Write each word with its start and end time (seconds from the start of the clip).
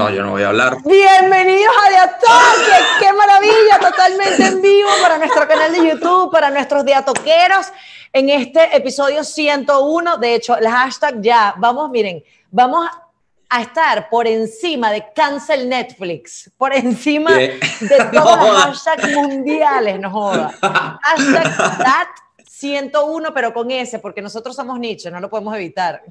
No, 0.00 0.08
yo 0.08 0.22
no 0.22 0.30
voy 0.30 0.42
a 0.42 0.48
hablar. 0.48 0.78
Bienvenidos 0.82 1.74
a 1.86 1.90
De 1.90 1.96
Atoque, 1.98 2.84
qué 3.00 3.12
maravilla, 3.12 3.78
totalmente 3.78 4.46
en 4.46 4.62
vivo 4.62 4.88
para 5.02 5.18
nuestro 5.18 5.46
canal 5.46 5.72
de 5.72 5.90
YouTube, 5.90 6.32
para 6.32 6.48
nuestros 6.48 6.86
diatoqueros, 6.86 7.66
en 8.10 8.30
este 8.30 8.74
episodio 8.74 9.22
101. 9.22 10.16
De 10.16 10.34
hecho, 10.36 10.56
el 10.56 10.66
hashtag 10.66 11.20
ya, 11.20 11.54
vamos, 11.58 11.90
miren, 11.90 12.24
vamos 12.50 12.88
a 13.50 13.60
estar 13.60 14.08
por 14.08 14.26
encima 14.26 14.90
de 14.90 15.04
cancel 15.14 15.68
Netflix, 15.68 16.50
por 16.56 16.74
encima 16.74 17.36
¿Qué? 17.36 17.60
de 17.80 18.04
todos 18.10 18.38
No 18.38 18.52
los 18.52 18.82
hashtags 18.82 19.14
mundiales, 19.14 20.00
no 20.00 20.10
joda. 20.10 20.50
Hashtag 21.02 21.56
that 21.76 22.08
101, 22.46 23.34
pero 23.34 23.52
con 23.52 23.70
ese, 23.70 23.98
porque 23.98 24.22
nosotros 24.22 24.56
somos 24.56 24.78
nicho, 24.78 25.10
no 25.10 25.20
lo 25.20 25.28
podemos 25.28 25.54
evitar. 25.56 26.02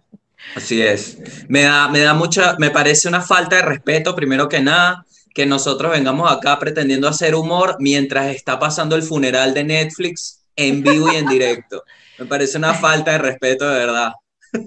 Así 0.55 0.81
es. 0.81 1.17
Me 1.47 1.63
da, 1.63 1.87
me 1.89 1.99
da 1.99 2.13
mucha, 2.13 2.55
me 2.57 2.69
parece 2.71 3.07
una 3.07 3.21
falta 3.21 3.57
de 3.57 3.61
respeto, 3.61 4.15
primero 4.15 4.49
que 4.49 4.59
nada, 4.61 5.05
que 5.33 5.45
nosotros 5.45 5.91
vengamos 5.91 6.31
acá 6.31 6.57
pretendiendo 6.59 7.07
hacer 7.07 7.35
humor 7.35 7.75
mientras 7.79 8.27
está 8.35 8.57
pasando 8.59 8.95
el 8.95 9.03
funeral 9.03 9.53
de 9.53 9.63
Netflix 9.63 10.43
en 10.55 10.81
vivo 10.81 11.07
y 11.11 11.15
en 11.15 11.27
directo. 11.27 11.83
Me 12.17 12.25
parece 12.25 12.57
una 12.57 12.73
falta 12.73 13.11
de 13.11 13.17
respeto 13.19 13.69
de 13.69 13.79
verdad. 13.79 14.11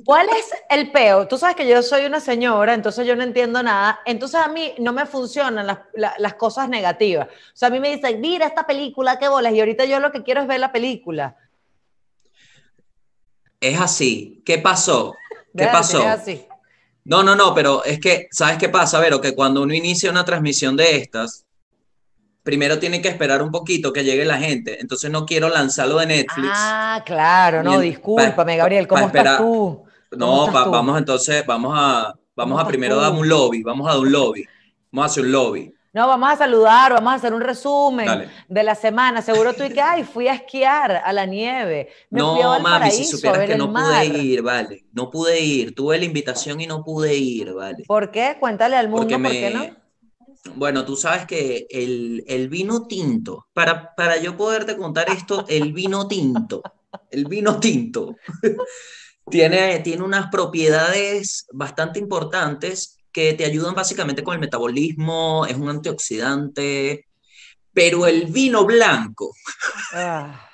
¿Cuál 0.04 0.28
es 0.28 0.50
el 0.70 0.92
peo? 0.92 1.26
Tú 1.26 1.36
sabes 1.36 1.56
que 1.56 1.68
yo 1.68 1.82
soy 1.82 2.04
una 2.06 2.20
señora, 2.20 2.72
entonces 2.72 3.04
yo 3.04 3.16
no 3.16 3.24
entiendo 3.24 3.60
nada. 3.64 3.98
Entonces 4.06 4.40
a 4.40 4.46
mí 4.48 4.74
no 4.78 4.92
me 4.92 5.06
funcionan 5.06 5.66
las, 5.66 5.78
la- 5.94 6.14
las 6.18 6.34
cosas 6.34 6.68
negativas. 6.68 7.26
O 7.26 7.30
sea, 7.56 7.66
a 7.68 7.70
mí 7.72 7.80
me 7.80 7.94
dicen, 7.96 8.20
mira 8.20 8.46
esta 8.46 8.64
película, 8.64 9.18
qué 9.18 9.26
bolas. 9.28 9.52
Y 9.52 9.58
ahorita 9.58 9.84
yo 9.84 9.98
lo 9.98 10.12
que 10.12 10.22
quiero 10.22 10.40
es 10.40 10.46
ver 10.46 10.60
la 10.60 10.70
película. 10.70 11.36
Es 13.60 13.80
así. 13.80 14.42
¿Qué 14.44 14.58
pasó? 14.58 15.14
¿Qué 15.56 15.66
pasó? 15.66 16.06
Así. 16.06 16.46
No, 17.04 17.22
no, 17.22 17.34
no, 17.34 17.54
pero 17.54 17.84
es 17.84 17.98
que, 17.98 18.28
¿sabes 18.30 18.58
qué 18.58 18.68
pasa, 18.68 19.00
Vero? 19.00 19.20
Que 19.20 19.34
cuando 19.34 19.62
uno 19.62 19.74
inicia 19.74 20.10
una 20.10 20.24
transmisión 20.24 20.76
de 20.76 20.96
estas, 20.98 21.44
primero 22.42 22.78
tiene 22.78 23.02
que 23.02 23.08
esperar 23.08 23.42
un 23.42 23.50
poquito 23.50 23.92
que 23.92 24.04
llegue 24.04 24.24
la 24.24 24.38
gente. 24.38 24.80
Entonces 24.80 25.10
no 25.10 25.26
quiero 25.26 25.48
lanzarlo 25.48 25.98
de 25.98 26.06
Netflix. 26.06 26.50
Ah, 26.54 27.02
claro, 27.04 27.62
no, 27.62 27.80
discúlpame, 27.80 28.52
pa- 28.52 28.56
Gabriel, 28.56 28.86
¿cómo 28.86 29.06
estás 29.06 29.38
tú? 29.38 29.84
No, 30.12 30.46
vamos 30.52 30.98
entonces, 30.98 31.44
vamos 31.46 31.72
a, 31.74 32.14
vamos 32.36 32.56
¿Cómo 32.56 32.60
a 32.60 32.68
primero 32.68 32.96
tú? 32.96 33.00
dar 33.00 33.12
un 33.12 33.28
lobby, 33.28 33.62
vamos 33.62 33.88
a 33.88 33.92
dar 33.92 34.00
un 34.00 34.12
lobby, 34.12 34.46
vamos 34.90 35.02
a 35.02 35.06
hacer 35.06 35.24
un 35.24 35.32
lobby. 35.32 35.74
No, 35.94 36.08
vamos 36.08 36.30
a 36.30 36.36
saludar, 36.36 36.92
vamos 36.94 37.12
a 37.12 37.16
hacer 37.16 37.34
un 37.34 37.42
resumen 37.42 38.06
Dale. 38.06 38.30
de 38.48 38.62
la 38.62 38.74
semana. 38.74 39.20
Seguro 39.20 39.52
tú 39.52 39.62
y 39.62 39.70
que, 39.70 39.80
ay, 39.82 40.04
fui 40.04 40.26
a 40.26 40.32
esquiar 40.34 41.02
a 41.04 41.12
la 41.12 41.26
nieve. 41.26 41.90
Me 42.08 42.20
fui 42.20 42.40
a 42.40 42.44
No, 42.44 42.60
mami, 42.60 42.90
si 42.90 43.04
supieras 43.04 43.46
que 43.46 43.56
no 43.56 43.70
pude 43.70 44.06
ir, 44.06 44.40
vale, 44.40 44.86
no 44.92 45.10
pude 45.10 45.38
ir, 45.40 45.74
tuve 45.74 45.98
la 45.98 46.06
invitación 46.06 46.62
y 46.62 46.66
no 46.66 46.82
pude 46.82 47.14
ir, 47.14 47.52
vale. 47.52 47.84
¿Por 47.86 48.10
qué? 48.10 48.38
Cuéntale 48.40 48.76
al 48.76 48.88
mundo 48.88 49.06
Porque 49.06 49.18
por 49.22 49.30
qué 49.32 49.50
no. 49.50 50.54
bueno, 50.54 50.86
tú 50.86 50.96
sabes 50.96 51.26
que 51.26 51.66
el, 51.68 52.24
el 52.26 52.48
vino 52.48 52.86
tinto, 52.86 53.48
para, 53.52 53.94
para 53.94 54.16
yo 54.16 54.34
poderte 54.34 54.78
contar 54.78 55.10
esto, 55.10 55.44
el 55.46 55.74
vino 55.74 56.08
tinto, 56.08 56.62
el 57.10 57.26
vino 57.26 57.60
tinto, 57.60 58.16
tiene, 59.30 59.80
tiene 59.80 60.02
unas 60.02 60.28
propiedades 60.30 61.46
bastante 61.52 61.98
importantes 61.98 62.96
que 63.12 63.34
te 63.34 63.44
ayudan 63.44 63.74
básicamente 63.74 64.22
con 64.24 64.34
el 64.34 64.40
metabolismo, 64.40 65.44
es 65.46 65.56
un 65.56 65.68
antioxidante, 65.68 67.06
pero 67.72 68.06
el 68.06 68.26
vino 68.26 68.64
blanco, 68.64 69.32
Ah. 69.94 70.48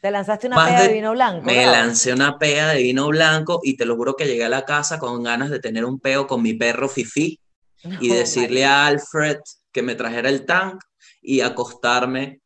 Te 0.00 0.12
lanzaste 0.12 0.46
una 0.46 0.64
pea 0.64 0.80
de 0.82 0.88
de- 0.88 0.94
vino 0.94 1.10
blanco. 1.10 1.44
me 1.44 1.66
lancé 1.66 2.12
una 2.12 2.38
pea 2.38 2.68
de 2.68 2.82
vino 2.82 3.08
blanco 3.08 3.60
y 3.64 3.76
te 3.76 3.84
lo 3.84 3.96
juro 3.96 4.14
que 4.14 4.26
llegué 4.26 4.44
a 4.44 4.48
la 4.48 4.64
casa 4.64 4.98
con 5.00 5.22
ganas 5.24 5.50
de 5.50 5.58
tener 5.58 5.84
un 5.84 5.98
peo 5.98 6.28
con 6.28 6.40
mi 6.40 6.54
perro 6.54 6.88
Fifi 6.88 7.40
y 8.00 8.08
decirle 8.08 8.64
a 8.64 8.86
Alfred 8.86 9.38
que 9.72 9.82
me 9.82 9.96
trajera 9.96 10.28
el 10.28 10.46
tank 10.46 10.80
y 11.20 11.40
acostarme 11.40 12.40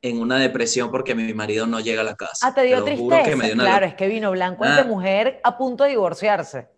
en 0.00 0.20
una 0.20 0.36
depresión 0.38 0.92
porque 0.92 1.14
mi 1.16 1.34
marido 1.34 1.66
no 1.66 1.80
llega 1.80 2.02
a 2.02 2.04
la 2.04 2.14
casa. 2.14 2.46
Ah, 2.46 2.54
te 2.54 2.62
dio 2.62 2.78
lo 2.80 2.82
juro 2.96 3.16
tristeza. 3.16 3.30
que 3.30 3.36
me 3.36 3.44
dio 3.46 3.54
una 3.54 3.64
Claro, 3.64 3.86
es 3.86 3.94
que 3.94 4.06
vino 4.06 4.30
blanco 4.30 4.64
es 4.64 4.70
Ah. 4.70 4.76
de 4.76 4.84
mujer 4.84 5.40
a 5.42 5.58
punto 5.58 5.82
de 5.84 5.90
divorciarse. 5.90 6.68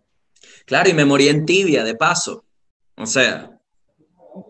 Claro, 0.65 0.89
y 0.89 0.93
me 0.93 1.05
morí 1.05 1.27
en 1.27 1.45
tibia, 1.45 1.83
de 1.83 1.95
paso. 1.95 2.43
O 2.97 3.05
sea, 3.05 3.51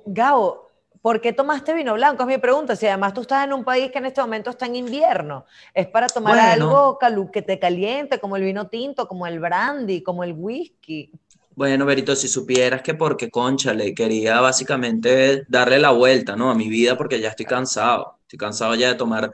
Gabo, 0.06 0.68
¿por 1.02 1.22
qué 1.22 1.34
tomaste 1.34 1.74
vino 1.74 1.94
blanco? 1.94 2.24
Es 2.24 2.28
mi 2.28 2.38
pregunta. 2.38 2.76
Si 2.76 2.88
además 2.88 3.14
tú 3.14 3.22
estás 3.22 3.46
en 3.46 3.54
un 3.54 3.64
país 3.64 3.92
que 3.92 4.00
en 4.00 4.06
este 4.06 4.22
momento 4.22 4.50
está 4.50 4.66
en 4.66 4.76
invierno, 4.76 5.46
es 5.74 5.88
para 5.88 6.08
tomar 6.08 6.34
Bueno. 6.36 6.70
algo 6.70 7.00
calu- 7.00 7.30
que 7.32 7.42
te 7.42 7.60
caliente, 7.60 8.20
como 8.20 8.36
el 8.36 8.44
vino 8.44 8.68
tinto, 8.68 9.08
como 9.08 9.28
el 9.28 9.40
brandy, 9.40 10.02
como 10.02 10.24
el 10.24 10.34
whisky. 10.34 11.12
bueno, 11.58 11.86
Berito, 11.86 12.16
si 12.18 12.28
supieras 12.28 12.82
que 12.82 12.96
porque, 12.96 13.30
concha, 13.30 13.74
le 13.74 13.94
quería 13.94 14.42
básicamente 14.42 15.44
darle 15.48 15.80
la 15.80 15.92
vuelta, 15.92 16.36
¿no? 16.36 16.52
A 16.52 16.56
mi 16.56 16.68
vida 16.68 16.98
porque 16.98 17.20
ya 17.22 17.30
estoy 17.30 17.46
cansado. 17.46 18.18
Estoy 18.24 18.38
cansado 18.40 18.76
ya 18.76 18.90
de 18.90 18.96
tomar 18.96 19.32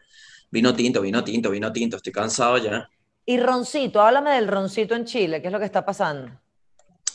vino 0.51 0.75
tinto, 0.75 1.01
vino 1.01 1.23
tinto, 1.23 1.49
vino 1.49 1.71
tinto. 1.71 1.95
Estoy 1.97 2.11
cansado 2.13 2.57
ya. 2.59 2.87
Y 3.25 3.39
roncito, 3.39 4.01
háblame 4.01 4.31
del 4.31 4.47
roncito 4.47 4.93
en 4.95 5.05
Chile, 5.05 5.41
¿qué 5.41 5.47
es 5.47 5.53
lo 5.53 5.59
que 5.59 5.65
está 5.65 5.83
pasando? 5.85 6.31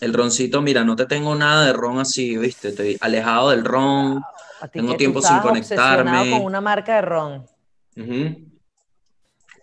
El 0.00 0.12
roncito, 0.12 0.60
mira, 0.62 0.84
no 0.84 0.94
te 0.96 1.06
tengo 1.06 1.34
nada 1.34 1.66
de 1.66 1.72
ron 1.72 1.98
así, 1.98 2.36
¿viste? 2.36 2.68
Estoy 2.68 2.96
alejado 3.00 3.50
del 3.50 3.64
ron. 3.64 4.22
A 4.60 4.68
ti 4.68 4.78
Tengo 4.80 4.96
tiempo 4.96 5.22
sin 5.22 5.38
conectarme. 5.38 6.30
con 6.30 6.42
una 6.44 6.60
marca 6.60 6.96
de 6.96 7.02
ron. 7.02 7.46
Ujú. 7.96 8.36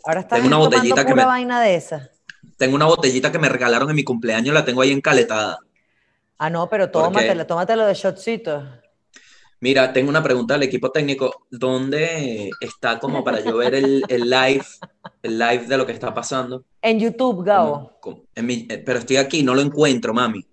Ahora 0.06 0.20
estás 0.22 0.38
Tengo 0.38 0.48
una 0.48 0.58
botellita 0.58 1.06
que 1.06 1.16
me- 1.16 1.26
vaina 1.26 1.62
de 1.62 1.76
esa. 1.76 2.10
Tengo 2.58 2.76
una 2.76 2.86
botellita 2.86 3.32
que 3.32 3.40
me 3.40 3.48
regalaron 3.50 3.90
en 3.90 3.96
mi 3.96 4.04
cumpleaños, 4.04 4.54
la 4.54 4.66
tengo 4.66 4.82
ahí 4.82 4.92
encaletada. 4.92 5.60
Ah, 6.38 6.50
no, 6.50 6.68
pero 6.70 6.90
tómatelo, 6.92 7.46
tómatelo 7.48 7.86
de 7.86 7.94
shotcito. 7.94 8.68
Mira, 9.64 9.94
tengo 9.94 10.10
una 10.10 10.22
pregunta 10.22 10.56
del 10.56 10.64
equipo 10.64 10.92
técnico. 10.92 11.46
¿Dónde 11.50 12.50
está 12.60 13.00
como 13.00 13.24
para 13.24 13.40
yo 13.40 13.56
ver 13.56 13.76
el, 13.76 14.04
el 14.10 14.30
live, 14.30 14.66
el 15.22 15.40
live 15.40 15.68
de 15.68 15.78
lo 15.78 15.86
que 15.86 15.94
está 15.94 16.14
pasando? 16.14 16.66
En 16.82 17.00
YouTube, 17.00 17.46
Gabo. 17.46 17.98
En 18.36 18.46
mi- 18.46 18.68
eh, 18.70 18.80
pero 18.86 19.00
estoy 19.00 19.16
aquí, 19.16 19.42
no 19.42 19.56
lo 19.56 19.62
encuentro, 19.62 20.14
mami. 20.14 20.46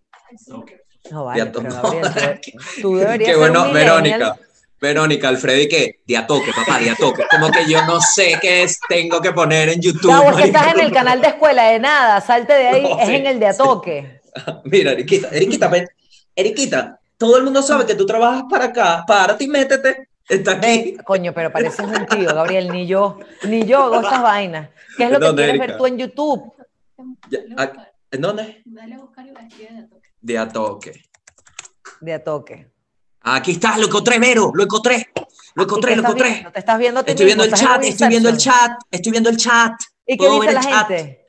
No 1.10 1.24
vale, 1.24 1.44
pero. 1.46 1.68
Gabriel, 1.72 2.40
tú, 2.80 2.98
deberías 2.98 3.30
Qué 3.32 3.36
bueno. 3.36 3.72
Verónica. 3.72 4.36
Verónica, 4.80 5.28
Alfredo, 5.28 5.60
¿y 5.60 5.68
qué? 5.68 6.00
Diatoque, 6.06 6.52
papá, 6.54 6.78
diatoque. 6.78 7.24
Como 7.32 7.50
que 7.50 7.68
yo 7.68 7.84
no 7.86 8.00
sé 8.00 8.38
qué 8.40 8.62
es, 8.62 8.78
tengo 8.88 9.20
que 9.20 9.32
poner 9.32 9.70
en 9.70 9.80
YouTube. 9.80 10.08
Gabo, 10.12 10.22
es 10.30 10.36
que 10.36 10.52
marico. 10.52 10.56
estás 10.58 10.74
en 10.74 10.80
el 10.82 10.92
canal 10.92 11.20
de 11.20 11.26
escuela 11.26 11.64
de 11.68 11.80
nada, 11.80 12.20
salte 12.20 12.52
de 12.52 12.68
ahí, 12.68 12.82
No, 12.88 13.00
es 13.00 13.08
sí, 13.08 13.14
en 13.16 13.26
el 13.26 13.40
de 13.40 13.52
sí. 13.52 13.60
Atoque. 13.60 14.20
Mira, 14.66 14.92
Eriquita, 14.92 15.28
Eriquita, 15.30 15.66
ven. 15.66 15.88
Eriquita, 16.36 16.99
todo 17.20 17.36
el 17.36 17.44
mundo 17.44 17.62
sabe 17.62 17.84
que 17.84 17.94
tú 17.94 18.06
trabajas 18.06 18.44
para 18.48 18.64
acá. 18.64 19.04
Párate 19.06 19.44
y 19.44 19.48
métete. 19.48 20.08
Está 20.26 20.52
aquí. 20.52 20.66
Ven, 20.66 20.96
coño, 21.04 21.34
pero 21.34 21.52
pareces 21.52 21.84
un 21.84 22.06
tío, 22.06 22.34
Gabriel, 22.34 22.70
ni 22.72 22.86
yo, 22.86 23.18
ni 23.42 23.66
yo 23.66 23.82
hago 23.84 24.00
estas 24.00 24.22
vainas. 24.22 24.70
¿Qué 24.96 25.04
es 25.04 25.10
lo 25.10 25.20
que 25.20 25.26
¿Dónde, 25.26 25.42
quieres 25.42 25.60
Erika? 25.60 25.66
ver 25.66 25.76
tú 25.76 25.86
en 25.86 25.98
YouTube? 25.98 26.52
Ya, 27.28 27.40
¿En 28.10 28.20
dónde? 28.22 28.62
Dale 28.64 28.94
a 28.94 28.98
buscar 28.98 29.26
y 29.26 29.30
de 29.30 29.82
toque. 29.82 30.08
Diatoque. 30.22 31.02
De 32.00 32.14
Atoque. 32.14 32.70
Aquí 33.20 33.50
está, 33.52 33.76
lo 33.76 33.86
encontré, 33.86 34.18
Vero, 34.18 34.50
lo 34.54 34.62
encontré. 34.62 35.10
Lo 35.54 35.62
¿Y 35.62 35.66
encontré, 35.66 35.96
lo 35.96 36.02
estás 36.02 36.14
encontré. 36.14 36.30
viendo? 36.30 36.52
¿Te 36.52 36.58
estás 36.58 36.78
viendo 36.78 37.00
Estoy 37.04 37.26
viendo 37.26 37.44
el? 37.44 37.52
¿Estás 37.52 37.68
chat, 37.68 37.84
estoy 37.84 38.08
viendo 38.08 38.28
el 38.30 38.36
chat, 38.38 38.72
estoy 38.90 39.12
viendo 39.12 39.28
el 39.30 39.36
chat. 39.36 39.72
¿Y 40.06 40.16
qué 40.16 40.24
dice 40.30 40.46
ver 40.46 40.54
la 40.54 40.60
el 40.60 40.66
chat. 40.66 40.88
gente? 40.88 41.19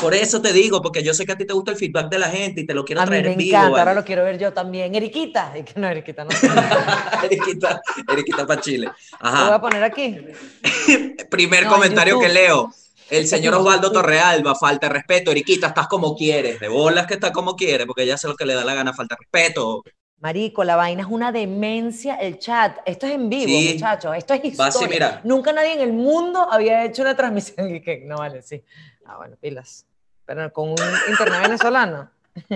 Por 0.00 0.14
eso 0.14 0.40
te 0.40 0.52
digo, 0.52 0.80
porque 0.80 1.02
yo 1.02 1.12
sé 1.12 1.26
que 1.26 1.32
a 1.32 1.36
ti 1.36 1.44
te 1.46 1.52
gusta 1.52 1.72
el 1.72 1.76
feedback 1.76 2.08
de 2.08 2.18
la 2.18 2.28
gente 2.30 2.62
y 2.62 2.66
te 2.66 2.72
lo 2.74 2.84
quiero 2.84 3.02
A 3.02 3.04
mí 3.04 3.10
traer 3.10 3.24
me 3.26 3.32
en 3.32 3.38
vivo. 3.38 3.56
encanta, 3.58 3.78
ahora 3.80 3.94
lo 3.94 4.04
quiero 4.04 4.24
ver 4.24 4.38
yo 4.38 4.52
también. 4.52 4.94
Eriquita, 4.94 5.52
no, 5.76 5.88
Eriquita, 5.88 6.24
no. 6.24 6.30
Lo 6.30 7.22
Eriquita, 7.26 7.80
Eriquita 8.10 8.46
para 8.46 8.60
Chile. 8.60 8.86
voy 8.86 8.94
a 9.20 9.28
Ajá. 9.46 9.60
poner 9.60 9.82
aquí. 9.84 10.18
Primer 11.30 11.64
No, 11.64 11.70
comentario 11.72 12.18
que 12.18 12.28
leo. 12.28 12.72
El 13.10 13.26
señor 13.26 13.54
en 13.54 13.60
Osvaldo. 13.60 13.90
Torrealba, 13.92 14.54
falta 14.54 14.86
de 14.88 14.94
respeto. 14.94 15.30
Eriquita, 15.32 15.68
estás 15.68 15.88
como 15.88 16.16
quieres. 16.16 16.60
De 16.60 16.68
bolas 16.68 17.06
que 17.06 17.14
está 17.14 17.32
como 17.32 17.56
quiere, 17.56 17.84
porque 17.86 18.04
ella 18.04 18.14
hace 18.14 18.28
lo 18.28 18.36
que 18.36 18.46
le 18.46 18.54
da 18.54 18.64
la 18.64 18.74
gana, 18.74 18.92
falta 18.94 19.16
de 19.16 19.24
respeto. 19.24 19.82
Marico, 20.20 20.64
la 20.64 20.76
vaina 20.76 21.02
es 21.02 21.08
una 21.10 21.32
demencia, 21.32 22.14
el 22.16 22.38
chat. 22.38 22.78
Esto 22.84 23.06
es 23.06 23.14
en 23.14 23.28
vivo, 23.28 23.46
Sí. 23.46 23.70
muchachos. 23.74 24.14
Esto 24.16 24.34
es 24.34 24.44
historia. 24.44 24.68
así, 24.68 24.86
mira. 24.88 25.20
Nunca 25.24 25.52
nadie 25.52 25.72
en 25.72 25.80
el 25.80 25.92
mundo 25.92 26.46
había 26.50 26.84
hecho 26.84 27.02
una 27.02 27.16
transmisión. 27.16 27.56
No 28.04 28.16
vale, 28.18 28.42
sí. 28.42 28.62
Ah, 29.06 29.16
bueno, 29.16 29.36
pilas. 29.40 29.86
Pero 30.30 30.52
con 30.52 30.68
un 30.68 30.76
internet 31.08 31.42
venezolano. 31.42 32.08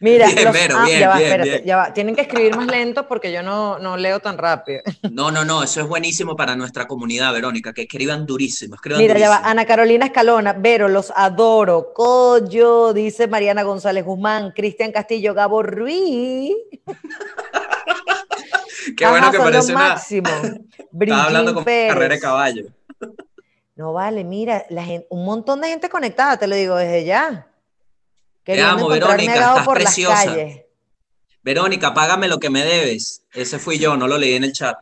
Mira, 0.00 0.26
Bien, 0.26 0.44
los- 0.44 0.52
Vero, 0.52 0.76
ah, 0.78 0.84
bien, 0.84 1.00
ya 1.00 1.08
va, 1.08 1.16
bien, 1.16 1.28
espérate, 1.30 1.50
bien. 1.50 1.64
ya 1.64 1.76
va. 1.78 1.94
Tienen 1.94 2.14
que 2.14 2.20
escribir 2.20 2.54
más 2.54 2.66
lento 2.66 3.08
porque 3.08 3.32
yo 3.32 3.42
no, 3.42 3.78
no 3.78 3.96
leo 3.96 4.20
tan 4.20 4.36
rápido. 4.36 4.82
No, 5.10 5.30
no, 5.30 5.42
no, 5.42 5.62
eso 5.62 5.80
es 5.80 5.86
buenísimo 5.86 6.36
para 6.36 6.54
nuestra 6.54 6.86
comunidad, 6.86 7.32
Verónica, 7.32 7.72
que 7.72 7.82
escriban 7.82 8.26
durísimo, 8.26 8.74
escriban 8.74 9.00
Mira, 9.00 9.18
ya 9.18 9.30
va. 9.30 9.36
Ana 9.38 9.64
Carolina 9.64 10.04
Escalona, 10.04 10.52
Vero, 10.52 10.88
los 10.88 11.10
adoro. 11.16 11.94
Coyo, 11.94 12.92
dice 12.92 13.26
Mariana 13.26 13.62
González 13.62 14.04
Guzmán, 14.04 14.52
Cristian 14.54 14.92
Castillo, 14.92 15.32
Gabo 15.32 15.62
Ruiz. 15.62 16.52
Qué 18.98 19.06
bueno 19.08 19.30
que 19.30 19.38
parece 19.38 19.72
una... 19.72 19.88
máximo. 19.88 20.28
Estaba 21.00 21.24
hablando 21.24 21.54
con 21.54 21.64
Brigitte 21.64 21.88
carrera 21.88 22.02
de 22.02 22.08
Pérez. 22.08 22.20
caballo. 22.20 22.64
No 23.76 23.92
vale, 23.92 24.22
mira, 24.22 24.64
la 24.70 24.84
gen- 24.84 25.06
un 25.10 25.24
montón 25.24 25.60
de 25.60 25.68
gente 25.68 25.88
conectada, 25.88 26.36
te 26.38 26.46
lo 26.46 26.54
digo 26.54 26.76
desde 26.76 27.04
ya. 27.04 27.50
Te 28.44 28.60
amo, 28.62 28.88
Verónica, 28.88 29.34
estás 29.34 29.64
por 29.66 29.78
preciosa. 29.78 30.14
las 30.14 30.36
calles. 30.36 30.60
Verónica, 31.42 31.92
págame 31.92 32.28
lo 32.28 32.38
que 32.38 32.50
me 32.50 32.64
debes. 32.64 33.24
Ese 33.32 33.58
fui 33.58 33.78
yo, 33.78 33.96
no 33.96 34.06
lo 34.06 34.16
leí 34.16 34.34
en 34.34 34.44
el 34.44 34.52
chat. 34.52 34.76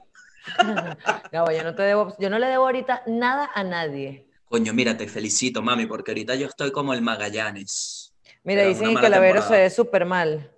Gabo, 1.33 1.51
yo 1.51 1.65
no 1.65 1.75
te 1.75 1.83
debo, 1.83 2.15
yo 2.19 2.29
no 2.29 2.39
le 2.39 2.47
debo 2.47 2.65
ahorita 2.65 3.03
nada 3.07 3.51
a 3.55 3.65
nadie. 3.65 4.27
Coño, 4.45 4.75
mira, 4.75 4.97
te 4.97 5.09
felicito, 5.09 5.63
mami, 5.63 5.87
porque 5.87 6.11
ahorita 6.11 6.35
yo 6.35 6.47
estoy 6.47 6.71
como 6.71 6.93
el 6.93 7.01
Magallanes. 7.01 8.13
Mira, 8.45 8.65
dicen 8.65 8.89
que 8.89 8.95
mala 8.95 9.09
la 9.09 9.19
Vero 9.21 9.41
se 9.43 9.55
ve 9.55 9.71
súper 9.71 10.05
mal. 10.05 10.51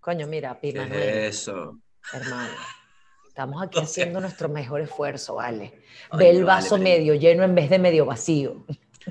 Coño, 0.00 0.26
mira, 0.28 0.58
¿Qué 0.60 0.70
Pima, 0.70 0.84
es 0.86 1.40
eso? 1.40 1.80
hermano. 2.12 2.52
Estamos 3.30 3.62
aquí 3.62 3.78
haciendo 3.78 4.20
nuestro 4.20 4.48
mejor 4.48 4.80
esfuerzo, 4.80 5.36
¿vale? 5.36 5.72
Ay, 6.10 6.18
Ve 6.18 6.30
el 6.30 6.44
vaso 6.44 6.72
vale, 6.72 6.82
medio 6.82 7.14
lleno 7.14 7.44
en 7.44 7.54
vez 7.54 7.70
de 7.70 7.78
medio 7.78 8.04
vacío. 8.04 8.64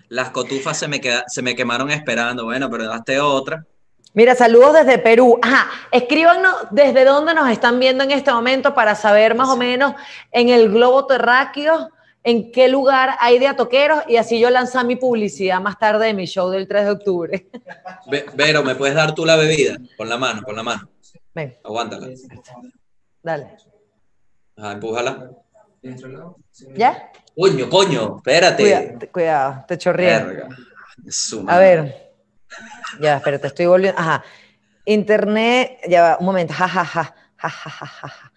Las 0.09 0.31
cotufas 0.31 0.77
se 0.77 0.89
me, 0.89 0.99
queda- 0.99 1.23
se 1.27 1.41
me 1.41 1.55
quemaron 1.55 1.89
esperando. 1.89 2.43
Bueno, 2.43 2.69
pero 2.69 2.85
daste 2.85 3.17
otra. 3.21 3.65
Mira, 4.13 4.35
saludos 4.35 4.73
desde 4.73 4.97
Perú. 4.97 5.39
Ajá, 5.41 5.69
escríbanos 5.89 6.53
desde 6.69 7.05
dónde 7.05 7.33
nos 7.33 7.49
están 7.49 7.79
viendo 7.79 8.03
en 8.03 8.11
este 8.11 8.29
momento 8.33 8.73
para 8.75 8.93
saber 8.93 9.35
más 9.35 9.47
o 9.47 9.55
menos 9.55 9.93
en 10.33 10.49
el 10.49 10.69
globo 10.69 11.07
terráqueo 11.07 11.89
en 12.23 12.51
qué 12.51 12.67
lugar 12.67 13.11
hay 13.21 13.39
de 13.39 13.47
atoqueros 13.47 14.03
y 14.09 14.17
así 14.17 14.37
yo 14.37 14.49
lanzar 14.49 14.85
mi 14.85 14.97
publicidad 14.97 15.61
más 15.61 15.79
tarde 15.79 16.07
de 16.07 16.13
mi 16.13 16.25
show 16.25 16.49
del 16.49 16.67
3 16.67 16.83
de 16.83 16.91
octubre. 16.91 17.47
Ve- 18.11 18.25
Vero, 18.35 18.63
¿me 18.63 18.75
puedes 18.75 18.95
dar 18.95 19.15
tú 19.15 19.25
la 19.25 19.37
bebida? 19.37 19.77
Con 19.95 20.09
la 20.09 20.17
mano, 20.17 20.43
con 20.43 20.57
la 20.57 20.63
mano. 20.63 20.89
Ven, 21.33 21.57
Aguántala. 21.63 22.09
dale. 23.23 23.55
Ajá, 24.59 24.73
empújala. 24.73 25.31
¿Ya? 26.75 27.11
Coño, 27.35 27.69
coño, 27.69 28.17
espérate. 28.17 29.09
Cuidado, 29.11 29.63
te 29.67 29.77
chorreé. 29.77 30.43
A 31.47 31.57
ver. 31.57 32.11
Ya, 32.99 33.17
espérate, 33.17 33.47
estoy 33.47 33.67
volviendo. 33.67 33.99
Ajá. 33.99 34.23
Internet, 34.85 35.79
ya 35.87 36.01
va, 36.01 36.17
un 36.19 36.25
momento. 36.25 36.53
Ja, 36.53 36.67
ja, 36.67 36.83
ja. 36.83 37.15
Ja, 37.37 37.49
ja, 37.49 37.69
ja, 37.69 37.91
ja 38.01 38.31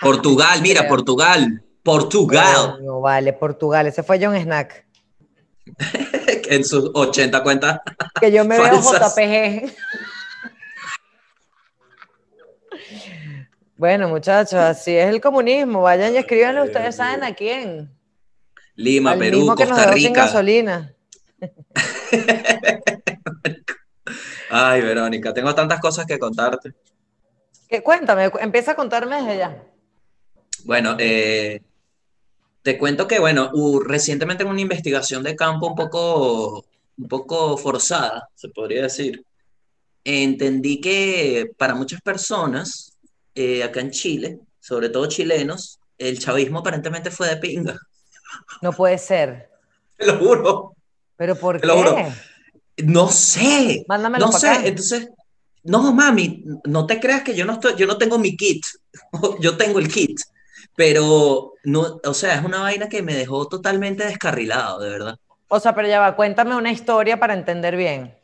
Portugal, 0.00 0.62
mira, 0.62 0.86
Portugal. 0.86 1.64
Portugal. 1.82 2.78
No 2.84 3.00
vale, 3.00 3.32
Portugal. 3.32 3.88
Ese 3.88 4.04
fue 4.04 4.24
John 4.24 4.36
Snack. 4.36 4.86
en 6.48 6.64
sus 6.64 6.90
80 6.94 7.42
cuentas. 7.42 7.80
Que 8.20 8.30
yo 8.30 8.44
me 8.44 8.58
veo 8.58 8.80
JPG. 8.80 9.74
Bueno, 13.78 14.08
muchachos, 14.08 14.54
así 14.54 14.96
es 14.96 15.08
el 15.08 15.20
comunismo. 15.20 15.82
Vayan 15.82 16.12
y 16.12 16.16
escríbanle, 16.18 16.62
ustedes 16.62 16.96
saben 16.96 17.22
a 17.22 17.32
quién. 17.34 17.88
Lima, 18.74 19.12
Al 19.12 19.18
Perú, 19.20 19.38
mismo 19.38 19.54
que 19.54 19.66
nos 19.66 19.78
Costa 19.78 19.92
sin 19.94 20.08
Rica. 20.08 20.24
gasolina. 20.24 20.94
Ay, 24.50 24.80
Verónica, 24.82 25.32
tengo 25.32 25.54
tantas 25.54 25.78
cosas 25.80 26.06
que 26.06 26.18
contarte. 26.18 26.72
Que, 27.68 27.82
cuéntame, 27.82 28.30
cu- 28.30 28.38
empieza 28.40 28.72
a 28.72 28.76
contarme 28.76 29.16
desde 29.22 29.38
ya. 29.38 29.62
Bueno, 30.64 30.96
eh, 30.98 31.60
te 32.62 32.78
cuento 32.78 33.06
que, 33.06 33.20
bueno, 33.20 33.52
recientemente 33.84 34.42
en 34.42 34.48
una 34.48 34.60
investigación 34.60 35.22
de 35.22 35.36
campo 35.36 35.68
un 35.68 35.74
poco, 35.76 36.64
un 36.96 37.08
poco 37.08 37.56
forzada, 37.58 38.28
se 38.34 38.48
podría 38.48 38.82
decir, 38.82 39.22
entendí 40.02 40.80
que 40.80 41.50
para 41.56 41.74
muchas 41.74 42.00
personas 42.00 42.87
eh, 43.40 43.62
acá 43.62 43.80
en 43.80 43.90
Chile, 43.92 44.40
sobre 44.58 44.88
todo 44.88 45.06
chilenos, 45.06 45.78
el 45.96 46.18
chavismo 46.18 46.58
aparentemente 46.58 47.10
fue 47.10 47.28
de 47.28 47.36
pinga. 47.36 47.78
No 48.62 48.72
puede 48.72 48.98
ser. 48.98 49.48
Te 49.96 50.04
lo 50.06 50.18
juro. 50.18 50.74
¿Pero 51.16 51.34
por 51.36 51.60
Te 51.60 51.66
lo 51.66 51.76
juro. 51.78 51.96
qué? 51.96 52.12
No 52.84 53.08
sé. 53.08 53.84
Mándamelo 53.88 54.26
No 54.26 54.32
sé. 54.32 54.48
acá. 54.48 54.66
Entonces, 54.66 55.08
no, 55.62 55.92
mami, 55.94 56.44
no 56.64 56.84
te 56.86 57.00
creas 57.00 57.22
que 57.22 57.34
yo 57.34 57.44
no 57.46 57.54
estoy, 57.54 57.74
yo 57.76 57.86
no 57.86 57.96
tengo 57.96 58.18
mi 58.18 58.36
kit. 58.36 58.64
Yo 59.40 59.56
tengo 59.56 59.78
el 59.78 59.88
kit. 59.88 60.18
Pero, 60.76 61.54
no, 61.64 62.00
o 62.04 62.14
sea, 62.14 62.34
es 62.36 62.44
una 62.44 62.60
vaina 62.60 62.88
que 62.88 63.02
me 63.02 63.14
dejó 63.14 63.48
totalmente 63.48 64.04
descarrilado, 64.04 64.80
de 64.80 64.90
verdad. 64.90 65.16
O 65.48 65.58
sea, 65.60 65.74
pero 65.74 65.88
ya 65.88 66.00
va, 66.00 66.14
cuéntame 66.16 66.54
una 66.54 66.70
historia 66.70 67.18
para 67.18 67.34
entender 67.34 67.76
bien. 67.76 68.17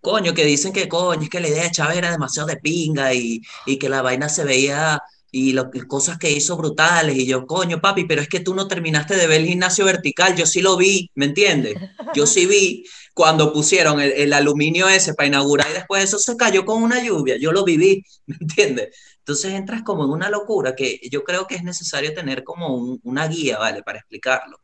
Coño, 0.00 0.32
que 0.34 0.44
dicen 0.44 0.72
que 0.72 0.88
coño, 0.88 1.22
es 1.22 1.30
que 1.30 1.40
la 1.40 1.48
idea 1.48 1.64
de 1.64 1.70
Chávez 1.70 1.98
era 1.98 2.10
demasiado 2.10 2.48
de 2.48 2.56
pinga 2.56 3.12
y, 3.14 3.40
y 3.66 3.78
que 3.78 3.88
la 3.88 4.02
vaina 4.02 4.28
se 4.28 4.44
veía 4.44 5.00
y 5.30 5.52
lo, 5.52 5.70
cosas 5.88 6.18
que 6.18 6.30
hizo 6.30 6.56
brutales. 6.56 7.16
Y 7.16 7.26
yo, 7.26 7.46
coño, 7.46 7.80
papi, 7.80 8.04
pero 8.04 8.22
es 8.22 8.28
que 8.28 8.40
tú 8.40 8.54
no 8.54 8.68
terminaste 8.68 9.16
de 9.16 9.26
ver 9.26 9.40
el 9.40 9.46
gimnasio 9.48 9.84
vertical. 9.84 10.36
Yo 10.36 10.46
sí 10.46 10.60
lo 10.62 10.76
vi, 10.76 11.10
¿me 11.14 11.26
entiendes? 11.26 11.78
Yo 12.12 12.26
sí 12.26 12.46
vi 12.46 12.84
cuando 13.14 13.52
pusieron 13.52 14.00
el, 14.00 14.12
el 14.12 14.32
aluminio 14.32 14.88
ese 14.88 15.14
para 15.14 15.26
inaugurar 15.26 15.68
y 15.70 15.74
después 15.74 16.04
eso 16.04 16.18
se 16.18 16.36
cayó 16.36 16.64
con 16.64 16.82
una 16.82 17.02
lluvia. 17.02 17.36
Yo 17.38 17.52
lo 17.52 17.64
viví, 17.64 18.02
¿me 18.26 18.36
entiendes? 18.40 18.96
Entonces 19.18 19.52
entras 19.52 19.82
como 19.82 20.04
en 20.04 20.10
una 20.10 20.30
locura 20.30 20.74
que 20.74 21.00
yo 21.10 21.24
creo 21.24 21.46
que 21.46 21.56
es 21.56 21.64
necesario 21.64 22.14
tener 22.14 22.44
como 22.44 22.74
un- 22.76 23.00
una 23.02 23.26
guía, 23.28 23.58
¿vale? 23.58 23.82
Para 23.82 23.98
explicarlo. 23.98 24.58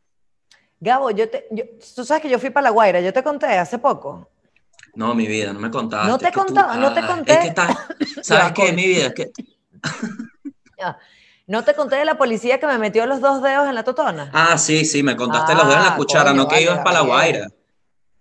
Gabo, 0.79 1.11
yo 1.11 1.29
te, 1.29 1.47
yo- 1.51 1.63
tú 1.95 2.05
sabes 2.05 2.21
que 2.23 2.29
yo 2.29 2.39
fui 2.39 2.49
para 2.49 2.65
La 2.65 2.69
Guaira, 2.71 3.01
yo 3.01 3.13
te 3.13 3.23
conté 3.23 3.47
hace 3.47 3.79
poco. 3.79 4.27
No, 4.95 5.13
mi 5.13 5.27
vida, 5.27 5.51
no 5.53 5.59
me 5.59 5.69
contaste. 5.69 6.07
No 6.07 6.17
te 6.17 6.31
tú- 6.31 6.39
contaba, 6.39 6.75
no 6.77 6.93
te 6.93 7.01
ah, 7.01 7.07
conté. 7.07 7.33
Es 7.33 7.39
que 7.39 7.47
estás, 7.47 7.77
¿sabes 8.21 8.53
qué, 8.53 8.71
mi 8.73 8.87
vida? 8.87 9.07
Es 9.07 9.13
que. 9.13 9.31
No 11.47 11.63
te 11.63 11.75
conté 11.75 11.95
de 11.97 12.05
la 12.05 12.17
policía 12.17 12.59
que 12.59 12.65
me 12.65 12.79
metió 12.79 13.05
los 13.05 13.21
dos 13.21 13.43
dedos 13.43 13.67
en 13.69 13.75
la 13.75 13.83
totona. 13.83 14.31
Ah, 14.33 14.57
sí, 14.57 14.83
sí, 14.83 15.03
me 15.03 15.15
contaste 15.15 15.53
los 15.53 15.63
dedos 15.67 15.77
en 15.77 15.83
la 15.85 15.93
Ah, 15.93 15.95
cuchara, 15.95 16.31
coño, 16.31 16.41
no 16.43 16.47
que 16.47 16.59
ibas 16.61 16.79
para 16.79 16.99
la. 17.01 17.05
Guaira. 17.05 17.47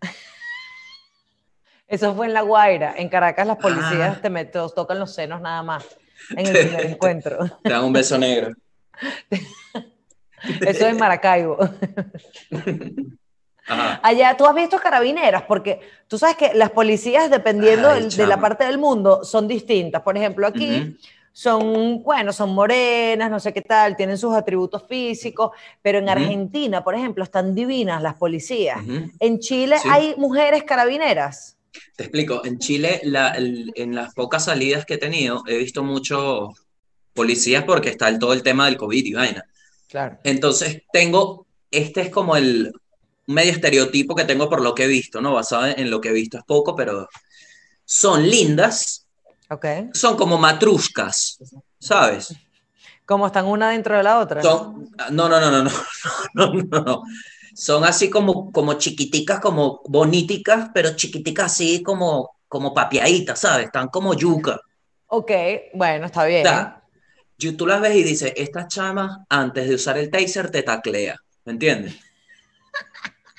Eso 1.89 2.15
fue 2.15 2.27
en 2.27 2.35
La 2.35 2.43
Guaira. 2.43 2.95
En 2.99 3.09
Caracas 3.09 3.47
las 3.47 3.57
policías 3.57 4.17
Ah. 4.17 4.21
te 4.21 4.29
meten, 4.29 4.63
tocan 4.77 4.99
los 4.99 5.15
senos 5.15 5.41
nada 5.41 5.63
más 5.63 5.85
en 6.37 6.47
el 6.47 6.53
primer 6.67 6.87
encuentro. 6.87 7.39
Te 7.63 7.71
dan 7.71 7.85
un 7.85 7.93
beso 7.95 8.19
negro. 8.19 8.53
Eso 9.31 10.61
es 10.71 10.81
en 10.83 10.99
Maracaibo. 10.99 11.57
Ajá. 13.67 14.01
Allá, 14.03 14.37
¿tú 14.37 14.47
has 14.47 14.55
visto 14.55 14.79
carabineras? 14.79 15.43
Porque 15.43 15.81
tú 16.09 16.19
sabes 16.19 16.37
que 16.37 16.53
las 16.55 16.71
policías, 16.71 17.31
dependiendo 17.31 17.89
Ay, 17.91 18.09
de 18.09 18.27
la 18.27 18.39
parte 18.41 18.65
del 18.65 18.79
mundo, 18.79 19.25
son 19.25 19.49
distintas. 19.49 20.03
Por 20.03 20.17
ejemplo, 20.17 20.47
aquí 20.47 20.97
son, 21.33 22.03
bueno, 22.03 22.33
son 22.33 22.55
morenas, 22.55 23.31
no 23.31 23.41
sé 23.41 23.53
qué 23.53 23.63
tal, 23.63 23.97
tienen 23.97 24.19
sus 24.19 24.35
atributos 24.35 24.85
físicos, 24.87 25.51
pero 25.83 25.99
en. 25.99 26.09
Argentina, 26.09 26.85
por 26.85 26.95
ejemplo, 26.95 27.25
están 27.25 27.55
divinas 27.55 28.01
las 28.03 28.15
policías. 28.15 28.81
En 29.19 29.41
Chile 29.41 29.79
Sí. 29.83 29.89
hay 29.91 30.15
mujeres 30.17 30.63
carabineras. 30.65 31.57
Te 31.97 32.05
explico, 32.05 32.45
en 32.45 32.59
Chile, 32.59 33.01
la- 33.03 33.31
el- 33.31 33.73
en 33.75 33.95
las 33.97 34.15
pocas 34.15 34.45
salidas 34.45 34.85
que 34.85 34.95
he 34.95 34.99
tenido, 34.99 35.43
he 35.49 35.57
visto 35.59 35.83
muchos 35.83 36.51
policías 37.15 37.65
porque 37.65 37.89
está 37.89 38.09
el, 38.09 38.19
todo 38.21 38.33
el 38.33 38.43
tema 38.45 38.67
del 38.67 38.77
COVID 38.77 39.05
y 39.05 39.15
vaina. 39.15 39.45
Claro. 39.89 40.19
Entonces, 40.23 40.83
tengo, 40.93 41.47
este 41.71 42.03
es 42.03 42.11
como 42.11 42.37
el 42.37 42.73
medio 43.27 43.53
estereotipo 43.53 44.15
que 44.15 44.25
tengo 44.25 44.49
por 44.51 44.63
lo 44.63 44.75
que 44.75 44.85
he 44.85 44.89
visto, 44.89 45.21
¿no? 45.21 45.35
Basado 45.35 45.67
en 45.67 45.91
lo 45.91 46.01
que 46.01 46.11
he 46.11 46.13
visto, 46.13 46.39
es 46.39 46.45
poco, 46.45 46.75
pero 46.77 47.09
son 47.85 48.29
lindas, 48.29 49.07
Ok. 49.51 49.65
son 49.93 50.17
como 50.17 50.39
matrushkas, 50.39 51.39
¿sabes? 51.79 52.35
¿Cómo 53.07 53.27
están 53.27 53.47
una 53.47 53.71
dentro 53.71 53.97
de 53.97 54.03
la 54.03 54.19
otra? 54.19 54.43
Son, 54.43 54.89
no, 55.13 55.29
no, 55.29 55.41
no, 55.41 55.51
no, 55.51 55.63
no, 56.35 56.53
no, 56.53 56.63
no, 56.71 56.81
no. 56.81 57.03
Son 57.55 57.85
así 57.85 58.11
como, 58.11 58.51
como 58.51 58.75
chiquiticas, 58.75 59.41
como 59.41 59.81
boniticas, 59.87 60.71
pero 60.75 60.97
chiquiticas 60.97 61.53
así 61.53 61.83
como, 61.83 62.37
como 62.49 62.75
papiaditas, 62.75 63.41
¿sabes? 63.41 63.67
Están 63.67 63.89
como 63.89 64.15
yuca. 64.15 64.59
Ok, 65.07 65.31
bueno, 65.75 66.07
está 66.07 66.25
bien. 66.27 66.45
Yo- 67.39 67.57
tú 67.57 67.67
las 67.67 67.81
ves 67.81 67.97
y 67.97 68.03
dices, 68.03 68.33
esta 68.37 68.67
chama 68.69 69.25
antes 69.29 69.69
de 69.69 69.75
usar 69.75 69.99
el 69.99 70.11
taser 70.11 70.51
te 70.51 70.63
taclea, 70.63 71.17
¿me 71.45 71.53
entiendes? 71.53 71.97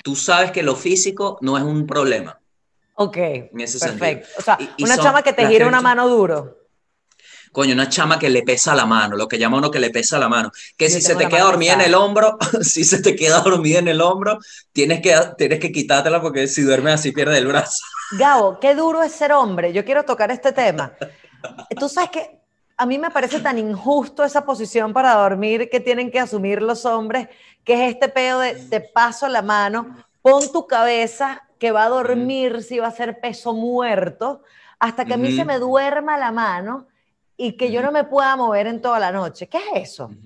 Tú 0.05 0.15
sabes 0.15 0.51
que 0.51 0.61
lo 0.61 0.75
físico 0.75 1.39
no 1.41 1.57
es 1.57 1.63
un 1.63 1.87
problema. 1.87 2.39
ok, 2.93 3.17
en 3.17 3.59
ese 3.59 3.79
perfecto. 3.79 4.27
sentido. 4.27 4.37
O 4.37 4.41
sea, 4.43 4.57
Y- 4.77 4.83
una 4.83 4.97
chama 4.99 5.23
que 5.23 5.33
te 5.33 5.47
gira 5.47 5.67
una 5.67 5.81
mano 5.81 6.07
duro. 6.07 6.59
Coño, 7.51 7.73
una 7.73 7.89
chama 7.89 8.19
que 8.19 8.29
le 8.29 8.43
pesa 8.43 8.75
la 8.75 8.85
mano, 8.85 9.15
lo 9.17 9.27
que 9.27 9.39
llama 9.39 9.57
uno 9.57 9.71
que 9.71 9.79
le 9.79 9.89
pesa 9.89 10.19
la 10.19 10.29
mano. 10.29 10.51
Que 10.77 10.89
Yo 10.89 10.95
si 10.95 11.01
se 11.01 11.15
te 11.15 11.27
queda 11.27 11.45
dormida 11.45 11.73
en 11.73 11.81
el 11.81 11.95
hombro, 11.95 12.37
si 12.61 12.83
se 12.83 13.01
te 13.01 13.15
queda 13.15 13.39
dormida 13.39 13.79
en 13.79 13.87
el 13.87 13.99
hombro, 13.99 14.37
tienes 14.71 15.01
que, 15.01 15.17
tienes 15.39 15.59
que 15.59 15.71
quitártela 15.71 16.21
porque 16.21 16.47
si 16.47 16.61
duermes 16.61 16.93
así 16.95 17.11
pierde 17.11 17.39
el 17.39 17.47
brazo. 17.47 17.81
Gabo, 18.11 18.59
qué 18.59 18.75
duro 18.75 19.01
es 19.01 19.11
ser 19.11 19.31
hombre. 19.33 19.73
Yo 19.73 19.83
quiero 19.83 20.03
tocar 20.05 20.29
este 20.29 20.51
tema. 20.51 20.93
Tú 21.79 21.89
sabes 21.89 22.11
que 22.11 22.39
a 22.77 22.85
mí 22.85 22.97
me 22.99 23.11
parece 23.11 23.39
tan 23.39 23.57
injusto 23.57 24.23
esa 24.23 24.45
posición 24.45 24.93
para 24.93 25.13
dormir 25.13 25.69
que 25.69 25.79
tienen 25.79 26.11
que 26.11 26.19
asumir 26.19 26.61
los 26.61 26.85
hombres, 26.85 27.29
que 27.63 27.73
es 27.87 27.93
este 27.93 28.09
pedo 28.09 28.39
de 28.41 28.55
te 28.55 28.81
paso 28.81 29.27
la 29.27 29.41
mano, 29.41 29.95
pon 30.21 30.51
tu 30.51 30.67
cabeza 30.67 31.43
que 31.59 31.71
va 31.71 31.85
a 31.85 31.89
dormir 31.89 32.63
si 32.63 32.79
va 32.79 32.87
a 32.87 32.91
ser 32.91 33.19
peso 33.21 33.53
muerto, 33.53 34.43
hasta 34.79 35.05
que 35.07 35.13
a 35.13 35.17
mí 35.17 35.31
se 35.31 35.45
me 35.45 35.57
duerma 35.59 36.17
la 36.17 36.31
mano 36.31 36.87
y 37.37 37.53
que 37.57 37.71
yo 37.71 37.81
no 37.81 37.91
me 37.91 38.03
pueda 38.03 38.35
mover 38.35 38.67
en 38.67 38.81
toda 38.81 38.99
la 38.99 39.11
noche. 39.11 39.47
¿Qué 39.47 39.57
es 39.73 39.91
eso? 39.93 40.17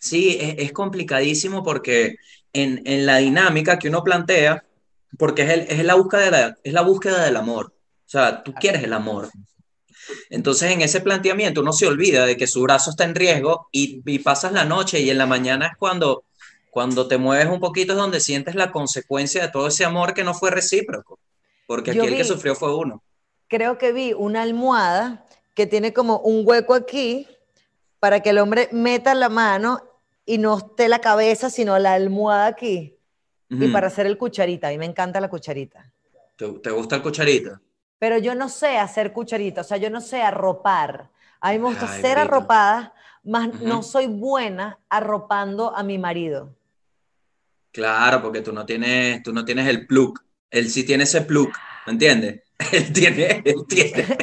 Sí, 0.00 0.36
es, 0.40 0.54
es 0.58 0.72
complicadísimo 0.72 1.62
porque 1.62 2.16
en, 2.52 2.82
en 2.86 3.06
la 3.06 3.18
dinámica 3.18 3.78
que 3.78 3.88
uno 3.88 4.02
plantea, 4.04 4.64
porque 5.18 5.42
es, 5.42 5.50
el- 5.50 5.60
es 5.68 5.84
la 5.84 5.94
búsqueda 5.94 6.20
de 6.22 6.30
la, 6.30 6.56
es 6.62 6.72
la 6.72 6.82
búsqueda 6.82 7.24
del 7.24 7.36
amor. 7.36 7.66
O 8.06 8.08
sea, 8.08 8.42
tú 8.42 8.54
quieres 8.54 8.82
el 8.84 8.92
amor. 8.92 9.28
Entonces, 10.30 10.72
en 10.72 10.82
ese 10.82 11.00
planteamiento 11.00 11.60
uno 11.60 11.72
se 11.72 11.86
olvida 11.86 12.26
de 12.26 12.36
que 12.36 12.46
su 12.46 12.62
brazo 12.62 12.90
está 12.90 13.04
en 13.04 13.14
riesgo 13.14 13.68
y, 13.72 14.02
y 14.04 14.18
pasas 14.18 14.52
la 14.52 14.64
noche 14.64 15.00
y 15.00 15.10
en 15.10 15.18
la 15.18 15.26
mañana 15.26 15.66
es 15.68 15.76
cuando, 15.78 16.24
cuando 16.70 17.06
te 17.06 17.18
mueves 17.18 17.46
un 17.46 17.60
poquito 17.60 17.92
es 17.92 17.98
donde 17.98 18.20
sientes 18.20 18.54
la 18.54 18.72
consecuencia 18.72 19.42
de 19.42 19.48
todo 19.48 19.68
ese 19.68 19.84
amor 19.84 20.14
que 20.14 20.24
no 20.24 20.34
fue 20.34 20.50
recíproco, 20.50 21.18
porque 21.66 21.92
aquí 21.92 21.98
Yo 21.98 22.04
el 22.04 22.16
que 22.16 22.24
sufrió 22.24 22.54
fue 22.54 22.74
uno. 22.74 23.02
Creo 23.48 23.78
que 23.78 23.92
vi 23.92 24.12
una 24.12 24.42
almohada 24.42 25.24
que 25.54 25.66
tiene 25.66 25.92
como 25.92 26.18
un 26.18 26.42
hueco 26.44 26.74
aquí 26.74 27.28
para 28.00 28.20
que 28.20 28.30
el 28.30 28.38
hombre 28.38 28.68
meta 28.72 29.14
la 29.14 29.28
mano 29.28 29.82
y 30.26 30.38
no 30.38 30.58
esté 30.58 30.88
la 30.88 31.00
cabeza, 31.00 31.48
sino 31.48 31.78
la 31.78 31.94
almohada 31.94 32.46
aquí. 32.46 32.96
Y 33.50 33.68
para 33.68 33.86
hacer 33.86 34.06
el 34.06 34.18
cucharita. 34.18 34.66
A 34.66 34.70
mí 34.72 34.78
me 34.78 34.86
encanta 34.86 35.20
la 35.20 35.30
cucharita. 35.30 35.92
¿Te, 36.36 36.48
te 36.48 36.70
gusta 36.70 36.96
el 36.96 37.02
cucharito? 37.02 37.60
Pero 37.98 38.18
yo 38.18 38.34
no 38.34 38.48
sé 38.48 38.78
hacer 38.78 39.12
cucharita, 39.12 39.62
o 39.62 39.64
sea, 39.64 39.76
yo 39.76 39.90
no 39.90 40.00
sé 40.00 40.22
arropar. 40.22 41.10
A 41.40 41.52
mí 41.52 41.58
me 41.58 41.66
gusta 41.66 41.90
Ay, 41.92 42.00
ser 42.00 42.18
arropada, 42.18 42.94
más 43.22 43.60
no 43.60 43.82
soy 43.82 44.06
buena 44.06 44.78
arropando 44.88 45.74
a 45.74 45.82
mi 45.82 45.98
marido. 45.98 46.54
Claro, 47.72 48.22
porque 48.22 48.40
tú 48.40 48.52
no 48.52 48.64
tienes, 48.64 49.22
tú 49.22 49.32
no 49.32 49.44
tienes 49.44 49.66
el 49.68 49.86
plug. 49.86 50.20
Él 50.50 50.70
sí 50.70 50.84
tiene 50.84 51.04
ese 51.04 51.22
plug, 51.22 51.50
¿me 51.86 51.92
entiendes? 51.92 52.42
Él 52.72 52.92
tiene, 52.92 53.42
él 53.44 53.66
tiene, 53.68 54.16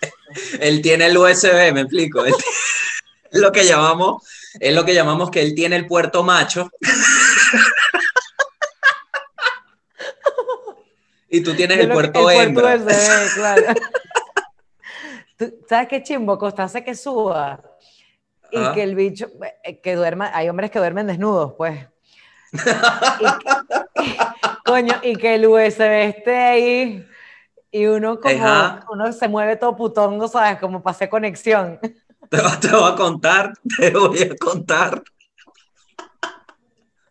él 0.60 0.80
tiene 0.80 1.06
el 1.06 1.18
USB, 1.18 1.72
me 1.74 1.82
explico. 1.82 2.24
Él 2.24 2.32
es 3.30 3.40
lo 3.40 3.52
que 3.52 3.64
llamamos, 3.64 4.22
es 4.58 4.74
lo 4.74 4.84
que 4.84 4.94
llamamos 4.94 5.30
que 5.30 5.42
él 5.42 5.54
tiene 5.54 5.76
el 5.76 5.86
puerto 5.86 6.22
macho. 6.22 6.70
Y 11.34 11.42
tú 11.42 11.54
tienes 11.54 11.78
el 11.80 11.90
puerto 11.90 12.30
el 12.30 12.40
hembra. 12.48 12.62
puerto 12.62 12.86
USB, 12.86 13.34
claro. 13.34 13.62
Tú- 15.36 15.54
¿Sabes 15.68 15.88
qué 15.88 16.02
chimbo? 16.02 16.38
Costa 16.38 16.62
hace 16.64 16.84
que 16.84 16.94
suba 16.94 17.60
y 18.52 18.56
Ajá. 18.58 18.72
que 18.72 18.82
el 18.84 18.94
bicho, 18.94 19.28
eh, 19.64 19.80
que 19.80 19.96
duerma, 19.96 20.30
hay 20.32 20.48
hombres 20.48 20.70
que 20.70 20.78
duermen 20.78 21.08
desnudos, 21.08 21.54
pues. 21.58 21.86
Y 22.52 22.58
que- 22.58 24.12
coño, 24.64 24.94
y 25.02 25.16
que 25.16 25.34
el 25.34 25.46
USB 25.46 25.80
esté 26.08 26.36
ahí 26.36 27.06
y 27.72 27.86
uno 27.86 28.20
como, 28.20 28.34
Ajá. 28.44 28.86
uno 28.92 29.12
se 29.12 29.26
mueve 29.26 29.56
todo 29.56 29.74
putongo, 29.76 30.28
¿sabes? 30.28 30.60
Como 30.60 30.80
hacer 30.84 31.08
conexión. 31.08 31.80
Te, 32.30 32.38
te 32.60 32.68
voy 32.68 32.92
a 32.92 32.94
contar, 32.94 33.52
te 33.76 33.90
voy 33.90 34.22
a 34.22 34.36
contar. 34.36 35.02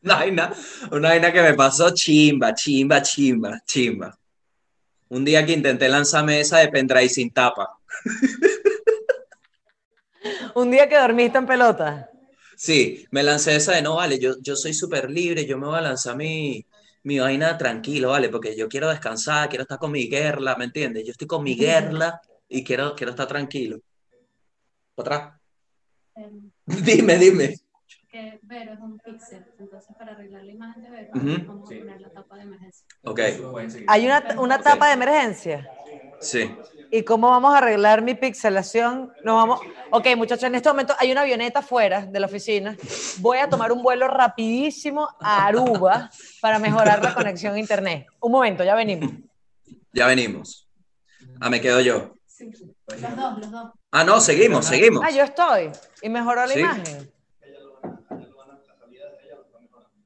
Una 0.04 0.16
vaina, 0.16 0.54
una 0.92 1.10
vaina 1.10 1.32
que 1.32 1.42
me 1.42 1.54
pasó 1.54 1.94
chimba, 1.94 2.54
chimba, 2.54 3.02
chimba, 3.02 3.62
chimba. 3.66 4.20
Un 5.10 5.24
día 5.24 5.46
que 5.46 5.54
intenté 5.54 5.88
lanzarme 5.88 6.42
esa 6.42 6.60
de 6.60 6.68
pendrive 6.68 7.08
sin 7.08 7.32
tapa. 7.32 7.70
Un 10.56 10.72
día 10.72 10.88
que 10.88 10.98
dormiste 10.98 11.38
en 11.38 11.46
pelota. 11.46 12.10
Sí, 12.56 13.06
me 13.12 13.24
lancé 13.24 13.56
esa 13.56 13.74
de 13.74 13.82
no, 13.82 13.96
vale, 13.96 14.20
yo, 14.20 14.36
yo 14.42 14.56
soy 14.56 14.74
súper 14.74 15.10
libre, 15.10 15.46
yo 15.46 15.58
me 15.58 15.68
voy 15.68 15.78
a 15.78 15.82
lanzar 15.82 16.16
mi, 16.16 16.66
mi 17.04 17.20
vaina 17.20 17.58
tranquilo, 17.58 18.10
vale, 18.10 18.30
porque 18.30 18.56
yo 18.56 18.70
quiero 18.70 18.90
descansar, 18.90 19.50
quiero 19.50 19.64
estar 19.64 19.80
con 19.80 19.92
mi 19.92 20.08
guerla, 20.08 20.56
¿me 20.56 20.66
entiendes? 20.66 21.06
Yo 21.06 21.12
estoy 21.12 21.28
con 21.28 21.44
mi 21.44 21.56
guerla 21.56 22.22
y 22.48 22.64
quiero, 22.64 22.96
quiero 22.96 23.12
estar 23.12 23.28
tranquilo. 23.28 23.80
¿Otra? 24.96 25.40
em, 26.16 26.52
Dime, 26.66 27.18
dime. 27.18 27.63
Que 28.14 28.40
Vero 28.44 28.74
es 28.74 28.80
un 28.80 29.00
pixel, 29.00 29.44
entonces 29.60 29.92
para 29.98 30.12
arreglar 30.12 30.44
la 30.44 30.52
imagen 30.52 30.84
de 30.84 30.90
Vero 30.92 31.10
vamos 31.48 31.64
a 31.72 31.76
poner 31.80 32.00
la 32.00 32.10
tapa 32.12 32.36
de 32.38 32.44
emergencia. 32.44 32.86
Ok, 33.04 33.20
Hay 33.88 34.06
una, 34.06 34.24
una 34.38 34.62
tapa 34.62 34.88
de 34.88 34.94
emergencia. 34.94 35.70
sí. 36.22 36.56
¿Y 36.92 37.02
cómo 37.02 37.28
vamos 37.32 37.56
a 37.56 37.58
arreglar 37.58 38.04
mi 38.04 38.14
pixelación? 38.14 39.12
Nos 39.24 39.36
vamos... 39.36 39.62
Ok, 39.90 40.10
muchachos, 40.16 40.44
en 40.44 40.54
este 40.54 40.70
momento 40.70 40.94
hay 41.00 41.12
una 41.12 41.22
avioneta 41.22 41.60
afuera 41.60 42.06
de 42.06 42.20
la 42.20 42.28
oficina. 42.28 42.78
Voy 43.18 43.40
a 43.40 43.50
tomar 43.50 43.72
un 43.72 43.82
vuelo 43.82 44.08
rapidísimo 44.08 45.10
a 45.20 45.48
Aruba 45.48 46.12
para 46.40 46.60
mejorar 46.60 47.04
la 47.04 47.16
conexión 47.16 47.56
a 47.56 47.60
internet. 47.60 48.06
Un 48.22 48.32
momento, 48.32 48.64
ya 48.64 48.76
venimos. 48.76 49.10
Ya 49.92 50.06
venimos. 50.06 50.70
Ah, 51.42 51.50
me 51.50 51.60
quedo 51.60 51.82
yo. 51.82 52.14
Sí. 52.28 52.52
Los 52.52 53.02
dos, 53.16 53.40
los 53.40 53.52
dos. 53.52 53.72
Ah, 53.92 54.04
no, 54.04 54.22
seguimos, 54.22 54.68
seguimos. 54.68 55.04
Ah, 55.04 55.10
yo 55.10 55.24
estoy. 55.24 55.72
Y 56.04 56.10
mejoró 56.10 56.46
la 56.46 56.54
Sí. 56.54 56.60
imagen. 56.60 57.12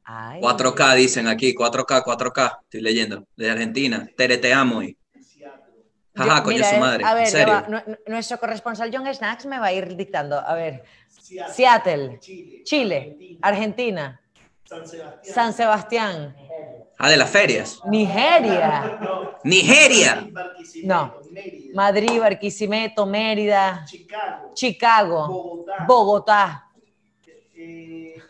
Ay. 0.03 0.39
4K 0.41 0.95
dicen 0.95 1.27
aquí, 1.27 1.53
4K, 1.53 2.03
4K. 2.03 2.59
Estoy 2.63 2.81
leyendo. 2.81 3.25
De 3.35 3.51
Argentina. 3.51 4.07
Tere, 4.15 4.37
te 4.37 4.53
amo. 4.53 4.81
Y... 4.81 4.97
Jaja, 6.15 6.41
coño, 6.43 6.55
mira, 6.57 6.69
su 6.69 6.75
eh, 6.75 6.79
madre. 6.79 7.03
A 7.05 7.13
ver, 7.13 7.25
¿En 7.25 7.31
ya 7.31 7.37
serio? 7.37 7.53
va. 7.53 7.65
Nu- 7.67 7.83
nu- 7.91 7.97
nuestro 8.07 8.39
corresponsal 8.39 8.89
John 8.91 9.13
Snacks 9.13 9.45
me 9.45 9.59
va 9.59 9.67
a 9.67 9.73
ir 9.73 9.95
dictando. 9.95 10.39
A 10.39 10.53
ver, 10.55 10.83
Seattle, 11.09 11.53
Seattle, 11.53 12.19
Chile, 12.19 12.63
Chile, 12.63 13.17
Argentina, 13.41 14.19
San 14.63 14.87
Sebastián, 14.87 15.33
San 15.35 15.53
Sebastián, 15.53 16.35
Ah, 16.99 17.09
de 17.11 17.17
las 17.17 17.29
ferias. 17.29 17.79
Nigeria, 17.85 18.97
Nigeria. 19.43 20.27
No. 20.83 21.13
Madrid, 21.73 22.19
Barquisimeto, 22.19 23.05
Mérida, 23.05 23.85
Chicago, 23.85 24.51
Chicago, 24.55 25.27
Bogotá, 25.27 25.85
Bogotá, 25.87 26.66
eh, 27.67 28.21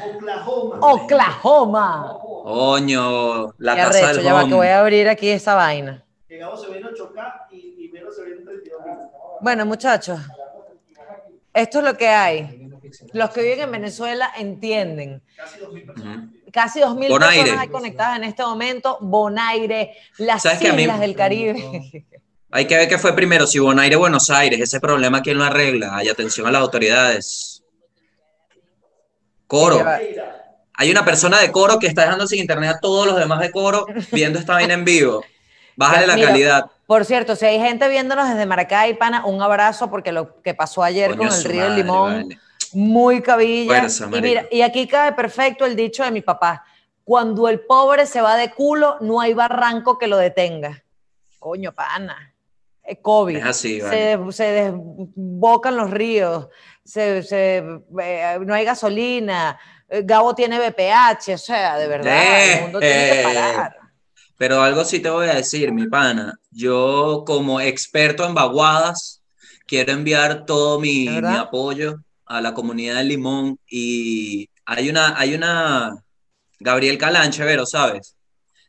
Oklahoma, 0.00 0.78
Oklahoma. 0.80 2.18
Coño, 2.44 3.52
la 3.58 3.74
Qué 3.74 3.80
casa 3.82 3.98
arrecho, 3.98 4.14
del 4.16 4.24
ya 4.24 4.32
va, 4.34 4.46
que 4.48 4.54
voy 4.54 4.66
a 4.68 4.80
abrir 4.80 5.08
aquí 5.08 5.28
esa 5.28 5.54
vaina. 5.54 6.04
Llegamos 6.28 6.70
ven 6.70 6.82
8K 6.84 7.46
y, 7.52 7.56
y 7.56 7.90
se 8.14 8.22
ven 8.22 8.44
32 8.44 8.84
mil. 8.84 8.94
Bueno, 9.40 9.66
muchachos, 9.66 10.20
esto 11.52 11.78
es 11.78 11.84
lo 11.84 11.96
que 11.96 12.08
hay. 12.08 12.70
Los 13.12 13.30
que 13.30 13.42
viven 13.42 13.60
en 13.60 13.72
Venezuela 13.72 14.30
entienden. 14.38 15.22
Casi 15.36 15.58
2 15.60 15.72
mil 15.72 15.84
personas. 15.84 16.16
Ujú. 16.18 16.28
Casi 16.52 16.80
2.000 16.80 17.08
Bonaire. 17.10 17.42
personas 17.42 17.62
hay 17.62 17.68
conectadas 17.68 18.16
en 18.16 18.24
este 18.24 18.42
momento. 18.42 18.96
Bonaire, 19.00 19.92
las 20.18 20.42
¿Sabes 20.42 20.58
que 20.60 20.68
a 20.68 20.72
mí- 20.72 20.82
islas 20.82 21.00
del 21.00 21.14
Caribe. 21.14 22.06
Hay 22.50 22.66
que 22.66 22.76
ver 22.78 22.88
qué 22.88 22.96
fue 22.96 23.12
primero, 23.14 23.46
si 23.46 23.58
Bonaire 23.58 23.96
o 23.96 23.98
Buenos 23.98 24.30
Aires. 24.30 24.58
Ese 24.58 24.80
problema, 24.80 25.20
¿quién 25.20 25.36
lo 25.36 25.44
arregla? 25.44 25.94
Hay 25.96 26.08
atención 26.08 26.46
a 26.46 26.50
las 26.50 26.62
autoridades. 26.62 27.57
Coro. 29.48 29.84
Hay 30.74 30.90
una 30.92 31.04
persona 31.04 31.40
de 31.40 31.50
coro 31.50 31.80
que 31.80 31.88
está 31.88 32.02
dejando 32.02 32.28
sin 32.28 32.38
internet 32.38 32.76
a 32.76 32.80
todos 32.80 33.04
los 33.04 33.16
demás 33.16 33.40
de 33.40 33.50
coro 33.50 33.86
viendo 34.12 34.38
esta 34.38 34.52
vaina 34.52 34.74
en 34.74 34.84
vivo. 34.84 35.24
Bájale 35.74 36.06
la 36.06 36.14
Mira, 36.14 36.28
calidad. 36.28 36.70
Por 36.86 37.04
cierto, 37.04 37.34
si 37.34 37.46
hay 37.46 37.58
gente 37.58 37.88
viéndonos 37.88 38.28
desde 38.28 38.46
Maracay, 38.46 38.96
pana, 38.96 39.26
un 39.26 39.42
abrazo 39.42 39.90
porque 39.90 40.12
lo 40.12 40.40
que 40.42 40.54
pasó 40.54 40.84
ayer 40.84 41.10
Coño, 41.16 41.28
con 41.28 41.36
el 41.38 41.44
río 41.44 41.64
del 41.64 41.76
Limón, 41.76 42.12
vale. 42.22 42.38
muy 42.72 43.20
cabilla. 43.22 43.80
Fuerza, 43.80 44.08
y 44.12 44.20
mira, 44.20 44.46
y 44.50 44.62
aquí 44.62 44.86
cae 44.86 45.12
perfecto 45.12 45.66
el 45.66 45.74
dicho 45.74 46.04
de 46.04 46.10
mi 46.10 46.20
papá. 46.20 46.64
Cuando 47.02 47.48
el 47.48 47.60
pobre 47.60 48.06
se 48.06 48.20
va 48.20 48.36
de 48.36 48.50
culo, 48.52 48.98
no 49.00 49.20
hay 49.20 49.34
barranco 49.34 49.98
que 49.98 50.06
lo 50.06 50.16
detenga. 50.16 50.82
Coño, 51.38 51.72
pana. 51.72 52.34
Es 52.82 52.98
COVID. 53.02 53.36
Es 53.36 53.44
así, 53.44 53.80
se, 53.80 54.16
vale. 54.16 54.32
se 54.32 54.44
desbocan 54.44 55.76
los 55.76 55.90
ríos, 55.90 56.48
se, 56.88 57.22
se- 57.22 57.58
eh, 58.00 58.38
no 58.44 58.54
hay 58.54 58.64
gasolina, 58.64 59.58
eh, 59.88 60.02
Gabo 60.04 60.34
tiene 60.34 60.58
BPH, 60.58 61.34
o 61.34 61.38
sea, 61.38 61.76
de 61.78 61.88
verdad, 61.88 62.44
el 62.44 62.60
mundo 62.62 62.82
tiene 62.82 63.04
que 63.06 63.14
Eh, 63.14 63.22
parar. 63.22 63.76
Pero 64.36 64.62
algo 64.62 64.84
sí 64.84 65.00
te 65.00 65.10
voy 65.10 65.28
a 65.28 65.34
decir, 65.34 65.72
mi 65.72 65.86
pana. 65.88 66.34
Yo, 66.50 67.24
como 67.26 67.60
experto 67.60 68.24
en 68.26 68.34
vaguadas, 68.34 69.22
quiero 69.66 69.92
enviar 69.92 70.46
todo 70.46 70.78
mi, 70.80 71.06
apoyo 71.36 71.96
a 72.26 72.40
la 72.40 72.54
comunidad 72.54 72.96
de 72.98 73.04
Limón. 73.04 73.58
Y 73.68 74.48
hay 74.64 74.90
una, 74.90 75.18
hay 75.18 75.34
una 75.34 75.94
Gabriel 76.60 76.98
Calanche, 76.98 77.44
Vero, 77.44 77.66
¿sabes? 77.66 78.16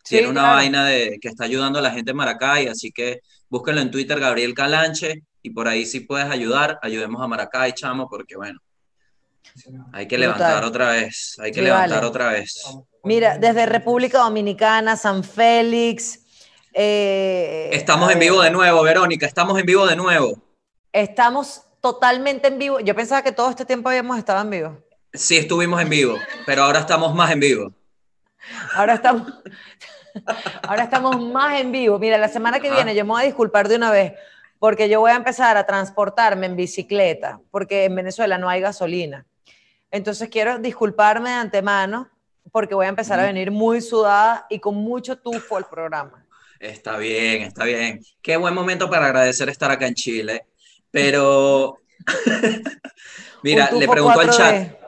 Sí, 0.03 0.15
Tiene 0.15 0.29
una 0.29 0.41
claro. 0.41 0.55
vaina 0.57 0.85
de 0.85 1.17
que 1.21 1.27
está 1.29 1.43
ayudando 1.45 1.79
a 1.79 1.81
la 1.83 1.91
gente 1.91 2.11
en 2.11 2.17
Maracay, 2.17 2.67
así 2.67 2.91
que 2.91 3.19
búsquenlo 3.49 3.81
en 3.81 3.91
Twitter, 3.91 4.19
Gabriel 4.19 4.53
Calanche, 4.55 5.23
y 5.41 5.49
por 5.51 5.67
ahí 5.67 5.85
si 5.85 6.01
puedes 6.01 6.29
ayudar, 6.29 6.79
ayudemos 6.81 7.21
a 7.21 7.27
Maracay, 7.27 7.73
chamo, 7.73 8.07
porque 8.09 8.35
bueno, 8.35 8.59
hay 9.93 10.07
que 10.07 10.17
levantar 10.17 10.63
otra 10.63 10.91
vez, 10.91 11.35
hay 11.39 11.51
que 11.51 11.59
Sí, 11.59 11.65
levantar 11.65 11.97
vale. 11.97 12.07
otra 12.07 12.29
vez. 12.29 12.61
Mira, 13.03 13.37
desde 13.37 13.65
República 13.65 14.19
Dominicana, 14.19 14.95
San 14.97 15.23
Félix. 15.23 16.19
eh, 16.73 17.69
Estamos 17.71 18.11
en 18.11 18.19
vivo 18.19 18.41
de 18.41 18.51
nuevo, 18.51 18.83
Verónica, 18.83 19.25
estamos 19.25 19.57
en 19.59 19.65
vivo 19.65 19.87
de 19.87 19.95
nuevo. 19.95 20.41
Estamos 20.91 21.63
totalmente 21.81 22.47
en 22.49 22.59
vivo. 22.59 22.79
Yo 22.79 22.95
pensaba 22.95 23.21
que 23.21 23.31
todo 23.31 23.49
este 23.49 23.65
tiempo 23.65 23.89
habíamos 23.89 24.17
estado 24.17 24.41
en 24.41 24.49
vivo. 24.49 24.77
Sí, 25.13 25.37
estuvimos 25.37 25.81
en 25.81 25.89
vivo, 25.89 26.15
pero 26.45 26.63
ahora 26.63 26.79
estamos 26.79 27.15
más 27.15 27.31
en 27.31 27.39
vivo. 27.39 27.71
Ahora 28.75 28.93
estamos, 28.95 29.33
ahora 30.67 30.83
estamos 30.83 31.19
más 31.21 31.59
en 31.59 31.71
vivo. 31.71 31.97
Mira, 31.99 32.17
la 32.17 32.27
semana 32.29 32.59
que 32.59 32.67
Ajá. 32.67 32.75
viene 32.77 32.95
yo 32.95 33.03
me 33.05 33.11
voy 33.11 33.21
a 33.23 33.25
disculpar 33.25 33.67
de 33.67 33.75
una 33.77 33.91
vez 33.91 34.13
porque 34.59 34.89
yo 34.89 34.99
voy 34.99 35.11
a 35.11 35.15
empezar 35.15 35.57
a 35.57 35.65
transportarme 35.65 36.45
en 36.45 36.55
bicicleta 36.55 37.39
porque 37.49 37.85
en 37.85 37.95
Venezuela 37.95 38.37
no 38.37 38.49
hay 38.49 38.61
gasolina. 38.61 39.25
Entonces 39.89 40.29
quiero 40.29 40.59
disculparme 40.59 41.29
de 41.29 41.35
antemano 41.35 42.09
porque 42.51 42.75
voy 42.75 42.85
a 42.85 42.89
empezar 42.89 43.19
a 43.19 43.23
venir 43.25 43.51
muy 43.51 43.81
sudada 43.81 44.45
y 44.49 44.59
con 44.59 44.75
mucho 44.75 45.17
tufo 45.17 45.57
al 45.57 45.67
programa. 45.67 46.25
Está 46.59 46.97
bien, 46.97 47.43
está 47.43 47.63
bien. 47.63 48.01
Qué 48.21 48.35
buen 48.37 48.53
momento 48.53 48.89
para 48.89 49.05
agradecer 49.05 49.49
estar 49.49 49.71
acá 49.71 49.87
en 49.87 49.95
Chile. 49.95 50.45
Pero, 50.91 51.77
mira, 53.43 53.71
le 53.71 53.87
pregunto 53.87 54.19
al 54.19 54.29
4D. 54.29 54.37
chat. 54.37 54.79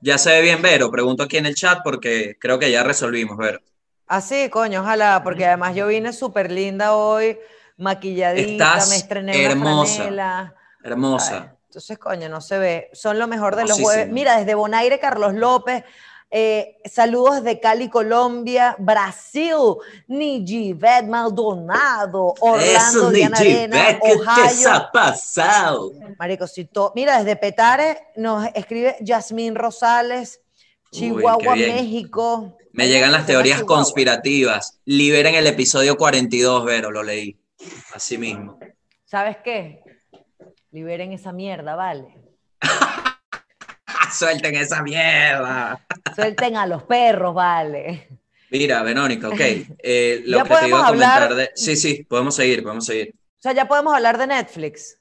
Ya 0.00 0.18
se 0.18 0.30
ve 0.30 0.42
bien, 0.42 0.62
Vero. 0.62 0.90
Pregunto 0.90 1.24
aquí 1.24 1.36
en 1.38 1.46
el 1.46 1.54
chat 1.54 1.80
porque 1.82 2.36
creo 2.38 2.58
que 2.58 2.70
ya 2.70 2.84
resolvimos, 2.84 3.36
Vero. 3.36 3.60
Así, 4.06 4.44
Ah, 4.44 4.50
coño, 4.50 4.82
ojalá, 4.82 5.22
porque 5.24 5.46
además 5.46 5.74
yo 5.74 5.88
vine 5.88 6.12
súper 6.12 6.52
linda 6.52 6.94
hoy, 6.94 7.38
maquilladita, 7.76 8.52
Estás 8.76 8.88
me 8.90 8.96
estrené 8.96 9.44
hermosa. 9.44 9.94
franela. 9.96 10.54
Ay, 10.56 10.90
Hermosa. 10.90 11.56
entonces, 11.66 11.98
coño, 11.98 12.28
no 12.28 12.40
se 12.40 12.58
ve. 12.58 12.90
Son 12.92 13.18
lo 13.18 13.26
mejor 13.26 13.56
de 13.56 13.64
los 13.64 13.80
jueves. 13.80 14.08
Mira, 14.10 14.38
desde 14.38 14.54
Bonaire, 14.54 14.98
Carlos 14.98 15.34
López. 15.34 15.84
eh, 16.28 16.78
saludos 16.84 17.44
de 17.44 17.60
Cali, 17.60 17.88
Colombia, 17.88 18.74
Brasil, 18.80 19.54
Nijivet 20.08 21.04
Maldonado, 21.06 22.34
Orlando, 22.40 23.00
Eso, 23.00 23.10
Diana 23.10 23.36
Arena, 23.38 23.98
¿qué 24.02 24.18
te 24.54 24.68
ha 24.68 24.90
pasado? 24.90 25.92
Marico, 26.18 26.46
si 26.48 26.64
to- 26.64 26.92
Mira, 26.96 27.18
desde 27.18 27.36
Petare 27.36 28.08
nos 28.16 28.44
escribe 28.54 28.96
Yasmín 29.00 29.54
Rosales, 29.54 30.40
Chihuahua. 30.90 31.54
México. 31.54 32.56
Me 32.72 32.88
llegan 32.88 33.12
las 33.12 33.24
teorías 33.26 33.62
conspirativas. 33.62 34.80
Liberen 34.84 35.34
el 35.36 35.46
episodio 35.46 35.96
42, 35.96 36.64
Vero, 36.64 36.90
lo 36.90 37.02
leí. 37.04 37.38
Así 37.94 38.18
mismo. 38.18 38.58
¿Sabes 39.04 39.36
qué? 39.44 39.80
Liberen 40.72 41.12
esa 41.12 41.32
mierda, 41.32 41.74
vale. 41.74 42.18
Suelten 44.12 44.54
esa 44.56 44.82
mierda. 44.82 45.84
Suelten 46.14 46.56
a 46.56 46.66
los 46.66 46.82
perros, 46.84 47.34
vale. 47.34 48.08
Mira, 48.50 48.82
Verónica, 48.82 49.28
ok. 49.28 49.40
eh, 49.78 50.22
lo 50.26 50.38
Ya 50.38 50.44
que 50.44 50.54
te 50.54 50.68
iba 50.68 50.80
a 50.80 50.86
comentar 50.88 51.22
hablar- 51.24 51.34
de. 51.34 51.50
Sí, 51.54 51.76
sí, 51.76 52.04
podemos 52.04 52.34
seguir, 52.34 52.62
podemos 52.62 52.84
seguir. 52.86 53.14
O 53.14 53.42
sea, 53.42 53.52
ya 53.52 53.66
podemos 53.68 53.94
hablar 53.94 54.18
de 54.18 54.26
Netflix. 54.26 54.98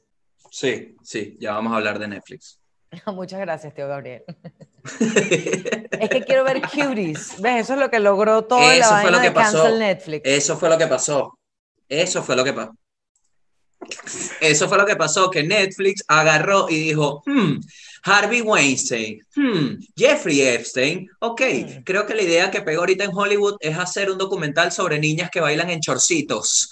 Sí, 0.52 0.96
sí, 1.04 1.38
ya 1.40 1.54
vamos 1.54 1.74
a 1.74 1.78
hablar 1.78 2.00
de 2.00 2.08
Netflix. 2.08 2.60
Muchas 3.08 3.40
gracias, 3.40 3.74
tío 3.74 3.88
Gabriel. 3.88 4.24
Es 6.00 6.10
que 6.10 6.24
quiero 6.26 6.44
ver 6.44 6.62
Cuties. 6.62 7.42
¿Ves? 7.42 7.62
Eso 7.62 7.74
es 7.74 7.80
lo 7.80 7.90
que 7.90 8.00
logró 8.00 8.44
toda 8.46 8.62
la 8.62 8.76
Eso 8.76 8.86
fue 8.90 8.96
vaina 9.04 9.12
lo 9.12 9.18
que 9.22 9.30
de 9.30 9.32
pasó. 9.32 9.58
cancel 9.64 9.80
Netflix. 9.80 10.22
Eso 10.26 10.58
fue 10.58 10.70
lo 10.70 10.78
que 10.78 10.88
pasó. 10.88 11.38
Eso 11.90 12.24
fue 12.24 12.36
lo 12.36 12.44
que 12.44 12.54
pasó. 12.54 12.76
Eso 14.42 14.68
fue 14.68 14.78
lo 14.78 14.86
que 14.86 14.96
pasó, 14.96 15.30
que 15.30 15.44
Netflix 15.44 16.04
agarró 16.08 16.68
y 16.70 16.80
dijo, 16.80 17.22
hmm, 17.26 17.60
Harvey 18.04 18.42
Weinstein, 18.42 19.20
hmm, 19.36 19.76
Jeffrey 19.96 20.42
Epstein, 20.42 21.08
ok, 21.20 21.42
Hmm. 21.42 21.84
creo 21.84 22.06
que 22.08 22.16
la 22.16 22.24
idea 22.24 22.50
que 22.52 22.62
pegó 22.62 22.82
ahorita 22.82 23.04
en 23.04 23.12
Hollywood 23.14 23.58
es 23.60 23.78
hacer 23.78 24.10
un 24.10 24.18
documental 24.18 24.72
sobre 24.72 25.00
niñas 25.00 25.30
que 25.30 25.40
bailan 25.42 25.70
en 25.70 25.82
chorcitos. 25.82 26.70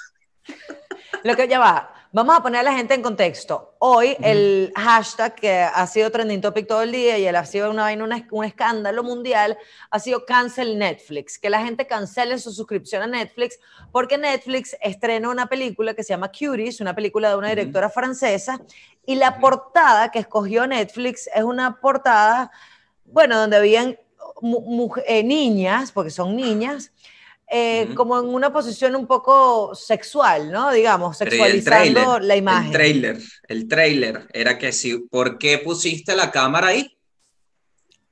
Lo 1.24 1.36
que 1.36 1.48
ya 1.48 1.60
va. 1.60 1.93
Vamos 2.16 2.38
a 2.38 2.44
poner 2.44 2.60
a 2.60 2.64
la 2.64 2.74
gente 2.74 2.94
en 2.94 3.02
contexto. 3.02 3.74
Hoy 3.80 4.16
el 4.22 4.72
hashtag 4.76 5.34
que 5.34 5.62
ha 5.64 5.88
sido 5.88 6.12
trending 6.12 6.42
topic 6.42 6.68
todo 6.68 6.84
el 6.84 6.92
día 6.92 7.18
y 7.18 7.26
él 7.26 7.36
ha 7.36 7.44
sido 7.44 7.72
una 7.72 7.82
vaina, 7.82 8.04
una- 8.04 8.28
un 8.30 8.46
escándalo 8.46 9.04
mundial, 9.04 9.58
ha 9.90 9.98
sido 9.98 10.24
cancel 10.24 10.78
Netflix. 10.78 11.40
Que 11.40 11.50
la 11.50 11.64
gente 11.66 11.88
cancele 11.88 12.38
su 12.38 12.52
suscripción 12.52 13.02
a 13.02 13.08
Netflix 13.08 13.58
porque 13.92 14.20
Netflix 14.20 14.78
estrena 14.80 15.28
una 15.28 15.48
película 15.48 15.96
que 15.96 16.04
se 16.04 16.10
llama 16.10 16.32
Cuties, 16.32 16.82
una 16.82 16.94
película 16.94 17.30
de 17.30 17.36
una 17.36 17.50
directora 17.50 17.90
francesa, 17.90 18.62
y 19.08 19.16
la 19.16 19.40
portada 19.40 20.12
que 20.12 20.20
escogió 20.20 20.68
Netflix 20.68 21.28
es 21.34 21.44
una 21.44 21.82
portada, 21.82 22.52
bueno, 23.06 23.40
donde 23.40 23.58
habían 23.58 23.98
eh, 25.08 25.24
niñas, 25.24 25.92
porque 25.92 26.12
son 26.12 26.36
niñas, 26.36 26.92
eh, 27.54 27.86
Ujú. 27.86 27.96
como 27.96 28.20
en 28.20 28.26
una 28.26 28.52
posición 28.52 28.96
un 28.96 29.08
poco 29.08 29.76
sexual, 29.76 30.52
¿no? 30.52 30.72
Digamos, 30.72 31.18
Pero 31.18 31.32
sexualizando 31.32 32.20
la 32.20 32.36
imagen. 32.36 32.68
El 32.68 32.74
trailer, 32.74 33.20
el 33.48 33.68
trailer 33.68 34.28
era 34.34 34.58
que 34.58 34.72
si, 34.72 34.98
¿por 34.98 35.38
qué 35.38 35.60
pusiste 35.60 36.16
la 36.16 36.32
cámara 36.32 36.68
ahí? 36.68 36.98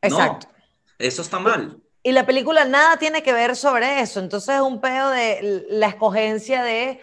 Exacto. 0.01 0.47
No, 0.47 0.55
eso 0.99 1.21
está 1.21 1.39
mal. 1.39 1.77
Y 2.03 2.11
la 2.11 2.25
película 2.25 2.65
nada 2.65 2.97
tiene 2.97 3.21
que 3.23 3.33
ver 3.33 3.55
sobre 3.55 4.01
eso, 4.01 4.19
entonces 4.19 4.55
es 4.55 4.61
un 4.61 4.79
pedo 4.81 5.09
de 5.09 5.65
la 5.69 5.87
escogencia 5.87 6.63
de 6.63 6.99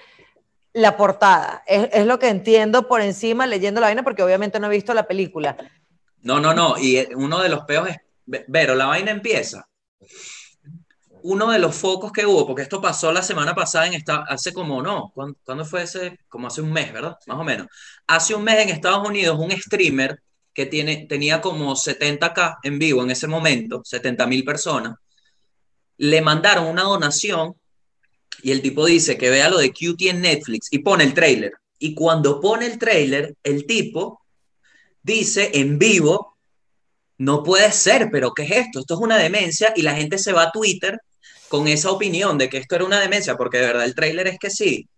la 0.72 0.96
portada. 0.96 1.62
Es, 1.66 1.88
es 1.92 2.06
lo 2.06 2.18
que 2.18 2.28
entiendo 2.28 2.88
por 2.88 3.00
encima 3.00 3.46
leyendo 3.46 3.80
la 3.80 3.88
vaina, 3.88 4.02
porque 4.02 4.22
obviamente 4.22 4.58
no 4.58 4.66
he 4.68 4.70
visto 4.70 4.94
la 4.94 5.06
película. 5.06 5.56
No, 6.22 6.40
no, 6.40 6.54
no. 6.54 6.78
Y 6.78 6.96
eh, 6.96 7.08
uno 7.14 7.40
de 7.40 7.48
los 7.48 7.64
peos 7.64 7.88
es, 7.88 7.96
Vero, 8.46 8.74
la 8.74 8.86
vaina 8.86 9.10
empieza. 9.10 9.67
Uno 11.22 11.50
de 11.50 11.58
los 11.58 11.74
focos 11.74 12.12
que 12.12 12.26
hubo, 12.26 12.46
porque 12.46 12.62
esto 12.62 12.80
pasó 12.80 13.12
la 13.12 13.22
semana 13.22 13.54
pasada 13.54 13.86
en 13.86 13.94
esta, 13.94 14.24
hace 14.28 14.52
como, 14.52 14.82
no, 14.82 15.10
¿cuándo, 15.14 15.36
cuándo 15.44 15.64
fue 15.64 15.82
ese? 15.82 16.18
Como 16.28 16.46
hace 16.46 16.60
un 16.60 16.72
mes, 16.72 16.92
¿verdad? 16.92 17.16
Más 17.26 17.38
o 17.38 17.44
menos. 17.44 17.66
Hace 18.06 18.34
un 18.34 18.44
mes 18.44 18.58
en 18.60 18.70
Estados 18.70 19.06
Unidos, 19.06 19.38
un 19.38 19.50
streamer 19.52 20.20
que 20.52 20.66
tiene, 20.66 21.06
tenía 21.08 21.40
como 21.40 21.74
70k 21.74 22.58
en 22.62 22.78
vivo 22.78 23.02
en 23.02 23.10
ese 23.12 23.26
momento, 23.28 23.82
70 23.84 24.26
mil 24.26 24.44
personas, 24.44 24.96
le 25.98 26.20
mandaron 26.20 26.66
una 26.66 26.82
donación 26.82 27.54
y 28.42 28.52
el 28.52 28.62
tipo 28.62 28.86
dice 28.86 29.18
que 29.18 29.30
vea 29.30 29.48
lo 29.48 29.58
de 29.58 29.70
QT 29.70 30.02
en 30.02 30.20
Netflix 30.20 30.68
y 30.72 30.78
pone 30.78 31.04
el 31.04 31.14
trailer. 31.14 31.52
Y 31.78 31.94
cuando 31.94 32.40
pone 32.40 32.66
el 32.66 32.78
trailer, 32.78 33.36
el 33.42 33.66
tipo 33.66 34.22
dice 35.02 35.50
en 35.54 35.78
vivo, 35.78 36.36
no 37.18 37.42
puede 37.42 37.70
ser, 37.72 38.08
pero 38.10 38.32
¿qué 38.32 38.44
es 38.44 38.50
esto? 38.50 38.80
Esto 38.80 38.94
es 38.94 39.00
una 39.00 39.16
demencia 39.16 39.72
y 39.76 39.82
la 39.82 39.94
gente 39.94 40.18
se 40.18 40.32
va 40.32 40.44
a 40.44 40.52
Twitter 40.52 40.98
con 41.48 41.68
esa 41.68 41.90
opinión 41.90 42.38
de 42.38 42.48
que 42.48 42.58
esto 42.58 42.76
era 42.76 42.84
una 42.84 43.00
demencia, 43.00 43.36
porque 43.36 43.58
de 43.58 43.66
verdad 43.66 43.84
el 43.84 43.94
tráiler 43.94 44.28
es 44.28 44.38
que 44.38 44.50
sí. 44.50 44.88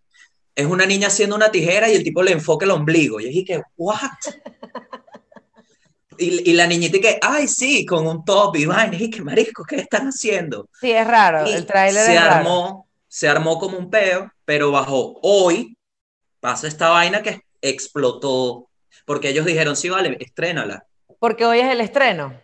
Es 0.55 0.67
una 0.67 0.85
niña 0.87 1.09
haciendo 1.09 1.37
una 1.37 1.51
tijera 1.51 1.89
y 1.89 1.95
el 1.95 2.03
tipo 2.05 2.23
le 2.23 2.33
enfoca 2.33 2.65
el 2.65 2.73
ombligo. 2.73 3.21
Y 3.21 3.39
es 3.39 3.45
que, 3.47 3.63
¿what? 3.77 4.11
Y, 6.19 6.51
y 6.51 6.53
la 6.53 6.67
niñita 6.67 6.99
que, 7.01 7.19
ay, 7.23 7.49
sí, 7.49 7.87
con 7.87 8.07
un 8.07 8.25
top 8.25 8.57
y 8.57 8.67
vaina. 8.67 8.97
Y 8.99 9.09
que, 9.09 9.23
marisco, 9.23 9.65
¿qué 9.65 9.77
están 9.77 10.09
haciendo? 10.09 10.69
Sí, 10.79 10.91
es 10.91 11.07
raro, 11.07 11.49
Y 11.49 11.53
el 11.53 11.65
tráiler 11.65 12.05
se 12.05 12.15
es 12.15 12.21
raro. 12.21 12.35
armó, 12.35 12.89
se 13.09 13.29
armó 13.29 13.59
como 13.59 13.79
un 13.79 13.89
peo, 13.89 14.31
pero 14.45 14.71
bajó. 14.71 15.19
Hoy 15.23 15.77
pasa 16.41 16.69
esta 16.69 16.91
vaina 16.91 17.23
que 17.23 17.41
explotó, 17.63 18.69
porque 19.07 19.31
ellos 19.31 19.47
dijeron, 19.47 19.77
sí, 19.77 19.89
vale, 19.89 20.17
estrénala. 20.21 20.85
Porque 21.19 21.47
hoy 21.47 21.61
es 21.61 21.71
el 21.71 21.81
estreno. 21.81 22.39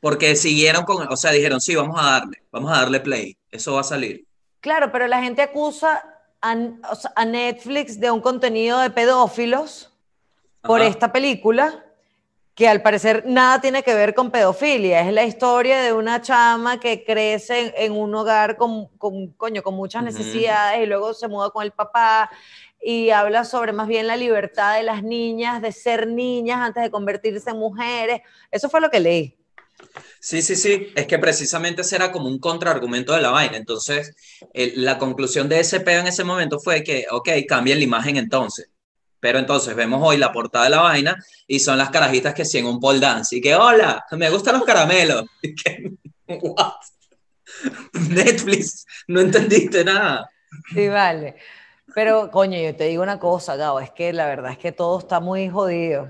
Porque 0.00 0.34
siguieron 0.34 0.84
con, 0.84 1.06
o 1.06 1.16
sea, 1.16 1.30
dijeron, 1.30 1.60
sí, 1.60 1.74
vamos 1.74 2.00
a 2.00 2.12
darle, 2.12 2.42
vamos 2.50 2.72
a 2.72 2.80
darle 2.80 3.00
play, 3.00 3.36
eso 3.50 3.74
va 3.74 3.80
a 3.80 3.84
salir. 3.84 4.24
Claro, 4.60 4.90
pero 4.90 5.06
la 5.06 5.22
gente 5.22 5.42
acusa 5.42 6.02
a, 6.40 6.56
a 7.16 7.24
Netflix 7.24 8.00
de 8.00 8.10
un 8.10 8.20
contenido 8.20 8.78
de 8.80 8.90
pedófilos 8.90 9.92
por 10.62 10.80
Ajá. 10.80 10.90
esta 10.90 11.12
película, 11.12 11.84
que 12.54 12.68
al 12.68 12.82
parecer 12.82 13.24
nada 13.26 13.60
tiene 13.60 13.82
que 13.82 13.94
ver 13.94 14.14
con 14.14 14.30
pedofilia. 14.30 15.00
Es 15.00 15.12
la 15.12 15.24
historia 15.24 15.80
de 15.80 15.92
una 15.92 16.20
chama 16.20 16.78
que 16.78 17.04
crece 17.04 17.68
en, 17.68 17.72
en 17.76 17.92
un 17.92 18.14
hogar 18.14 18.56
con, 18.56 18.86
con, 18.98 19.28
coño, 19.28 19.62
con 19.62 19.74
muchas 19.74 20.02
necesidades 20.02 20.82
y 20.82 20.86
luego 20.86 21.14
se 21.14 21.28
muda 21.28 21.50
con 21.50 21.62
el 21.62 21.72
papá 21.72 22.30
y 22.82 23.10
habla 23.10 23.44
sobre 23.44 23.72
más 23.72 23.86
bien 23.86 24.06
la 24.06 24.16
libertad 24.16 24.76
de 24.76 24.82
las 24.82 25.02
niñas 25.02 25.62
de 25.62 25.72
ser 25.72 26.06
niñas 26.06 26.58
antes 26.58 26.82
de 26.82 26.90
convertirse 26.90 27.50
en 27.50 27.58
mujeres. 27.58 28.20
Eso 28.50 28.68
fue 28.68 28.80
lo 28.80 28.90
que 28.90 29.00
leí. 29.00 29.39
Sí, 30.20 30.42
sí, 30.42 30.54
sí, 30.56 30.92
es 30.94 31.06
que 31.06 31.18
precisamente 31.18 31.82
ese 31.82 31.96
era 31.96 32.12
como 32.12 32.26
un 32.28 32.38
contraargumento 32.38 33.12
de 33.14 33.20
la 33.22 33.30
vaina. 33.30 33.56
Entonces, 33.56 34.14
el- 34.52 34.84
la 34.84 34.98
conclusión 34.98 35.48
de 35.48 35.60
ese 35.60 35.80
peo 35.80 36.00
en 36.00 36.06
ese 36.06 36.24
momento 36.24 36.58
fue 36.60 36.82
que, 36.84 37.06
ok, 37.10 37.28
cambien 37.48 37.78
la 37.78 37.84
imagen 37.84 38.16
entonces. 38.16 38.68
Pero 39.20 39.38
entonces 39.38 39.74
vemos 39.74 40.00
hoy 40.02 40.16
la 40.16 40.32
portada 40.32 40.64
de 40.64 40.70
la 40.70 40.80
vaina 40.82 41.16
y 41.46 41.60
son 41.60 41.78
las 41.78 41.90
carajitas 41.90 42.34
que 42.34 42.44
sí 42.44 42.58
en 42.58 42.66
un 42.66 42.80
pole 42.80 43.00
dance. 43.00 43.36
Y 43.36 43.40
que, 43.40 43.54
hola, 43.54 44.04
me 44.12 44.30
gustan 44.30 44.54
los 44.56 44.64
caramelos. 44.64 45.24
Y 45.42 45.54
que, 45.54 45.90
what? 46.26 46.72
Netflix, 48.10 48.86
no 49.08 49.20
entendiste 49.20 49.84
nada. 49.84 50.30
Sí, 50.72 50.88
vale. 50.88 51.36
Pero, 51.94 52.30
coño, 52.30 52.58
yo 52.60 52.74
te 52.76 52.84
digo 52.84 53.02
una 53.02 53.18
cosa, 53.18 53.56
Gabo, 53.56 53.80
es 53.80 53.90
que 53.90 54.12
la 54.12 54.26
verdad 54.26 54.52
es 54.52 54.58
que 54.58 54.72
todo 54.72 54.98
está 54.98 55.20
muy 55.20 55.48
jodido. 55.48 56.08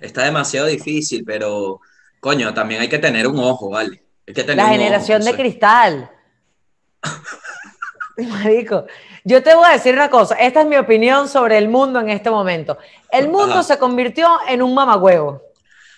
Está 0.00 0.24
demasiado 0.24 0.66
difícil, 0.66 1.24
pero, 1.24 1.80
coño, 2.26 2.52
también 2.52 2.80
hay 2.80 2.88
que 2.88 2.98
tener 2.98 3.28
un 3.28 3.38
ojo, 3.38 3.70
¿vale? 3.70 4.02
Hay 4.26 4.34
que 4.34 4.42
tener 4.42 4.56
La 4.56 4.64
ojo, 4.64 4.72
generación 4.72 5.22
de 5.22 5.32
cristal. 5.36 6.10
Marico, 8.18 8.86
yo 9.24 9.44
te 9.44 9.54
voy 9.54 9.64
a 9.68 9.74
decir 9.74 9.94
una 9.94 10.10
cosa, 10.10 10.34
esta 10.34 10.62
es 10.62 10.66
mi 10.66 10.76
opinión 10.76 11.28
sobre 11.28 11.56
el 11.56 11.68
mundo 11.68 12.00
en 12.00 12.10
este 12.10 12.28
momento. 12.28 12.78
El 13.12 13.28
mundo 13.28 13.54
Ajá. 13.54 13.62
se 13.62 13.78
convirtió 13.78 14.28
en 14.48 14.60
un 14.60 14.74
mamagüevo. 14.74 15.40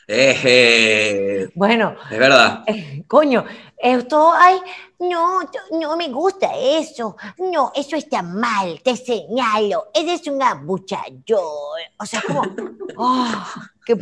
Eje, 0.07 1.49
Bueno, 1.55 1.97
es 2.11 2.19
verdad. 2.19 2.63
eh, 2.67 3.05
coño, 3.07 3.47
esto, 3.79 4.31
ay, 4.35 4.61
no, 4.99 5.41
no 5.81 5.97
me 5.97 6.09
gusta 6.09 6.51
eso, 6.55 7.17
no, 7.39 7.73
eso 7.75 7.97
está 7.97 8.21
mal, 8.21 8.83
te 8.83 8.97
señalo, 8.97 9.91
eres 9.95 10.27
un 10.27 10.43
abuchador. 10.43 11.81
O 11.99 12.05
sea, 12.05 12.21
como, 12.27 12.43
ah, 12.99 13.71
qué, 13.87 13.97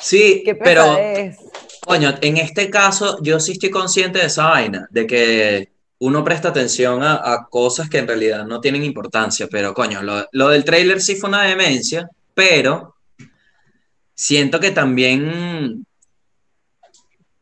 Sí, 0.00 0.42
qué 0.44 0.54
pero, 0.54 0.98
coño, 1.84 2.14
en 2.20 2.36
este 2.36 2.70
caso 2.70 3.18
yo 3.22 3.40
sí 3.40 3.52
estoy 3.52 3.70
consciente 3.70 4.18
de 4.20 4.26
esa 4.26 4.48
vaina, 4.48 4.86
de 4.90 5.06
que 5.06 5.72
uno 6.00 6.22
presta 6.24 6.48
atención 6.48 7.02
a, 7.02 7.14
a 7.32 7.48
cosas 7.48 7.88
que 7.88 7.98
en 7.98 8.06
realidad 8.06 8.44
no 8.44 8.60
tienen 8.60 8.84
importancia, 8.84 9.48
pero 9.50 9.74
coño, 9.74 10.02
lo, 10.02 10.26
lo 10.32 10.48
del 10.48 10.64
tráiler 10.64 11.00
sí 11.00 11.16
fue 11.16 11.28
una 11.28 11.42
demencia, 11.42 12.08
pero 12.34 12.94
siento 14.14 14.60
que 14.60 14.70
también 14.70 15.84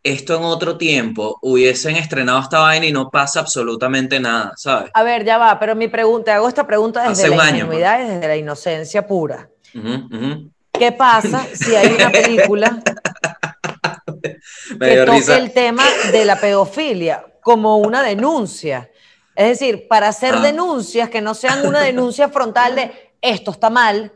esto 0.02 0.36
en 0.36 0.44
otro 0.44 0.78
tiempo 0.78 1.38
hubiesen 1.42 1.96
estrenado 1.96 2.38
esta 2.40 2.60
vaina 2.60 2.86
y 2.86 2.92
no 2.92 3.10
pasa 3.10 3.40
absolutamente 3.40 4.20
nada, 4.20 4.52
¿sabes? 4.56 4.90
A 4.94 5.02
ver, 5.02 5.24
ya 5.24 5.36
va, 5.36 5.58
pero 5.58 5.74
mi 5.74 5.88
pregunta, 5.88 6.34
hago 6.34 6.48
esta 6.48 6.66
pregunta 6.66 7.00
desde 7.00 7.24
Hace 7.24 7.30
un 7.30 7.36
la 7.38 7.42
año, 7.44 7.56
ingenuidad 7.56 8.00
y 8.00 8.08
desde 8.08 8.28
la 8.28 8.36
inocencia 8.36 9.06
pura. 9.06 9.50
Ujú, 9.74 10.16
ujú. 10.16 10.50
¿Qué 10.78 10.92
pasa 10.92 11.46
si 11.54 11.74
hay 11.74 11.88
una 11.94 12.10
película 12.10 12.82
que 14.22 14.38
toque 14.78 15.04
risa. 15.06 15.36
el 15.38 15.52
tema 15.52 15.84
de 16.12 16.24
la 16.24 16.38
pedofilia 16.40 17.24
como 17.42 17.78
una 17.78 18.02
denuncia? 18.02 18.90
Es 19.34 19.48
decir, 19.58 19.86
para 19.88 20.08
hacer 20.08 20.34
Ah. 20.36 20.40
denuncias 20.40 21.08
que 21.10 21.20
no 21.20 21.34
sean 21.34 21.66
una 21.66 21.80
denuncia 21.80 22.28
frontal 22.28 22.74
de 22.76 23.12
esto 23.20 23.50
está 23.50 23.70
mal, 23.70 24.12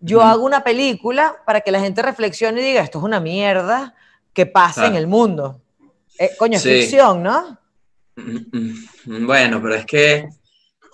yo 0.00 0.22
hago 0.22 0.44
una 0.44 0.62
película 0.64 1.36
para 1.44 1.60
que 1.60 1.70
la 1.70 1.80
gente 1.80 2.02
reflexione 2.02 2.60
y 2.60 2.64
diga 2.64 2.82
esto 2.82 2.98
es 2.98 3.04
una 3.04 3.20
mierda 3.20 3.94
que 4.32 4.46
pasa 4.46 4.86
en 4.86 4.94
Ah. 4.94 4.98
el 4.98 5.06
mundo. 5.06 5.60
Eh, 6.18 6.30
coño, 6.38 6.56
es 6.56 6.62
Sí. 6.62 6.68
ficción, 6.82 7.22
¿no? 7.22 7.58
Mm, 8.16 8.38
mm, 9.06 9.26
Bueno, 9.26 9.60
pero 9.62 9.74
es 9.74 9.86
que 9.86 10.28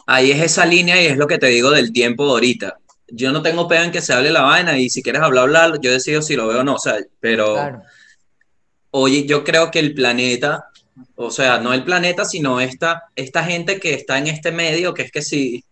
ahí 0.07 0.31
es 0.31 0.41
esa 0.43 0.65
línea 0.65 1.01
y 1.03 1.07
es 1.07 1.17
lo 1.17 1.27
que 1.27 1.39
te 1.39 1.47
digo 1.49 1.71
del 1.71 1.93
tiempo 1.93 2.25
ahorita. 2.25 2.79
Yo 3.09 3.33
no 3.33 3.43
tengo 3.43 3.69
pena 3.69 3.85
en 3.85 3.93
que 3.93 4.01
se 4.01 4.13
hable 4.13 4.31
la 4.31 4.43
vaina 4.43 4.79
y 4.79 4.91
si 4.91 5.03
quieres 5.03 5.23
hablar, 5.23 5.45
hablar, 5.45 5.81
yo 5.81 5.93
decido 5.93 6.23
si 6.23 6.35
lo 6.37 6.49
veo 6.49 6.61
o 6.61 6.65
no, 6.65 6.75
o 6.75 6.79
sea, 6.79 6.97
pero 7.21 7.55
Claro. 7.55 7.83
oye, 8.91 9.27
yo 9.27 9.45
creo 9.45 9.71
que 9.71 9.79
el 9.79 9.95
planeta, 9.95 10.71
o 11.15 11.31
sea, 11.31 11.59
no 11.59 11.73
el 11.73 11.85
planeta, 11.85 12.25
sino 12.25 12.61
esta, 12.61 13.05
esta 13.15 13.45
gente 13.45 13.79
que 13.79 13.95
está 13.95 14.19
en 14.19 14.27
este 14.27 14.51
medio, 14.51 14.93
que 14.93 15.03
es 15.03 15.13
que 15.13 15.23
sí, 15.23 15.65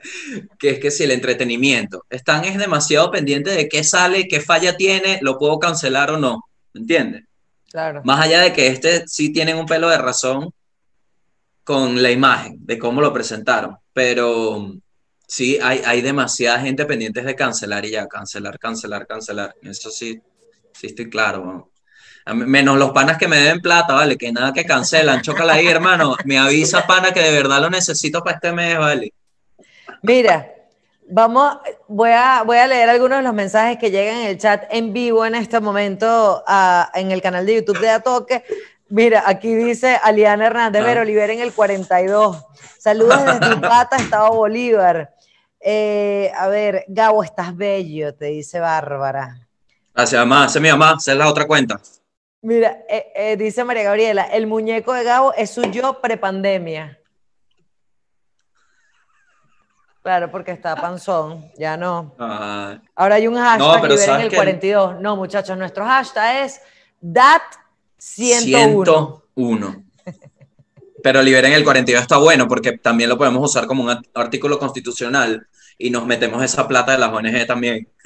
que 0.58 0.70
es 0.70 0.78
que 0.78 0.90
sí, 0.90 1.04
el 1.04 1.10
entretenimiento, 1.10 2.04
están 2.10 2.44
es 2.44 2.56
demasiado 2.58 3.10
pendientes 3.10 3.56
de 3.56 3.68
qué 3.68 3.84
sale, 3.84 4.28
qué 4.28 4.40
falla 4.40 4.76
tiene, 4.76 5.18
lo 5.22 5.38
puedo 5.38 5.58
cancelar 5.58 6.10
o 6.10 6.18
no, 6.18 6.44
¿me 6.72 6.80
entiendes? 6.80 7.24
Claro. 7.70 8.02
Más 8.04 8.20
allá 8.20 8.40
de 8.40 8.52
que 8.52 8.68
este 8.68 9.06
sí 9.08 9.32
tienen 9.32 9.56
un 9.56 9.66
pelo 9.66 9.88
de 9.88 9.98
razón 9.98 10.50
con 11.64 12.02
la 12.02 12.10
imagen, 12.10 12.58
de 12.60 12.78
cómo 12.78 13.00
lo 13.00 13.12
presentaron, 13.12 13.76
pero 13.92 14.74
sí 15.26 15.58
hay, 15.62 15.82
hay 15.84 16.00
demasiada 16.02 16.60
gente 16.60 16.84
pendiente 16.86 17.22
de 17.22 17.34
cancelar 17.34 17.84
y 17.84 17.90
ya, 17.90 18.06
cancelar, 18.06 18.58
cancelar, 18.58 19.06
cancelar. 19.06 19.54
Eso 19.62 19.90
sí, 19.90 20.20
sí 20.72 20.86
estoy 20.88 21.08
claro. 21.10 21.70
Menos 22.26 22.78
los 22.78 22.92
panas 22.92 23.18
que 23.18 23.28
me 23.28 23.36
deben 23.36 23.60
plata, 23.60 23.92
¿vale? 23.94 24.16
Que 24.16 24.32
nada 24.32 24.52
que 24.52 24.64
cancelan, 24.64 25.20
chócala 25.20 25.54
ahí, 25.54 25.66
hermano. 25.66 26.16
Me 26.24 26.38
avisa, 26.38 26.86
pana, 26.86 27.12
que 27.12 27.20
de 27.20 27.32
verdad 27.32 27.60
lo 27.60 27.68
necesito 27.68 28.22
para 28.22 28.36
este 28.36 28.50
mes, 28.52 28.78
¿vale? 28.78 29.12
Mira, 30.02 30.50
vamos, 31.08 31.58
voy 31.86 32.10
a, 32.12 32.42
voy 32.44 32.56
a 32.56 32.66
leer 32.66 32.88
algunos 32.88 33.18
de 33.18 33.24
los 33.24 33.34
mensajes 33.34 33.76
que 33.78 33.90
llegan 33.90 34.18
en 34.18 34.26
el 34.28 34.38
chat 34.38 34.64
en 34.70 34.92
vivo 34.94 35.26
en 35.26 35.34
este 35.34 35.60
momento 35.60 36.42
a- 36.46 36.90
en 36.94 37.10
el 37.12 37.20
canal 37.20 37.44
de 37.44 37.56
YouTube 37.56 37.78
de 37.80 37.90
Atoque. 37.90 38.42
Mira, 38.88 39.24
aquí 39.26 39.54
dice 39.54 39.98
Aliana 40.02 40.46
Hernández, 40.46 40.82
Ah. 40.82 40.86
Vero, 40.86 41.04
liberen 41.04 41.40
el 41.40 41.52
42. 41.52 42.42
Saludos 42.78 43.22
desde 43.24 43.54
Ipata, 43.54 43.96
Estado 43.96 44.30
Bolívar. 44.32 45.13
Eh, 45.66 46.30
a 46.36 46.46
ver, 46.48 46.84
Gabo, 46.88 47.24
estás 47.24 47.56
bello, 47.56 48.14
te 48.14 48.26
dice 48.26 48.60
Bárbara. 48.60 49.48
Gracias, 49.94 50.20
mamá. 50.26 50.44
Esa 50.44 50.58
es 50.58 50.62
mi 50.62 50.68
mamá, 50.68 50.96
esa 50.98 51.12
es 51.12 51.18
la 51.18 51.26
otra 51.26 51.46
cuenta. 51.46 51.80
Mira, 52.42 52.80
eh, 52.86 53.10
eh, 53.14 53.36
dice 53.38 53.64
María 53.64 53.84
Gabriela, 53.84 54.24
el 54.24 54.46
muñeco 54.46 54.92
de 54.92 55.04
Gabo 55.04 55.32
es 55.32 55.48
su 55.48 55.62
yo 55.62 56.02
prepandemia. 56.02 56.98
Claro, 60.02 60.30
porque 60.30 60.50
está 60.50 60.76
panzón, 60.76 61.50
ya 61.56 61.78
no. 61.78 62.14
Ah, 62.18 62.78
Ahora 62.94 63.14
hay 63.14 63.26
un 63.26 63.36
hashtag, 63.36 63.84
liberen 63.84 63.98
¿sabes 63.98 64.24
el 64.24 64.30
qué? 64.30 64.36
42. 64.36 65.00
No, 65.00 65.16
muchachos, 65.16 65.56
nuestro 65.56 65.86
hashtag 65.86 66.44
es 66.44 66.60
DAT101. 67.02 67.40
101. 69.34 69.83
Pero 71.04 71.22
liberen 71.22 71.52
el 71.52 71.64
42 71.64 72.00
está 72.00 72.16
bueno 72.16 72.48
porque 72.48 72.78
también 72.78 73.10
lo 73.10 73.18
podemos 73.18 73.50
usar 73.50 73.66
como 73.66 73.82
un 73.84 73.90
art- 73.90 74.06
artículo 74.14 74.58
constitucional 74.58 75.46
y 75.76 75.90
nos 75.90 76.06
metemos 76.06 76.42
esa 76.42 76.66
plata 76.66 76.92
de 76.92 76.98
las 76.98 77.12
ONG 77.12 77.46
también. 77.46 77.86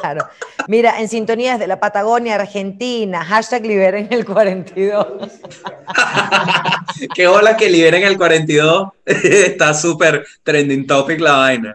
Claro. 0.00 0.28
Mira, 0.68 1.00
en 1.00 1.08
sintonía 1.08 1.54
desde 1.54 1.66
la 1.66 1.80
Patagonia, 1.80 2.36
Argentina, 2.36 3.24
hashtag 3.24 3.66
liberen 3.66 4.06
el 4.10 4.24
42. 4.24 5.06
Qué 7.14 7.26
hola 7.26 7.56
que 7.56 7.70
liberen 7.70 8.02
el 8.04 8.16
42. 8.16 8.88
está 9.06 9.74
súper 9.74 10.24
trending 10.42 10.86
topic 10.86 11.20
la 11.20 11.32
vaina. 11.36 11.74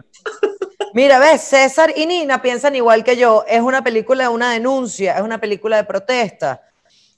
Mira, 0.94 1.18
ves, 1.18 1.42
César 1.42 1.92
y 1.94 2.06
Nina 2.06 2.40
piensan 2.40 2.74
igual 2.76 3.04
que 3.04 3.16
yo. 3.16 3.44
Es 3.48 3.60
una 3.60 3.82
película 3.84 4.24
de 4.24 4.30
una 4.30 4.52
denuncia, 4.52 5.16
es 5.16 5.22
una 5.22 5.38
película 5.38 5.76
de 5.76 5.84
protesta. 5.84 6.62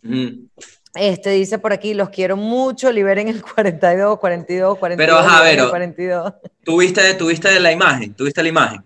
Mm. 0.03 0.47
Este 0.95 1.31
dice 1.31 1.59
por 1.59 1.73
aquí, 1.73 1.95
los 1.95 2.09
quiero 2.09 2.37
mucho, 2.37 2.91
liberen 2.91 3.29
el 3.29 3.43
42, 3.43 4.19
42, 4.19 4.79
42. 4.79 5.07
Pero, 5.07 5.19
ajá, 5.19 5.43
Vero. 5.43 5.69
42. 5.71 6.33
¿Tuviste, 6.65 7.15
tuviste 7.15 7.61
la 7.61 7.71
imagen? 7.73 8.15
¿Tuviste 8.15 8.43
la 8.43 8.49
imagen? 8.49 8.85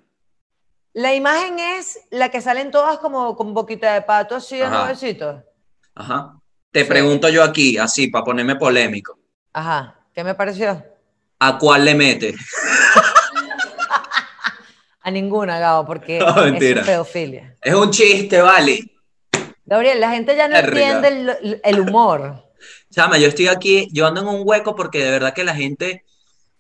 La 0.95 1.15
imagen 1.15 1.59
es 1.59 2.01
la 2.11 2.29
que 2.31 2.41
salen 2.43 2.71
todas 2.71 2.99
como 2.99 3.35
con 3.37 3.55
boquita 3.55 3.95
de 3.95 4.03
pato, 4.03 4.37
así 4.37 4.59
de 4.59 4.65
Ajá. 4.65 4.79
nuevecitos. 4.85 5.43
Ajá. 5.95 6.35
Te 6.71 6.83
Sí. 6.83 6.89
pregunto 6.89 7.29
yo 7.29 7.43
aquí, 7.45 7.79
así, 7.79 8.09
para 8.09 8.25
ponerme 8.25 8.57
polémico. 8.57 9.19
Ajá, 9.53 9.99
¿qué 10.15 10.23
me 10.25 10.35
pareció? 10.35 10.85
¿A 11.39 11.59
cuál 11.59 11.85
le 11.85 11.95
mete? 11.95 12.35
A 15.05 15.11
ninguna, 15.11 15.59
Gabo, 15.59 15.85
porque 15.87 16.19
No, 16.21 16.45
es 16.45 16.85
pedofilia. 16.85 17.57
Es 17.61 17.75
un 17.75 17.91
chiste, 17.91 18.41
vale. 18.41 18.81
Gabriel, 19.73 20.01
la 20.01 20.11
gente 20.11 20.37
ya 20.37 20.49
no 20.49 20.57
entiende 20.59 21.09
el, 21.09 21.61
el 21.65 21.81
humor. 21.81 22.45
Chama, 22.95 23.17
yo 23.17 23.29
estoy 23.29 23.49
aquí, 23.49 23.89
yo 23.91 24.07
ando 24.07 24.21
en 24.21 24.29
un 24.29 24.43
hueco 24.45 24.77
porque 24.77 25.03
de 25.03 25.11
verdad 25.11 25.33
que 25.33 25.45
la 25.45 25.55
gente 25.55 26.05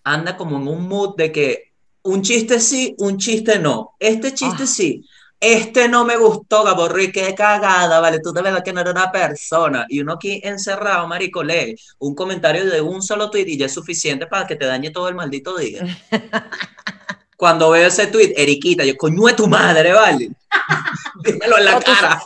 anda 0.03 0.35
como 0.35 0.57
en 0.57 0.67
un 0.67 0.89
mood 0.89 1.15
de 1.17 1.31
que 1.31 1.73
un 2.05 2.23
chiste 2.23 2.59
sí, 2.59 2.95
un 2.97 3.19
chiste 3.19 3.59
no. 3.59 3.97
Este 4.01 4.33
chiste 4.33 4.63
Ah. 4.63 4.67
sí, 4.67 5.05
este 5.39 5.91
no 5.91 6.07
me 6.07 6.17
gustó, 6.17 6.65
Gaborri, 6.65 7.13
qué 7.13 7.35
cagada, 7.35 8.01
vale, 8.01 8.19
tú 8.21 8.33
de 8.33 8.41
verdad 8.41 8.65
que 8.65 8.73
no 8.73 8.81
eres 8.81 8.95
una 8.95 9.13
persona. 9.13 9.85
Y 9.91 10.01
uno 10.01 10.15
aquí 10.15 10.41
encerrado, 10.43 11.07
marico, 11.07 11.45
lee 11.45 11.77
un 11.99 12.15
comentario 12.15 12.65
de 12.65 12.81
un 12.81 13.03
solo 13.03 13.29
tweet 13.29 13.45
y 13.47 13.59
ya 13.59 13.67
es 13.67 13.75
suficiente 13.75 14.27
para 14.27 14.47
que 14.47 14.57
te 14.57 14.65
dañe 14.65 14.89
todo 14.89 15.11
el 15.11 15.17
maldito 15.17 15.55
día. 15.59 15.85
Cuando 17.37 17.69
veo 17.69 17.89
ese 17.89 18.07
tweet, 18.07 18.33
Eriquita, 18.39 18.87
yo, 18.87 18.97
coño 18.97 19.27
de 19.27 19.35
tu 19.35 19.49
madre, 19.49 19.93
vale. 19.93 20.31
Dímelo 21.25 21.59
en 21.59 21.65
la 21.67 21.79
cara. 21.79 22.23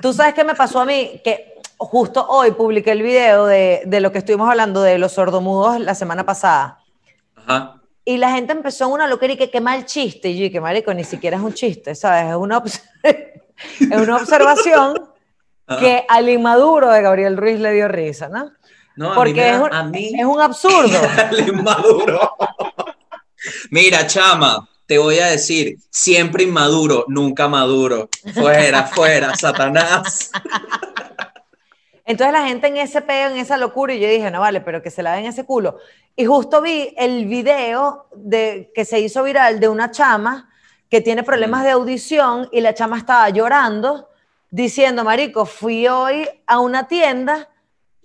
Tú 0.00 0.12
sabes 0.12 0.34
qué 0.34 0.44
me 0.44 0.54
pasó 0.54 0.80
a 0.80 0.84
mí, 0.84 1.20
que 1.24 1.54
justo 1.78 2.24
hoy 2.28 2.52
publiqué 2.52 2.92
el 2.92 3.02
video 3.02 3.46
de, 3.46 3.82
de 3.86 4.00
lo 4.00 4.12
que 4.12 4.18
estuvimos 4.18 4.48
hablando 4.48 4.82
de 4.82 4.98
los 4.98 5.12
sordomudos 5.12 5.80
la 5.80 5.94
semana 5.94 6.24
pasada. 6.24 6.78
Ajá. 7.36 7.80
Y 8.04 8.16
la 8.16 8.32
gente 8.32 8.52
empezó 8.52 8.88
una 8.88 9.06
locura 9.06 9.32
y 9.32 9.36
que 9.36 9.50
qué 9.50 9.60
mal 9.60 9.84
chiste. 9.86 10.30
Y 10.30 10.38
yo, 10.38 10.50
que 10.52 10.60
marico, 10.60 10.92
ni 10.94 11.04
siquiera 11.04 11.36
es 11.36 11.42
un 11.42 11.52
chiste, 11.54 11.94
¿sabes? 11.94 12.30
Es 12.30 12.36
una, 12.36 12.60
obs- 12.62 12.82
es 13.02 13.96
una 14.00 14.16
observación 14.16 15.10
Ajá. 15.66 15.80
que 15.80 16.04
al 16.08 16.28
inmaduro 16.28 16.90
de 16.90 17.00
Gabriel 17.02 17.36
Ruiz 17.36 17.58
le 17.60 17.72
dio 17.72 17.88
risa, 17.88 18.28
¿no? 18.28 18.50
No, 18.96 19.06
a 19.06 19.10
mí 19.10 19.14
Porque 19.16 19.34
me 19.34 19.42
da- 19.42 19.52
es 19.56 19.60
un, 19.62 19.72
a 19.74 19.82
mí- 19.84 20.12
es 20.18 20.24
un 20.24 20.40
absurdo. 20.40 20.98
El 21.30 21.48
inmaduro. 21.48 22.36
Mira, 23.70 24.06
chama, 24.06 24.68
te 24.92 24.98
voy 24.98 25.20
a 25.20 25.28
decir, 25.28 25.78
siempre 25.88 26.42
inmaduro, 26.42 27.06
nunca 27.08 27.48
maduro. 27.48 28.10
Fuera, 28.34 28.82
fuera, 28.94 29.34
Satanás. 29.34 30.30
Entonces 32.04 32.30
la 32.30 32.46
gente 32.46 32.66
en 32.66 32.76
ese 32.76 33.00
peo, 33.00 33.30
en 33.30 33.38
esa 33.38 33.56
locura, 33.56 33.94
y 33.94 34.00
yo 34.00 34.06
dije, 34.06 34.30
no 34.30 34.40
vale, 34.40 34.60
pero 34.60 34.82
que 34.82 34.90
se 34.90 35.02
la 35.02 35.14
den 35.14 35.24
ese 35.24 35.46
culo. 35.46 35.78
Y 36.14 36.26
justo 36.26 36.60
vi 36.60 36.94
el 36.98 37.24
video 37.24 38.06
de, 38.14 38.70
que 38.74 38.84
se 38.84 39.00
hizo 39.00 39.22
viral 39.22 39.60
de 39.60 39.70
una 39.70 39.90
chama 39.90 40.50
que 40.90 41.00
tiene 41.00 41.22
problemas 41.22 41.64
de 41.64 41.70
audición 41.70 42.50
y 42.52 42.60
la 42.60 42.74
chama 42.74 42.98
estaba 42.98 43.30
llorando 43.30 44.10
diciendo, 44.50 45.04
marico, 45.04 45.46
fui 45.46 45.88
hoy 45.88 46.28
a 46.46 46.60
una 46.60 46.86
tienda 46.86 47.48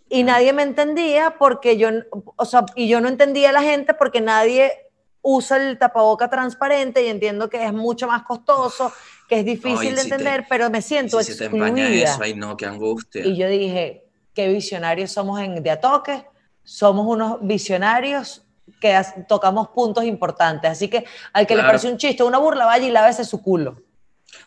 y 0.08 0.24
nadie 0.24 0.54
me 0.54 0.64
entendía 0.64 1.36
porque 1.38 1.76
yo, 1.76 1.90
o 2.38 2.46
sea, 2.46 2.64
y 2.76 2.88
yo 2.88 3.02
no 3.02 3.10
entendía 3.10 3.50
a 3.50 3.52
la 3.52 3.62
gente 3.62 3.94
porque 3.94 4.22
nadie 4.22 4.87
usa 5.30 5.58
el 5.58 5.78
tapaboca 5.78 6.30
transparente 6.30 7.04
y 7.04 7.08
entiendo 7.08 7.50
que 7.50 7.62
es 7.66 7.74
mucho 7.74 8.08
más 8.08 8.24
costoso, 8.24 8.94
que 9.28 9.40
es 9.40 9.46
difícil 9.46 9.94
de 9.94 10.02
si 10.04 10.08
te- 10.10 10.16
entender, 10.16 10.46
pero 10.50 10.70
me 10.70 10.82
siento 10.82 11.20
Si 11.22 11.34
se 11.34 11.38
te 11.38 11.46
excluida. 11.46 12.12
eso, 12.14 12.24
ay 12.24 12.34
no, 12.34 12.56
qué 12.56 12.66
angustia. 12.66 13.26
Y 13.26 13.36
yo 13.36 13.50
dije, 13.50 14.06
qué 14.34 14.48
visionarios 14.48 15.12
somos 15.12 15.42
en 15.42 15.62
De 15.62 15.70
Atoque, 15.70 16.26
somos 16.64 17.06
unos 17.06 17.40
visionarios 17.42 18.44
que 18.80 18.98
tocamos 19.28 19.68
puntos 19.70 20.06
importantes. 20.06 20.72
Así 20.72 20.88
que 20.88 21.04
al 21.34 21.46
que 21.46 21.56
le 21.56 21.60
Claro. 21.62 21.70
parece 21.74 21.92
un 21.92 21.98
chiste, 21.98 22.24
una 22.24 22.38
burla, 22.38 22.66
vaya 22.66 22.88
y 22.88 22.92
lávese 22.92 23.26
su 23.26 23.42
culo. 23.42 23.82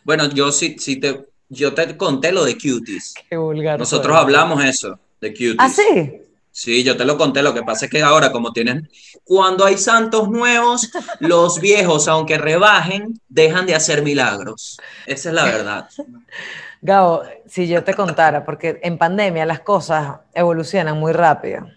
Bueno, 0.03 0.29
yo 0.29 0.51
sí, 0.51 0.77
sí 0.79 0.99
te, 0.99 1.27
yo 1.49 1.75
te 1.75 1.95
conté 1.95 2.31
lo 2.31 2.43
de 2.43 2.53
cuties. 2.55 3.13
Qué 3.29 3.37
vulgar. 3.37 3.77
Nosotros 3.77 4.15
soy. 4.15 4.23
hablamos 4.23 4.63
eso, 4.63 4.97
de 5.19 5.29
cuties. 5.31 5.55
¿Ah, 5.59 5.69
sí? 5.69 6.21
Sí, 6.51 6.83
yo 6.83 6.97
te 6.97 7.05
lo 7.05 7.17
conté. 7.17 7.41
Lo 7.41 7.53
que 7.53 7.63
pasa 7.63 7.85
es 7.85 7.91
que 7.91 8.01
ahora, 8.01 8.31
como 8.31 8.51
tienen, 8.51 8.89
cuando 9.23 9.65
hay 9.65 9.77
santos 9.77 10.29
nuevos, 10.29 10.91
los 11.19 11.59
viejos, 11.61 12.07
aunque 12.07 12.37
rebajen, 12.37 13.19
dejan 13.29 13.65
de 13.65 13.75
hacer 13.75 14.01
milagros. 14.03 14.77
Esa 15.05 15.29
es 15.29 15.35
la 15.35 15.45
verdad. 15.45 15.87
Gabo, 16.81 17.21
si 17.47 17.67
yo 17.67 17.83
te 17.83 17.93
contara, 17.93 18.43
porque 18.43 18.79
en 18.83 18.97
pandemia 18.97 19.45
las 19.45 19.61
cosas 19.61 20.17
evolucionan 20.33 20.97
muy 20.99 21.13
rápido, 21.13 21.67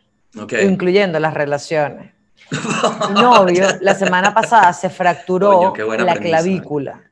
incluyendo 0.63 1.21
las 1.21 1.35
relaciones. 1.35 2.13
Mi 2.51 3.15
novio 3.21 3.67
la 3.81 3.95
semana 3.95 4.35
pasada 4.35 4.73
se 4.73 4.91
fracturó 4.91 5.73
Coño, 5.73 6.05
la 6.05 6.15
premisa. 6.15 6.19
clavícula. 6.43 7.03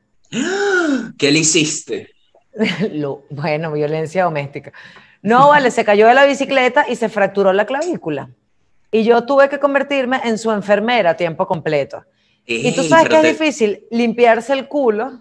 ¿Qué 1.19 1.31
le 1.31 1.39
hiciste? 1.39 2.09
Lo- 2.93 3.25
bueno, 3.31 3.73
violencia 3.73 4.25
doméstica. 4.25 4.73
No, 5.23 5.49
vale, 5.49 5.71
se 5.71 5.85
cayó 5.85 6.09
de 6.09 6.15
la 6.15 6.27
bicicleta 6.27 6.85
y 6.89 6.97
se 6.97 7.09
fracturó 7.09 7.53
la 7.53 7.65
clavícula. 7.65 8.31
Y 8.91 9.05
yo 9.05 9.25
tuve 9.25 9.49
que 9.49 9.59
convertirme 9.59 10.21
en 10.25 10.37
su 10.37 10.51
enfermera 10.51 11.11
a 11.11 11.17
tiempo 11.17 11.47
completo. 11.47 12.05
Y 12.45 12.75
tú 12.75 12.83
sabes 12.83 13.09
que 13.09 13.17
es 13.17 13.39
difícil 13.39 13.87
limpiarse 13.91 14.53
el 14.53 14.67
culo 14.67 15.21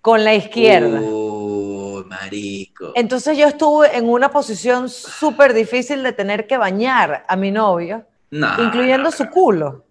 con 0.00 0.22
la 0.24 0.34
izquierda. 0.34 1.00
Uy, 1.00 2.04
marico. 2.04 2.92
Entonces 2.94 3.36
yo 3.36 3.48
estuve 3.48 3.96
en 3.96 4.08
una 4.08 4.30
posición 4.30 4.88
súper 4.88 5.52
difícil 5.52 6.02
de 6.04 6.12
tener 6.12 6.46
que 6.46 6.56
bañar 6.56 7.24
a 7.28 7.36
mi 7.36 7.50
novio, 7.50 8.06
Nah, 8.30 8.62
incluyendo 8.62 9.10
su 9.10 9.28
culo. 9.28 9.84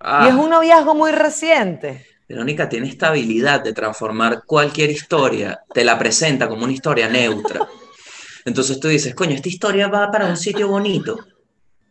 ah, 0.00 0.24
Y 0.24 0.28
es 0.30 0.34
un 0.34 0.48
noviazgo 0.48 0.94
muy 0.94 1.12
reciente. 1.12 2.06
Verónica 2.26 2.68
tiene 2.68 2.88
esta 2.88 3.08
habilidad 3.08 3.62
de 3.62 3.74
transformar 3.74 4.44
cualquier 4.46 4.90
historia, 4.90 5.60
te 5.74 5.84
la 5.84 5.98
presenta 5.98 6.48
como 6.48 6.64
una 6.64 6.72
historia 6.72 7.08
neutra. 7.08 7.68
Entonces 8.44 8.80
tú 8.80 8.88
dices, 8.88 9.14
coño, 9.14 9.34
esta 9.34 9.48
historia 9.48 9.88
va 9.88 10.10
para 10.10 10.26
un 10.26 10.36
sitio 10.36 10.68
bonito. 10.68 11.18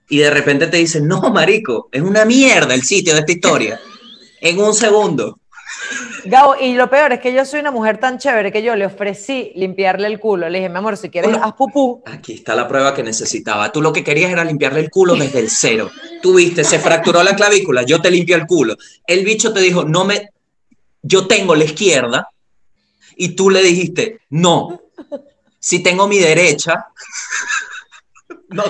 Y 0.10 0.18
de 0.18 0.32
repente 0.32 0.68
te 0.68 0.78
dicen, 0.78 1.08
no, 1.08 1.22
marico, 1.32 1.90
es 1.92 2.02
una 2.02 2.26
mierda 2.26 2.74
el 2.74 2.84
sitio 2.84 3.14
de 3.14 3.20
esta 3.20 3.32
historia. 3.32 3.80
En 4.42 4.60
un 4.60 4.74
segundo. 4.74 5.40
Gabo, 6.26 6.56
y 6.60 6.74
lo 6.74 6.90
peor 6.90 7.14
es 7.14 7.20
que 7.20 7.34
yo 7.34 7.46
soy 7.46 7.60
una 7.62 7.72
mujer 7.72 8.00
tan 8.00 8.18
chévere 8.18 8.52
que 8.52 8.62
yo 8.62 8.76
le 8.76 8.86
ofrecí 8.86 9.52
limpiarle 9.56 10.08
el 10.08 10.20
culo. 10.20 10.50
Le 10.50 10.60
dije, 10.60 10.70
mi 10.70 10.78
amor, 10.78 10.98
si 10.98 11.10
quieres, 11.10 11.36
haz 11.42 11.54
pupú. 11.54 12.04
Aquí 12.06 12.34
está 12.34 12.56
la 12.56 12.68
prueba 12.68 12.94
que 12.94 13.04
necesitaba. 13.04 13.72
Tú 13.72 13.82
lo 13.82 13.94
que 13.94 14.04
querías 14.04 14.32
era 14.32 14.44
limpiarle 14.44 14.82
el 14.82 14.90
culo 14.90 15.16
desde 15.16 15.40
el 15.40 15.50
cero. 15.50 15.90
Tú 16.22 16.36
viste, 16.36 16.64
se 16.64 16.80
fracturó 16.80 17.24
la 17.24 17.36
clavícula, 17.36 17.84
yo 17.84 18.02
te 18.02 18.12
limpio 18.12 18.36
el 18.36 18.46
culo. 18.46 18.76
El 19.06 19.24
bicho 19.24 19.54
te 19.54 19.62
dijo, 19.62 19.84
no 19.84 20.06
me, 20.06 20.30
yo 21.02 21.28
tengo 21.28 21.56
la 21.56 21.66
izquierda. 21.66 22.30
Y 23.16 23.30
tú 23.30 23.50
le 23.50 23.62
dijiste, 23.62 24.22
no, 24.30 24.82
si 25.60 25.84
tengo 25.84 26.08
mi 26.08 26.18
derecha, 26.20 26.88
no, 28.50 28.64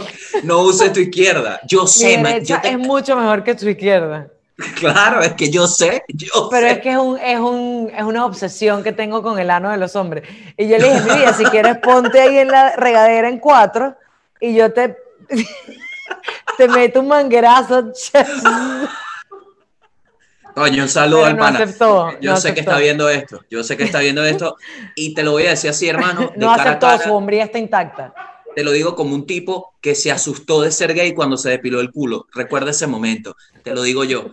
no 0.44 0.60
uses 0.64 0.92
tu 0.94 1.00
izquierda. 1.00 1.60
Yo 1.68 1.88
sé, 1.88 2.18
derecha 2.18 2.56
yo 2.56 2.62
te- 2.62 2.70
es 2.72 2.78
mucho 2.78 3.16
mejor 3.16 3.44
que 3.44 3.56
tu 3.56 3.68
izquierda. 3.68 4.28
claro, 4.76 5.22
es 5.22 5.34
que 5.34 5.50
yo 5.50 5.68
sé, 5.68 6.04
yo 6.10 6.50
Pero 6.52 6.68
sé. 6.68 6.74
es 6.74 6.80
que 6.80 6.92
es, 6.92 6.98
un, 6.98 7.18
es, 7.18 7.40
un, 7.40 7.92
es 7.96 8.04
una 8.04 8.26
obsesión 8.26 8.84
que 8.84 8.92
tengo 8.92 9.24
con 9.24 9.40
el 9.40 9.50
ano 9.50 9.70
de 9.72 9.78
los 9.78 9.96
hombres. 9.96 10.28
Y 10.58 10.68
yo 10.68 10.78
le 10.78 10.90
dije, 10.94 11.02
mi 11.06 11.16
vida, 11.16 11.34
si 11.34 11.46
quieres 11.46 11.78
ponte 11.78 12.20
ahí 12.20 12.38
en 12.40 12.50
la 12.50 12.76
regadera 12.76 13.30
en 13.30 13.40
cuatro 13.40 13.96
y 14.42 14.54
yo 14.56 14.74
te, 14.74 14.98
te 16.58 16.68
meto 16.68 17.00
un 17.00 17.08
manguerazo. 17.08 17.92
Coño, 20.56 20.84
un 20.84 20.90
saludo 20.90 21.24
Pero 21.24 21.28
al 21.28 21.38
no 21.38 21.40
pana. 21.44 21.60
aceptó, 21.60 22.20
yo 22.20 22.32
no 22.32 22.38
sé 22.38 22.54
que 22.54 22.60
está 22.62 22.78
viendo 22.80 23.10
esto, 23.10 23.42
yo 23.50 23.64
sé 23.64 23.78
que 23.78 23.84
está 23.84 24.00
viendo 24.00 24.24
esto 24.26 24.56
y 24.96 25.14
te 25.14 25.24
lo 25.24 25.32
voy 25.32 25.46
a 25.46 25.52
decir 25.52 25.70
así, 25.70 25.88
hermano, 25.88 26.32
de 26.36 26.46
No 26.46 26.48
cara 26.56 26.62
a 26.62 26.66
aceptó, 26.74 26.88
cara. 26.88 27.04
su 27.04 27.14
hombría 27.14 27.44
está 27.46 27.60
intacta. 27.60 28.14
Te 28.56 28.64
lo 28.64 28.72
digo 28.72 28.96
como 28.96 29.16
un 29.16 29.26
tipo 29.26 29.74
que 29.80 29.96
se 29.96 30.12
asustó 30.12 30.62
de 30.62 30.72
ser 30.72 30.94
gay 30.94 31.14
cuando 31.14 31.38
se 31.38 31.50
depiló 31.50 31.80
el 31.82 31.92
culo. 31.92 32.26
Recuerda 32.34 32.72
ese 32.72 32.88
momento. 32.88 33.36
Te 33.64 33.74
lo 33.74 33.84
digo 33.84 34.04
yo. 34.04 34.32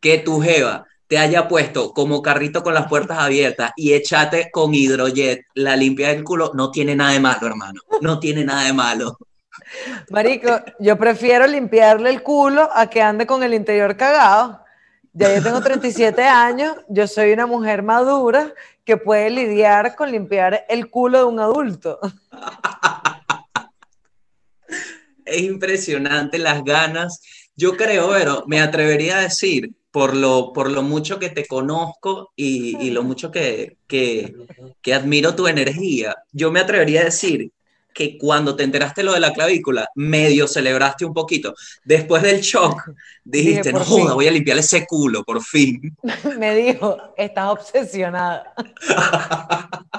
Que 0.00 0.18
tu 0.18 0.40
jeva 0.40 0.86
te 1.08 1.18
haya 1.18 1.46
puesto 1.48 1.92
como 1.92 2.22
carrito 2.22 2.62
con 2.62 2.74
las 2.74 2.86
puertas 2.88 3.18
abiertas 3.18 3.72
y 3.76 3.92
echate 3.92 4.50
con 4.52 4.72
hidrojet 4.74 5.42
la 5.54 5.76
limpia 5.76 6.08
del 6.08 6.24
culo, 6.24 6.52
no 6.54 6.70
tiene 6.70 6.94
nada 6.96 7.12
de 7.12 7.20
malo, 7.20 7.46
hermano. 7.46 7.80
No 8.00 8.18
tiene 8.18 8.44
nada 8.44 8.64
de 8.64 8.72
malo. 8.72 9.18
Marico, 10.10 10.60
yo 10.78 10.96
prefiero 10.96 11.46
limpiarle 11.46 12.10
el 12.10 12.22
culo 12.22 12.68
a 12.72 12.88
que 12.88 13.02
ande 13.02 13.26
con 13.26 13.42
el 13.42 13.54
interior 13.54 13.96
cagado. 13.96 14.60
Ya 15.18 15.34
yo 15.34 15.42
tengo 15.42 15.62
37 15.62 16.24
años, 16.24 16.76
yo 16.90 17.06
soy 17.06 17.32
una 17.32 17.46
mujer 17.46 17.82
madura 17.82 18.52
que 18.84 18.98
puede 18.98 19.30
lidiar 19.30 19.96
con 19.96 20.12
limpiar 20.12 20.66
el 20.68 20.90
culo 20.90 21.20
de 21.20 21.24
un 21.24 21.40
adulto. 21.40 21.98
Es 25.24 25.40
impresionante 25.40 26.38
las 26.38 26.62
ganas. 26.62 27.22
Yo 27.56 27.78
creo, 27.78 28.10
pero 28.10 28.44
me 28.46 28.60
atrevería 28.60 29.16
a 29.16 29.22
decir, 29.22 29.72
por 29.90 30.14
lo, 30.14 30.52
por 30.52 30.70
lo 30.70 30.82
mucho 30.82 31.18
que 31.18 31.30
te 31.30 31.46
conozco 31.46 32.32
y, 32.36 32.76
y 32.86 32.90
lo 32.90 33.02
mucho 33.02 33.30
que, 33.30 33.78
que, 33.86 34.36
que 34.82 34.92
admiro 34.92 35.34
tu 35.34 35.48
energía, 35.48 36.14
yo 36.30 36.52
me 36.52 36.60
atrevería 36.60 37.00
a 37.00 37.04
decir 37.04 37.50
que 37.96 38.18
cuando 38.18 38.54
te 38.54 38.62
enteraste 38.62 39.02
lo 39.02 39.14
de 39.14 39.20
la 39.20 39.32
clavícula, 39.32 39.88
medio 39.94 40.46
celebraste 40.46 41.06
un 41.06 41.14
poquito. 41.14 41.54
Después 41.82 42.22
del 42.22 42.42
shock, 42.42 42.90
dijiste, 43.24 43.70
Dije, 43.70 43.72
no 43.72 43.84
joda, 43.86 44.02
fin". 44.04 44.14
voy 44.14 44.28
a 44.28 44.30
limpiarle 44.30 44.60
ese 44.60 44.86
culo, 44.86 45.24
por 45.24 45.42
fin. 45.42 45.96
Me 46.38 46.54
dijo, 46.54 46.98
estás 47.16 47.48
obsesionada. 47.48 48.52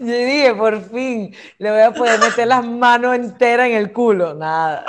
Yo 0.00 0.06
dije, 0.06 0.54
por 0.54 0.82
fin, 0.90 1.34
le 1.58 1.70
voy 1.70 1.80
a 1.82 1.92
poder 1.92 2.18
meter 2.18 2.48
las 2.48 2.66
manos 2.66 3.14
enteras 3.14 3.68
en 3.68 3.76
el 3.76 3.92
culo. 3.92 4.32
Nada. 4.34 4.84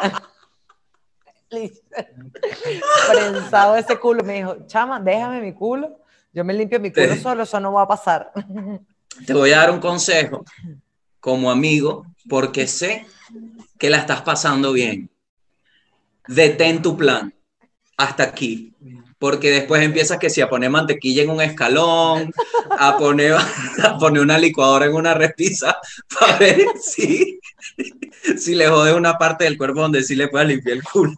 Prensado 3.11 3.75
ese 3.75 3.97
culo. 3.99 4.23
Me 4.23 4.35
dijo, 4.35 4.55
chama, 4.67 4.99
déjame 4.99 5.41
mi 5.41 5.53
culo. 5.53 5.99
Yo 6.31 6.43
me 6.43 6.53
limpio 6.53 6.79
mi 6.79 6.91
culo 6.91 7.13
Sí. 7.13 7.19
solo, 7.19 7.43
eso 7.43 7.59
no 7.59 7.73
va 7.73 7.83
a 7.83 7.87
pasar. 7.87 8.31
Te 9.25 9.33
voy 9.33 9.51
a 9.51 9.57
dar 9.57 9.71
un 9.71 9.79
consejo 9.79 10.43
como 11.19 11.51
amigo, 11.51 12.05
porque 12.27 12.67
sé 12.67 13.05
que 13.77 13.89
la 13.89 13.97
estás 13.97 14.21
pasando 14.21 14.73
bien. 14.73 15.09
Detén 16.27 16.81
tu 16.81 16.97
plan 16.97 17.33
hasta 17.97 18.23
aquí, 18.23 18.73
porque 19.19 19.51
después 19.51 19.81
empiezas 19.81 20.17
que 20.17 20.29
si 20.29 20.41
a 20.41 20.49
poner 20.49 20.69
mantequilla 20.69 21.23
en 21.23 21.29
un 21.29 21.41
escalón, 21.41 22.33
a 22.69 22.97
poner, 22.97 23.35
a 23.83 23.97
poner 23.97 24.21
una 24.21 24.37
licuadora 24.37 24.85
en 24.85 24.93
una 24.93 25.13
repisa, 25.13 25.77
para 26.19 26.37
ver 26.37 26.65
si, 26.81 27.39
si 28.37 28.55
le 28.55 28.67
jodes 28.67 28.95
una 28.95 29.17
parte 29.17 29.45
del 29.45 29.57
cuerpo 29.57 29.81
donde 29.81 30.03
sí 30.03 30.15
le 30.15 30.27
puedas 30.27 30.47
limpiar 30.47 30.77
el 30.77 30.83
culo. 30.83 31.15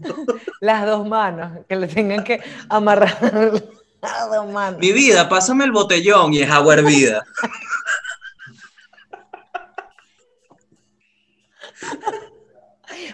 Las 0.62 0.86
dos 0.86 1.08
manos, 1.08 1.66
que 1.68 1.76
le 1.76 1.88
tengan 1.88 2.24
que 2.24 2.42
amarrar 2.70 3.18
las 4.02 4.30
dos 4.30 4.52
manos. 4.52 4.80
Mi 4.80 4.92
vida, 4.92 5.28
pásame 5.30 5.66
el 5.66 5.72
botellón 5.72 6.34
y 6.34 6.42
es 6.42 6.50
agua 6.52 6.76
hervida. 6.76 7.24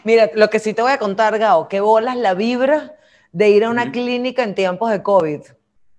Mira, 0.04 0.30
lo 0.34 0.50
que 0.50 0.60
sí 0.60 0.74
te 0.74 0.82
voy 0.82 0.92
a 0.92 0.98
contar, 0.98 1.38
Gao, 1.38 1.68
que 1.68 1.80
bolas 1.80 2.16
la 2.18 2.34
vibra 2.34 2.96
de 3.32 3.50
ir 3.50 3.64
a 3.64 3.70
una 3.70 3.92
clínica 3.92 4.44
en 4.44 4.56
tiempos 4.56 4.92
de 4.92 5.04
COVID. 5.04 5.42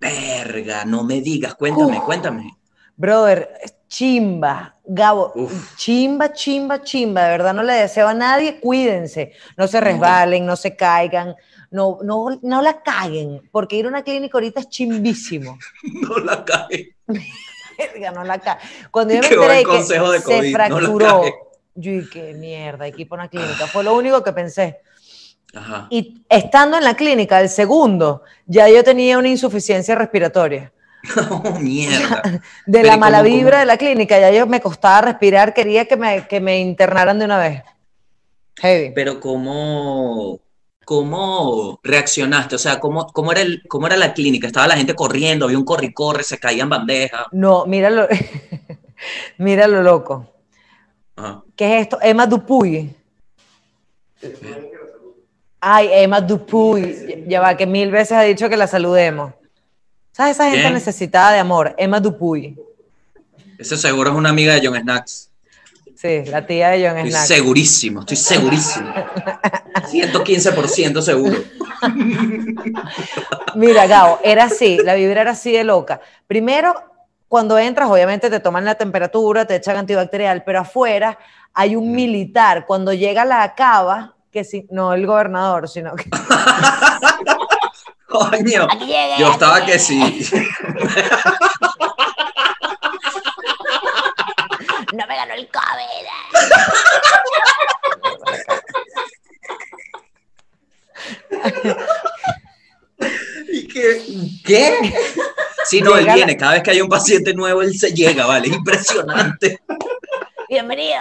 Verga, 0.00 0.84
no 0.84 1.04
me 1.04 1.20
digas, 1.20 1.54
cuéntame, 1.54 1.98
Uf. 1.98 2.04
cuéntame. 2.04 2.50
Brother, 2.96 3.50
chimba, 3.88 4.76
Gabo, 4.84 5.32
Uf. 5.34 5.76
chimba, 5.76 6.32
chimba, 6.32 6.82
chimba. 6.82 7.22
De 7.24 7.30
verdad 7.30 7.54
no 7.54 7.62
le 7.62 7.74
deseo 7.74 8.08
a 8.08 8.14
nadie, 8.14 8.58
cuídense. 8.60 9.32
No 9.56 9.68
se 9.68 9.80
resbalen, 9.80 10.44
no 10.44 10.56
se 10.56 10.74
caigan, 10.76 11.34
no, 11.70 11.98
no, 12.02 12.38
no 12.42 12.62
la 12.62 12.82
caguen, 12.82 13.48
porque 13.52 13.76
ir 13.76 13.86
a 13.86 13.88
una 13.88 14.02
clínica 14.02 14.36
ahorita 14.36 14.60
es 14.60 14.68
chimbísimo. 14.68 15.58
No 16.02 16.18
la. 16.18 16.44
Verga, 17.78 18.10
no 18.12 18.22
la 18.24 18.38
ca- 18.38 18.58
Cuando 18.90 19.14
yo 19.14 19.20
me 19.20 19.26
enteré 19.28 19.58
que 19.58 19.64
consejo 19.64 20.10
de 20.10 20.18
se 20.20 20.24
COVID, 20.24 20.52
fracturó. 20.52 21.22
Yo 21.74 21.92
dije, 21.92 22.34
mierda, 22.34 22.84
hay 22.84 22.92
que 22.92 23.02
ir 23.02 23.08
para 23.08 23.22
una 23.22 23.30
clínica. 23.30 23.66
Fue 23.66 23.82
lo 23.84 23.94
único 23.94 24.22
que 24.22 24.32
pensé. 24.32 24.78
Ajá. 25.54 25.86
Y 25.90 26.22
estando 26.28 26.78
en 26.78 26.84
la 26.84 26.94
clínica, 26.94 27.40
el 27.40 27.48
segundo, 27.48 28.22
ya 28.46 28.68
yo 28.68 28.82
tenía 28.82 29.18
una 29.18 29.28
insuficiencia 29.28 29.94
respiratoria. 29.94 30.72
Oh, 31.30 31.58
mierda. 31.58 32.22
De 32.66 32.78
Pero 32.80 32.86
la 32.88 32.94
¿y 32.94 32.98
mala 32.98 33.18
cómo- 33.18 33.28
vibra 33.30 33.50
cómo? 33.50 33.60
de 33.60 33.66
la 33.66 33.76
clínica, 33.76 34.20
ya 34.20 34.30
yo 34.30 34.46
me 34.46 34.60
costaba 34.60 35.00
respirar, 35.02 35.52
quería 35.52 35.84
que 35.86 35.96
me, 35.96 36.26
que 36.28 36.40
me 36.40 36.60
internaran 36.60 37.18
de 37.18 37.24
una 37.24 37.38
vez. 37.38 37.62
Heavy. 38.60 38.92
Pero 38.94 39.18
¿cómo, 39.18 40.38
cómo 40.84 41.80
reaccionaste? 41.82 42.54
O 42.54 42.58
sea, 42.58 42.78
¿cómo, 42.78 43.08
cómo, 43.08 43.32
era 43.32 43.40
el, 43.40 43.62
¿cómo 43.68 43.88
era 43.88 43.96
la 43.96 44.14
clínica? 44.14 44.46
Estaba 44.46 44.68
la 44.68 44.76
gente 44.76 44.94
corriendo, 44.94 45.46
había 45.46 45.58
un 45.58 45.64
corre 45.64 45.86
y 45.86 45.92
corre, 45.92 46.22
se 46.22 46.38
caían 46.38 46.68
bandejas. 46.68 47.26
No, 47.32 47.66
míralo, 47.66 48.06
míralo 49.38 49.82
loco. 49.82 50.28
Ajá. 51.22 51.42
¿Qué 51.54 51.76
es 51.76 51.82
esto? 51.82 51.98
Emma 52.02 52.26
Dupuy. 52.26 52.92
Ay, 55.60 55.88
Emma 55.92 56.20
Dupuy. 56.20 57.24
Ya 57.28 57.40
va, 57.40 57.56
que 57.56 57.66
mil 57.66 57.90
veces 57.90 58.12
ha 58.12 58.22
dicho 58.22 58.48
que 58.48 58.56
la 58.56 58.66
saludemos. 58.66 59.32
¿Sabes 60.12 60.36
esa 60.36 60.44
gente 60.46 60.62
¿Quién? 60.62 60.74
necesitada 60.74 61.32
de 61.32 61.38
amor? 61.38 61.74
Emma 61.78 62.00
Dupuy. 62.00 62.58
Ese 63.58 63.76
seguro 63.76 64.10
es 64.10 64.16
una 64.16 64.30
amiga 64.30 64.54
de 64.54 64.66
John 64.66 64.76
Snacks. 64.80 65.30
Sí, 65.94 66.24
la 66.26 66.44
tía 66.44 66.70
de 66.70 66.86
John 66.88 66.96
Estoy 66.98 67.10
Snack. 67.12 67.26
segurísimo, 67.26 68.00
estoy 68.00 68.16
segurísimo. 68.16 68.92
115% 69.88 71.00
seguro. 71.00 71.38
Mira, 73.54 73.86
Gao, 73.86 74.18
era 74.24 74.44
así, 74.44 74.78
la 74.82 74.94
vibra 74.94 75.20
era 75.20 75.30
así 75.30 75.52
de 75.52 75.62
loca. 75.62 76.00
Primero, 76.26 76.74
cuando 77.32 77.56
entras, 77.58 77.88
obviamente 77.88 78.28
te 78.28 78.40
toman 78.40 78.66
la 78.66 78.74
temperatura, 78.74 79.46
te 79.46 79.56
echan 79.56 79.78
antibacterial, 79.78 80.44
pero 80.44 80.60
afuera 80.60 81.18
hay 81.54 81.76
un 81.76 81.90
militar. 81.92 82.66
Cuando 82.66 82.92
llega 82.92 83.24
la 83.24 83.54
cava, 83.54 84.16
que 84.30 84.44
si, 84.44 84.66
no 84.70 84.92
el 84.92 85.06
gobernador, 85.06 85.66
sino 85.66 85.96
que 85.96 86.10
Coño, 88.06 88.68
yo 89.18 89.32
estaba 89.32 89.64
que 89.64 89.78
sí. 89.78 89.98
no 94.92 95.06
me 95.06 95.16
ganó 95.16 95.32
el 95.32 95.48
COVID. 95.48 96.06
¿Y 103.50 103.68
qué? 103.68 104.02
¿Qué? 104.44 104.94
Sí, 105.64 105.80
no, 105.80 105.96
él 105.96 106.06
la- 106.06 106.14
viene. 106.14 106.36
Cada 106.36 106.54
vez 106.54 106.62
que 106.62 106.70
hay 106.72 106.80
un 106.80 106.88
paciente 106.88 107.34
nuevo, 107.34 107.62
él 107.62 107.74
se 107.78 107.92
llega, 107.92 108.26
¿vale? 108.26 108.48
Es 108.48 108.54
impresionante. 108.54 109.58
Bienvenido. 110.48 111.00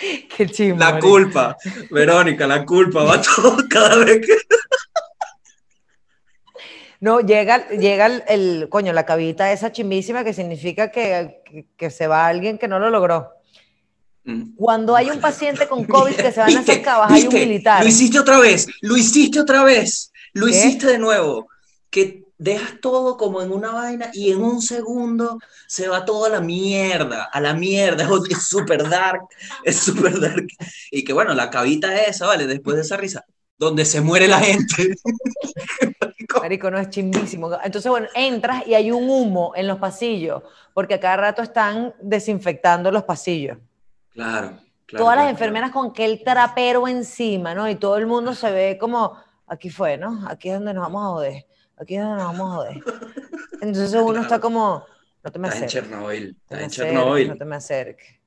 Qué 0.36 0.48
chimbo. 0.48 0.78
La 0.78 0.98
culpa, 0.98 1.56
Verónica, 1.90 2.46
la 2.46 2.64
culpa 2.64 3.04
va 3.04 3.20
todo 3.36 3.56
cada 3.68 3.96
vez 4.04 4.26
que. 4.26 4.36
No, 7.00 7.20
llega, 7.20 7.68
llega 7.70 8.06
el, 8.06 8.22
el- 8.28 8.68
coño, 8.68 8.92
la 8.92 9.04
cabita 9.04 9.50
esa 9.52 9.72
chimbísima 9.72 10.24
que 10.24 10.32
significa 10.32 10.90
que, 10.90 11.42
que- 11.44 11.66
que 11.76 11.90
se 11.90 12.06
va 12.06 12.26
alguien 12.26 12.58
que 12.58 12.68
no 12.68 12.78
lo 12.78 12.90
logró. 12.90 13.30
Mm. 14.24 14.54
Cuando 14.56 14.94
hay 14.94 15.10
un 15.10 15.20
paciente 15.20 15.66
con 15.66 15.84
COVID 15.84 16.14
que 16.14 16.30
se 16.32 16.40
van 16.40 16.56
a 16.56 16.60
hacer 16.60 16.80
cavas, 16.82 17.10
hay 17.10 17.26
un 17.26 17.34
militar. 17.34 17.82
Lo 17.82 17.88
hiciste 17.88 18.20
otra 18.20 18.38
vez, 18.38 18.68
lo 18.80 18.96
hiciste 18.96 19.40
otra 19.40 19.64
vez, 19.64 20.12
lo 20.32 20.46
¿Qué? 20.46 20.52
hiciste 20.52 20.86
de 20.86 20.98
nuevo. 20.98 21.48
Que 21.92 22.24
dejas 22.42 22.80
todo 22.80 23.16
como 23.16 23.40
en 23.40 23.52
una 23.52 23.70
vaina 23.70 24.10
y 24.12 24.32
en 24.32 24.42
un 24.42 24.60
segundo 24.60 25.38
se 25.68 25.86
va 25.86 26.04
todo 26.04 26.24
a 26.24 26.28
la 26.28 26.40
mierda, 26.40 27.30
a 27.32 27.40
la 27.40 27.54
mierda. 27.54 28.08
Es 28.30 28.48
súper 28.48 28.88
dark, 28.88 29.22
es 29.62 29.76
súper 29.76 30.18
dark. 30.18 30.48
Y 30.90 31.04
que 31.04 31.12
bueno, 31.12 31.34
la 31.34 31.50
cabita 31.50 32.02
esa, 32.02 32.26
¿vale? 32.26 32.48
Después 32.48 32.74
de 32.74 32.82
esa 32.82 32.96
risa, 32.96 33.24
donde 33.56 33.84
se 33.84 34.00
muere 34.00 34.26
la 34.26 34.40
gente. 34.40 34.94
Marico, 36.40 36.70
no 36.70 36.78
es 36.78 36.90
chimbísimo. 36.90 37.50
Entonces, 37.62 37.88
bueno, 37.88 38.08
entras 38.14 38.66
y 38.66 38.74
hay 38.74 38.90
un 38.90 39.08
humo 39.08 39.52
en 39.54 39.68
los 39.68 39.78
pasillos, 39.78 40.42
porque 40.74 40.94
a 40.94 41.00
cada 41.00 41.16
rato 41.18 41.42
están 41.42 41.94
desinfectando 42.00 42.90
los 42.90 43.04
pasillos. 43.04 43.58
Claro. 44.10 44.58
claro, 44.86 45.04
Todas 45.04 45.16
las 45.16 45.24
claro, 45.24 45.30
enfermeras 45.30 45.70
con 45.70 45.90
aquel 45.90 46.22
trapero 46.24 46.88
encima, 46.88 47.54
¿no? 47.54 47.68
Y 47.68 47.76
todo 47.76 47.96
el 47.98 48.06
mundo 48.06 48.34
se 48.34 48.50
ve 48.50 48.78
como, 48.80 49.16
aquí 49.46 49.70
fue, 49.70 49.96
¿no? 49.96 50.24
Aquí 50.28 50.48
es 50.48 50.54
donde 50.54 50.74
nos 50.74 50.82
vamos 50.84 51.02
a 51.02 51.08
joder. 51.10 51.46
Aquí 51.82 51.96
donde 51.96 52.22
nos 52.22 52.24
vamos 52.24 52.50
a 52.50 52.54
joder. 52.54 52.84
Entonces 53.60 53.94
uno 53.94 54.22
está 54.22 54.40
como, 54.40 54.86
no 55.22 55.32
te 55.32 55.38
me 55.38 55.48
en 55.48 55.54
acerques. 55.54 55.72
Chernobyl, 55.72 56.28
no 56.28 56.34
te 56.34 56.42
estás 56.42 56.58
me 56.58 56.64
en 56.64 56.70
Chernobyl. 56.70 57.28
No 57.28 57.36
te 57.36 57.44
me 57.44 57.56
acerques. 57.56 58.20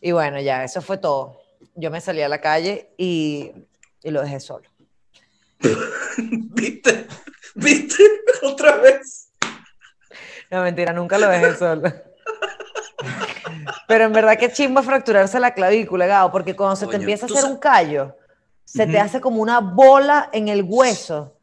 Y 0.00 0.12
bueno, 0.12 0.40
ya, 0.40 0.64
eso 0.64 0.82
fue 0.82 0.98
todo. 0.98 1.40
Yo 1.74 1.90
me 1.90 2.00
salí 2.00 2.22
a 2.22 2.28
la 2.28 2.40
calle 2.40 2.90
y, 2.96 3.52
y 4.02 4.10
lo 4.10 4.22
dejé 4.22 4.40
solo. 4.40 4.68
¿Viste? 6.18 7.06
¿Viste? 7.54 8.02
Otra 8.42 8.76
vez. 8.76 9.30
No, 10.50 10.62
mentira, 10.62 10.92
nunca 10.92 11.18
lo 11.18 11.28
dejé 11.28 11.54
solo. 11.56 11.92
Pero 13.88 14.04
en 14.04 14.12
verdad 14.12 14.38
que 14.38 14.52
chimbo 14.52 14.80
es 14.80 14.86
fracturarse 14.86 15.38
la 15.38 15.54
clavícula, 15.54 16.06
Gao, 16.06 16.32
porque 16.32 16.56
cuando 16.56 16.76
se 16.76 16.86
te 16.86 16.96
empieza 16.96 17.26
a 17.26 17.28
hacer 17.28 17.44
un 17.44 17.58
callo, 17.58 18.16
se 18.64 18.86
te 18.86 18.98
hace 18.98 19.20
como 19.20 19.40
una 19.40 19.60
bola 19.60 20.28
en 20.32 20.48
el 20.48 20.62
hueso. 20.62 21.35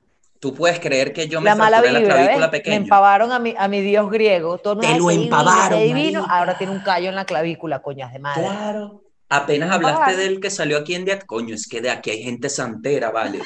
Tú 0.43 0.53
puedes 0.53 0.77
creer 0.81 1.13
que 1.13 1.29
yo 1.29 1.39
me 1.39 1.45
la 1.51 1.55
mala 1.55 1.77
fracturé 1.77 1.93
la 1.93 1.99
vibra, 2.01 2.15
clavícula 2.15 2.47
¿ves? 2.47 2.51
Me 2.51 2.57
pequeña. 2.59 2.75
empavaron 2.75 3.31
a 3.31 3.39
mi, 3.39 3.55
a 3.57 3.69
mi 3.69 3.79
dios 3.79 4.11
griego. 4.11 4.57
Todo, 4.57 4.81
Te 4.81 4.87
"Ay, 4.87 4.99
lo 4.99 5.09
empavaron, 5.09 5.79
divino". 5.81 6.25
Ahora 6.29 6.57
tiene 6.57 6.73
un 6.73 6.81
callo 6.81 7.07
en 7.07 7.15
la 7.15 7.23
clavícula, 7.23 7.81
coñas 7.81 8.11
de 8.11 8.19
madre. 8.19 8.41
Claro. 8.43 9.03
Apenas 9.29 9.71
hablaste 9.71 10.17
del 10.17 10.41
que 10.41 10.49
salió 10.49 10.79
aquí 10.79 10.95
en 10.95 11.05
día. 11.05 11.17
Coño, 11.19 11.55
es 11.55 11.65
que 11.65 11.79
de 11.79 11.91
aquí 11.91 12.09
hay 12.09 12.23
gente 12.23 12.49
santera, 12.49 13.09
vale. 13.09 13.39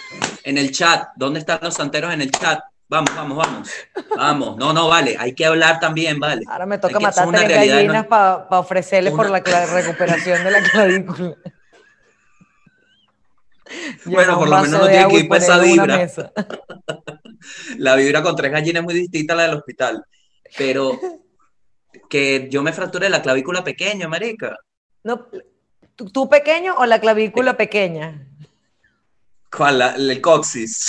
En 0.44 0.58
el 0.58 0.72
chat, 0.72 1.10
¿dónde 1.16 1.40
están 1.40 1.60
los 1.62 1.76
santeros 1.76 2.12
en 2.12 2.22
el 2.24 2.32
chat? 2.32 2.62
Vamos, 2.90 3.14
vamos, 3.16 3.38
vamos. 3.38 3.70
Vamos. 4.18 4.58
No, 4.58 4.74
no, 4.74 4.88
vale. 4.88 5.16
Hay 5.20 5.36
que 5.36 5.46
hablar 5.46 5.80
también, 5.80 6.20
vale. 6.20 6.42
Ahora 6.50 6.66
me 6.66 6.80
toca 6.80 7.00
matar 7.00 7.30
realidad, 7.30 7.76
gallinas 7.76 8.04
¿no? 8.06 8.10
para 8.10 8.48
ofrecerles 8.60 9.14
por 9.14 9.28
Una- 9.30 9.40
la 9.46 9.66
recuperación 9.68 10.44
de 10.44 10.50
la 10.50 10.62
clavícula. 10.72 11.36
Bueno, 14.06 14.38
por 14.40 14.50
lo 14.50 14.58
menos 14.62 14.80
no 14.82 14.88
tiene 14.88 15.08
que 15.08 15.18
ir 15.20 15.28
pa' 15.28 15.38
esa 15.38 15.60
vibra. 15.60 16.08
La 17.78 17.96
vibra 17.96 18.24
con 18.24 18.36
tres 18.36 18.52
gallinas 18.52 18.82
es 18.82 18.84
muy 18.86 18.94
distinta 18.94 19.34
a 19.34 19.38
la 19.38 19.44
del 19.44 19.56
hospital. 19.56 20.04
Pero 20.58 21.00
que 22.10 22.48
yo 22.50 22.64
me 22.64 22.74
fracturé 22.74 23.10
la 23.10 23.22
clavícula 23.22 23.64
pequeña, 23.64 24.08
marica. 24.08 24.58
No, 25.04 25.28
¿tú, 25.96 26.10
tú 26.10 26.30
pequeño 26.30 26.76
o 26.78 26.86
la 26.86 27.00
clavícula 27.00 27.58
pequeña? 27.58 28.28
¿Cuál? 29.52 29.80
La- 29.80 29.96
el 29.96 30.22
coxis. 30.22 30.88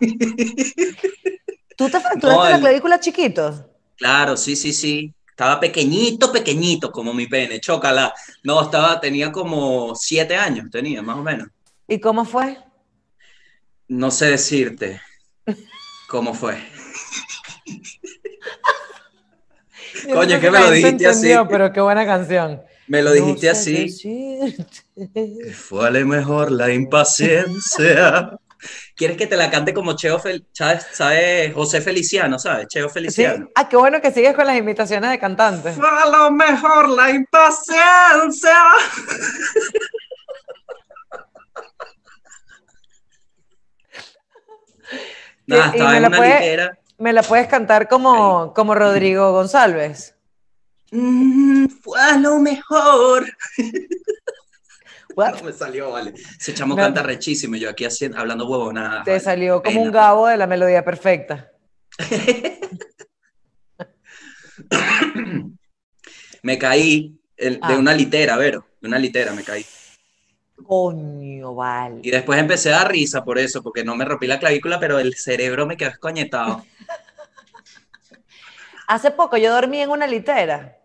¿Tú 1.76 1.88
te 1.88 2.00
fracturaste 2.00 2.26
No, 2.26 2.44
la 2.50 2.58
clavícula 2.60 3.00
chiquito? 3.00 3.70
Claro, 3.96 4.36
sí, 4.36 4.56
sí, 4.56 4.72
sí. 4.72 5.14
Estaba 5.28 5.60
pequeñito, 5.60 6.32
pequeñito, 6.32 6.90
como 6.90 7.14
mi 7.14 7.28
pene, 7.28 7.60
chócala. 7.60 8.12
No, 8.42 8.62
estaba, 8.62 9.00
tenía 9.00 9.30
como 9.30 9.94
siete 9.94 10.36
años, 10.36 10.68
tenía, 10.70 11.02
más 11.02 11.16
o 11.16 11.22
menos. 11.22 11.48
¿Y 11.88 12.00
cómo 12.00 12.24
fue? 12.26 12.58
No 13.88 14.10
sé 14.10 14.26
decirte 14.26 15.00
cómo 16.08 16.34
fue. 16.34 16.58
Coño, 20.12 20.36
no 20.36 20.40
que 20.40 20.50
me 20.50 20.60
lo 20.60 20.70
dijiste 20.70 21.06
así. 21.06 21.32
Pero 21.48 21.72
qué 21.72 21.80
buena 21.80 22.04
canción. 22.04 22.62
Me 22.86 23.02
lo 23.02 23.10
No 23.10 23.16
dijiste 23.16 23.46
sé 23.46 23.50
así. 23.50 23.72
decirte. 23.84 25.52
Fue 25.54 25.86
a 25.88 25.90
lo 25.90 26.06
mejor 26.06 26.50
la 26.52 26.72
impaciencia. 26.72 28.38
¿Quieres 28.96 29.16
que 29.16 29.26
te 29.26 29.36
la 29.36 29.50
cante 29.50 29.72
como 29.72 29.94
Cheo 29.94 30.18
Fel 30.18 30.44
¿sabes? 30.52 30.86
¿sabes? 30.92 31.54
José 31.54 31.80
Feliciano, 31.80 32.38
¿sabes? 32.38 32.66
Cheo 32.68 32.88
Sí. 32.88 32.94
Feliciano. 32.94 33.48
Ah, 33.54 33.68
qué 33.68 33.76
bueno 33.76 34.00
que 34.00 34.10
sigues 34.10 34.34
con 34.34 34.46
las 34.46 34.58
imitaciones 34.58 35.10
de 35.10 35.18
cantantes. 35.18 35.76
Fue 35.76 35.88
a 35.88 36.06
lo 36.10 36.30
mejor 36.32 36.88
la 36.90 37.10
impaciencia. 37.10 38.58
Nada, 45.48 45.66
Y 45.66 45.70
estaba 45.70 45.90
me 45.90 45.96
en 45.96 46.02
la 46.02 46.08
una 46.08 46.16
puede- 46.18 46.40
litera. 46.40 46.78
¿Me 46.98 47.12
la 47.12 47.22
puedes 47.22 47.46
cantar 47.48 47.88
como, 47.88 48.52
como 48.54 48.74
Rodrigo 48.74 49.32
González? 49.32 50.14
Mm, 50.90 51.66
fue 51.82 52.00
a 52.00 52.16
lo 52.16 52.38
mejor. 52.38 53.26
What? 55.16 55.36
No 55.38 55.44
me 55.44 55.52
salió, 55.52 55.90
vale. 55.90 56.14
Ese 56.38 56.54
chamo 56.54 56.76
canta 56.76 57.02
rechísimo 57.02 57.56
y 57.56 57.60
yo 57.60 57.70
aquí 57.70 57.84
haciendo, 57.84 58.18
hablando 58.18 58.46
huevonadas. 58.48 59.04
Te 59.04 59.10
vale. 59.12 59.20
salió 59.22 59.62
como 59.62 59.82
un 59.82 59.90
gabo 59.90 60.28
de 60.28 60.36
la 60.36 60.46
melodía 60.46 60.84
perfecta. 60.84 61.50
Me 66.42 66.58
caí 66.58 67.18
el- 67.36 67.54
de 67.54 67.60
Ah. 67.62 67.78
una 67.78 67.94
litera, 67.94 68.36
Vero. 68.36 68.66
De 68.80 68.88
una 68.88 68.98
litera 68.98 69.32
me 69.32 69.42
caí. 69.42 69.64
Coño, 70.66 71.54
vale. 71.54 72.00
Y 72.02 72.10
después 72.10 72.38
empecé 72.38 72.72
a 72.72 72.78
dar 72.78 72.90
risa 72.92 73.24
por 73.24 73.38
eso, 73.38 73.62
porque 73.62 73.84
no 73.84 73.94
me 73.96 74.04
rompí 74.04 74.26
la 74.26 74.38
clavícula, 74.38 74.78
pero 74.80 74.98
el 74.98 75.14
cerebro 75.14 75.66
me 75.66 75.76
quedó 75.76 75.90
escoñetado. 75.90 76.64
Hace 78.86 79.10
poco 79.10 79.36
yo 79.36 79.52
dormí 79.52 79.80
en 79.80 79.90
una 79.90 80.06
litera 80.06 80.78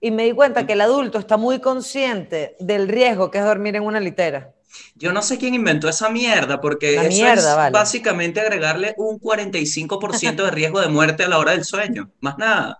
y 0.00 0.10
me 0.12 0.24
di 0.24 0.32
cuenta 0.32 0.66
que 0.66 0.74
el 0.74 0.80
adulto 0.80 1.18
está 1.18 1.36
muy 1.36 1.60
consciente 1.60 2.56
del 2.60 2.88
riesgo 2.88 3.30
que 3.30 3.38
es 3.38 3.44
dormir 3.44 3.74
en 3.76 3.82
una 3.82 4.00
litera. 4.00 4.54
Yo 4.94 5.12
no 5.12 5.22
sé 5.22 5.38
quién 5.38 5.54
inventó 5.54 5.88
esa 5.88 6.08
mierda, 6.08 6.60
porque 6.60 6.94
La 6.94 7.04
eso 7.04 7.22
mierda, 7.22 7.50
es 7.50 7.56
vale. 7.56 7.72
básicamente 7.72 8.40
agregarle 8.40 8.94
un 8.96 9.18
45% 9.18 10.44
de 10.44 10.50
riesgo 10.50 10.80
de 10.80 10.88
muerte 10.88 11.24
a 11.24 11.28
la 11.28 11.38
hora 11.38 11.52
del 11.52 11.64
sueño. 11.64 12.10
Más 12.20 12.38
nada. 12.38 12.78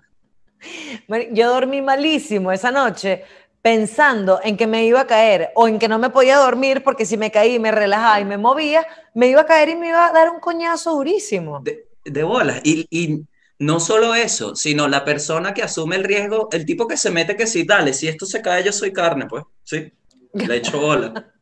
Yo 1.33 1.51
dormí 1.51 1.83
malísimo 1.83 2.53
esa 2.53 2.71
noche 2.71 3.25
pensando 3.63 4.41
en 4.43 4.57
que 4.57 4.67
me 4.67 4.85
iba 4.85 5.01
a 5.01 5.07
caer 5.07 5.51
o 5.55 5.69
en 5.69 5.79
que 5.79 5.89
no 5.89 5.99
me 5.99 6.11
podía 6.11 6.37
dormir 6.37 6.83
porque 6.83 7.05
si 7.05 7.17
me 7.17 7.31
caí, 7.31 7.59
me 7.59 7.71
relajaba 7.71 8.21
y 8.21 8.25
me 8.25 8.39
movía, 8.39 8.87
me 9.15 9.29
iba 9.29 9.43
a 9.43 9.47
caer 9.47 9.71
y 9.71 9.77
me 9.77 9.89
iba 9.89 10.07
a 10.07 10.13
dar 10.13 10.31
un 10.31 10.41
coñazo 10.41 10.93
durísimo. 10.93 11.61
De, 11.61 11.89
de 12.05 12.23
bolas. 12.23 12.61
Y, 12.65 12.87
y 12.91 13.25
no 13.59 13.81
solo 13.81 14.15
eso, 14.15 14.55
sino 14.55 14.87
la 14.89 15.05
persona 15.05 15.53
que 15.53 15.63
asume 15.63 15.97
el 15.97 16.05
riesgo, 16.05 16.49
el 16.53 16.65
tipo 16.65 16.87
que 16.87 16.97
se 16.97 17.11
mete 17.11 17.37
que 17.37 17.47
sí, 17.47 17.65
dale, 17.65 17.93
si 17.93 18.07
esto 18.09 18.25
se 18.25 18.41
cae, 18.41 18.63
yo 18.65 18.73
soy 18.73 18.93
carne, 18.93 19.27
pues. 19.27 19.45
Sí, 19.65 19.93
le 20.33 20.57
echo 20.57 20.81
bola. 20.81 21.33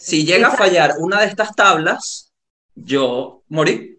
Si 0.00 0.24
llega 0.24 0.46
a 0.46 0.56
fallar 0.56 0.94
una 1.00 1.20
de 1.20 1.26
estas 1.26 1.56
tablas, 1.56 2.32
yo 2.76 3.42
morí. 3.48 3.98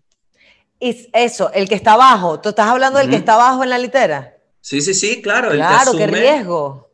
Y 0.80 1.10
eso, 1.12 1.52
el 1.52 1.68
que 1.68 1.76
está 1.76 1.92
abajo, 1.94 2.40
¿tú 2.40 2.50
estás 2.50 2.68
hablando 2.68 3.00
del 3.00 3.10
que 3.10 3.18
está 3.18 3.34
abajo 3.34 3.64
en 3.64 3.70
la 3.70 3.78
litera? 3.78 4.38
Sí, 4.62 4.80
sí, 4.80 4.94
sí, 4.94 5.22
claro. 5.22 5.52
el 5.52 5.58
que 5.58 5.66
Claro, 5.66 5.92
qué 5.98 6.08
riesgo. 6.08 6.89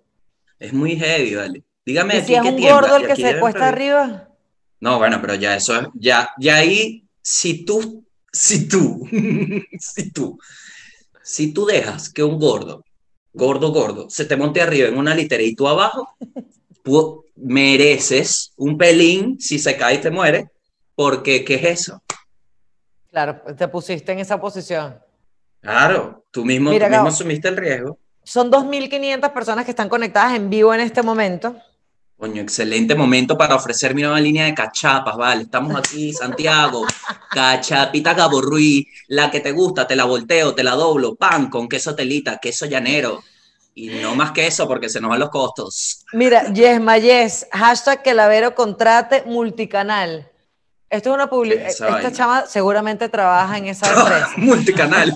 Es 0.59 0.73
muy 0.73 0.95
heavy, 0.95 1.35
vale. 1.35 1.63
Dígame 1.85 2.15
¿Y 2.15 2.17
aquí 2.17 2.27
si 2.27 2.35
es 2.35 2.41
qué 2.41 2.49
un 2.49 2.55
tiembla, 2.57 2.81
gordo 2.81 2.97
el 2.97 3.07
que 3.07 3.15
se 3.15 3.39
cuesta 3.39 3.67
arriba? 3.67 4.29
No, 4.79 4.97
bueno, 4.97 5.19
pero 5.21 5.35
ya 5.35 5.55
eso 5.55 5.79
es, 5.79 5.87
ya, 5.95 6.29
ya 6.39 6.57
ahí, 6.57 7.03
si 7.21 7.65
tú, 7.65 8.05
si 8.31 8.67
tú, 8.67 9.07
si 9.79 10.11
tú, 10.11 10.37
si 11.23 11.53
tú 11.53 11.65
dejas 11.65 12.09
que 12.11 12.23
un 12.23 12.39
gordo, 12.39 12.83
gordo, 13.33 13.71
gordo, 13.71 14.09
se 14.09 14.25
te 14.25 14.35
monte 14.35 14.61
arriba 14.61 14.87
en 14.87 14.97
una 14.97 15.15
litera 15.15 15.43
y 15.43 15.55
tú 15.55 15.67
abajo, 15.67 16.09
pu- 16.83 17.23
mereces 17.35 18.53
un 18.57 18.77
pelín 18.77 19.39
si 19.39 19.59
se 19.59 19.77
cae 19.77 19.95
y 19.95 20.01
te 20.01 20.11
muere, 20.11 20.49
porque 20.95 21.43
¿qué 21.43 21.55
es 21.55 21.81
eso? 21.81 22.01
Claro, 23.09 23.41
te 23.55 23.67
pusiste 23.67 24.11
en 24.11 24.19
esa 24.19 24.39
posición. 24.39 24.99
Claro, 25.61 26.25
tú 26.31 26.45
mismo, 26.45 26.69
Mira, 26.71 26.87
tú 26.87 26.91
mismo 26.93 27.07
asumiste 27.07 27.47
el 27.47 27.57
riesgo. 27.57 27.99
Son 28.25 28.51
2.500 28.51 29.31
personas 29.31 29.65
que 29.65 29.71
están 29.71 29.87
conectadas 29.87 30.35
en 30.35 30.49
vivo 30.49 30.73
en 30.73 30.81
este 30.81 31.03
momento. 31.03 31.55
Coño, 32.17 32.41
excelente 32.41 32.95
momento 32.95 33.37
para 33.37 33.55
ofrecer 33.55 33.93
mi 33.93 34.01
nueva 34.01 34.19
línea 34.19 34.45
de 34.45 34.55
cachapas, 34.55 35.15
vale. 35.15 35.43
Estamos 35.43 35.75
aquí, 35.77 36.11
Santiago. 36.11 36.85
Cachapita 37.29 38.15
Gabo 38.15 38.41
Ruiz, 38.41 38.87
la 39.09 39.29
que 39.29 39.41
te 39.41 39.51
gusta, 39.51 39.85
te 39.85 39.95
la 39.95 40.05
volteo, 40.05 40.55
te 40.55 40.63
la 40.63 40.71
doblo, 40.71 41.13
pan 41.15 41.49
con 41.51 41.69
queso 41.69 41.93
telita, 41.93 42.39
queso 42.39 42.65
llanero. 42.65 43.23
Y 43.75 43.89
no 43.89 44.15
más 44.15 44.31
que 44.31 44.47
eso, 44.47 44.67
porque 44.67 44.89
se 44.89 44.99
nos 44.99 45.09
van 45.09 45.19
los 45.19 45.29
costos. 45.29 46.05
Mira, 46.13 46.51
Yes 46.51 46.81
Mayes, 46.81 47.47
hashtag 47.51 48.01
que 48.01 48.13
Lavero 48.15 48.55
contrate 48.55 49.23
multicanal. 49.27 50.31
Esto 50.89 51.09
es 51.09 51.15
una 51.15 51.29
publicidad. 51.29 51.67
Esta 51.67 51.89
vaina. 51.89 52.11
chama 52.11 52.45
seguramente 52.47 53.07
trabaja 53.07 53.57
en 53.57 53.67
esa 53.67 53.87
empresa. 53.87 54.31
Multicanal. 54.37 55.15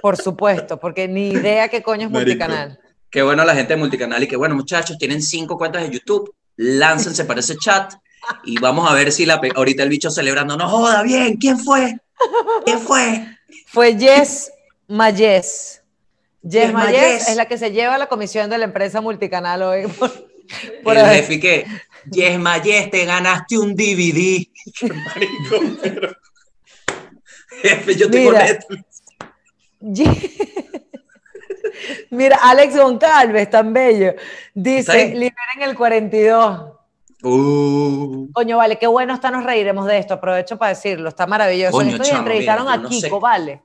Por 0.00 0.16
supuesto, 0.16 0.78
porque 0.78 1.08
ni 1.08 1.28
idea 1.30 1.68
qué 1.68 1.82
coño 1.82 2.06
es 2.06 2.10
Marico. 2.10 2.28
multicanal. 2.44 2.78
Qué 3.10 3.22
bueno 3.22 3.44
la 3.44 3.54
gente 3.54 3.74
de 3.74 3.76
Multicanal 3.78 4.22
y 4.24 4.26
que 4.26 4.36
bueno, 4.36 4.56
muchachos, 4.56 4.98
tienen 4.98 5.22
cinco 5.22 5.56
cuentas 5.56 5.82
de 5.82 5.90
YouTube. 5.90 6.34
Láncense 6.56 7.24
para 7.24 7.40
ese 7.40 7.56
chat 7.56 7.94
y 8.44 8.58
vamos 8.58 8.90
a 8.90 8.94
ver 8.94 9.12
si 9.12 9.24
la 9.26 9.40
ahorita 9.54 9.82
el 9.84 9.88
bicho 9.88 10.10
celebrando. 10.10 10.56
No 10.56 10.68
joda, 10.68 11.02
bien, 11.02 11.36
¿quién 11.36 11.58
fue? 11.58 11.96
¿Quién 12.64 12.80
fue? 12.80 13.26
Fue 13.66 13.96
Yes 13.96 14.50
Mayes. 14.88 15.82
Yes 16.42 16.52
Yes 16.64 16.72
Mayes 16.72 17.28
es 17.28 17.36
la 17.36 17.46
que 17.46 17.56
se 17.56 17.70
lleva 17.70 17.98
la 17.98 18.06
comisión 18.08 18.50
de 18.50 18.58
la 18.58 18.64
empresa 18.64 19.00
multicanal 19.00 19.62
hoy. 19.62 19.86
Por, 19.98 20.12
por 20.82 20.98
el 20.98 21.06
jefe 21.06 21.40
que, 21.40 21.66
Yes 22.10 22.38
Mayes, 22.38 22.90
te 22.90 23.04
ganaste 23.06 23.56
un 23.58 23.74
DVD. 23.74 24.46
Qué 24.78 24.88
marico, 24.92 25.78
pero- 25.82 26.16
Jefe, 27.62 27.94
yo 27.96 28.10
tengo 28.10 28.30
Mira. 28.32 28.44
Netflix. 28.44 28.93
Mira, 32.10 32.38
Alex 32.42 32.76
Goncalves, 32.76 33.50
tan 33.50 33.72
bello. 33.72 34.10
¿Está 34.10 34.22
Dice, 34.54 35.08
liberen 35.08 35.62
el 35.62 35.76
42. 35.76 36.70
Uh, 37.22 38.30
Coño, 38.32 38.58
vale, 38.58 38.78
qué 38.78 38.86
bueno 38.86 39.14
está, 39.14 39.30
nos 39.30 39.44
reiremos 39.44 39.86
de 39.86 39.98
esto. 39.98 40.14
Aprovecho 40.14 40.58
para 40.58 40.74
decirlo, 40.74 41.08
está 41.08 41.26
maravilloso. 41.26 41.72
Coño, 41.72 41.98
chamo, 41.98 42.18
entrevistaron 42.18 42.64
mira, 42.64 42.74
a 42.74 42.78
no 42.78 42.88
Kiko, 42.88 43.16
sé. 43.16 43.20
vale. 43.20 43.62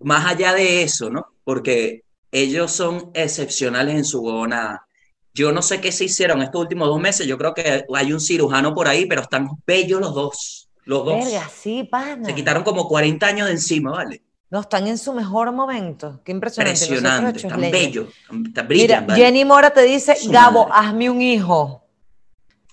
más 0.00 0.26
allá 0.26 0.52
de 0.52 0.82
eso, 0.82 1.10
¿no? 1.10 1.26
Porque 1.44 2.02
ellos 2.32 2.72
son 2.72 3.10
excepcionales 3.14 3.94
en 3.94 4.04
su 4.04 4.20
huevonada. 4.20 4.86
Yo 5.32 5.52
no 5.52 5.62
sé 5.62 5.80
qué 5.80 5.92
se 5.92 6.04
hicieron 6.04 6.42
estos 6.42 6.60
últimos 6.60 6.88
dos 6.88 7.00
meses. 7.00 7.26
Yo 7.26 7.38
creo 7.38 7.54
que 7.54 7.84
hay 7.94 8.12
un 8.12 8.20
cirujano 8.20 8.74
por 8.74 8.88
ahí, 8.88 9.06
pero 9.06 9.22
están 9.22 9.48
bellos 9.66 10.00
los 10.00 10.14
dos. 10.14 10.68
Los 10.84 11.04
dos. 11.04 11.24
Verga, 11.24 11.48
sí, 11.48 11.84
pana. 11.84 12.24
Se 12.24 12.34
quitaron 12.34 12.64
como 12.64 12.88
40 12.88 13.26
años 13.26 13.46
de 13.46 13.52
encima, 13.52 13.92
¿vale? 13.92 14.22
No, 14.50 14.60
están 14.60 14.86
en 14.86 14.98
su 14.98 15.12
mejor 15.12 15.50
momento. 15.52 16.20
Qué 16.24 16.32
impresionante. 16.32 16.84
Impresionante, 16.84 17.48
tan 17.48 17.60
leña. 17.60 17.72
bellos, 17.72 18.08
tan. 18.54 19.16
Jenny 19.16 19.44
Mora 19.44 19.70
te 19.70 19.82
dice, 19.82 20.14
Su 20.16 20.30
Gabo, 20.30 20.68
madre. 20.68 20.88
hazme 20.88 21.10
un 21.10 21.22
hijo. 21.22 21.84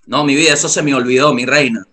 No, 0.06 0.24
mi 0.24 0.36
vida, 0.36 0.54
eso 0.54 0.70
se 0.70 0.82
me 0.84 0.94
olvidó, 0.94 1.34
mi 1.34 1.46
reina. 1.46 1.84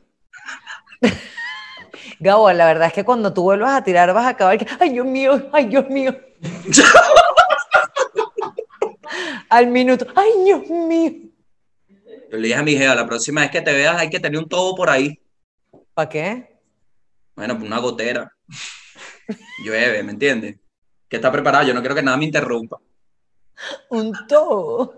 Gabo, 2.20 2.52
la 2.52 2.66
verdad 2.66 2.88
es 2.88 2.92
que 2.92 3.04
cuando 3.04 3.32
tú 3.32 3.42
vuelvas 3.42 3.72
a 3.72 3.84
tirar 3.84 4.12
vas 4.12 4.26
a 4.26 4.30
acabar 4.30 4.58
que, 4.58 4.66
ay 4.80 4.90
Dios 4.90 5.06
mío, 5.06 5.48
ay 5.52 5.66
Dios 5.66 5.88
mío. 5.88 6.14
Al 9.48 9.68
minuto, 9.68 10.06
ay 10.14 10.30
Dios 10.44 10.68
mío. 10.68 11.12
Yo 12.30 12.36
le 12.36 12.48
dije 12.48 12.58
a 12.58 12.62
mi 12.62 12.76
jefa, 12.76 12.94
la 12.94 13.06
próxima 13.06 13.40
vez 13.40 13.50
que 13.50 13.62
te 13.62 13.72
veas 13.72 13.96
hay 13.96 14.10
que 14.10 14.20
tener 14.20 14.38
un 14.38 14.48
tobo 14.48 14.74
por 14.74 14.90
ahí. 14.90 15.18
¿Para 15.94 16.08
qué? 16.08 16.58
Bueno, 17.34 17.54
una 17.54 17.78
gotera. 17.78 18.30
Llueve, 19.64 20.02
¿me 20.02 20.12
entiendes? 20.12 20.56
Que 21.08 21.16
está 21.16 21.32
preparado, 21.32 21.66
yo 21.66 21.74
no 21.74 21.80
quiero 21.80 21.94
que 21.94 22.02
nada 22.02 22.16
me 22.16 22.24
interrumpa. 22.26 22.78
Un 23.90 24.12
todo. 24.28 24.94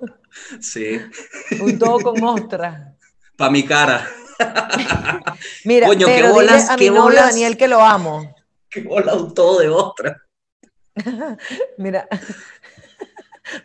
Sí, 0.60 1.00
Un 1.60 1.78
todo 1.78 1.98
con 2.00 2.22
ostras. 2.22 2.94
para 3.36 3.50
mi 3.50 3.64
cara. 3.64 4.06
Mira, 5.64 5.86
Coño, 5.86 6.06
qué 6.06 6.12
pero 6.14 6.26
dile 6.28 6.32
bolas, 6.34 6.68
a 6.70 6.74
mi 6.74 6.78
qué 6.78 6.88
novio 6.88 7.02
bolas. 7.02 7.30
Daniel 7.30 7.56
que 7.56 7.68
lo 7.68 7.80
amo. 7.80 8.34
Qué 8.68 8.82
bola 8.82 9.14
un 9.14 9.32
todo 9.34 9.58
de 9.60 9.68
ostra. 9.68 10.22
Mira. 11.78 12.06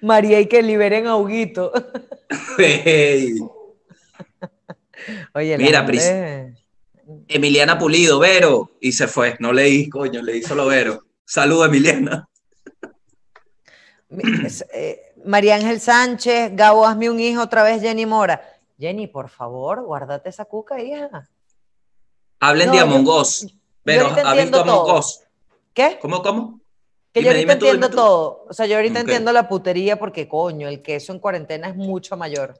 María 0.01 0.39
y 0.39 0.47
que 0.47 0.61
liberen 0.63 1.07
a 1.07 1.15
Huguito. 1.17 1.71
Hey. 2.57 3.35
Oye, 5.35 5.57
la 5.57 5.63
Mira, 5.63 5.85
gente- 5.85 6.64
Emiliana 7.27 7.77
Pulido, 7.77 8.19
Vero. 8.19 8.71
Y 8.79 8.91
se 8.91 9.07
fue, 9.07 9.35
no 9.39 9.51
leí, 9.53 9.89
coño, 9.89 10.21
leí 10.21 10.41
solo 10.41 10.65
Vero. 10.67 11.03
Saludos, 11.25 11.67
Emiliana. 11.67 12.27
Eh, 14.73 15.13
María 15.25 15.55
Ángel 15.55 15.79
Sánchez, 15.81 16.51
Gabo, 16.55 16.85
hazme 16.85 17.09
un 17.09 17.19
hijo 17.19 17.41
otra 17.41 17.63
vez, 17.63 17.81
Jenny 17.81 18.05
Mora. 18.05 18.41
Jenny, 18.79 19.07
por 19.07 19.29
favor, 19.29 19.83
guárdate 19.83 20.29
esa 20.29 20.45
cuca, 20.45 20.81
hija. 20.81 21.27
Hablen 22.39 22.67
No, 22.67 22.73
de 22.73 22.79
Among 22.79 23.07
Us. 23.07 23.47
Vero, 23.83 24.07
ahorita 24.07 24.29
¿has 24.29 24.37
visto 24.37 24.61
Among. 24.61 24.97
Us? 24.97 25.21
¿Qué? 25.73 25.97
¿Cómo, 26.01 26.21
cómo? 26.21 26.59
Que 27.11 27.21
Dime, 27.21 27.31
yo 27.31 27.37
ahorita 27.37 27.59
tú, 27.59 27.65
entiendo 27.65 27.89
tú. 27.89 27.95
todo. 27.95 28.45
O 28.49 28.53
sea, 28.53 28.65
yo 28.65 28.75
ahorita 28.75 28.99
entiendo 28.99 29.31
la 29.31 29.47
putería 29.47 29.97
porque, 29.97 30.27
coño, 30.27 30.67
el 30.67 30.81
queso 30.81 31.13
en 31.13 31.19
cuarentena 31.19 31.69
es 31.69 31.75
mucho 31.75 32.17
mayor. 32.17 32.59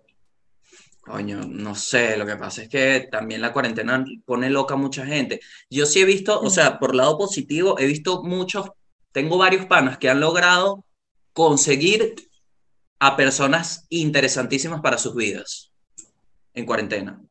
Coño, 1.06 1.42
no 1.48 1.76
sé, 1.76 2.18
lo 2.18 2.26
que 2.26 2.36
pasa 2.36 2.64
es 2.64 2.70
que 2.70 3.08
también 3.12 3.40
la 3.42 3.54
cuarentena 3.54 4.04
pone 4.26 4.50
loca 4.50 4.74
a 4.74 4.78
mucha 4.78 5.06
gente. 5.06 5.40
Yo 5.70 5.86
sí 5.86 6.00
he 6.02 6.06
visto, 6.06 6.40
o 6.42 6.50
sea, 6.50 6.80
por 6.80 6.96
lado 6.96 7.16
positivo, 7.18 7.78
he 7.78 7.86
visto 7.86 8.24
muchos, 8.24 8.70
tengo 9.12 9.38
varios 9.38 9.68
panas 9.68 10.00
que 10.00 10.10
han 10.10 10.20
logrado 10.20 10.84
conseguir 11.34 12.16
a 13.00 13.18
personas 13.18 13.86
interesantísimas 13.90 14.82
para 14.82 14.98
sus 14.98 15.16
vidas 15.16 15.72
en 16.54 16.66
cuarentena. 16.66 17.22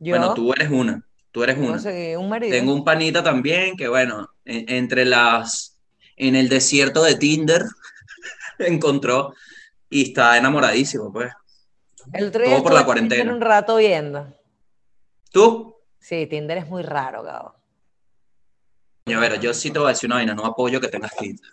Yo 0.00 0.12
Bueno, 0.12 0.34
tú 0.34 0.52
eres 0.52 0.70
una, 0.70 1.02
tú 1.32 1.44
eres 1.44 1.58
una. 1.58 1.72
conseguí 1.72 2.16
un 2.16 2.28
marido. 2.28 2.52
Tengo 2.58 2.74
un 2.74 2.84
panita 2.84 3.22
también 3.22 3.76
que, 3.76 3.88
bueno, 3.88 4.28
en- 4.44 4.68
entre 4.70 5.04
las, 5.06 5.78
en 6.16 6.36
el 6.36 6.48
desierto 6.50 7.02
de 7.04 7.16
Tinder 7.16 7.64
encontró 8.58 9.34
y 9.90 10.10
está 10.10 10.38
enamoradísimo, 10.38 11.12
pues. 11.12 11.32
El 12.12 12.28
otro 12.28 12.42
día 12.42 12.54
todo 12.54 12.62
por 12.62 12.74
la 12.74 12.84
cuarentena. 12.84 13.32
un 13.32 13.40
rato 13.40 13.76
viendo. 13.76 14.32
¿Tú? 15.30 15.76
Sí, 15.98 16.26
Tinder 16.26 16.58
es 16.58 16.68
muy 16.68 16.82
raro, 16.82 17.22
Gabo. 17.22 17.54
Coño, 19.04 19.18
a 19.18 19.20
ver, 19.20 19.40
yo 19.40 19.52
sí 19.54 19.70
te 19.70 19.78
voy 19.78 19.86
a 19.86 19.90
decir 19.90 20.08
una 20.08 20.16
vaina, 20.16 20.34
no 20.34 20.44
apoyo 20.44 20.80
que 20.80 20.88
tengas 20.88 21.16
Tinder. 21.16 21.50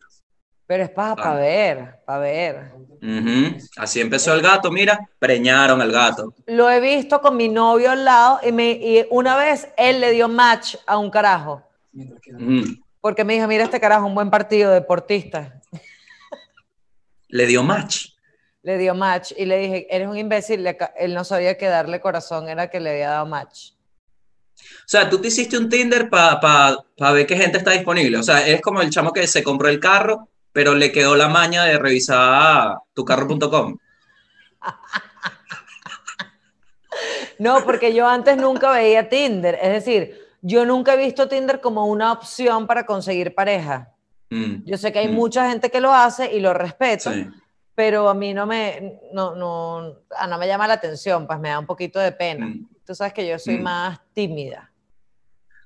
Pero 0.68 0.84
es 0.84 0.90
para 0.90 1.36
ver, 1.36 2.00
para 2.06 2.20
ver. 2.20 2.72
Ujú. 3.02 3.58
Así 3.78 4.02
empezó 4.02 4.34
el 4.34 4.42
gato, 4.42 4.72
mira, 4.72 5.10
preñaron 5.20 5.80
al 5.80 5.92
gato. 5.92 6.34
Lo 6.48 6.70
he 6.70 6.80
visto 6.80 7.22
con 7.22 7.38
mi 7.38 7.50
novio 7.50 7.92
al 7.92 8.04
lado 8.04 8.40
y, 8.44 8.52
me, 8.52 8.72
y 8.72 9.06
una 9.12 9.38
vez 9.38 9.72
él 9.78 10.02
le 10.02 10.12
dio 10.12 10.28
match 10.28 10.76
a 10.88 10.98
un 10.98 11.12
carajo. 11.12 11.62
Porque 13.00 13.24
me 13.24 13.36
dijo, 13.36 13.48
mira 13.48 13.64
este 13.64 13.80
carajo, 13.80 14.08
un 14.08 14.16
buen 14.16 14.32
partido, 14.32 14.72
deportista. 14.72 15.62
Le 17.28 17.46
dio 17.46 17.62
match. 17.62 18.15
Le 18.66 18.80
dio 18.80 18.96
match 18.96 19.32
y 19.38 19.46
le 19.46 19.60
dije, 19.60 19.88
eres 19.96 20.08
un 20.08 20.18
imbécil. 20.18 20.64
Le 20.64 20.76
él 20.98 21.14
no 21.14 21.24
sabía 21.24 21.56
que 21.56 21.68
darle 21.68 22.02
corazón 22.02 22.50
era 22.50 22.68
que 22.68 22.80
le 22.80 22.90
había 22.90 23.10
dado 23.12 23.28
match. 23.28 23.74
O 24.56 24.88
sea, 24.88 25.08
tú 25.08 25.22
te 25.22 25.28
hiciste 25.28 25.56
un 25.56 25.70
Tinder 25.70 26.10
para 26.10 26.40
pa, 26.40 26.86
pa 26.98 27.12
ver 27.12 27.28
qué 27.28 27.38
gente 27.38 27.60
está 27.60 27.72
disponible. 27.72 28.18
O 28.18 28.24
sea, 28.24 28.48
es 28.48 28.62
como 28.62 28.82
el 28.82 28.90
chamo 28.90 29.14
que 29.14 29.28
se 29.28 29.44
compró 29.44 29.70
el 29.70 29.80
carro, 29.80 30.30
pero 30.52 30.74
le 30.74 30.92
quedó 30.92 31.16
la 31.16 31.30
maña 31.30 31.64
de 31.66 31.78
revisar 31.78 32.78
tucarro.com. 32.94 33.78
No, 37.38 37.66
porque 37.66 37.94
yo 37.94 38.08
antes 38.08 38.38
nunca 38.38 38.72
veía 38.72 39.10
Tinder. 39.10 39.60
Es 39.62 39.74
decir, 39.74 40.18
yo 40.42 40.66
nunca 40.66 40.94
he 40.94 40.98
visto 40.98 41.28
Tinder 41.28 41.60
como 41.60 41.86
una 41.86 42.14
opción 42.14 42.66
para 42.66 42.86
conseguir 42.86 43.36
pareja. 43.36 43.92
Mm, 44.30 44.64
Yo 44.64 44.78
sé 44.78 44.94
que 44.94 45.00
hay 45.00 45.10
mm, 45.10 45.14
mucha 45.14 45.50
gente 45.50 45.70
que 45.70 45.82
lo 45.82 45.94
hace 45.94 46.34
y 46.34 46.40
lo 46.40 46.54
respeto, 46.54 47.12
sí. 47.12 47.28
Pero 47.76 48.08
a 48.10 48.14
mí 48.14 48.34
no 48.34 48.46
me, 48.46 49.00
no, 49.14 49.36
no, 49.36 49.96
ah, 50.18 50.28
no 50.28 50.38
me 50.38 50.48
llama 50.48 50.68
la 50.68 50.76
atención, 50.76 51.28
pues 51.28 51.40
me 51.40 51.50
da 51.50 51.60
un 51.60 51.66
poquito 51.66 52.00
de 52.00 52.12
pena. 52.14 52.48
Mm. 52.48 52.68
Tú 52.86 52.96
sabes 52.96 53.14
que 53.14 53.28
yo 53.28 53.38
soy 53.38 53.58
Mm. 53.58 53.62
más 53.64 54.00
tímida. 54.14 54.72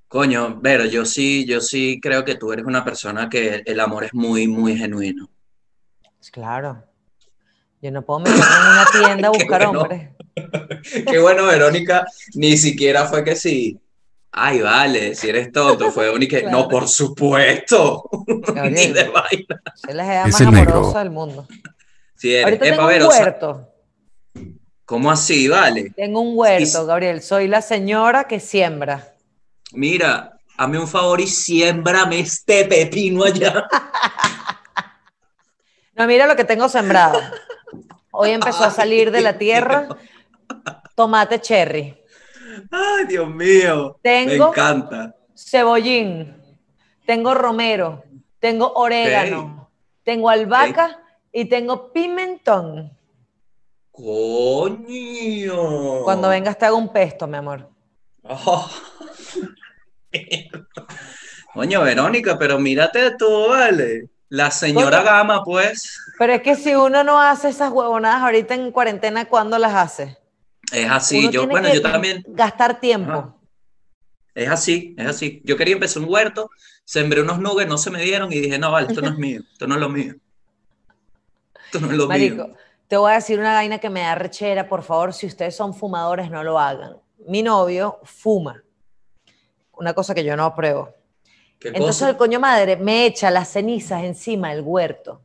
Coño, 0.07 0.57
Vero, 0.60 0.86
yo 0.86 1.05
sí, 1.05 1.45
yo 1.45 1.62
sí 1.62 1.99
creo 2.01 2.26
que 2.26 2.34
tú 2.36 2.51
eres 2.51 2.66
una 2.66 2.84
persona 2.84 3.30
que 3.30 3.62
el 3.66 3.80
amor 3.80 4.05
es 4.05 4.14
muy, 4.14 4.47
muy 4.47 4.76
genuino. 4.76 5.30
Claro. 6.32 6.84
Yo 7.82 7.91
no 7.91 8.01
puedo 8.01 8.20
meterme 8.22 8.41
en 8.43 8.72
una 8.72 8.86
tienda 9.22 9.28
a 9.28 9.32
buscar 9.32 9.64
bueno. 9.66 9.82
hombres. 9.82 10.10
Qué 11.07 11.20
bueno, 11.20 11.45
Verónica, 11.45 12.05
ni 12.34 12.57
siquiera 12.57 13.05
fue 13.05 13.24
que 13.24 13.36
sí. 13.36 13.80
Ay, 14.32 14.62
vale, 14.62 15.16
si 15.16 15.30
eres 15.30 15.51
tonto, 15.51 15.91
fue 15.91 16.10
única. 16.12 16.39
Claro. 16.39 16.57
No, 16.57 16.68
por 16.68 16.88
supuesto. 16.88 18.03
Ni 18.72 18.88
de 18.88 19.03
vaina. 19.10 19.62
Soy 19.76 19.93
la 19.93 20.03
jeva 20.05 20.24
Es 20.26 20.32
más 20.34 20.41
el 20.41 20.51
negro. 20.51 20.74
amorosa 20.78 20.99
del 20.99 21.10
mundo. 21.12 21.47
Eres, 22.24 22.43
Ahorita 22.45 22.65
epa, 22.65 22.88
tengo 22.88 23.07
un 23.07 23.11
huerto. 23.11 23.67
¿Cómo 24.86 25.11
así, 25.11 25.47
vale? 25.47 25.91
Tengo 25.95 26.20
un 26.22 26.38
huerto. 26.38 26.86
Gabriel. 26.86 27.22
Soy 27.22 27.47
la 27.47 27.61
señora 27.61 28.26
que 28.26 28.39
siembra. 28.39 29.13
Mira, 29.72 30.38
hazme 30.57 30.80
un 30.80 30.88
favor 30.88 31.22
y 31.22 31.28
siémbrame 31.28 32.20
este 32.22 32.65
pepino 32.65 33.24
allá. 33.24 33.67
No, 35.95 36.07
mira 36.07 36.28
lo 36.28 36.38
que 36.38 36.45
tengo 36.45 36.70
sembrado. 36.70 37.20
Hoy 38.11 38.32
empezó 38.32 38.63
a 38.63 38.72
salir 38.72 39.11
de 39.11 39.20
la 39.20 39.38
tierra 39.38 39.89
tomate 40.95 41.41
cherry, 41.41 41.97
Ay, 42.72 43.05
Dios 43.07 43.30
mío. 43.30 43.99
Me 44.01 44.09
Tengo- 44.26 44.47
encanta. 44.49 45.13
cebollín, 45.36 46.41
tengo 47.05 47.34
romero, 47.34 48.03
tengo 48.39 48.72
orégano, 48.76 49.70
tengo 50.03 50.30
albahaca 50.30 51.01
y 51.32 51.45
tengo 51.45 51.91
pimentón. 51.91 52.97
Coño. 53.91 55.53
Cuando 56.03 56.30
vengas 56.30 56.57
te 56.57 56.65
hago 56.65 56.77
un 56.77 56.91
pesto, 56.91 57.27
mi 57.27 57.38
amor. 57.38 57.69
Oh. 58.23 58.69
Coño, 61.53 61.82
Verónica, 61.82 62.38
pero 62.38 62.59
mírate 62.59 63.15
tú, 63.17 63.47
vale. 63.49 64.09
La 64.30 64.51
señora 64.51 64.99
Coño. 64.99 65.11
Gama, 65.11 65.43
pues, 65.43 65.99
Pero 66.17 66.34
es 66.34 66.41
que 66.41 66.55
si 66.55 66.75
uno 66.75 67.03
no 67.03 67.19
hace 67.19 67.49
esas 67.49 67.71
huevonadas 67.71 68.21
ahorita 68.21 68.53
en 68.53 68.71
cuarentena, 68.71 69.25
¿cuándo 69.25 69.57
las 69.57 69.73
hace? 69.73 70.17
es 70.71 70.89
así. 70.89 71.19
Uno 71.19 71.32
Yo, 71.32 71.41
tiene 71.41 71.51
bueno, 71.51 71.69
que 71.69 71.75
yo 71.75 71.82
también, 71.82 72.23
Gastar 72.27 72.80
tiempo. 72.80 73.11
Ajá. 73.11 73.36
es 74.36 74.49
así, 74.49 74.95
es 74.97 75.07
así. 75.07 75.41
Yo 75.43 75.57
quería 75.57 75.73
empezar 75.73 76.03
un 76.03 76.09
huerto, 76.09 76.49
sembré 76.86 77.21
unos 77.21 77.39
nubes, 77.39 77.67
no 77.67 77.77
se 77.77 77.89
me 77.89 78.01
dieron 78.01 78.32
y 78.32 78.39
dije, 78.39 78.59
no, 78.59 78.71
vale, 78.71 78.88
esto 78.88 79.01
no 79.01 79.09
es 79.09 79.17
mío, 79.17 79.41
esto 79.51 79.67
no 79.67 79.75
es 79.75 79.82
lo 79.82 79.89
mío. 79.89 80.13
Esto 81.74 81.80
no 81.86 81.91
es 81.91 81.97
lo 81.97 82.07
Marico, 82.07 82.45
mío. 82.47 82.55
te 82.88 82.97
voy 82.97 83.11
a 83.11 83.15
decir 83.15 83.39
una 83.39 83.53
vaina 83.53 83.78
que 83.80 83.89
me 83.89 84.01
da 84.01 84.15
rechera, 84.15 84.67
por 84.67 84.84
favor, 84.84 85.13
si 85.13 85.28
ustedes 85.28 85.55
son 85.55 85.74
fumadores, 85.74 86.30
no 86.32 86.43
lo 86.43 86.59
hagan. 86.59 86.97
Mi 87.28 87.43
novio 87.43 87.99
fuma, 88.03 88.63
una 89.74 89.93
cosa 89.93 90.13
que 90.15 90.24
yo 90.24 90.36
no 90.36 90.45
apruebo. 90.45 90.93
¿Qué 91.59 91.67
Entonces 91.70 91.97
cosa? 91.97 92.09
el 92.09 92.17
coño 92.17 92.39
madre 92.39 92.78
me 92.78 93.05
echa 93.05 93.30
las 93.30 93.49
cenizas 93.49 94.03
encima 94.03 94.49
del 94.49 94.61
huerto. 94.61 95.22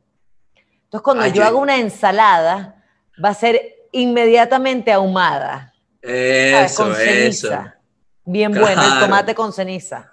Entonces 0.83 1.01
cuando 1.01 1.23
Ay, 1.23 1.31
yo 1.31 1.43
hago 1.45 1.59
una 1.59 1.77
ensalada, 1.77 2.83
va 3.23 3.29
a 3.29 3.33
ser 3.33 3.61
inmediatamente 3.91 4.91
ahumada. 4.91 5.73
¿sabes? 6.01 6.71
Eso, 6.71 6.83
Con 6.83 6.91
eso. 6.91 6.99
ceniza. 7.01 7.75
Bien 8.25 8.51
bueno, 8.51 8.81
el 8.81 8.87
Claro. 8.89 9.05
tomate 9.05 9.33
con 9.35 9.53
ceniza. 9.53 10.11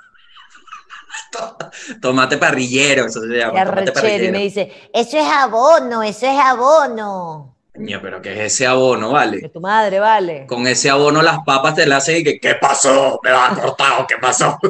Tomate 2.01 2.39
parrillero, 2.39 3.07
eso 3.07 3.21
se 3.21 3.29
llama. 3.29 3.53
Tomate 3.53 3.61
arrechera 3.61 3.93
y 3.93 4.03
parrillero. 4.03 4.33
me 4.33 4.39
dice, 4.39 4.73
eso 4.93 5.19
es 5.19 5.27
abono, 5.27 6.03
eso 6.03 6.27
es 6.27 6.39
abono. 6.39 7.57
Coño, 7.75 8.01
pero 8.03 8.21
¿qué 8.21 8.33
es 8.33 8.53
ese 8.53 8.67
abono, 8.67 9.13
vale? 9.13 9.41
De 9.41 9.49
tu 9.49 9.61
madre, 9.61 9.99
vale. 9.99 10.47
Con 10.47 10.67
ese 10.67 10.91
abono 10.91 11.23
las 11.23 11.39
papas 11.45 11.75
te 11.75 11.87
las 11.87 12.03
hacen 12.03 12.19
y 12.19 12.25
que, 12.25 12.39
¿qué 12.39 12.57
pasó? 12.57 13.19
Me 13.23 13.33
vas 13.33 13.59
cortado, 13.59 14.07
¿qué 14.07 14.17
pasó? 14.21 14.59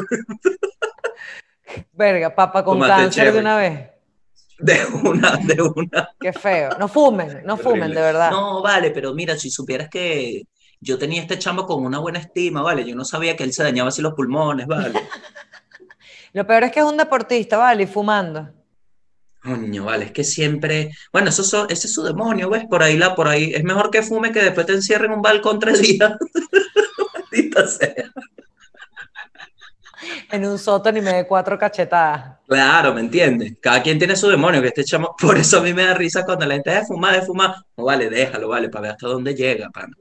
Verga, 1.92 2.34
papa 2.34 2.64
con 2.64 2.78
Tomate 2.78 3.02
cáncer 3.02 3.32
de 3.32 3.40
una 3.40 3.56
vez. 3.56 3.90
De 4.58 4.84
una, 5.02 5.36
de 5.36 5.60
una. 5.62 6.10
Qué 6.20 6.32
feo. 6.32 6.70
No 6.78 6.86
fumen, 6.86 7.42
no 7.44 7.56
fumen, 7.56 7.82
Horrible. 7.82 8.00
de 8.00 8.06
verdad. 8.06 8.30
No, 8.30 8.62
vale, 8.62 8.90
pero 8.92 9.12
mira, 9.14 9.36
si 9.36 9.50
supieras 9.50 9.88
que 9.88 10.42
yo 10.80 10.98
tenía 10.98 11.22
este 11.22 11.38
chamo 11.38 11.66
con 11.66 11.84
una 11.84 11.98
buena 11.98 12.20
estima, 12.20 12.62
vale, 12.62 12.84
yo 12.84 12.94
no 12.94 13.04
sabía 13.04 13.36
que 13.36 13.42
él 13.42 13.52
se 13.52 13.64
dañaba 13.64 13.88
así 13.88 14.00
los 14.02 14.14
pulmones, 14.14 14.66
vale. 14.68 15.00
Lo 16.32 16.46
peor 16.46 16.64
es 16.64 16.72
que 16.72 16.80
es 16.80 16.86
un 16.86 16.96
deportista, 16.96 17.56
vale, 17.58 17.82
y 17.84 17.86
fumando. 17.86 18.48
Coño, 19.42 19.84
vale, 19.86 20.04
es 20.06 20.12
que 20.12 20.22
siempre, 20.24 20.90
bueno, 21.12 21.30
eso 21.30 21.42
so- 21.42 21.68
ese 21.68 21.88
es 21.88 21.92
su 21.92 22.02
demonio, 22.04 22.48
¿ves? 22.48 22.64
Por 22.70 22.82
ahí 22.82 22.96
la, 22.96 23.14
por 23.14 23.26
ahí, 23.28 23.52
es 23.54 23.64
mejor 23.64 23.90
que 23.90 24.02
fume 24.02 24.30
que 24.32 24.40
después 24.42 24.66
te 24.66 24.72
encierren 24.72 25.10
en 25.10 25.16
un 25.16 25.22
balcón 25.22 25.58
tres 25.58 25.80
días. 25.82 26.12
Maldita 27.14 27.66
sea. 27.66 27.94
En 30.30 30.44
un 30.46 30.58
sótano 30.58 30.98
y 30.98 31.02
me 31.02 31.12
dé 31.12 31.26
cuatro 31.26 31.56
cachetadas. 31.58 32.38
Claro, 32.48 32.92
¿me 32.94 33.00
entiendes? 33.00 33.54
Cada 33.60 33.82
quien 33.82 33.98
tiene 33.98 34.16
su 34.16 34.28
demonio, 34.28 34.60
que 34.60 34.68
este 34.68 34.84
chamo, 34.84 35.14
por 35.20 35.38
eso 35.38 35.58
a 35.58 35.62
mí 35.62 35.72
me 35.74 35.84
da 35.84 35.94
risa 35.94 36.24
cuando 36.24 36.44
la 36.46 36.54
gente 36.54 36.70
de 36.70 36.84
fumar, 36.84 37.14
de 37.20 37.22
fumar. 37.26 37.54
No, 37.76 37.84
vale, 37.84 38.10
déjalo, 38.10 38.48
vale, 38.48 38.68
para 38.68 38.82
ver 38.82 38.90
hasta 38.92 39.06
dónde 39.08 39.34
llega, 39.34 39.70
pana. 39.70 39.96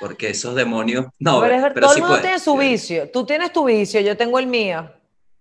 Porque 0.00 0.30
esos 0.30 0.54
demonios, 0.54 1.06
no, 1.18 1.40
pero 1.40 1.54
es 1.54 1.62
pero 1.74 1.86
todo 1.86 1.90
sí 1.94 1.98
el 1.98 2.02
mundo 2.02 2.16
puede. 2.18 2.22
tiene 2.22 2.38
su 2.38 2.56
vicio. 2.56 3.10
Tú 3.10 3.24
tienes 3.26 3.52
tu 3.52 3.64
vicio, 3.64 4.00
yo 4.00 4.16
tengo 4.16 4.38
el 4.38 4.46
mío. 4.46 4.90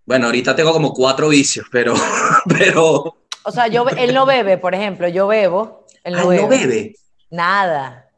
Bueno, 0.05 0.25
ahorita 0.27 0.55
tengo 0.55 0.73
como 0.73 0.93
cuatro 0.93 1.29
vicios, 1.29 1.67
pero, 1.71 1.93
pero, 2.47 3.15
O 3.43 3.51
sea, 3.51 3.67
yo, 3.67 3.87
él 3.87 4.13
no 4.13 4.25
bebe, 4.25 4.57
por 4.57 4.75
ejemplo, 4.75 5.07
yo 5.07 5.27
bebo. 5.27 5.85
Él 6.03 6.15
no 6.15 6.27
bebe. 6.27 6.41
no 6.41 6.47
bebe. 6.49 6.95
Nada. 7.29 8.09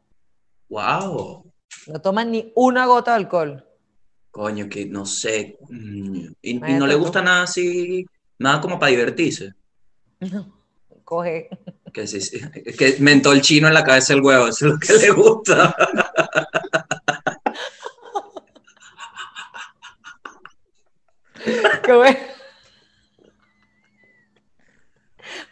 Wow. 0.68 1.44
No 1.86 2.00
toma 2.00 2.24
ni 2.24 2.52
una 2.56 2.86
gota 2.86 3.12
de 3.12 3.16
alcohol. 3.18 3.64
Coño, 4.30 4.68
que 4.68 4.86
no 4.86 5.06
sé. 5.06 5.56
mm, 5.68 6.26
Y, 6.42 6.54
no 6.54 6.86
le 6.86 6.94
gusta 6.94 7.22
nada 7.22 7.44
así, 7.44 8.04
nada 8.38 8.60
como 8.60 8.78
para 8.78 8.90
divertirse. 8.90 9.54
Coge. 11.04 11.48
Que, 11.92 12.06
sí, 12.06 12.40
que 12.76 12.96
mentó 12.98 13.32
el 13.32 13.40
chino 13.40 13.68
en 13.68 13.74
la 13.74 13.84
cabeza 13.84 14.12
el 14.12 14.20
huevo, 14.20 14.48
eso 14.48 14.66
es 14.66 14.72
lo 14.72 14.78
que 14.78 14.92
le 14.92 15.10
gusta. 15.10 15.74
Qué 21.86 21.92
bueno. 21.92 22.18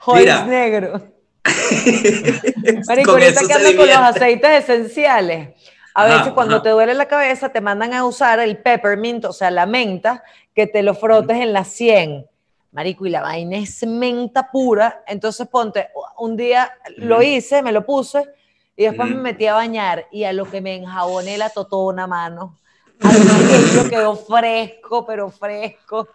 Negro. 0.47 1.14
Marico, 2.87 3.12
Con 3.12 3.22
ahorita 3.22 3.41
que 3.47 3.53
ando 3.53 3.76
con 3.76 3.87
los 3.87 3.97
aceites 3.97 4.51
esenciales. 4.51 5.51
A 5.95 6.05
Ajá, 6.05 6.18
veces 6.18 6.32
cuando 6.32 6.57
ajá. 6.57 6.62
te 6.64 6.70
duele 6.70 6.95
la 6.95 7.07
cabeza 7.07 7.51
te 7.51 7.61
mandan 7.61 7.95
a 7.95 8.05
usar 8.05 8.41
el 8.41 8.59
peppermint, 8.59 9.24
o 9.26 9.32
sea, 9.32 9.51
la 9.51 9.64
menta, 9.64 10.24
que 10.55 10.66
te 10.66 10.82
lo 10.82 10.95
frotes 10.95 11.37
en 11.37 11.53
la 11.53 11.64
100. 11.64 12.26
Marico, 12.72 13.07
y 13.07 13.11
la 13.11 13.22
vaina 13.22 13.59
es 13.59 13.87
menta 13.87 14.51
pura. 14.51 15.05
Entonces 15.07 15.47
ponte, 15.47 15.91
un 16.18 16.37
día 16.37 16.72
lo 16.97 17.22
hice, 17.22 17.62
me 17.62 17.70
lo 17.70 17.87
puse, 17.87 18.28
y 18.76 18.85
después 18.85 19.09
me 19.09 19.16
metí 19.16 19.47
a 19.47 19.55
bañar, 19.55 20.09
y 20.11 20.24
a 20.24 20.32
lo 20.32 20.51
que 20.51 20.61
me 20.61 20.74
enjaboné 20.74 21.39
la 21.39 21.51
totona, 21.51 22.09
mano. 22.09 22.59
Aquello 23.01 23.88
quedó 23.88 24.16
fresco, 24.16 25.07
pero 25.07 25.30
fresco. 25.30 26.09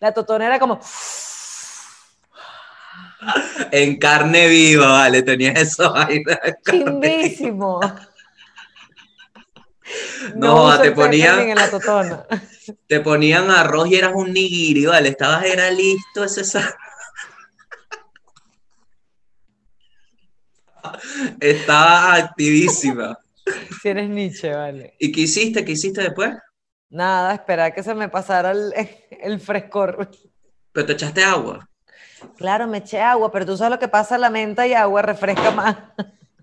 La 0.00 0.12
totona 0.12 0.46
era 0.46 0.58
como... 0.58 0.80
En 3.72 3.98
carne 3.98 4.46
viva, 4.48 4.86
vale, 4.92 5.22
tenía 5.22 5.52
eso 5.52 5.94
ahí. 5.96 6.22
Chimbísimo. 6.64 7.80
No, 10.34 10.78
te 10.80 10.88
el 10.88 10.94
ponía- 10.94 11.36
peppermint 11.36 11.50
en 11.50 11.56
la 11.64 11.70
totona. 11.70 12.26
Te 12.86 13.00
ponían 13.00 13.50
arroz 13.50 13.88
y 13.88 13.96
eras 13.96 14.12
un 14.14 14.32
nigiri, 14.32 14.86
vale, 14.86 15.10
estabas, 15.10 15.44
era 15.44 15.70
listo 15.70 16.24
ese 16.24 16.44
Estaba 21.40 22.14
activísima. 22.14 23.18
Si 23.82 23.88
eres 23.88 24.08
Nietzsche, 24.08 24.52
vale. 24.54 24.94
¿Y 24.98 25.12
qué 25.12 25.22
hiciste? 25.22 25.64
¿Qué 25.64 25.72
hiciste 25.72 26.02
después? 26.02 26.32
Nada, 26.90 27.34
esperar 27.34 27.74
que 27.74 27.82
se 27.82 27.94
me 27.94 28.08
pasara 28.08 28.50
el, 28.52 28.72
el 29.10 29.40
frescor. 29.40 30.10
Pero 30.72 30.86
te 30.86 30.92
echaste 30.92 31.22
agua. 31.24 31.68
Claro, 32.36 32.66
me 32.66 32.78
eché 32.78 33.00
agua, 33.00 33.30
pero 33.30 33.46
tú 33.46 33.56
sabes 33.56 33.72
lo 33.72 33.78
que 33.78 33.88
pasa, 33.88 34.18
la 34.18 34.30
menta 34.30 34.66
y 34.66 34.72
agua 34.74 35.02
refresca 35.02 35.50
más. 35.50 35.76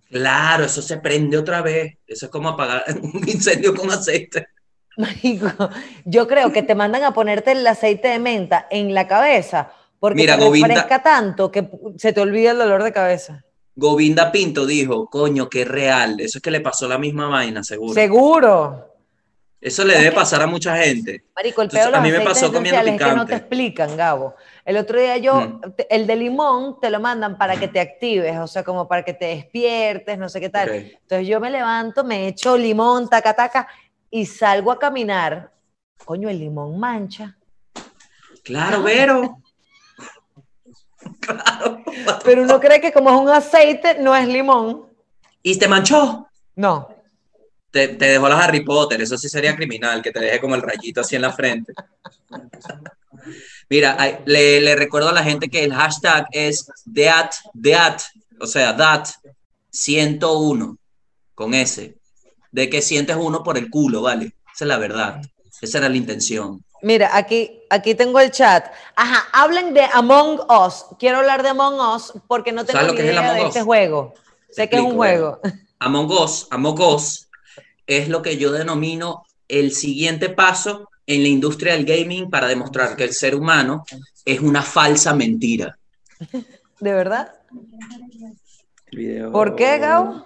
Claro, 0.10 0.66
eso 0.66 0.82
se 0.82 0.98
prende 0.98 1.38
otra 1.38 1.62
vez. 1.62 1.98
Eso 2.08 2.28
es 2.28 2.32
como 2.32 2.50
apagar 2.50 2.84
un 3.02 3.28
incendio 3.28 3.74
con 3.76 3.90
aceite. 3.92 4.48
Marico, 4.96 5.70
yo 6.06 6.28
creo 6.28 6.52
que 6.54 6.62
te 6.62 6.76
mandan 6.76 7.04
a 7.04 7.14
ponerte 7.14 7.52
el 7.54 7.66
aceite 7.66 8.10
de 8.10 8.20
menta 8.20 8.68
en 8.70 8.94
la 8.94 9.08
cabeza 9.08 9.72
porque 10.00 10.18
Mira, 10.22 10.38
te 10.38 10.44
Govinda- 10.46 10.68
refresca 10.68 11.02
tanto 11.02 11.52
que 11.52 11.68
se 11.98 12.14
te 12.14 12.22
olvida 12.22 12.52
el 12.52 12.60
dolor 12.60 12.84
de 12.84 12.94
cabeza. 12.94 13.44
Govinda 13.76 14.32
Pinto 14.32 14.66
dijo, 14.66 15.08
coño, 15.08 15.50
qué 15.50 15.66
real. 15.66 16.20
Eso 16.20 16.38
es 16.38 16.42
que 16.42 16.52
le 16.52 16.62
pasó 16.62 16.88
la 16.88 16.98
misma 16.98 17.28
vaina, 17.28 17.64
seguro. 17.64 17.94
Seguro. 17.94 18.90
Eso 19.60 19.86
le 19.86 19.98
debe 19.98 20.12
pasar 20.12 20.42
a 20.42 20.48
mucha 20.48 20.76
gente. 20.76 21.24
Marico, 21.36 21.62
el 21.62 21.68
Entonces, 21.68 21.80
peor 21.88 21.92
de 21.94 21.98
a 21.98 22.02
mí 22.02 22.10
me 22.10 22.18
aceites 22.18 22.34
pasó 22.34 22.54
comiendo 22.54 22.82
esenciales 22.82 23.02
es 23.02 23.08
que 23.08 23.16
no 23.16 23.26
te 23.26 23.36
explican, 23.36 23.96
Gabo. 23.98 24.36
El 24.66 24.76
otro 24.78 25.00
día 25.00 25.18
yo, 25.18 25.40
Mm. 25.40 25.62
te- 25.78 25.96
el 25.96 26.06
de 26.06 26.16
limón 26.18 26.80
te 26.82 26.90
lo 26.90 27.00
mandan 27.00 27.38
para 27.38 27.58
que 27.58 27.70
te 27.70 27.80
actives, 27.80 28.38
o 28.40 28.46
sea, 28.48 28.64
como 28.64 28.88
para 28.90 29.04
que 29.04 29.14
te 29.14 29.26
despiertes, 29.28 30.18
no 30.18 30.28
sé 30.28 30.42
qué 30.42 30.50
tal. 30.50 30.70
Entonces 30.70 31.26
yo 31.28 31.40
me 31.40 31.50
levanto, 31.50 32.04
me 32.04 32.28
echo 32.28 32.58
limón, 32.58 33.10
taca, 33.10 33.34
taca, 33.34 33.68
y 34.12 34.26
salgo 34.26 34.70
a 34.70 34.78
caminar. 34.78 35.52
Coño, 36.04 36.28
el 36.30 36.40
limón 36.40 36.78
mancha. 36.78 37.38
Claro, 38.44 38.84
Vero. 38.84 39.38
Claro. 41.26 41.84
Pero 42.24 42.44
uno 42.44 42.60
cree 42.60 42.82
que 42.82 42.92
como 42.92 43.10
es 43.10 43.16
un 43.16 43.30
aceite, 43.30 43.98
no 44.00 44.16
es 44.16 44.28
limón. 44.28 44.86
Y 45.42 45.58
te 45.58 45.68
manchó. 45.68 46.28
No. 46.56 46.88
Te, 47.72 47.90
te 47.90 48.06
dejó 48.06 48.30
las 48.30 48.44
Harry 48.44 48.64
Potter, 48.64 49.02
eso 49.02 49.18
sí 49.18 49.30
sería 49.30 49.56
criminal, 49.56 50.02
que 50.02 50.12
te 50.12 50.20
deje 50.20 50.40
como 50.40 50.56
el 50.56 50.62
rayito 50.62 51.02
así 51.02 51.16
en 51.16 51.24
la 51.24 51.34
frente. 51.34 51.74
Mira, 53.70 54.22
le, 54.26 54.62
le 54.62 54.76
recuerdo 54.76 55.10
a 55.10 55.14
la 55.14 55.24
gente 55.24 55.50
que 55.50 55.64
el 55.64 55.74
hashtag 55.74 56.28
es 56.32 56.68
deat, 56.86 57.34
deat, 57.54 58.02
o 58.40 58.46
sea, 58.46 58.74
dat 58.74 59.08
101, 59.72 60.78
con 61.34 61.54
S. 61.54 61.96
De 62.52 62.70
que 62.70 62.82
sientes 62.82 63.18
uno 63.20 63.44
por 63.44 63.58
el 63.58 63.70
culo, 63.70 64.02
¿vale? 64.04 64.36
Esa 64.54 64.66
es 64.66 64.68
la 64.68 64.78
verdad. 64.78 65.22
Esa 65.62 65.80
era 65.80 65.90
la 65.90 65.98
intención. 65.98 66.64
Mira, 66.84 67.16
aquí, 67.16 67.62
aquí 67.70 67.96
tengo 67.96 68.20
el 68.20 68.30
chat. 68.32 68.66
Ajá, 68.96 69.26
hablen 69.32 69.74
de 69.74 69.84
Among 69.94 70.40
Us. 70.50 70.86
Quiero 71.00 71.20
hablar 71.20 71.42
de 71.42 71.50
Among 71.50 71.80
Us 71.80 72.14
porque 72.28 72.52
no 72.52 72.66
tengo 72.66 72.80
¿Sabes 72.80 72.94
ni 72.94 73.00
es 73.00 73.06
idea 73.06 73.20
Among 73.22 73.36
de 73.36 73.42
Us? 73.44 73.48
este 73.48 73.62
juego. 73.64 74.14
Sé 74.52 74.70
que 74.70 74.76
es 74.76 74.82
un 74.82 74.88
explico, 74.90 74.98
juego. 74.98 75.40
Among 75.80 76.12
Us, 76.12 76.48
Among 76.52 76.80
Us 76.82 77.30
es 77.88 78.10
lo 78.10 78.22
que 78.22 78.38
yo 78.38 78.52
denomino 78.52 79.24
el 79.48 79.72
siguiente 79.74 80.30
paso 80.30 80.90
en 81.08 81.22
la 81.22 81.28
industria 81.30 81.74
del 81.74 81.86
gaming 81.86 82.30
para 82.30 82.48
demostrar 82.48 82.96
que 82.96 83.04
el 83.06 83.14
ser 83.14 83.36
humano 83.36 83.84
es 84.26 84.40
una 84.42 84.62
falsa 84.62 85.14
mentira. 85.14 85.78
¿De 86.80 86.94
verdad? 86.94 87.34
El 88.92 88.98
video- 88.98 89.32
¿Por 89.32 89.56
qué, 89.56 89.78
Gabo? 89.80 90.26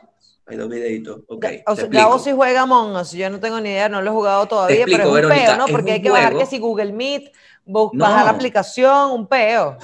Hay 0.50 0.56
dos 0.58 0.70
videitos. 0.70 1.22
Ok, 1.28 1.46
O 1.66 1.76
sea. 1.76 1.88
Gabo 1.88 2.20
sí 2.20 2.32
juega 2.34 2.62
Among 2.62 2.96
Us. 2.96 3.12
Yo 3.12 3.30
no 3.30 3.40
tengo 3.40 3.60
ni 3.60 3.70
idea, 3.70 3.90
no 3.90 4.02
lo 4.02 4.12
he 4.12 4.14
jugado 4.14 4.46
todavía, 4.48 4.78
explico, 4.78 4.98
pero 4.98 5.04
es 5.10 5.10
un 5.10 5.30
Verónica, 5.30 5.46
peo, 5.48 5.58
¿no? 5.58 5.66
Porque 5.68 5.92
hay 5.92 6.02
que 6.02 6.10
bajar 6.10 6.38
que 6.38 6.46
si 6.46 6.58
Google 6.60 6.94
Meet, 6.94 7.34
No. 7.66 7.90
bajar 7.94 8.26
la 8.26 8.32
aplicación, 8.32 9.12
un 9.12 9.28
peo. 9.28 9.78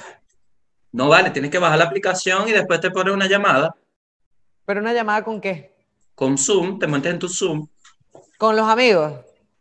No 0.92 1.08
vale, 1.08 1.30
tienes 1.30 1.50
que 1.50 1.58
bajar 1.58 1.78
la 1.78 1.84
aplicación 1.84 2.48
y 2.48 2.52
después 2.52 2.80
te 2.80 2.90
pones 2.90 3.12
una 3.12 3.26
llamada 3.26 3.74
Pero 4.64 4.80
una 4.80 4.92
llamada 4.94 5.22
con 5.24 5.40
qué? 5.40 5.74
con 6.14 6.38
Zoom, 6.38 6.78
te 6.78 6.86
metes 6.86 7.12
en 7.12 7.18
tu 7.18 7.28
Zoom 7.28 7.66
Con 8.38 8.56
los 8.56 8.66
amigos. 8.68 9.12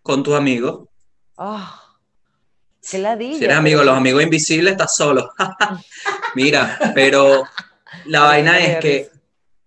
con 0.03 0.21
tus 0.23 0.35
amigos. 0.35 0.87
Ah, 1.37 1.81
qué 2.89 2.99
ladilla. 2.99 3.37
Si 3.39 3.43
eres 3.45 3.57
amigo, 3.57 3.79
pero- 3.79 3.91
los 3.91 3.97
amigos 3.97 4.23
invisibles, 4.23 4.73
estás 4.73 4.95
solo. 4.95 5.31
Mira, 6.35 6.79
pero 6.95 7.43
la 8.05 8.21
vaina 8.21 8.59
es 8.59 8.77
que. 8.79 9.09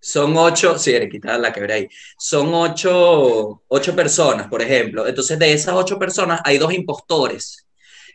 Son 0.06 0.36
ocho, 0.36 0.78
sí, 0.78 0.92
le 0.92 1.08
quitar 1.08 1.40
la 1.40 1.52
quebré 1.52 1.74
ahí. 1.74 1.88
Son 2.16 2.54
ocho, 2.54 3.62
ocho 3.66 3.96
personas, 3.96 4.46
por 4.46 4.62
ejemplo. 4.62 5.04
Entonces, 5.04 5.36
de 5.36 5.52
esas 5.52 5.74
ocho 5.74 5.98
personas, 5.98 6.40
hay 6.44 6.58
dos 6.58 6.72
impostores 6.72 7.66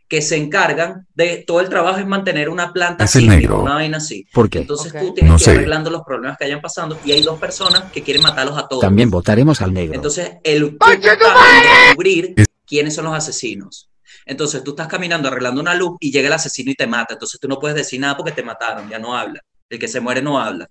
que 0.07 0.21
se 0.21 0.37
encargan 0.37 1.05
de 1.13 1.43
todo 1.45 1.59
el 1.59 1.67
trabajo 1.67 1.99
es 1.99 2.07
mantener 2.07 2.47
una 2.47 2.71
planta 2.71 3.03
Es 3.03 3.15
el 3.17 3.23
sísmica, 3.23 3.41
negro. 3.41 3.61
una 3.61 3.73
vaina 3.75 3.97
así. 3.97 4.25
¿Por 4.31 4.49
qué? 4.49 4.59
Entonces 4.59 4.93
tú 4.93 5.13
tienes 5.13 5.33
No 5.33 5.37
que 5.37 5.43
ir 5.43 5.49
arreglando 5.49 5.89
los 5.89 6.03
problemas 6.03 6.37
que 6.37 6.45
hayan 6.45 6.61
pasando 6.61 6.97
y 7.03 7.11
hay 7.11 7.23
dos 7.23 7.37
personas 7.37 7.91
que 7.91 8.01
quieren 8.01 8.23
matarlos 8.23 8.57
a 8.57 8.69
todos. 8.69 8.81
También 8.81 9.09
votaremos 9.09 9.61
al 9.61 9.73
negro. 9.73 9.95
Entonces, 9.95 10.31
el 10.45 10.77
descubrir 10.77 12.35
quiénes 12.65 12.95
son 12.95 13.03
los 13.03 13.13
asesinos. 13.13 13.89
Entonces, 14.25 14.63
tú 14.63 14.71
estás 14.71 14.87
caminando 14.87 15.27
arreglando 15.27 15.59
una 15.59 15.75
luz 15.75 15.97
y 15.99 16.09
llega 16.09 16.27
el 16.27 16.33
asesino 16.33 16.71
y 16.71 16.75
te 16.75 16.87
mata. 16.87 17.15
Entonces, 17.15 17.37
tú 17.37 17.49
no 17.49 17.59
puedes 17.59 17.75
decir 17.75 17.99
nada 17.99 18.15
porque 18.15 18.31
te 18.31 18.43
mataron, 18.43 18.89
ya 18.89 18.97
no 18.97 19.13
habla. 19.13 19.41
El 19.69 19.77
que 19.77 19.89
se 19.89 19.99
muere 19.99 20.21
no 20.21 20.39
habla. 20.39 20.69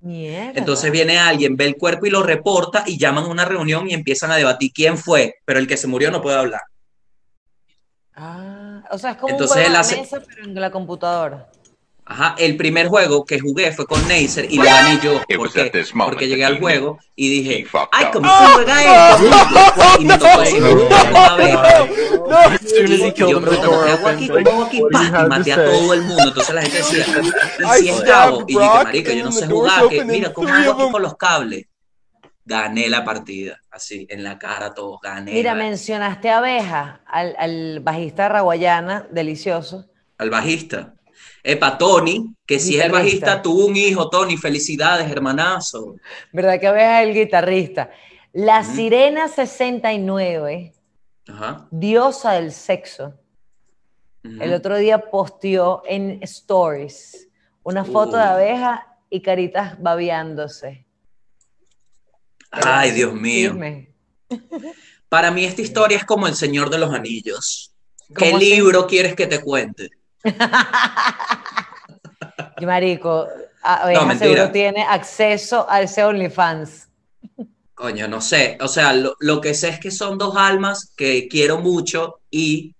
Mierda. 0.00 0.58
Entonces 0.58 0.90
viene 0.92 1.18
alguien, 1.18 1.56
ve 1.56 1.66
el 1.66 1.76
cuerpo 1.76 2.06
y 2.06 2.10
lo 2.10 2.22
reporta 2.22 2.84
y 2.86 2.98
llaman 2.98 3.24
a 3.24 3.28
una 3.28 3.44
reunión 3.44 3.88
y 3.88 3.94
empiezan 3.94 4.30
a 4.30 4.36
debatir 4.36 4.72
quién 4.72 4.98
fue, 4.98 5.36
pero 5.44 5.58
el 5.58 5.66
que 5.66 5.76
se 5.76 5.86
murió 5.86 6.10
no 6.10 6.22
puede 6.22 6.38
hablar. 6.38 6.62
Ah, 8.14 8.82
o 8.90 8.98
sea, 8.98 9.12
es 9.12 9.16
como 9.16 9.32
Entonces 9.32 9.56
un 9.56 9.62
juego 9.62 9.88
de 9.88 9.96
mesa, 9.96 10.22
pero 10.26 10.44
en 10.44 10.54
la 10.54 10.70
computadora. 10.70 11.50
Ajá, 12.08 12.36
el 12.38 12.56
primer 12.56 12.86
juego 12.86 13.24
que 13.24 13.40
jugué 13.40 13.72
fue 13.72 13.84
con 13.84 14.06
Neisser 14.06 14.46
y 14.48 14.58
lo 14.58 14.62
gané 14.62 15.00
yo. 15.02 15.20
Porque 15.36 15.70
that 15.70 16.18
llegué 16.20 16.44
al 16.44 16.60
juego 16.60 17.00
y 17.16 17.28
dije, 17.28 17.66
¡ay, 17.90 18.06
cómo 18.12 18.28
se 18.28 18.44
juega 18.54 19.12
esto! 19.12 19.24
Y 19.98 20.04
me 20.06 20.16
tocó 20.18 20.40
decir, 20.40 20.62
una 20.62 20.76
Y 23.18 23.30
yo 23.30 23.40
¿qué 23.84 23.90
hago 23.90 24.08
aquí? 24.08 24.28
¿Cómo 24.28 24.50
hago 24.50 24.64
aquí? 24.64 24.78
Y 24.78 25.28
maté 25.28 25.52
a 25.52 25.64
todo 25.64 25.94
el 25.94 26.02
mundo. 26.02 26.22
Entonces 26.28 26.54
la 26.54 26.62
gente 26.62 26.76
decía, 26.78 27.06
¿y 27.58 27.62
I 27.62 27.82
si 27.82 27.88
es 27.88 28.00
Gabo? 28.02 28.44
Y 28.46 28.52
yo, 28.54 28.58
Brock, 28.60 28.84
marico, 28.84 29.12
yo 29.12 29.24
no 29.24 29.32
sé 29.32 29.46
jugar. 29.46 29.88
Que, 29.88 30.04
mira, 30.04 30.32
¿cómo 30.32 30.48
hago 30.48 30.72
aquí 30.72 30.90
con 30.92 31.02
los 31.02 31.16
cables? 31.16 31.66
Gané 32.44 32.88
la 32.88 33.04
partida, 33.04 33.60
así, 33.72 34.06
en 34.08 34.22
la 34.22 34.38
cara 34.38 34.72
todos, 34.72 35.00
gané. 35.02 35.32
Mira, 35.32 35.54
la- 35.54 35.58
mencionaste 35.64 36.30
a 36.30 36.38
Abeja, 36.38 37.00
al, 37.04 37.34
al 37.36 37.80
bajista 37.80 38.28
Raguayana, 38.28 39.08
delicioso. 39.10 39.86
al 40.18 40.30
bajista. 40.30 40.92
Epa, 41.48 41.78
Tony, 41.78 42.34
que 42.44 42.58
si 42.58 42.76
es 42.76 42.84
el 42.84 42.90
bajista, 42.90 43.40
tuvo 43.40 43.66
un 43.66 43.76
hijo, 43.76 44.10
Tony, 44.10 44.36
felicidades, 44.36 45.08
hermanazo. 45.08 45.94
¿Verdad 46.32 46.58
que 46.58 46.66
Abeja 46.66 47.02
es 47.02 47.08
el 47.08 47.14
guitarrista? 47.14 47.90
La 48.32 48.62
Ujú. 48.62 48.74
Sirena 48.74 49.28
69, 49.28 50.74
Ajá. 51.28 51.68
diosa 51.70 52.32
del 52.32 52.50
sexo, 52.50 53.14
el 54.24 54.52
otro 54.52 54.76
día 54.76 55.08
posteó 55.08 55.84
en 55.86 56.18
Stories 56.22 57.28
una 57.62 57.84
foto 57.84 58.16
de. 58.16 58.24
Abeja 58.24 58.98
y 59.08 59.22
caritas 59.22 59.80
babeándose. 59.80 60.84
Ay, 62.50 62.90
Dios 62.90 63.14
mío. 63.14 63.56
Para 65.08 65.30
mí 65.30 65.44
esta 65.44 65.62
historia 65.62 65.96
es 65.96 66.04
como 66.04 66.26
El 66.26 66.34
Señor 66.34 66.70
de 66.70 66.78
los 66.78 66.92
Anillos. 66.92 67.72
¿Qué 68.16 68.36
libro 68.36 68.88
quieres 68.88 69.14
que 69.14 69.28
te 69.28 69.40
cuente? 69.40 69.90
Y 72.58 72.64
marico, 72.64 73.26
Abeja 73.62 74.04
No, 74.04 74.18
seguro 74.18 74.50
tiene 74.50 74.82
acceso 74.82 75.66
a 75.68 75.82
ese 75.82 76.04
OnlyFans. 76.04 76.88
Coño, 77.74 78.08
no 78.08 78.20
sé. 78.22 78.56
O 78.62 78.68
sea, 78.68 78.94
lo, 78.94 79.14
lo 79.20 79.40
que 79.40 79.52
sé 79.52 79.68
es 79.68 79.78
que 79.78 79.90
son 79.90 80.16
dos 80.16 80.36
almas 80.36 80.92
que 80.96 81.28
quiero 81.28 81.58
mucho 81.58 82.20
y 82.30 82.74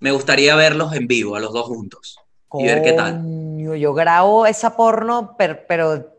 me 0.00 0.10
gustaría 0.10 0.56
verlos 0.56 0.92
en 0.94 1.06
vivo, 1.06 1.36
a 1.36 1.40
los 1.40 1.52
dos 1.52 1.66
juntos. 1.66 2.18
Y 2.52 2.66
ver 2.66 2.82
qué 2.82 2.92
tal. 2.92 3.22
Yo 3.78 3.94
grabo 3.94 4.46
esa 4.46 4.76
porno, 4.76 5.36
per- 5.36 5.66
pero, 5.66 6.18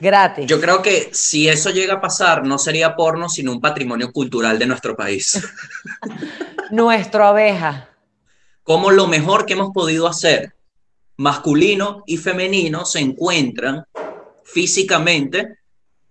gratis. 0.00 0.46
Yo 0.46 0.60
creo 0.60 0.82
que 0.82 1.10
si 1.12 1.48
eso 1.48 1.70
llega 1.70 1.94
a 1.94 2.00
pasar, 2.00 2.44
no 2.44 2.58
sería 2.58 2.94
porno, 2.96 3.28
sino 3.28 3.52
un 3.52 3.60
patrimonio 3.60 4.12
cultural 4.12 4.58
de 4.58 4.66
nuestro 4.66 4.96
país. 4.96 5.40
Nuestro 6.70 7.24
abeja. 7.24 7.88
Como 8.68 8.90
lo 8.90 9.06
mejor 9.06 9.46
que 9.46 9.54
hemos 9.54 9.70
podido 9.70 10.06
hacer, 10.06 10.52
masculino 11.16 12.02
y 12.06 12.18
femenino, 12.18 12.84
se 12.84 12.98
encuentran 12.98 13.86
físicamente 14.44 15.56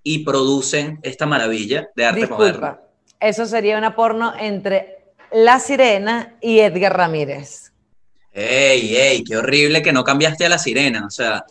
y 0.01 0.25
producen 0.25 0.97
esta 1.03 1.27
maravilla 1.27 1.89
de 1.95 2.05
arte 2.05 2.25
moderno. 2.25 2.79
Eso 3.19 3.45
sería 3.45 3.77
una 3.77 3.95
porno 3.95 4.33
entre 4.39 5.05
La 5.31 5.59
Sirena 5.59 6.35
y 6.41 6.57
Edgar 6.57 6.97
Ramírez. 6.97 7.73
¡Ey, 8.33 8.95
ey! 8.95 9.23
¡Qué 9.23 9.37
horrible 9.37 9.83
que 9.83 9.93
no 9.93 10.03
cambiaste 10.03 10.47
a 10.47 10.49
la 10.49 10.57
sirena! 10.57 11.05
O 11.05 11.11
sea, 11.11 11.45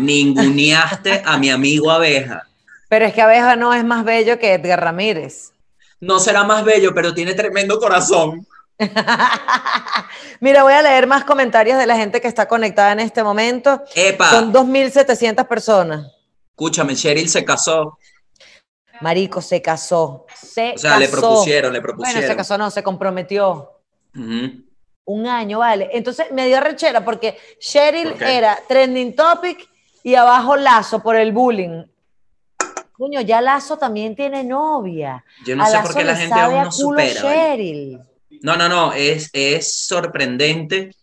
ninguneaste 0.00 1.22
a 1.24 1.38
mi 1.38 1.48
amigo 1.50 1.92
abeja. 1.92 2.42
Pero 2.88 3.04
es 3.04 3.14
que 3.14 3.22
Abeja 3.22 3.54
no 3.54 3.72
es 3.72 3.84
más 3.84 4.04
bello 4.04 4.40
que 4.40 4.54
Edgar 4.54 4.82
Ramírez. 4.82 5.52
No 6.00 6.18
será 6.18 6.42
más 6.42 6.64
bello, 6.64 6.92
pero 6.92 7.14
tiene 7.14 7.34
tremendo 7.34 7.78
corazón. 7.78 8.44
Mira, 10.40 10.62
voy 10.62 10.72
a 10.72 10.82
leer 10.82 11.06
más 11.06 11.24
comentarios 11.24 11.78
de 11.78 11.86
la 11.86 11.96
gente 11.96 12.20
que 12.20 12.28
está 12.28 12.48
conectada 12.48 12.92
en 12.92 13.00
este 13.00 13.22
momento. 13.22 13.82
¡Epa! 13.94 14.30
Son 14.30 14.52
2.700 14.52 15.46
personas. 15.46 16.06
Escúchame, 16.50 16.94
Cheryl 16.94 17.28
se 17.28 17.44
casó. 17.44 17.98
Marico, 19.00 19.40
se 19.40 19.62
casó. 19.62 20.26
Se 20.34 20.74
O 20.74 20.78
sea, 20.78 20.98
le 20.98 21.08
propusieron, 21.08 21.72
le 21.72 21.80
Bueno, 21.80 21.96
propusieron. 21.96 22.28
se 22.30 22.36
casó, 22.36 22.58
no, 22.58 22.70
se 22.70 22.82
comprometió. 22.82 23.80
Un 24.14 25.26
año, 25.26 25.58
vale. 25.58 25.88
Entonces 25.92 26.30
me 26.32 26.46
dio 26.46 26.60
rechera 26.60 27.04
porque 27.04 27.38
Cheryl 27.58 28.14
era 28.20 28.58
trending 28.68 29.14
topic 29.14 29.68
y 30.02 30.14
abajo 30.14 30.56
Lazo 30.56 31.02
por 31.02 31.16
el 31.16 31.32
bullying. 31.32 31.84
Coño, 32.92 33.22
ya 33.22 33.40
Lazo 33.40 33.78
también 33.78 34.14
tiene 34.14 34.44
novia. 34.44 35.24
Yo 35.46 35.56
no 35.56 35.64
A 35.64 35.66
sé 35.68 35.78
por 35.80 35.94
qué 35.94 36.04
la 36.04 36.16
gente 36.16 36.38
aún 36.38 36.64
no 36.64 36.72
supera. 36.72 37.20
No, 38.42 38.56
no, 38.56 38.68
no, 38.68 38.92
es, 38.92 39.28
es 39.32 39.86
sorprendente 39.86 40.94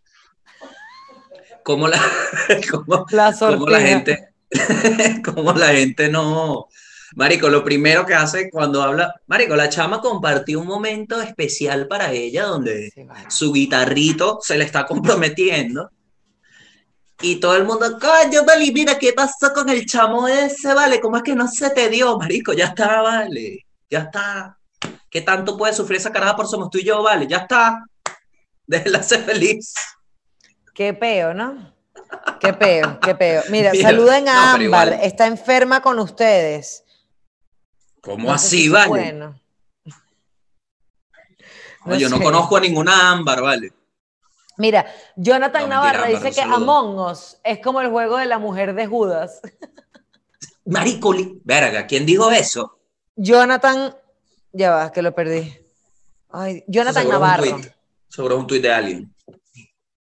cómo 1.64 1.88
la, 1.88 2.02
cómo, 2.72 3.06
La 3.12 3.36
cómo 3.38 3.68
la 3.68 3.82
gente, 3.82 4.30
cómo 5.24 5.54
la 5.54 5.68
gente 5.68 6.10
no. 6.10 6.68
Marico, 7.16 7.50
lo 7.50 7.64
primero 7.64 8.06
que 8.06 8.14
hace 8.14 8.50
cuando 8.50 8.82
habla, 8.82 9.14
Marico, 9.28 9.56
la 9.56 9.70
chama 9.70 10.02
compartió 10.02 10.60
un 10.60 10.68
momento 10.68 11.22
especial 11.22 11.88
para 11.88 12.12
ella 12.12 12.46
donde 12.46 12.92
Sí, 12.94 13.06
su 13.30 13.54
guitarrito 13.54 14.40
se 14.42 14.58
le 14.58 14.66
está 14.66 14.86
comprometiendo. 14.86 15.92
Y 17.22 17.38
todo 17.38 17.56
el 17.56 17.66
mundo, 17.66 17.98
coño, 18.00 18.46
vale, 18.46 18.72
mira, 18.72 18.98
¿qué 19.00 19.12
pasó 19.14 19.52
con 19.54 19.70
el 19.70 19.86
chamo 19.86 20.28
ese, 20.28 20.74
vale? 20.74 21.00
¿Cómo 21.00 21.18
es 21.18 21.24
que 21.24 21.36
no 21.36 21.48
se 21.48 21.70
te 21.72 21.90
dio, 21.90 22.18
marico? 22.18 22.54
Ya 22.54 22.66
está, 22.66 23.02
vale, 23.02 23.66
ya 23.90 24.00
está. 24.00 24.58
¿Qué 25.10 25.22
tanto 25.22 25.58
puede 25.58 25.74
sufrir 25.74 25.98
esa 26.00 26.12
caraja 26.12 26.36
por 26.36 26.48
somos 26.48 26.70
tú 26.70 26.78
y 26.78 26.84
yo, 26.84 27.02
vale? 27.04 27.28
Ya 27.28 27.38
está. 27.38 27.86
Déjela 28.68 29.02
ser 29.04 29.24
feliz. 29.24 29.74
Qué 30.74 30.94
peo, 30.94 31.34
¿no? 31.34 31.74
Qué 32.40 32.54
peo, 32.54 33.00
qué 33.00 33.16
peo. 33.16 33.42
Mira, 33.50 33.72
Mira, 33.72 33.90
saluden 33.90 34.26
no, 34.26 34.32
a 34.32 34.54
pero 34.54 34.66
Ámbar, 34.66 34.94
está 35.02 35.26
enferma 35.28 35.82
con 35.82 35.98
ustedes. 36.00 36.84
¿Cómo 38.02 38.28
No 38.28 38.34
así, 38.34 38.62
si 38.64 38.70
vale? 38.70 38.88
bueno. 38.88 39.42
No, 41.86 41.96
yo 41.96 42.10
no 42.10 42.20
conozco 42.22 42.58
a 42.58 42.60
ninguna 42.60 43.12
ámbar, 43.12 43.42
vale. 43.42 43.74
Mira, 44.58 44.86
Jonathan 45.16 45.64
No, 45.64 45.70
Navarra 45.70 46.06
Ámbar, 46.06 46.24
dice 46.24 46.36
que. 46.36 46.42
Among 46.42 47.00
Us 47.00 47.38
es 47.44 47.60
como 47.62 47.80
el 47.82 47.90
juego 47.90 48.18
de 48.18 48.26
la 48.26 48.40
mujer 48.40 48.74
de 48.76 48.88
Judas. 48.88 49.42
Marico, 50.66 51.14
li- 51.14 51.40
verga, 51.44 51.88
¿quién 51.88 52.06
dijo 52.06 52.30
eso? 52.32 52.80
Jonathan, 53.16 53.96
ya 54.52 54.72
va, 54.72 54.92
que 54.92 55.02
lo 55.02 55.14
perdí. 55.14 55.54
Ay, 56.30 56.64
Jonathan 56.68 57.02
es 57.02 57.06
un 57.06 57.12
Navarro. 57.12 57.44
tuit. 57.44 58.32
Un 58.32 58.48
tuit 58.48 58.62
de 58.62 58.72
alguien. 58.72 59.14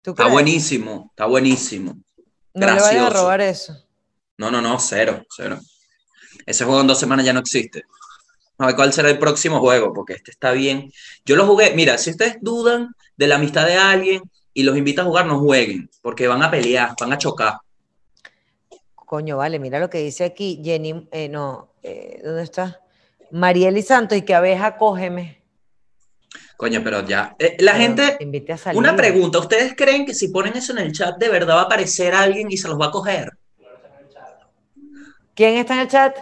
¿Tú 0.02 0.12
Está 0.12 0.28
buenísimo, 0.28 1.08
está 1.12 1.26
buenísimo. 1.26 1.96
No 2.54 2.66
le 2.66 2.72
vayas 2.74 2.88
a 2.88 2.92
gracioso. 2.94 3.14
robar 3.14 3.42
eso. 3.42 3.78
No, 4.38 4.50
no, 4.50 4.62
no, 4.62 4.80
cero, 4.80 5.24
cero. 5.36 5.60
Ese 6.46 6.66
juego 6.66 6.82
en 6.82 6.88
dos 6.88 7.00
semanas 7.00 7.26
ya 7.26 7.34
no 7.34 7.40
existe. 7.40 7.84
A 8.58 8.68
ver 8.68 8.76
cuál 8.76 8.94
será 8.94 9.10
el 9.10 9.20
próximo 9.20 9.60
juego, 9.60 9.94
porque 9.94 10.14
este 10.14 10.32
está 10.32 10.52
bien. 10.52 10.92
Yo 11.26 11.36
lo 11.36 11.46
jugué, 11.46 11.74
mira, 11.76 11.98
si 11.98 12.12
ustedes 12.12 12.38
dudan 12.42 12.96
de 13.16 13.28
la 13.28 13.36
amistad 13.36 13.66
de 13.66 13.76
alguien 13.76 14.22
y 14.54 14.64
los 14.64 14.78
invita 14.78 15.04
a 15.04 15.06
jugar, 15.06 15.26
no 15.26 15.40
jueguen, 15.40 15.90
porque 16.02 16.28
van 16.28 16.44
a 16.44 16.52
pelear, 16.52 16.96
van 17.00 17.14
a 17.14 17.18
chocar. 17.18 17.60
Coño, 18.96 19.38
vale, 19.38 19.60
mira 19.60 19.80
lo 19.80 19.90
que 19.90 20.00
dice 20.00 20.24
aquí 20.24 20.62
Jenny, 20.64 21.08
eh, 21.12 21.28
no, 21.30 21.74
eh, 21.84 22.22
¿dónde 22.24 22.44
está? 22.44 22.82
Marieli 23.32 23.82
Santos 23.82 24.18
y 24.18 24.22
que 24.24 24.34
abeja, 24.36 24.78
cógeme. 24.78 25.42
Coño, 26.58 26.82
pero 26.84 27.02
ya. 27.06 27.36
eh, 27.40 27.58
la 27.60 27.72
Pero 27.74 27.84
gente, 27.84 28.52
a 28.54 28.58
salir. 28.58 28.80
una 28.80 28.96
pregunta, 28.96 29.40
¿ustedes 29.40 29.74
creen 29.76 30.06
que 30.06 30.14
si 30.14 30.28
ponen 30.30 30.56
eso 30.56 30.72
en 30.74 30.80
el 30.80 30.92
chat, 30.92 31.18
de 31.18 31.28
verdad 31.30 31.56
va 31.56 31.62
a 31.62 31.64
aparecer 31.66 32.14
alguien 32.14 32.52
y 32.52 32.58
se 32.58 32.68
los 32.68 32.80
va 32.80 32.88
a 32.88 32.92
coger? 32.92 33.32
¿Quién 35.34 35.56
está 35.56 35.74
en 35.74 35.80
el 35.82 35.88
chat? 35.88 36.18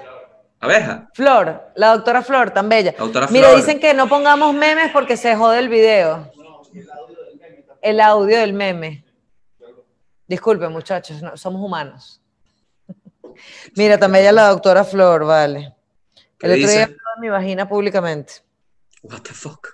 Abeja, 0.62 1.10
Flor, 1.14 1.72
la 1.76 1.94
doctora 1.96 2.22
Flor, 2.22 2.52
tan 2.52 2.70
bella. 2.70 2.94
la 2.98 2.98
doctora 3.04 3.28
Mira, 3.30 3.48
Flor. 3.50 3.60
dicen 3.60 3.80
que 3.80 3.94
no 3.94 4.08
pongamos 4.08 4.54
memes 4.54 4.92
porque 4.92 5.18
se 5.18 5.36
jode 5.36 5.60
el 5.60 5.70
video. 5.70 6.32
El 7.82 8.00
audio 8.02 8.38
del 8.38 8.54
meme. 8.54 9.04
Disculpen, 10.28 10.72
muchachos, 10.72 11.22
no- 11.22 11.36
somos 11.38 11.62
humanos. 11.62 12.22
Mira, 13.76 13.98
tan 13.98 14.12
bella 14.12 14.32
la 14.32 14.50
doctora 14.50 14.84
Flor, 14.84 15.26
vale. 15.26 15.74
¿Qué 16.40 16.48
El 16.48 16.54
otro 16.64 16.72
día 16.72 16.84
habló 16.86 16.96
de 16.96 17.22
mi 17.22 17.30
vagina 17.30 17.68
públicamente. 17.70 18.34
What 19.04 19.22
the 19.22 19.34
fuck. 19.34 19.68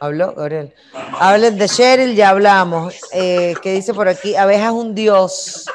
Habló, 0.00 0.34
Gabriel. 0.34 0.74
Hablen 1.18 1.56
de 1.58 1.68
Cheryl, 1.68 2.14
ya 2.14 2.30
hablamos. 2.30 2.94
Eh, 3.12 3.54
¿Qué 3.62 3.72
dice 3.72 3.94
por 3.94 4.08
aquí? 4.08 4.34
Abeja 4.36 4.66
es 4.66 4.72
un 4.72 4.94
dios. 4.94 5.66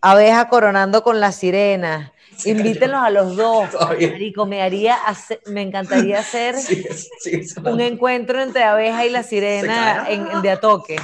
Abeja 0.00 0.48
coronando 0.48 1.02
con 1.02 1.20
la 1.20 1.32
sirena. 1.32 2.12
Invítenlos 2.44 3.00
a 3.02 3.10
los 3.10 3.36
dos. 3.36 3.68
Marico, 3.80 4.46
me, 4.46 4.62
haría 4.62 4.94
hacer- 4.94 5.40
me 5.46 5.62
encantaría 5.62 6.20
hacer 6.20 6.56
Sí, 6.56 6.84
sí, 7.20 7.42
sí, 7.44 7.54
un 7.64 7.80
encuentro 7.80 8.40
entre 8.40 8.62
Abeja 8.62 9.04
y 9.06 9.10
la 9.10 9.24
sirena 9.24 10.04
Se 10.06 10.12
en, 10.12 10.26
en 10.30 10.42
De 10.42 10.50
Atoque. 10.50 10.96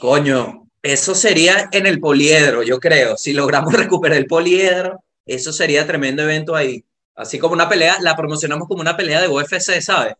Coño, 0.00 0.66
eso 0.82 1.14
sería 1.14 1.68
en 1.72 1.86
el 1.86 1.98
poliedro, 1.98 2.62
yo 2.62 2.78
creo. 2.78 3.16
Si 3.16 3.32
logramos 3.32 3.72
recuperar 3.72 4.18
el 4.18 4.26
poliedro, 4.26 5.02
eso 5.26 5.52
sería 5.52 5.86
tremendo 5.86 6.22
evento 6.22 6.54
ahí. 6.54 6.84
Así 7.14 7.38
como 7.38 7.54
una 7.54 7.68
pelea, 7.68 7.98
la 8.00 8.16
promocionamos 8.16 8.66
como 8.66 8.80
una 8.80 8.96
pelea 8.96 9.20
de 9.20 9.28
UFC, 9.28 9.80
¿sabes? 9.80 10.14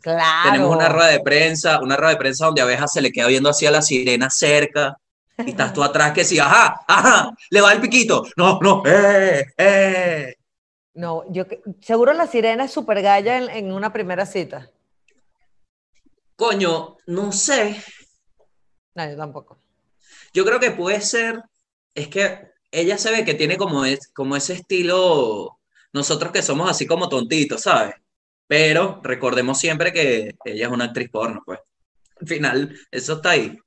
Claro. 0.00 0.50
Tenemos 0.50 0.74
una 0.74 0.88
rueda 0.88 1.08
de 1.08 1.20
prensa, 1.20 1.80
una 1.80 1.96
rueda 1.96 2.12
de 2.12 2.18
prensa 2.18 2.46
donde 2.46 2.62
Abeja 2.62 2.86
se 2.88 3.00
le 3.00 3.12
queda 3.12 3.26
viendo 3.28 3.50
hacia 3.50 3.70
la 3.70 3.82
sirena 3.82 4.30
cerca. 4.30 4.98
Y 5.38 5.50
estás 5.50 5.72
tú 5.72 5.84
atrás 5.84 6.12
que 6.12 6.24
sí, 6.24 6.38
ajá, 6.38 6.80
ajá, 6.88 7.30
le 7.50 7.60
va 7.60 7.72
el 7.72 7.80
piquito. 7.80 8.24
No, 8.36 8.58
no, 8.60 8.82
eh, 8.84 9.46
eh. 9.56 10.34
No, 10.94 11.22
yo 11.30 11.44
seguro 11.80 12.12
la 12.12 12.26
sirena 12.26 12.64
es 12.64 12.72
súper 12.72 13.02
galla 13.02 13.38
en, 13.38 13.48
en 13.50 13.72
una 13.72 13.92
primera 13.92 14.26
cita. 14.26 14.68
Coño, 16.34 16.96
no 17.06 17.30
sé. 17.30 17.80
No, 18.94 19.08
yo 19.08 19.16
tampoco. 19.16 19.58
Yo 20.32 20.44
creo 20.44 20.58
que 20.58 20.72
puede 20.72 21.00
ser, 21.00 21.40
es 21.94 22.08
que 22.08 22.50
ella 22.70 22.98
se 22.98 23.10
ve 23.10 23.24
que 23.24 23.34
tiene 23.34 23.56
como, 23.56 23.84
es, 23.84 24.08
como 24.08 24.36
ese 24.36 24.54
estilo, 24.54 25.58
nosotros 25.92 26.32
que 26.32 26.42
somos 26.42 26.70
así 26.70 26.86
como 26.86 27.08
tontitos, 27.08 27.62
¿sabes? 27.62 27.94
Pero 28.46 29.00
recordemos 29.02 29.58
siempre 29.58 29.92
que 29.92 30.34
ella 30.44 30.66
es 30.66 30.72
una 30.72 30.86
actriz 30.86 31.10
porno, 31.10 31.42
pues. 31.44 31.60
Al 32.20 32.26
final, 32.26 32.76
eso 32.90 33.14
está 33.14 33.30
ahí. 33.30 33.58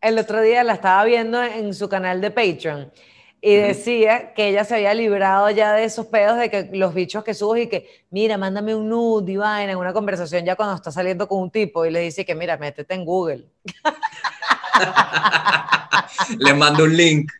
El 0.00 0.18
otro 0.18 0.40
día 0.40 0.62
la 0.62 0.74
estaba 0.74 1.04
viendo 1.04 1.42
en 1.42 1.74
su 1.74 1.88
canal 1.88 2.20
de 2.20 2.30
Patreon 2.30 2.92
y 3.40 3.54
decía 3.54 4.34
que 4.34 4.48
ella 4.48 4.64
se 4.64 4.76
había 4.76 4.94
librado 4.94 5.50
ya 5.50 5.72
de 5.72 5.84
esos 5.84 6.06
pedos 6.06 6.38
de 6.38 6.50
que 6.50 6.70
los 6.72 6.94
bichos 6.94 7.24
que 7.24 7.34
subes 7.34 7.64
y 7.64 7.68
que, 7.68 8.04
mira, 8.10 8.36
mándame 8.36 8.74
un 8.74 8.88
nude 8.88 9.32
y 9.32 9.36
vaina 9.36 9.72
en 9.72 9.78
una 9.78 9.92
conversación 9.92 10.44
ya 10.44 10.56
cuando 10.56 10.74
está 10.74 10.90
saliendo 10.90 11.28
con 11.28 11.42
un 11.42 11.50
tipo 11.50 11.86
y 11.86 11.90
le 11.90 12.00
dice 12.00 12.24
que, 12.24 12.34
mira, 12.34 12.56
métete 12.56 12.94
en 12.94 13.04
Google, 13.04 13.44
Le 16.38 16.54
mando 16.54 16.84
un 16.84 16.96
link. 16.96 17.30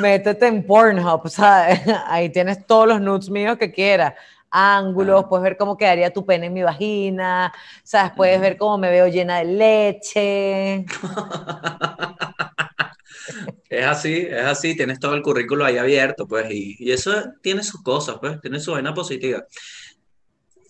Métete 0.00 0.46
en 0.46 0.66
Pornhub, 0.66 1.28
¿sabes? 1.28 1.80
Ahí 2.06 2.28
tienes 2.30 2.66
todos 2.66 2.88
los 2.88 3.00
nudes 3.00 3.30
míos 3.30 3.56
que 3.58 3.72
quieras. 3.72 4.14
Ángulos, 4.50 5.24
Ah. 5.24 5.28
puedes 5.28 5.42
ver 5.44 5.56
cómo 5.56 5.76
quedaría 5.76 6.12
tu 6.12 6.24
pene 6.24 6.46
en 6.46 6.52
mi 6.54 6.62
vagina, 6.62 7.52
¿sabes? 7.82 8.12
Puedes 8.16 8.40
ver 8.40 8.56
cómo 8.56 8.78
me 8.78 8.90
veo 8.90 9.08
llena 9.08 9.38
de 9.38 9.44
leche. 9.44 10.86
Es 13.68 13.84
así, 13.84 14.26
es 14.30 14.44
así, 14.44 14.76
tienes 14.76 15.00
todo 15.00 15.14
el 15.14 15.22
currículo 15.22 15.64
ahí 15.64 15.76
abierto, 15.78 16.26
pues, 16.28 16.50
y, 16.50 16.76
y 16.78 16.92
eso 16.92 17.12
tiene 17.42 17.62
sus 17.64 17.82
cosas, 17.82 18.16
pues, 18.20 18.40
tiene 18.40 18.60
su 18.60 18.72
vaina 18.72 18.94
positiva. 18.94 19.44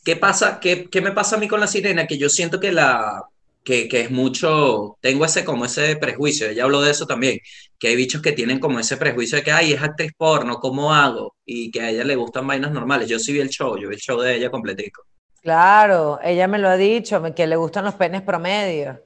¿Qué 0.03 0.17
pasa? 0.17 0.59
¿Qué, 0.61 0.89
qué 0.89 1.01
me 1.03 1.13
pasa 1.13 1.37
a 1.37 1.39
mí 1.39 1.49
con 1.49 1.61
la 1.61 1.67
sirena? 1.67 2.07
Que 2.07 2.17
yo 2.17 2.29
siento 2.31 2.59
que 2.59 2.73
la, 2.73 3.25
que, 3.67 3.89
que 3.89 4.03
es 4.03 4.13
mucho, 4.13 4.97
tengo 5.01 5.25
ese 5.25 5.45
como 5.45 5.65
ese 5.65 5.97
prejuicio, 5.97 6.49
ella 6.49 6.63
habló 6.63 6.81
de 6.83 6.93
eso 6.93 7.05
también, 7.05 7.41
que 7.81 7.89
hay 7.89 7.97
bichos 7.97 8.23
que 8.23 8.31
tienen 8.31 8.61
como 8.61 8.79
ese 8.79 8.97
prejuicio 8.97 9.39
de 9.39 9.43
que, 9.43 9.51
ay, 9.51 9.73
es 9.73 9.83
actriz 9.83 10.13
porno, 10.17 10.61
¿cómo 10.61 10.95
hago? 10.95 11.35
Y 11.45 11.73
que 11.73 11.81
a 11.81 11.91
ella 11.91 12.05
le 12.05 12.15
gustan 12.15 12.47
vainas 12.47 12.71
normales. 12.71 13.09
Yo 13.09 13.19
sí 13.19 13.33
vi 13.33 13.41
el 13.41 13.49
show, 13.49 13.77
yo 13.77 13.89
vi 13.89 13.97
el 13.97 14.01
show 14.01 14.21
de 14.21 14.37
ella 14.37 14.53
completico. 14.53 15.03
Claro, 15.43 16.21
ella 16.23 16.47
me 16.47 16.61
lo 16.61 16.69
ha 16.69 16.77
dicho, 16.77 17.21
que 17.35 17.47
le 17.49 17.57
gustan 17.57 17.85
los 17.85 17.95
penes 17.95 18.23
promedio. 18.23 19.01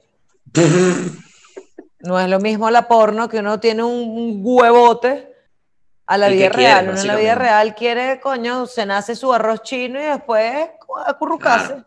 No 2.03 2.19
es 2.19 2.27
lo 2.27 2.39
mismo 2.39 2.71
la 2.71 2.87
porno 2.87 3.29
que 3.29 3.37
uno 3.37 3.59
tiene 3.59 3.83
un, 3.83 4.39
huevote 4.43 5.35
a 6.07 6.17
la 6.17 6.29
vida 6.29 6.49
quiere, 6.49 6.55
real. 6.55 6.89
Uno 6.89 6.99
en 6.99 7.07
la 7.07 7.15
vida 7.15 7.35
real 7.35 7.75
quiere, 7.75 8.19
coño, 8.19 8.65
se 8.65 8.87
nace 8.87 9.15
su 9.15 9.31
arroz 9.31 9.61
chino 9.61 10.01
y 10.01 10.05
después 10.05 10.67
acurrucarse. 11.05 11.67
Claro. 11.67 11.85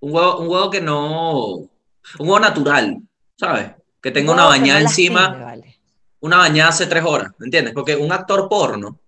Un 0.00 0.12
huevo, 0.12 0.38
un 0.38 0.48
huevo 0.48 0.68
que 0.68 0.80
no, 0.80 1.70
un 2.18 2.26
huevo 2.28 2.40
natural, 2.40 2.98
¿sabes? 3.36 3.70
Que 4.02 4.10
tenga 4.10 4.30
Un 4.32 4.36
una 4.36 4.44
no 4.44 4.48
bañada 4.50 4.80
encima. 4.80 5.28
vale. 5.28 5.78
una 6.20 6.36
bañada 6.38 6.70
hace 6.70 6.86
tres 6.86 7.04
horas, 7.04 7.32
¿me 7.38 7.46
entiendes? 7.46 7.74
Porque 7.74 7.96
un 7.96 8.12
actor 8.12 8.48
porno, 8.48 8.98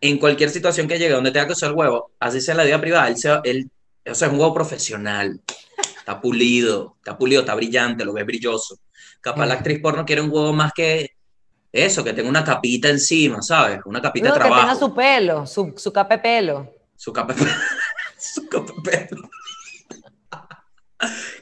en 0.00 0.18
cualquier 0.18 0.50
situación 0.50 0.86
que 0.88 0.98
llegue 0.98 1.14
donde 1.14 1.30
tenga 1.30 1.46
que 1.46 1.52
usar 1.52 1.70
el 1.70 1.76
huevo, 1.76 2.10
así 2.20 2.40
sea 2.40 2.52
en 2.52 2.58
la 2.58 2.64
vida 2.64 2.80
privada, 2.80 3.08
él, 3.08 3.16
él- 3.44 3.70
o 4.10 4.14
sea, 4.14 4.28
es 4.28 4.34
un 4.34 4.40
huevo 4.40 4.52
profesional, 4.52 5.40
está 5.96 6.20
pulido, 6.20 6.96
está 6.98 7.16
pulido, 7.16 7.40
está 7.40 7.54
brillante, 7.54 8.04
lo 8.04 8.12
ves 8.12 8.26
brilloso. 8.26 8.78
Capaz 9.20 9.46
la 9.46 9.54
actriz 9.54 9.80
porno 9.80 10.04
quiere 10.04 10.20
un 10.20 10.30
huevo 10.30 10.52
más 10.52 10.72
que 10.74 11.10
eso, 11.72 12.04
que 12.04 12.12
tenga 12.12 12.28
una 12.28 12.44
capita 12.44 12.88
encima, 12.90 13.40
¿sabes? 13.42 13.80
Una 13.86 14.02
capita 14.02 14.28
No, 14.28 14.34
de 14.34 14.38
que 14.40 14.44
tenga 14.44 14.56
trabajo. 14.60 14.78
su 14.80 14.94
pelo, 14.94 15.46
su, 15.46 15.72
su 15.76 15.92
cape 15.92 16.18
pelo. 16.18 16.70
Su 16.96 17.12
capa 17.12 17.34
su 18.18 18.46
capa 18.48 18.72
de 18.84 18.90
pelo. 19.06 19.28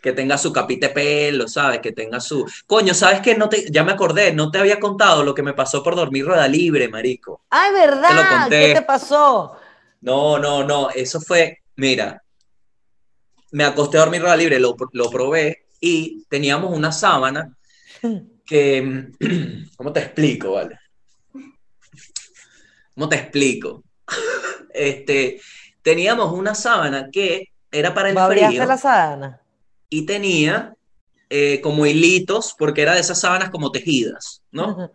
Que 0.00 0.12
tenga 0.12 0.38
su 0.38 0.52
capita 0.52 0.88
de 0.88 0.94
pelo, 0.94 1.48
¿sabes? 1.48 1.80
Que 1.80 1.92
tenga 1.92 2.20
su. 2.20 2.46
Coño, 2.66 2.94
¿sabes 2.94 3.20
qué? 3.20 3.36
No 3.36 3.48
te... 3.48 3.70
Ya 3.70 3.84
me 3.84 3.92
acordé, 3.92 4.32
no 4.32 4.50
te 4.50 4.58
había 4.58 4.80
contado 4.80 5.22
lo 5.22 5.34
que 5.34 5.42
me 5.42 5.54
pasó 5.54 5.82
por 5.82 5.96
dormir 5.96 6.26
rueda 6.26 6.48
libre, 6.48 6.88
marico. 6.88 7.42
¡Ay, 7.50 7.72
verdad! 7.72 8.40
conté. 8.40 8.68
¿Qué 8.68 8.74
te 8.74 8.82
pasó? 8.82 9.56
No, 10.00 10.38
no, 10.38 10.64
no, 10.64 10.90
eso 10.90 11.20
fue, 11.20 11.62
mira, 11.76 12.22
me 13.52 13.64
acosté 13.64 13.98
a 13.98 14.00
dormir 14.00 14.20
rueda 14.20 14.36
libre, 14.36 14.58
lo, 14.58 14.76
lo 14.92 15.10
probé 15.10 15.66
y 15.80 16.24
teníamos 16.28 16.76
una 16.76 16.90
sábana 16.90 17.56
que, 18.44 19.10
¿cómo 19.76 19.92
te 19.92 20.00
explico, 20.00 20.52
vale? 20.52 20.78
¿Cómo 22.94 23.08
te 23.08 23.16
explico? 23.16 23.84
Este, 24.74 25.38
teníamos 25.82 26.32
una 26.32 26.54
sábana 26.54 27.10
que 27.12 27.52
era 27.70 27.92
para 27.92 28.08
el 28.08 28.14
¿Babriaste 28.14 28.56
frío 28.56 28.66
la 28.66 28.78
sábana? 28.78 29.41
Y 29.92 30.06
tenía 30.06 30.74
eh, 31.28 31.60
como 31.60 31.84
hilitos, 31.86 32.54
porque 32.58 32.80
era 32.82 32.94
de 32.94 33.00
esas 33.00 33.20
sábanas 33.20 33.50
como 33.50 33.70
tejidas, 33.70 34.42
¿no? 34.50 34.90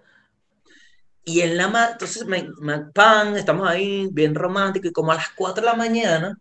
Y 1.23 1.41
en 1.41 1.55
la 1.57 1.67
ma- 1.67 1.89
entonces 1.91 2.25
me, 2.25 2.47
me- 2.61 2.85
pan, 2.93 3.35
estamos 3.37 3.67
ahí 3.69 4.07
bien 4.11 4.33
romántico 4.33 4.87
y 4.87 4.91
como 4.91 5.11
a 5.11 5.15
las 5.15 5.29
4 5.35 5.61
de 5.61 5.69
la 5.69 5.75
mañana 5.75 6.37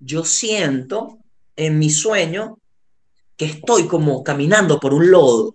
yo 0.00 0.24
siento 0.24 1.18
en 1.56 1.78
mi 1.78 1.88
sueño 1.90 2.58
que 3.36 3.46
estoy 3.46 3.86
como 3.88 4.22
caminando 4.22 4.80
por 4.80 4.92
un 4.94 5.10
lodo. 5.10 5.54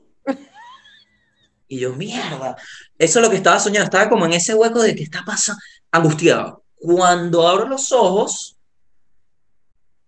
Y 1.67 1.79
yo, 1.79 1.93
mierda. 1.93 2.55
Eso 2.97 3.19
es 3.19 3.25
lo 3.25 3.29
que 3.29 3.37
estaba 3.37 3.59
soñando. 3.59 3.85
Estaba 3.85 4.09
como 4.09 4.25
en 4.25 4.33
ese 4.33 4.55
hueco 4.55 4.81
de 4.81 4.95
que 4.95 5.03
está 5.03 5.23
pasando, 5.25 5.61
angustiado. 5.91 6.63
Cuando 6.77 7.47
abro 7.47 7.67
los 7.67 7.91
ojos, 7.91 8.57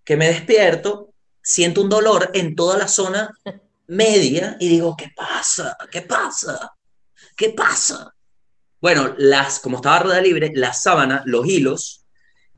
que 0.03 0.15
me 0.17 0.27
despierto, 0.27 1.08
siento 1.49 1.81
un 1.81 1.89
dolor 1.89 2.29
en 2.35 2.55
toda 2.55 2.77
la 2.77 2.87
zona 2.87 3.35
media 3.87 4.55
y 4.59 4.69
digo, 4.69 4.95
¿qué 4.95 5.11
pasa? 5.15 5.75
¿Qué 5.91 6.03
pasa? 6.03 6.75
¿Qué 7.35 7.49
pasa? 7.49 8.13
Bueno, 8.79 9.15
las, 9.17 9.59
como 9.59 9.77
estaba 9.77 9.97
rueda 9.97 10.21
libre, 10.21 10.51
la 10.53 10.73
sábana, 10.73 11.23
los 11.25 11.47
hilos, 11.47 12.05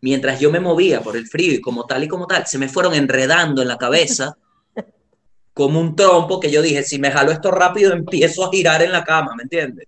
mientras 0.01 0.41
yo 0.41 0.51
me 0.51 0.59
movía 0.59 0.99
por 0.99 1.15
el 1.15 1.25
frío 1.25 1.53
y 1.53 1.61
como 1.61 1.85
tal 1.85 2.03
y 2.03 2.09
como 2.09 2.27
tal, 2.27 2.45
se 2.47 2.57
me 2.57 2.67
fueron 2.67 2.93
enredando 2.93 3.61
en 3.61 3.69
la 3.69 3.77
cabeza 3.77 4.35
como 5.53 5.79
un 5.79 5.95
trompo 5.95 6.41
que 6.41 6.51
yo 6.51 6.61
dije, 6.61 6.83
si 6.83 6.99
me 6.99 7.11
jalo 7.11 7.31
esto 7.31 7.49
rápido, 7.49 7.93
empiezo 7.93 8.43
a 8.43 8.51
girar 8.51 8.81
en 8.81 8.91
la 8.91 9.05
cama, 9.05 9.33
¿me 9.37 9.43
entiendes? 9.43 9.87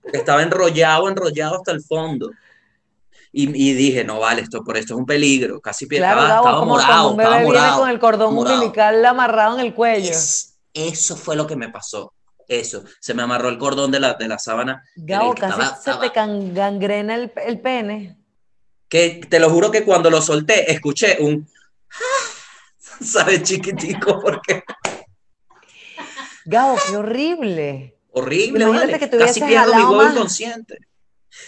Porque 0.00 0.16
estaba 0.16 0.42
enrollado, 0.42 1.10
enrollado 1.10 1.56
hasta 1.56 1.72
el 1.72 1.82
fondo. 1.82 2.30
Y, 3.38 3.50
y 3.70 3.74
dije, 3.74 4.02
no 4.02 4.18
vale, 4.18 4.40
esto 4.40 4.64
por 4.64 4.78
esto 4.78 4.94
es 4.94 4.98
un 4.98 5.04
peligro. 5.04 5.60
Casi 5.60 5.86
Claro, 5.86 6.22
estaba, 6.22 6.28
Gabo, 6.28 6.46
estaba 6.46 6.58
como 6.60 6.72
morado, 6.72 7.10
un 7.10 7.16
bebé 7.18 7.28
estaba 7.28 7.42
viene 7.42 7.58
morado. 7.60 7.80
con 7.80 7.90
el 7.90 7.98
cordón 7.98 8.34
morado. 8.34 8.56
umbilical 8.56 9.04
amarrado 9.04 9.58
en 9.58 9.66
el 9.66 9.74
cuello. 9.74 10.10
Es- 10.10 10.58
eso 10.72 11.16
fue 11.16 11.36
lo 11.36 11.46
que 11.46 11.54
me 11.54 11.68
pasó. 11.68 12.14
Eso, 12.48 12.84
se 12.98 13.12
me 13.12 13.22
amarró 13.22 13.50
el 13.50 13.58
cordón 13.58 13.90
de 13.90 14.00
la, 14.00 14.14
de 14.14 14.26
la 14.26 14.38
sábana. 14.38 14.82
Gabo, 14.96 15.34
Estaba- 15.34 15.56
casi 15.70 15.82
se 15.82 15.94
te 15.98 16.12
can- 16.12 16.54
gangrena 16.54 17.14
el, 17.14 17.30
el 17.44 17.60
pene. 17.60 18.16
Que 18.88 19.20
te 19.28 19.38
lo 19.38 19.50
juro 19.50 19.70
que 19.70 19.84
cuando 19.84 20.08
lo 20.08 20.22
solté, 20.22 20.72
escuché 20.72 21.18
un. 21.20 21.46
¿Sabes, 23.02 23.42
chiquitico? 23.42 24.18
Porque 24.22 24.62
Gabo, 26.46 26.76
qué 26.88 26.96
horrible. 26.96 27.98
horrible, 28.12 28.64
Imagínate 28.64 28.86
vale. 28.92 28.98
que 28.98 29.06
te 29.08 29.18
Casi 29.18 29.40
pierdo 29.42 29.74
mi 29.74 29.94
más. 29.96 30.14
inconsciente. 30.14 30.78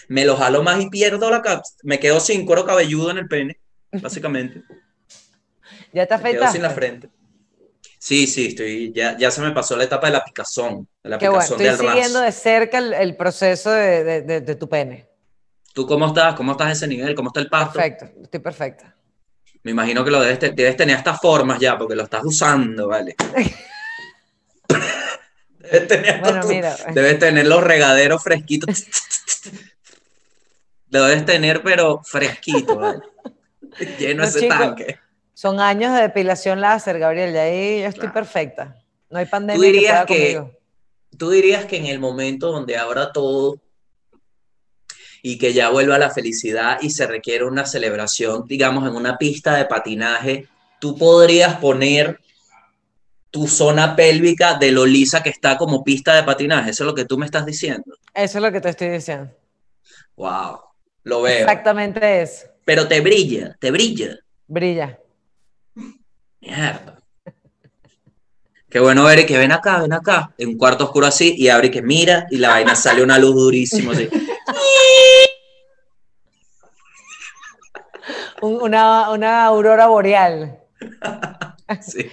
Me 0.08 0.24
lo 0.24 0.36
jalo 0.36 0.62
más 0.62 0.82
y 0.82 0.88
pierdo 0.90 1.30
la 1.30 1.42
cap. 1.42 1.62
Me 1.82 1.98
quedo 2.00 2.20
sin 2.20 2.44
cuero 2.46 2.64
cabelludo 2.64 3.10
en 3.10 3.18
el 3.18 3.28
pene, 3.28 3.58
básicamente. 3.92 4.62
Ya 5.92 6.06
te 6.06 6.16
Me 6.18 6.30
quedo 6.32 6.50
sin 6.50 6.62
la 6.62 6.70
frente. 6.70 7.08
Sí, 8.00 8.26
sí, 8.28 8.46
estoy, 8.48 8.92
ya, 8.92 9.16
ya 9.18 9.30
se 9.30 9.40
me 9.40 9.50
pasó 9.50 9.76
la 9.76 9.84
etapa 9.84 10.06
de 10.06 10.12
la 10.12 10.24
picazón, 10.24 10.88
de 11.02 11.10
la 11.10 11.18
Qué 11.18 11.28
bueno, 11.28 11.42
picazón 11.42 11.60
estoy 11.60 11.66
del 11.66 11.78
ras. 11.78 11.94
siguiendo 11.94 12.20
de 12.20 12.32
cerca 12.32 12.78
el, 12.78 12.94
el 12.94 13.16
proceso 13.16 13.70
de, 13.72 14.04
de- 14.04 14.22
de- 14.22 14.40
de 14.40 14.54
tu 14.54 14.68
pene. 14.68 15.08
¿Tú 15.74 15.84
cómo 15.86 16.06
estás? 16.06 16.34
¿Cómo 16.34 16.52
estás 16.52 16.68
a 16.68 16.72
ese 16.72 16.86
nivel? 16.86 17.14
¿Cómo 17.16 17.30
está 17.30 17.40
el 17.40 17.48
pasto? 17.48 17.74
Perfecto, 17.78 18.08
estoy 18.22 18.40
perfecta. 18.40 18.94
Me 19.64 19.72
imagino 19.72 20.04
que 20.04 20.10
lo 20.12 20.20
debes, 20.20 20.38
te- 20.38 20.50
debes 20.52 20.76
tener 20.76 20.96
estas 20.98 21.20
formas 21.20 21.58
ya, 21.58 21.76
porque 21.76 21.96
lo 21.96 22.04
estás 22.04 22.22
usando, 22.24 22.86
¿vale? 22.86 23.16
debes, 25.58 25.88
tener 25.88 26.20
Bueno, 26.20 26.40
tu- 26.42 26.48
debes 26.94 27.18
tener 27.18 27.46
los 27.46 27.62
regaderos 27.64 28.22
fresquitos. 28.22 28.84
lo 30.90 31.04
debes 31.04 31.24
tener, 31.24 31.62
pero 31.62 32.00
fresquito, 32.04 32.76
¿vale? 32.76 33.00
Lleno 33.98 34.22
No, 34.22 34.28
ese 34.28 34.40
chico, 34.40 34.54
tanque. 34.54 34.98
Son 35.34 35.60
años 35.60 35.94
de 35.94 36.02
depilación 36.02 36.60
láser, 36.60 36.98
Gabriel, 36.98 37.34
y 37.34 37.38
ahí 37.38 37.80
yo 37.82 37.86
estoy 37.88 38.00
Claro. 38.08 38.14
perfecta. 38.14 38.76
No 39.10 39.18
hay 39.18 39.24
Tú 39.26 39.30
pandemia 39.30 39.60
que 39.60 39.72
dirías 39.72 39.92
pueda 39.92 40.06
que, 40.06 40.34
conmigo. 40.34 40.58
tú 41.16 41.30
dirías 41.30 41.64
que 41.66 41.76
en 41.76 41.86
el 41.86 41.98
momento 42.00 42.50
donde 42.52 42.76
abra 42.76 43.12
todo 43.12 43.58
y 45.22 45.38
que 45.38 45.52
ya 45.52 45.70
vuelva 45.70 45.98
la 45.98 46.10
felicidad 46.10 46.78
y 46.80 46.90
se 46.90 47.06
requiere 47.06 47.44
una 47.44 47.66
celebración, 47.66 48.44
digamos, 48.46 48.86
en 48.88 48.94
una 48.96 49.16
pista 49.18 49.54
de 49.56 49.64
patinaje, 49.64 50.48
tú 50.80 50.96
podrías 50.96 51.56
poner 51.56 52.20
tu 53.30 53.46
zona 53.46 53.94
pélvica 53.94 54.54
de 54.58 54.72
lo 54.72 54.86
lisa 54.86 55.22
que 55.22 55.30
está 55.30 55.58
como 55.58 55.84
pista 55.84 56.14
de 56.14 56.22
patinaje. 56.22 56.70
Eso 56.70 56.84
es 56.84 56.86
lo 56.86 56.94
que 56.94 57.04
tú 57.04 57.18
me 57.18 57.26
estás 57.26 57.44
diciendo. 57.46 57.94
Eso 58.14 58.38
es 58.38 58.42
lo 58.42 58.50
que 58.52 58.60
te 58.60 58.70
estoy 58.70 58.88
diciendo. 58.88 59.30
Wow, 60.16 60.60
lo 61.08 61.22
veo. 61.22 61.40
Exactamente 61.40 62.22
eso. 62.22 62.46
Pero 62.64 62.86
te 62.86 63.00
brilla, 63.00 63.56
te 63.58 63.70
brilla. 63.70 64.18
Brilla. 64.46 64.98
Mierda. 66.40 66.98
Qué 68.70 68.78
bueno 68.80 69.04
ver 69.04 69.24
que 69.26 69.38
ven 69.38 69.50
acá, 69.52 69.80
ven 69.80 69.92
acá, 69.94 70.34
en 70.36 70.50
un 70.50 70.58
cuarto 70.58 70.84
oscuro 70.84 71.06
así, 71.06 71.34
y 71.36 71.48
abre 71.48 71.68
y 71.68 71.70
que 71.70 71.80
mira, 71.82 72.26
y 72.30 72.36
la 72.36 72.50
vaina 72.50 72.74
sale 72.76 73.02
una 73.02 73.18
luz 73.18 73.34
durísima 73.34 73.92
así. 73.92 74.08
Un- 78.40 78.62
una, 78.62 79.10
una 79.10 79.44
aurora 79.44 79.86
boreal. 79.86 80.58
Sí. 81.82 82.08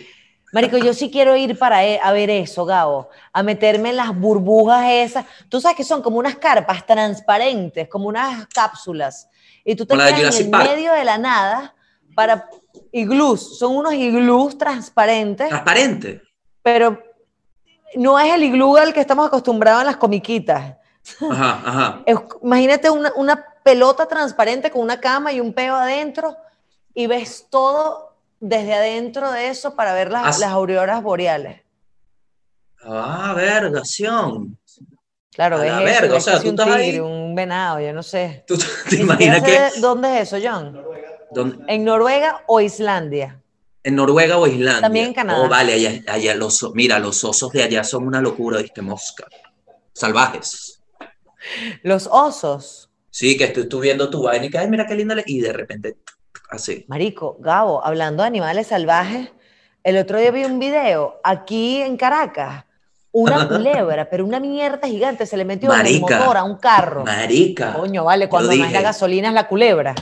Marico, 0.56 0.78
yo 0.78 0.94
sí 0.94 1.12
quiero 1.12 1.36
ir 1.36 1.60
para 1.60 1.84
e- 1.84 2.00
a 2.02 2.14
ver 2.14 2.30
eso, 2.30 2.64
Gabo, 2.64 3.10
a 3.34 3.44
meterme 3.44 3.90
en 3.90 3.98
las 3.98 4.18
burbujas 4.18 4.86
esas. 4.90 5.26
Tú 5.50 5.60
sabes 5.60 5.76
que 5.76 5.84
son 5.84 6.02
como 6.02 6.18
unas 6.18 6.38
carpas 6.38 6.86
transparentes, 6.86 7.90
como 7.90 8.08
unas 8.08 8.48
cápsulas. 8.48 9.28
Y 9.66 9.76
tú 9.76 9.86
te 9.86 9.96
quedas 9.96 10.12
en 10.12 10.16
Jurassic 10.16 10.46
el 10.46 10.52
Park. 10.52 10.70
medio 10.70 10.94
de 10.94 11.04
la 11.04 11.18
nada 11.18 11.76
para 12.16 12.48
iglús. 12.94 13.60
Son 13.60 13.76
unos 13.76 13.96
iglús 13.96 14.58
transparentes, 14.58 15.50
Transparente. 15.50 16.22
pero 16.64 17.04
no 17.96 18.18
es 18.18 18.34
el 18.34 18.44
iglú 18.46 18.78
al 18.78 18.94
que 18.94 19.02
estamos 19.02 19.28
acostumbrados 19.28 19.82
en 19.82 19.88
las 19.88 19.98
comiquitas. 19.98 20.78
Ajá, 21.30 21.62
ajá. 21.66 22.04
Imagínate 22.42 22.90
una, 22.90 23.12
una 23.18 23.46
pelota 23.62 24.06
transparente 24.08 24.72
con 24.72 24.82
una 24.84 25.02
cama 25.02 25.34
y 25.34 25.42
un 25.42 25.52
peo 25.52 25.76
adentro 25.76 26.38
y 26.94 27.08
ves 27.08 27.46
todo 27.50 28.05
desde 28.40 28.74
adentro 28.74 29.32
de 29.32 29.48
eso 29.50 29.76
para 29.76 29.94
ver 29.94 30.12
las, 30.12 30.26
As- 30.28 30.40
las 30.40 30.50
auroras 30.52 31.02
boreales. 31.04 31.62
Ah, 32.84 33.34
vergación. 33.36 34.58
Claro, 35.34 35.58
A 35.58 35.60
ves 35.60 35.72
la 35.72 35.78
eso, 35.92 36.02
verga, 36.02 36.16
o 36.18 36.20
sea, 36.22 36.40
tú 36.40 36.50
un 36.50 36.60
estás 36.60 36.66
tigre, 36.68 36.84
ahí- 36.92 37.00
un 37.00 37.36
venado, 37.36 37.80
yo 37.82 37.92
no 37.94 38.04
sé. 38.04 38.44
¿Tú 38.48 38.58
te 38.90 38.96
imaginas 38.98 39.44
que 39.44 39.80
¿Dónde 39.82 40.22
es 40.22 40.32
eso, 40.34 40.38
John? 40.42 40.82
dónde- 41.32 41.58
¿En 41.68 41.84
Noruega 41.84 42.44
o 42.48 42.62
Islandia? 42.62 43.42
en 43.84 43.96
Noruega 43.96 44.38
o 44.38 44.48
Islandia? 44.48 44.82
También 44.82 45.06
en 45.08 45.14
Canadá. 45.14 45.42
Oh, 45.44 45.50
vale, 45.50 45.74
allá, 45.74 46.02
allá 46.08 46.34
los, 46.36 46.72
mira, 46.74 46.98
los 47.00 47.24
osos 47.24 47.52
de 47.52 47.64
allá 47.64 47.84
son 47.84 48.08
una 48.08 48.20
locura, 48.22 48.60
¿viste? 48.60 48.82
Mosca. 48.82 49.28
Salvajes. 49.94 50.82
Los 51.84 52.08
osos. 52.12 52.90
Sí, 53.12 53.38
que 53.38 53.48
tú, 53.50 53.68
tú 53.70 53.80
viendo 53.80 54.10
tu 54.10 54.24
vaina 54.24 54.46
y 54.46 54.50
que, 54.50 54.58
ay, 54.58 54.68
mira 54.70 54.86
qué 54.88 54.96
linda, 54.96 55.14
le-", 55.16 55.24
y 55.28 55.40
de 55.42 55.54
repente, 55.54 55.98
así. 56.50 56.86
Marico, 56.88 57.38
Gabo, 57.40 57.86
hablando 57.86 58.24
de 58.24 58.28
animales 58.28 58.68
salvajes, 58.68 59.30
el 59.84 59.98
otro 59.98 60.18
día 60.18 60.32
vi 60.32 60.46
un 60.46 60.60
video 60.60 61.20
aquí 61.24 61.82
en 61.82 61.98
Caracas, 61.98 62.66
una 63.12 63.48
culebra, 63.50 64.10
pero 64.10 64.26
una 64.26 64.40
mierda 64.40 64.88
gigante 64.88 65.26
se 65.26 65.38
le 65.38 65.46
metió 65.46 65.74
en 65.74 65.86
el 65.86 66.02
motor 66.02 66.38
a 66.38 66.44
un 66.44 66.58
carro. 66.58 67.04
Marica. 67.04 67.74
Coño, 67.74 68.04
vale, 68.04 68.28
cuando 68.28 68.52
es 68.52 68.72
la 68.72 68.82
gasolina 68.82 69.28
es 69.28 69.34
la 69.34 69.48
culebra. 69.48 69.94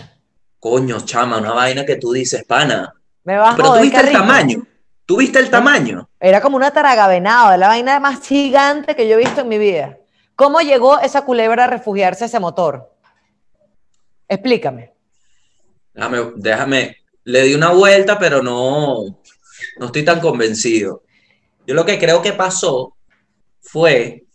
Coño, 0.60 1.02
chama, 1.02 1.40
una 1.40 1.52
vaina 1.52 1.86
que 1.86 1.98
tú 1.98 2.14
dices, 2.14 2.46
pana. 2.46 2.94
Me 3.24 3.38
vas 3.38 3.56
Pero 3.56 3.66
tú 3.66 3.70
joder, 3.72 3.84
viste 3.84 4.00
el 4.00 4.12
tamaño. 4.12 4.64
¿Tú 5.06 5.18
viste 5.18 5.40
el 5.40 5.50
tamaño? 5.50 6.10
Era 6.20 6.40
como 6.40 6.56
una 6.56 6.72
taragavenado, 6.72 7.58
la 7.58 7.68
vaina 7.68 8.00
más 8.00 8.26
gigante 8.26 8.96
que 8.96 9.08
yo 9.08 9.16
he 9.16 9.18
visto 9.18 9.42
en 9.42 9.50
mi 9.50 9.58
vida. 9.58 9.98
¿Cómo 10.36 10.62
llegó 10.62 11.00
esa 11.00 11.26
culebra 11.26 11.66
a 11.66 11.68
refugiarse 11.68 12.24
a 12.24 12.28
ese 12.28 12.40
motor? 12.40 12.96
Explícame. 14.30 14.93
Déjame, 15.94 16.32
déjame. 16.36 16.98
Le 17.26 17.42
di 17.44 17.54
una 17.54 17.70
vuelta, 17.70 18.20
pero 18.20 18.42
no, 18.42 19.22
no 19.78 19.86
estoy 19.86 20.04
tan 20.04 20.20
convencido. 20.20 21.04
Yo 21.66 21.76
lo 21.76 21.86
que 21.86 21.98
creo 21.98 22.22
que 22.22 22.34
pasó 22.34 22.96
fue 23.62 24.26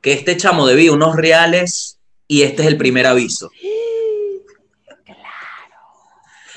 que 0.00 0.12
este 0.12 0.36
chamo 0.36 0.66
debía 0.66 0.92
unos 0.92 1.16
reales 1.16 1.98
y 2.26 2.42
este 2.42 2.62
es 2.62 2.68
el 2.68 2.76
primer 2.76 3.06
aviso. 3.06 3.50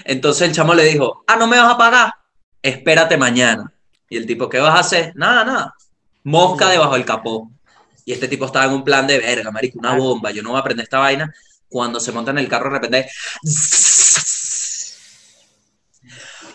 Entonces 0.04 0.50
el 0.50 0.56
chamo 0.56 0.74
le 0.74 0.84
dijo, 0.84 1.24
ah, 1.28 1.36
no 1.36 1.48
me 1.48 1.58
vas 1.58 1.74
a 1.74 1.78
pagar, 1.78 2.14
espérate 2.62 3.18
mañana. 3.18 3.74
Y 4.10 4.18
el 4.18 4.26
tipo, 4.26 4.50
¿qué 4.50 4.60
vas 4.60 4.76
a 4.76 4.80
hacer? 4.80 5.14
Nada, 5.16 5.44
nada. 5.44 5.76
Mosca 6.24 6.70
debajo 6.70 6.94
del 6.94 7.06
capó. 7.06 7.52
Y 8.06 8.14
este 8.14 8.28
tipo 8.28 8.46
estaba 8.46 8.66
en 8.66 8.74
un 8.74 8.84
plan 8.84 9.08
de 9.08 9.18
verga, 9.18 9.50
marico, 9.50 9.80
una 9.80 9.96
bomba. 9.96 10.32
Yo 10.32 10.44
no 10.44 10.50
voy 10.50 10.58
a 10.58 10.62
aprender 10.62 10.84
esta 10.84 11.00
vaina. 11.00 11.34
Cuando 11.70 12.00
se 12.00 12.12
monta 12.12 12.32
en 12.32 12.38
el 12.38 12.48
carro, 12.48 12.70
de 12.70 12.76
repente. 12.80 13.10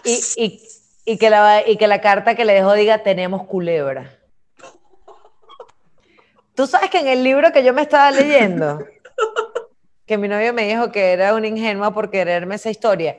Y, 0.04 0.20
y- 0.36 0.62
y 1.04 1.18
que 1.18 1.30
la, 1.30 1.66
y 1.66 1.76
que 1.76 1.86
la 1.86 2.00
carta 2.00 2.34
que 2.34 2.44
le 2.44 2.54
dejó 2.54 2.74
diga, 2.74 3.02
tenemos 3.02 3.46
culebra. 3.46 4.16
Tú 6.54 6.66
sabes 6.66 6.90
que 6.90 6.98
en 7.00 7.08
el 7.08 7.24
libro 7.24 7.52
que 7.52 7.64
yo 7.64 7.72
me 7.72 7.82
estaba 7.82 8.10
leyendo, 8.10 8.84
que 10.06 10.18
mi 10.18 10.28
novio 10.28 10.52
me 10.52 10.66
dijo 10.66 10.92
que 10.92 11.12
era 11.12 11.34
una 11.34 11.46
ingenua 11.46 11.92
por 11.92 12.10
quererme 12.10 12.56
esa 12.56 12.70
historia, 12.70 13.18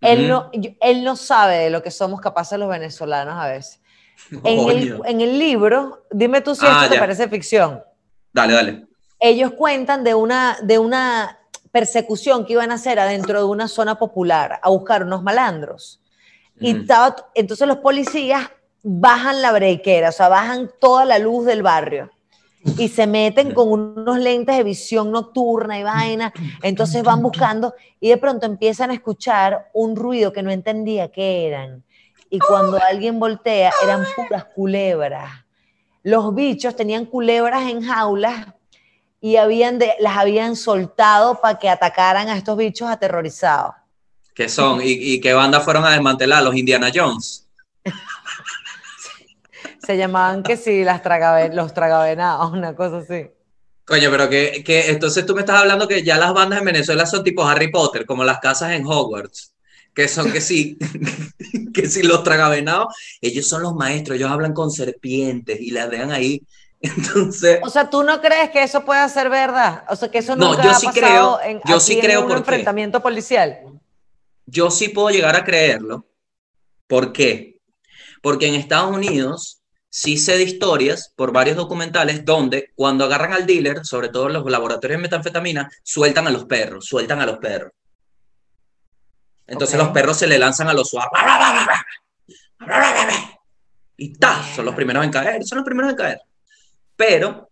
él, 0.00 0.28
no, 0.28 0.50
él 0.80 1.04
no 1.04 1.16
sabe 1.16 1.56
de 1.58 1.70
lo 1.70 1.82
que 1.82 1.90
somos 1.90 2.20
capaces 2.20 2.58
los 2.58 2.68
venezolanos 2.70 3.34
a 3.36 3.48
veces. 3.48 3.80
En 4.44 4.70
el, 4.70 5.02
en 5.06 5.20
el 5.20 5.38
libro, 5.38 6.06
dime 6.10 6.40
tú 6.40 6.54
si 6.54 6.64
Ah, 6.64 6.72
esto 6.72 6.88
te 6.90 6.94
ya. 6.94 7.00
parece 7.00 7.28
ficción. 7.28 7.82
Dale, 8.32 8.52
dale. 8.54 8.86
Ellos 9.20 9.52
cuentan 9.52 10.02
de 10.02 10.14
una, 10.14 10.56
de 10.62 10.78
una 10.78 11.38
persecución 11.70 12.44
que 12.44 12.54
iban 12.54 12.70
a 12.70 12.74
hacer 12.74 12.98
adentro 12.98 13.38
de 13.38 13.44
una 13.44 13.68
zona 13.68 13.98
popular, 13.98 14.58
a 14.62 14.70
buscar 14.70 15.04
unos 15.04 15.22
malandros. 15.22 16.00
Y 16.58 16.80
estaba, 16.80 17.16
entonces 17.34 17.66
los 17.68 17.78
policías 17.78 18.50
bajan 18.82 19.40
la 19.40 19.52
brequera, 19.52 20.08
o 20.08 20.12
sea, 20.12 20.28
bajan 20.28 20.70
toda 20.80 21.04
la 21.04 21.18
luz 21.18 21.46
del 21.46 21.62
barrio 21.62 22.10
y 22.76 22.88
se 22.88 23.06
meten 23.06 23.54
con 23.54 23.68
unos 23.68 24.18
lentes 24.18 24.56
de 24.56 24.64
visión 24.64 25.10
nocturna 25.10 25.78
y 25.78 25.82
vaina. 25.82 26.32
Entonces 26.62 27.02
van 27.02 27.22
buscando 27.22 27.74
y 27.98 28.10
de 28.10 28.18
pronto 28.18 28.46
empiezan 28.46 28.90
a 28.90 28.94
escuchar 28.94 29.70
un 29.72 29.96
ruido 29.96 30.32
que 30.32 30.42
no 30.42 30.50
entendía 30.50 31.10
qué 31.10 31.46
eran. 31.46 31.84
Y 32.28 32.38
cuando 32.38 32.78
alguien 32.82 33.18
voltea, 33.18 33.72
eran 33.82 34.04
puras 34.14 34.44
culebras. 34.44 35.30
Los 36.02 36.34
bichos 36.34 36.76
tenían 36.76 37.06
culebras 37.06 37.68
en 37.70 37.82
jaulas 37.82 38.46
y 39.20 39.36
habían 39.36 39.78
de- 39.78 39.94
las 40.00 40.16
habían 40.16 40.56
soltado 40.56 41.40
para 41.40 41.58
que 41.58 41.68
atacaran 41.68 42.28
a 42.28 42.36
estos 42.36 42.56
bichos 42.56 42.88
aterrorizados. 42.88 43.74
¿Qué 44.34 44.48
son? 44.48 44.80
¿Y, 44.80 44.92
y 44.92 45.20
qué 45.20 45.34
banda 45.34 45.60
fueron 45.60 45.84
a 45.84 45.90
desmantelar? 45.90 46.42
Los 46.42 46.56
Indiana 46.56 46.90
Jones. 46.94 47.46
Se 49.84 49.96
llamaban 49.96 50.42
que 50.42 50.56
sí, 50.56 50.84
las 50.84 51.02
tragaven- 51.02 51.54
los 51.54 51.74
tragavenados, 51.74 52.52
una 52.52 52.74
cosa 52.74 52.98
así. 52.98 53.26
Coño, 53.84 54.10
pero 54.10 54.28
que, 54.28 54.62
que 54.64 54.88
entonces 54.90 55.26
tú 55.26 55.34
me 55.34 55.40
estás 55.40 55.60
hablando 55.60 55.88
que 55.88 56.02
ya 56.04 56.16
las 56.16 56.32
bandas 56.32 56.60
en 56.60 56.64
Venezuela 56.66 57.06
son 57.06 57.24
tipo 57.24 57.44
Harry 57.46 57.70
Potter, 57.70 58.06
como 58.06 58.22
las 58.24 58.38
casas 58.38 58.72
en 58.72 58.86
Hogwarts, 58.86 59.52
que 59.92 60.06
son 60.06 60.30
que 60.32 60.40
sí, 60.40 60.78
que 61.74 61.88
sí 61.88 62.02
los 62.04 62.22
tragavenados, 62.22 62.94
ellos 63.20 63.48
son 63.48 63.62
los 63.62 63.74
maestros, 63.74 64.16
ellos 64.16 64.30
hablan 64.30 64.54
con 64.54 64.70
serpientes 64.70 65.60
y 65.60 65.70
las 65.72 65.90
dejan 65.90 66.12
ahí. 66.12 66.42
Entonces, 66.96 67.60
O 67.62 67.68
sea, 67.70 67.90
¿tú 67.90 68.02
no 68.02 68.20
crees 68.22 68.50
que 68.50 68.62
eso 68.62 68.84
pueda 68.84 69.06
ser 69.08 69.28
verdad? 69.28 69.84
O 69.88 69.96
sea, 69.96 70.10
que 70.10 70.18
eso 70.18 70.34
No, 70.36 70.50
nunca 70.50 70.62
yo 70.64 70.70
ha 70.70 70.74
sí 70.74 70.86
pasado 70.86 71.38
creo- 71.38 71.40
en, 71.42 71.60
yo 71.66 71.74
aquí 71.76 71.84
sí 71.84 71.92
en 71.94 72.00
creo 72.00 72.20
un 72.20 72.26
porque- 72.28 72.38
enfrentamiento 72.40 73.02
policial. 73.02 73.58
yo 74.46 74.70
sí 74.70 74.88
puedo 74.88 75.10
llegar 75.10 75.36
a 75.36 75.44
creerlo. 75.44 76.06
¿Por 76.86 77.12
qué? 77.12 77.60
Porque 78.22 78.46
en 78.48 78.54
Estados 78.54 78.90
Unidos 78.94 79.60
sí 79.90 80.16
sé 80.18 80.36
de 80.38 80.44
historias 80.44 81.12
por 81.16 81.32
varios 81.32 81.56
documentales 81.56 82.24
donde 82.24 82.72
cuando 82.74 83.04
agarran 83.04 83.32
al 83.32 83.46
dealer, 83.46 83.84
sobre 83.84 84.08
todo 84.08 84.26
en 84.28 84.32
los 84.34 84.50
laboratorios 84.50 84.98
de 84.98 85.02
metanfetamina, 85.02 85.70
sueltan 85.82 86.26
a 86.26 86.30
los 86.30 86.44
perros, 86.46 86.86
sueltan 86.86 87.20
a 87.20 87.26
los 87.26 87.38
perros. 87.38 87.72
Entonces 89.46 89.78
los 89.78 89.88
perros 89.88 90.16
se 90.16 90.26
le 90.28 90.38
lanzan 90.38 90.68
a 90.68 90.72
los 90.72 90.88
suaves. 90.90 91.10
Y 93.96 94.14
ta, 94.16 94.42
son 94.54 94.64
los 94.64 94.74
primeros 94.74 95.04
en 95.04 95.10
caer, 95.10 95.44
son 95.44 95.58
los 95.58 95.64
primeros 95.64 95.90
en 95.90 95.96
caer. 95.96 96.20
Pero 97.00 97.48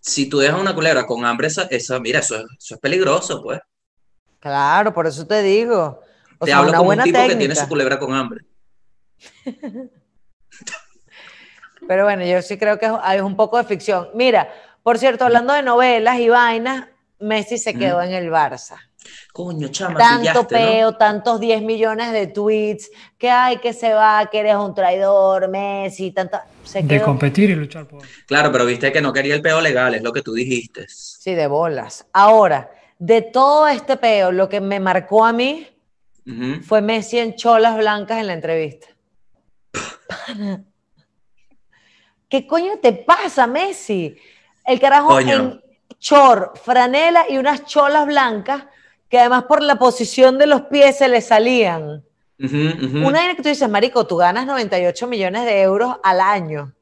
si 0.00 0.28
tú 0.28 0.38
dejas 0.40 0.60
una 0.60 0.74
culebra 0.74 1.06
con 1.06 1.24
hambre, 1.24 1.46
esa, 1.46 1.62
esa- 1.70 2.00
mira, 2.00 2.18
eso, 2.18 2.36
es- 2.36 2.46
eso 2.58 2.74
es 2.74 2.80
peligroso, 2.80 3.40
pues. 3.44 3.60
Claro, 4.40 4.92
por 4.92 5.06
eso 5.06 5.24
te 5.24 5.40
digo. 5.42 6.00
O 6.40 6.44
Te 6.44 6.50
sea, 6.50 6.58
hablo 6.58 6.70
una 6.70 6.78
como 6.78 6.88
buena 6.88 7.04
un 7.04 7.12
tipo 7.12 7.18
técnica. 7.18 7.34
que 7.34 7.38
tiene 7.46 7.54
su 7.54 7.68
culebra 7.68 7.98
con 8.00 8.12
hambre. 8.14 8.44
Pero 11.86 12.04
bueno, 12.04 12.24
yo 12.24 12.42
sí 12.42 12.58
creo 12.58 12.78
que 12.78 12.90
hay 13.02 13.20
un 13.20 13.36
poco 13.36 13.56
de 13.56 13.64
ficción. 13.64 14.08
Mira, 14.14 14.52
por 14.82 14.98
cierto, 14.98 15.24
hablando 15.24 15.52
de 15.52 15.62
novelas 15.62 16.18
y 16.18 16.28
vainas, 16.28 16.88
Messi 17.20 17.56
se 17.56 17.74
quedó 17.74 18.02
en 18.02 18.12
el 18.12 18.30
Barça. 18.30 18.78
Coño, 19.32 19.68
chama, 19.68 19.98
Tanto 19.98 20.20
pillaste, 20.20 20.40
¿no? 20.40 20.66
peo, 20.66 20.92
tantos 20.96 21.40
10 21.40 21.62
millones 21.62 22.12
de 22.12 22.26
tweets, 22.26 22.90
que 23.16 23.30
hay 23.30 23.58
que 23.58 23.72
se 23.72 23.92
va, 23.92 24.28
que 24.30 24.38
eres 24.40 24.56
un 24.56 24.74
traidor, 24.74 25.48
Messi, 25.48 26.10
tanta... 26.10 26.46
Se 26.64 26.82
de 26.82 26.88
quedó, 26.88 27.04
competir 27.04 27.50
y 27.50 27.54
luchar 27.54 27.86
por. 27.86 28.02
Claro, 28.26 28.50
pero 28.52 28.66
viste 28.66 28.92
que 28.92 29.00
no 29.00 29.12
quería 29.12 29.34
el 29.34 29.42
peo 29.42 29.60
legal, 29.60 29.94
es 29.94 30.02
lo 30.02 30.12
que 30.12 30.22
tú 30.22 30.34
dijiste. 30.34 30.86
sí, 30.88 31.34
de 31.34 31.46
bolas. 31.46 32.06
Ahora, 32.12 32.70
de 32.98 33.22
todo 33.22 33.68
este 33.68 33.96
peo, 33.96 34.32
lo 34.32 34.48
que 34.48 34.60
me 34.60 34.80
marcó 34.80 35.24
a 35.24 35.32
mí 35.32 35.66
fue 36.62 36.82
Messi 36.82 37.18
en 37.18 37.36
cholas 37.36 37.76
blancas 37.78 38.18
en 38.18 38.26
la 38.26 38.34
entrevista. 38.34 38.88
¿Qué 42.28 42.46
coño 42.46 42.78
te 42.82 42.92
pasa, 42.92 43.46
Messi? 43.46 44.14
El 44.66 44.78
carajo 44.78 45.08
Coño. 45.08 45.34
en 45.34 45.62
chor, 45.98 46.52
franela 46.62 47.24
y 47.28 47.38
unas 47.38 47.64
cholas 47.64 48.06
blancas 48.06 48.64
que 49.08 49.18
además 49.18 49.44
por 49.44 49.62
la 49.62 49.78
posición 49.78 50.38
de 50.38 50.46
los 50.46 50.62
pies 50.62 50.98
se 50.98 51.08
le 51.08 51.20
salían. 51.20 52.04
Una 52.38 53.18
vaina 53.18 53.34
que 53.34 53.42
tú 53.42 53.48
dices, 53.48 53.68
marico, 53.68 54.06
tú 54.06 54.16
ganas 54.16 54.46
98 54.46 55.06
millones 55.08 55.44
de 55.44 55.60
euros 55.62 55.96
al 56.04 56.20
año 56.20 56.72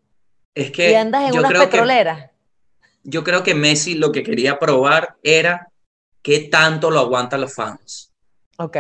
Es 0.55 0.71
que 0.71 0.91
y 0.91 0.95
andas 0.95 1.25
en 1.29 1.33
yo 1.33 1.41
unas 1.41 1.51
creo 1.51 1.63
que 1.63 1.69
petroleras. 1.69 2.31
yo 3.03 3.25
creo 3.25 3.43
que 3.43 3.55
Messi 3.55 3.95
lo 3.95 4.13
que 4.13 4.23
quería 4.23 4.59
probar 4.59 5.17
era 5.23 5.69
qué 6.21 6.41
tanto 6.41 6.91
lo 6.91 7.01
aguantan 7.01 7.41
los 7.41 7.55
fans. 7.55 8.13
Ok. 8.59 8.77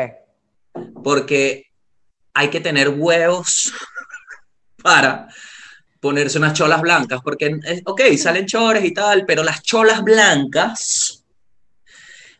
Porque 1.02 1.64
hay 2.34 2.48
que 2.50 2.60
tener 2.60 2.90
huevos 2.90 3.72
para 4.82 5.28
ponerse 6.00 6.36
unas 6.38 6.52
cholas 6.52 6.82
blancas, 6.82 7.20
porque, 7.24 7.58
eh, 7.64 7.82
ok, 7.86 8.02
salen 8.18 8.46
chores 8.46 8.84
y 8.84 8.92
tal, 8.92 9.24
pero 9.24 9.42
las 9.42 9.62
cholas 9.62 10.02
blancas, 10.02 11.24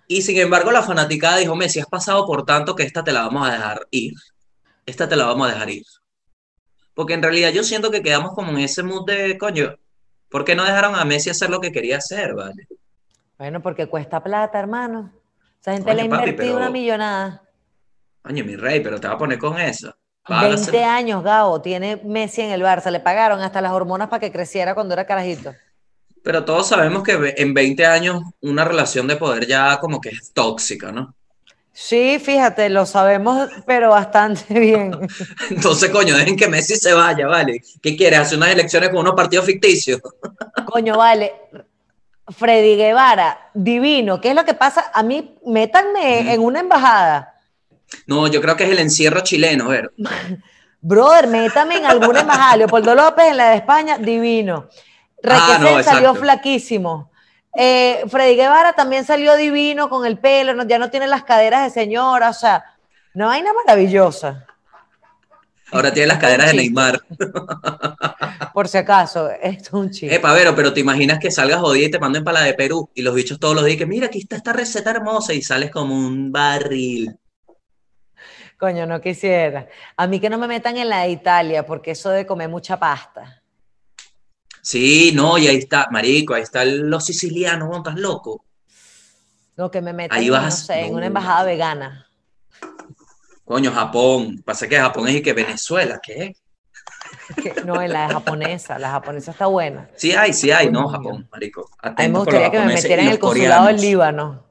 y 0.09 0.23
sin 0.23 0.39
embargo 0.39 0.71
la 0.71 0.83
fanaticada 0.83 1.39
dijo, 1.39 1.57
Messi, 1.57 1.81
has 1.81 1.87
pasado 1.87 2.27
por 2.27 2.45
tanto 2.45 2.75
que 2.75 2.83
esta 2.85 3.03
te 3.05 3.13
la 3.13 3.23
vamos 3.23 3.49
a 3.49 3.53
dejar 3.53 3.87
ir, 3.91 4.15
esta 4.87 5.09
te 5.09 5.17
la 5.17 5.27
vamos 5.27 5.49
a 5.49 5.53
dejar 5.53 5.71
ir. 5.71 5.85
Porque 6.95 7.15
en 7.15 7.23
realidad 7.23 7.51
yo 7.51 7.63
siento 7.63 7.91
que 7.91 8.03
quedamos 8.03 8.33
como 8.35 8.51
en 8.53 8.59
ese 8.61 8.83
mood 8.83 9.05
de, 9.07 9.37
coño, 9.39 9.77
¿por 10.31 10.45
qué 10.45 10.55
no 10.55 10.65
dejaron 10.65 10.95
a 10.95 11.05
Messi 11.05 11.31
hacer 11.31 11.51
lo 11.51 11.61
que 11.61 11.73
quería 11.73 11.99
hacer, 11.99 12.35
vale? 12.35 12.67
Bueno, 13.39 13.61
porque 13.61 13.87
cuesta 13.87 14.23
plata, 14.23 14.59
hermano. 14.59 15.13
Esa 15.61 15.73
gente 15.75 15.93
le 15.95 16.03
ha 16.03 16.09
papi, 16.09 16.31
invertido 16.31 16.55
pero- 16.55 16.57
una 16.57 16.71
millonada. 16.71 17.43
Coño, 18.23 18.45
mi 18.45 18.57
rey, 18.57 18.81
pero 18.81 18.99
te 19.01 19.07
va 19.09 19.15
a 19.15 19.19
poner 19.19 19.39
con 19.39 19.59
eso. 19.61 19.95
20 20.29 20.83
años, 20.83 21.23
Gabo, 21.23 21.61
tiene 21.61 22.01
Messi 22.03 22.41
en 22.43 22.51
el 22.51 22.63
Barça. 22.63 22.91
Le 22.91 22.99
pagaron 23.01 23.41
hasta 23.41 23.61
las 23.61 23.73
hormonas 23.73 24.09
para 24.09 24.19
que 24.21 24.33
creciera 24.33 24.75
cuando 24.75 24.95
era 24.95 25.07
carajito. 25.07 25.55
Pero 26.27 26.45
todos 26.45 26.66
sabemos 26.66 27.05
que 27.05 27.35
en 27.37 27.55
20 27.55 27.87
años 27.87 28.20
una 28.41 28.64
relación 28.64 29.07
de 29.07 29.14
poder 29.14 29.47
ya 29.47 29.79
como 29.79 30.01
que 30.01 30.09
es 30.09 30.33
tóxica, 30.33 30.91
¿no? 30.91 31.14
Sí, 31.72 32.18
fíjate, 32.18 32.68
lo 32.68 32.85
sabemos, 32.85 33.49
pero 33.64 33.91
bastante 33.91 34.53
bien. 34.59 34.91
Entonces, 35.51 35.89
coño, 35.91 36.16
dejen 36.16 36.37
que 36.37 36.49
Messi 36.49 36.74
se 36.74 36.95
vaya, 36.95 37.29
¿vale? 37.29 37.62
¿Qué 37.81 37.97
quiere? 37.97 38.16
¿Hacer 38.16 38.39
unas 38.39 38.51
elecciones 38.51 38.89
con 38.89 38.99
unos 39.03 39.14
partidos 39.14 39.47
ficticios? 39.47 40.01
Coño, 40.66 40.97
vale. 40.97 41.33
Freddy 42.37 42.74
Guevara, 42.74 43.53
divino. 43.55 44.20
¿Qué 44.20 44.31
es 44.31 44.35
lo 44.35 44.45
que 44.45 44.55
pasa? 44.55 44.91
A 44.93 45.05
mí, 45.05 45.39
métanme 45.47 46.35
en 46.35 46.41
una 46.41 46.59
embajada. 46.59 47.37
No, 48.09 48.27
yo 48.27 48.43
creo 48.43 48.57
que 48.57 48.64
es 48.64 48.70
el 48.70 48.81
encierro 48.81 49.20
chileno, 49.20 49.68
ver. 49.68 49.93
Brother, 50.81 51.29
métame 51.29 51.77
en 51.77 51.87
alguna 51.87 52.22
embajada. 52.22 52.57
Leopoldo 52.57 52.97
López 52.97 53.27
en 53.27 53.37
la 53.37 53.51
de 53.51 53.57
España, 53.59 53.99
divino. 53.99 54.68
Ah, 55.25 55.59
no, 55.61 55.83
salió 55.83 56.14
flaquísimo. 56.14 57.11
Eh, 57.59 58.05
Freddy 58.09 58.37
Guevara 58.37 58.75
también 58.75 59.05
salió 59.05 59.35
divino 59.35 59.89
con 59.89 60.05
el 60.07 60.19
pelo, 60.19 60.53
no- 60.55 60.67
ya 60.67 60.79
no 60.79 60.91
tiene 60.91 61.07
las 61.07 61.25
caderas 61.25 61.64
de 61.64 61.71
señora, 61.81 62.29
o 62.31 62.35
sea, 62.35 62.64
una 63.14 63.27
vaina 63.27 63.51
maravillosa. 63.55 64.47
Ahora 65.73 65.93
tiene 65.93 66.07
las 66.09 66.19
caderas 66.19 66.49
de. 66.51 66.55
Neymar. 66.59 67.01
Por 68.55 68.69
si 68.69 68.79
acaso, 68.79 69.31
esto 69.31 69.69
es 69.69 69.73
un 69.73 69.91
chiste. 69.91 70.14
Epa, 70.14 70.33
Vero, 70.33 70.55
pero 70.55 70.73
te 70.73 70.81
imaginas 70.81 71.19
que 71.19 71.31
salgas 71.31 71.61
jodida 71.61 71.87
y 71.87 71.91
te 71.91 71.99
manden 71.99 72.23
para 72.23 72.41
la 72.41 72.47
de 72.47 72.55
Perú 72.55 72.89
y 72.95 73.03
los 73.03 73.14
bichos 73.14 73.41
todos 73.41 73.55
los 73.55 73.64
días 73.64 73.77
que 73.79 73.87
mira, 73.87 74.07
aquí 74.07 74.19
está 74.21 74.37
esta 74.37 74.53
receta 74.53 74.91
hermosa 74.91 75.33
y 75.35 75.43
sales 75.43 75.71
como 75.71 75.95
un 75.97 76.31
barril. 76.31 77.19
Coño, 78.59 78.87
no 78.87 79.01
quisiera. 79.01 79.67
A 79.97 80.07
mí 80.07 80.21
que 80.21 80.31
no 80.31 80.39
me 80.39 80.47
metan 80.47 80.77
en 80.77 80.89
la 80.89 81.01
de 81.03 81.11
Italia, 81.11 81.67
porque 81.67 81.91
eso 81.91 82.11
de 82.11 82.27
comer 82.27 82.49
mucha 82.49 82.79
pasta. 82.79 83.43
Sí, 84.69 85.12
no, 85.14 85.39
y 85.39 85.47
ahí 85.47 85.59
está, 85.59 85.87
marico, 85.93 86.35
ahí 86.35 86.43
están 86.43 86.91
los 86.91 87.05
sicilianos, 87.05 87.69
¿no? 87.69 87.77
¿Estás 87.77 87.95
loco? 87.95 88.45
Lo 89.55 89.71
que 89.71 89.81
me 89.81 89.93
metan, 89.93 90.19
Ahí 90.19 90.27
no 90.27 90.33
vas- 90.33 90.69
en 90.71 90.91
no. 90.91 90.97
una 90.97 91.07
embajada 91.07 91.45
vegana. 91.45 92.09
Coño, 93.45 93.71
Japón. 93.71 94.43
Pasa 94.45 94.67
que 94.67 94.77
Japón 94.77 95.07
es 95.07 95.14
y 95.14 95.23
que 95.23 95.33
Venezuela, 95.35 96.01
¿qué? 96.05 96.35
No, 97.64 97.81
en 97.81 97.93
la 97.93 98.09
japonesa, 98.09 98.77
la 98.81 98.91
japonesa 98.91 99.31
está 99.31 99.47
buena. 99.47 99.89
Sí 99.95 100.11
hay, 100.12 100.33
sí 100.33 100.51
hay, 100.51 100.69
no. 100.69 100.89
Japón, 100.89 101.29
marico. 101.31 101.71
A 101.81 101.91
mí 101.91 102.09
me 102.09 102.19
gustaría 102.19 102.51
que 102.51 102.59
me 102.59 102.67
metieran 102.75 103.07
en 103.07 103.12
el 103.12 103.19
consulado 103.21 103.67
del 103.69 103.77
coreanos. 103.77 103.81
Líbano. 103.83 104.47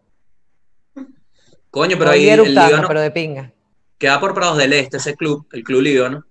Coño, 1.69 1.97
pero 1.97 2.05
No 2.05 2.11
ahí 2.11 2.29
el 2.29 2.41
Líbano 2.55 2.87
pero 2.87 3.01
de 3.01 3.11
pinga. 3.11 3.51
queda 3.97 4.17
por 4.21 4.33
Prados 4.33 4.57
del 4.59 4.71
Este, 4.71 4.95
ese 4.95 5.13
club, 5.15 5.45
el 5.51 5.61
club 5.65 5.81
Líbano. 5.81 6.23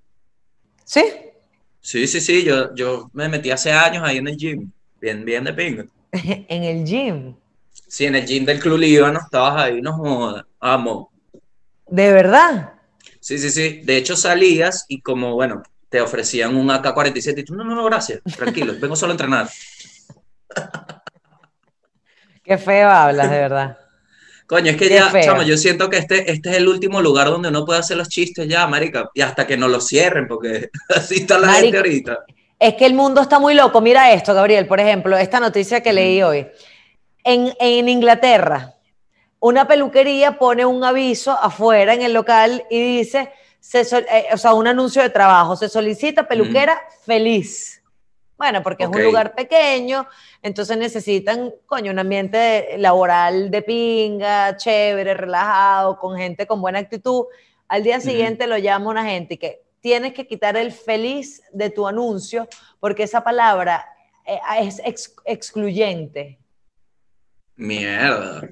¿Sí? 0.87 1.05
Sí, 1.85 2.07
sí, 2.07 2.19
sí, 2.23 2.43
yo, 2.43 2.75
yo 2.75 3.11
me 3.13 3.29
metí 3.29 3.51
hace 3.51 3.71
años 3.71 4.03
ahí 4.03 4.17
en 4.17 4.27
el 4.27 4.39
gym, 4.39 4.73
bien, 4.99 5.23
bien 5.23 5.45
de 5.45 5.53
pinga. 5.53 5.85
en 6.13 6.65
el 6.65 6.83
gym. 6.83 7.37
Sí, 7.87 8.07
en 8.07 8.15
el 8.15 8.25
gym 8.25 8.47
del 8.47 8.59
club 8.59 8.79
Líbano, 8.79 9.21
estabas 9.21 9.63
ahí, 9.63 9.83
no 9.83 9.93
jodas, 9.93 10.47
amo. 10.61 11.13
¿De 11.87 12.11
verdad? 12.11 12.73
Sí, 13.21 13.37
sí, 13.39 13.51
sí, 13.51 13.83
de 13.85 13.99
hecho 13.99 14.17
salías 14.17 14.87
y 14.89 15.03
como, 15.03 15.35
bueno, 15.35 15.63
te 15.91 16.01
ofrecían 16.01 16.57
un 16.57 16.71
AK-47 16.71 17.41
y 17.41 17.45
tú, 17.45 17.55
no, 17.55 17.65
no, 17.65 17.75
no, 17.75 17.85
gracias, 17.85 18.23
tranquilo, 18.35 18.73
vengo 18.81 18.97
solo 18.97 19.13
a 19.13 19.17
entrenar. 19.17 19.51
Qué 22.43 22.57
feo 22.57 22.89
hablas, 22.89 23.31
de 23.31 23.39
verdad. 23.39 23.84
Coño, 24.47 24.71
es 24.71 24.77
que 24.77 24.89
Qué 24.89 24.95
ya, 24.95 25.09
feo. 25.09 25.23
chamo, 25.25 25.43
yo 25.43 25.57
siento 25.57 25.89
que 25.89 25.97
este, 25.97 26.31
este 26.31 26.51
es 26.51 26.57
el 26.57 26.69
último 26.69 27.01
lugar 27.01 27.29
donde 27.29 27.49
uno 27.49 27.65
puede 27.65 27.81
hacer 27.81 27.97
los 27.97 28.09
chistes 28.09 28.47
ya, 28.47 28.67
marica, 28.67 29.11
y 29.15 29.23
hasta 29.23 29.47
que 29.47 29.57
no 29.57 29.69
los 29.69 29.87
cierren, 29.87 30.29
porque 30.29 30.71
así 30.95 31.17
está 31.17 31.39
la 31.39 31.49
gente 31.55 31.79
Marica. 31.79 32.11
ahorita. 32.13 32.25
Es 32.59 32.75
que 32.75 32.87
el 32.87 32.95
mundo 32.95 33.21
está 33.21 33.39
muy 33.39 33.55
loco. 33.55 33.81
Mira 33.81 34.13
esto, 34.13 34.35
Gabriel, 34.35 34.67
por 34.67 34.81
ejemplo, 34.81 35.17
esta 35.17 35.41
noticia 35.41 35.83
que 35.83 35.93
leí 35.93 36.23
hoy. 36.23 36.47
En, 37.25 37.53
en 37.59 37.89
Inglaterra, 37.89 38.75
una 39.41 39.67
peluquería 39.67 40.39
pone 40.39 40.65
un 40.65 40.85
aviso 40.85 41.33
afuera 41.33 41.95
en 41.95 42.03
el 42.03 42.13
local 42.13 42.65
y 42.71 42.99
dice, 42.99 43.31
se 43.61 43.81
eh, 43.81 44.27
o 44.33 44.37
sea, 44.37 44.55
un 44.55 44.67
anuncio 44.67 45.03
de 45.03 45.11
trabajo, 45.11 45.57
se 45.57 45.69
solicita 45.69 46.29
peluquera 46.29 46.81
feliz. 47.05 47.74
Bueno, 48.37 48.63
porque 48.63 48.83
es 48.85 48.89
un 48.89 48.97
lugar 49.05 49.35
pequeño, 49.35 50.07
entonces 50.43 50.77
necesitan, 50.77 51.53
coño, 51.67 51.93
un 51.93 51.99
ambiente 52.01 52.77
laboral 52.79 53.51
de 53.51 53.63
pinga, 53.63 54.57
chévere, 54.57 55.15
relajado, 55.15 55.97
con 55.99 56.17
gente 56.17 56.47
con 56.47 56.61
buena 56.61 56.81
actitud. 56.81 57.27
Al 57.69 57.83
día 57.85 58.01
siguiente 58.01 58.47
lo 58.49 58.59
llama 58.59 58.91
una 58.91 59.05
gente 59.05 59.39
que 59.39 59.63
tienes 59.81 60.15
que 60.15 60.27
quitar 60.27 60.57
el 60.57 60.73
feliz 60.73 61.43
de 61.53 61.71
tu 61.71 61.87
anuncio 61.87 62.49
porque 62.81 63.05
esa 63.05 63.23
palabra 63.23 63.87
eh, 64.27 64.41
es 64.61 64.81
ex- 64.85 65.15
excluyente. 65.25 66.39
Mierda. 67.57 68.49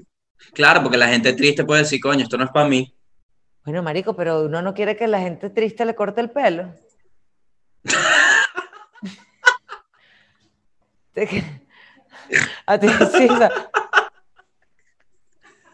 Claro, 0.54 0.82
porque 0.82 0.96
la 0.98 1.08
gente 1.08 1.32
triste 1.32 1.64
puede 1.64 1.82
decir, 1.82 2.00
coño, 2.00 2.22
esto 2.22 2.36
no 2.38 2.44
es 2.44 2.50
para 2.50 2.68
mí. 2.68 2.94
Bueno, 3.64 3.82
marico, 3.82 4.14
pero 4.14 4.44
uno 4.44 4.62
no 4.62 4.74
quiere 4.74 4.96
que 4.96 5.06
la 5.08 5.20
gente 5.20 5.50
triste 5.50 5.84
le 5.84 5.94
corte 5.94 6.20
el 6.20 6.30
pelo. 6.30 6.72
A 12.66 12.78
ti 12.78 12.86
sí, 12.88 13.26
o 13.28 13.36
sea, 13.36 13.50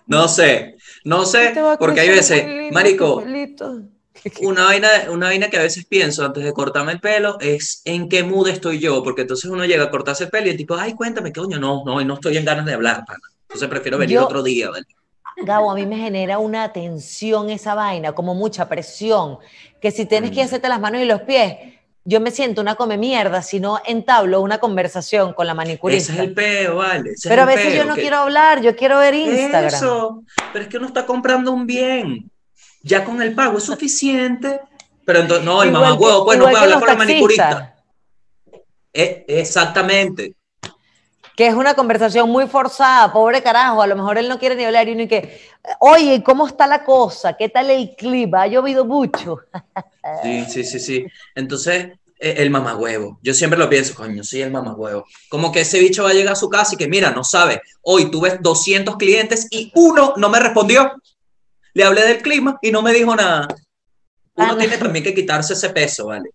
No 0.07 0.26
sé, 0.28 0.76
no 1.05 1.24
sé, 1.26 1.55
porque 1.78 2.01
hay 2.01 2.09
veces, 2.09 2.45
lindo 2.47 2.72
marico, 2.72 3.22
una 4.43 4.64
vaina, 4.64 4.89
una 5.11 5.26
vaina 5.26 5.49
que 5.51 5.59
a 5.59 5.62
veces 5.62 5.84
pienso 5.86 6.24
antes 6.24 6.43
de 6.45 6.53
cortarme 6.53 6.93
el 6.93 7.01
pelo 7.01 7.39
es 7.41 7.82
en 7.84 8.09
qué 8.09 8.22
mood 8.24 8.49
estoy 8.49 8.78
yo, 8.78 9.03
porque 9.05 9.22
entonces 9.22 9.51
uno 9.51 9.64
llega 9.64 9.84
a 9.84 9.91
cortarse 9.91 10.24
el 10.24 10.30
pelo 10.30 10.47
y 10.47 10.51
el 10.51 10.57
tipo, 10.57 10.74
ay, 10.76 10.95
cuéntame, 10.95 11.32
coño, 11.32 11.59
no, 11.59 11.84
no, 11.84 12.03
no 12.03 12.14
estoy 12.14 12.36
en 12.39 12.45
ganas 12.45 12.64
de 12.64 12.74
hablar, 12.74 13.05
pana. 13.07 13.20
Entonces 13.43 13.68
prefiero 13.68 13.99
venir 13.99 14.16
Yo- 14.16 14.24
otro 14.24 14.43
día, 14.43 14.70
¿vale? 14.70 14.86
Gabo, 15.41 15.70
a 15.70 15.74
mí 15.76 15.86
me 15.86 15.97
genera 15.97 16.39
una 16.39 16.72
tensión 16.72 17.49
esa 17.51 17.74
vaina, 17.76 18.12
como 18.12 18.34
mucha 18.34 18.68
presión, 18.68 19.39
que 19.80 19.93
si 19.93 20.05
tienes 20.05 20.32
que 20.32 20.43
Mm. 20.43 20.47
hacerte 20.47 20.68
las 20.68 20.80
manos 20.80 21.01
y 21.01 21.05
los 21.05 21.20
pies, 21.20 21.57
yo 22.09 22.21
me 22.21 22.31
siento 22.31 22.63
una 22.63 22.75
come 22.75 22.97
mierda 22.97 23.43
si 23.43 23.61
no 23.61 23.83
entablo 23.85 24.41
una 24.41 24.57
conversación 24.57 25.35
con 25.35 25.47
la 25.47 25.53
manicurista. 25.53 26.13
Ese 26.15 26.23
es 26.23 26.29
el 26.29 26.33
peo, 26.33 26.77
¿vale? 26.77 27.11
Ese 27.11 27.29
Pero 27.29 27.43
a 27.43 27.45
veces 27.45 27.75
yo 27.77 27.85
no 27.85 27.95
que- 27.97 28.01
quiero 28.01 28.17
hablar, 28.17 28.63
yo 28.63 28.75
quiero 28.75 28.99
ver 28.99 29.13
Instagram. 29.13 29.67
Eso, 29.67 30.23
pero 30.51 30.65
es 30.65 30.71
que 30.71 30.79
uno 30.79 30.87
está 30.87 31.05
comprando 31.05 31.53
un 31.53 31.67
bien. 31.67 32.31
Ya 32.83 33.05
con 33.05 33.21
el 33.21 33.35
pago 33.35 33.59
es 33.59 33.65
suficiente. 33.65 34.59
Pero 35.05 35.19
entonces, 35.21 35.45
no, 35.45 35.63
el 35.63 35.71
mamá 35.71 35.93
huevo, 35.93 36.25
pues 36.25 36.39
no 36.39 36.45
puede 36.45 36.57
hablar 36.57 36.79
con 36.79 36.89
la 36.89 36.95
manicurista. 36.95 37.77
Eh, 38.95 39.27
exactamente. 39.29 40.35
Que 41.39 41.47
es 41.47 41.55
una 41.55 41.74
conversación 41.74 42.28
muy 42.28 42.49
forzada, 42.49 43.12
pobre 43.12 43.41
carajo, 43.41 43.80
a 43.80 43.86
lo 43.86 43.95
mejor 43.95 44.18
él 44.18 44.28
no 44.28 44.41
quiere 44.41 44.57
ni 44.57 44.64
hablar 44.64 44.89
y 44.89 44.93
uno 44.95 45.03
y 45.03 45.07
que, 45.07 45.41
oye, 45.78 46.20
¿cómo 46.24 46.49
está 46.49 46.66
la 46.66 46.82
cosa? 46.82 47.36
¿Qué 47.36 47.49
tal 47.49 47.70
el 47.70 47.95
clima? 47.95 48.43
¿Ha 48.43 48.47
llovido 48.49 48.84
mucho? 48.84 49.39
Sí, 50.22 50.45
sí, 50.49 50.64
sí, 50.64 50.80
sí. 50.80 51.07
Entonces, 51.34 51.93
eh, 52.18 52.34
el 52.39 52.51
mamagüevo. 52.51 53.18
Yo 53.22 53.34
siempre 53.34 53.59
lo 53.59 53.68
pienso, 53.68 53.95
coño, 53.95 54.24
sí, 54.24 54.41
el 54.41 54.51
mamagüevo. 54.51 55.05
Como 55.28 55.53
que 55.53 55.61
ese 55.61 55.78
bicho 55.78 56.03
va 56.03 56.11
a 56.11 56.14
llegar 56.14 56.32
a 56.32 56.36
su 56.36 56.49
casa 56.49 56.74
y 56.74 56.78
que, 56.78 56.89
mira, 56.89 57.11
no 57.11 57.22
sabe, 57.22 57.61
hoy 57.82 58.11
tuve 58.11 58.39
200 58.41 58.97
clientes 58.97 59.47
y 59.51 59.70
uno 59.76 60.14
no 60.16 60.30
me 60.30 60.41
respondió. 60.41 60.91
Le 61.74 61.84
hablé 61.84 62.07
del 62.07 62.22
clima 62.22 62.59
y 62.62 62.72
no 62.72 62.82
me 62.82 62.93
dijo 62.95 63.14
nada. 63.14 63.47
Uno 64.34 64.53
Ah, 64.55 64.57
tiene 64.59 64.78
también 64.78 65.05
que 65.05 65.14
quitarse 65.14 65.53
ese 65.53 65.68
peso, 65.70 66.07
¿vale? 66.07 66.30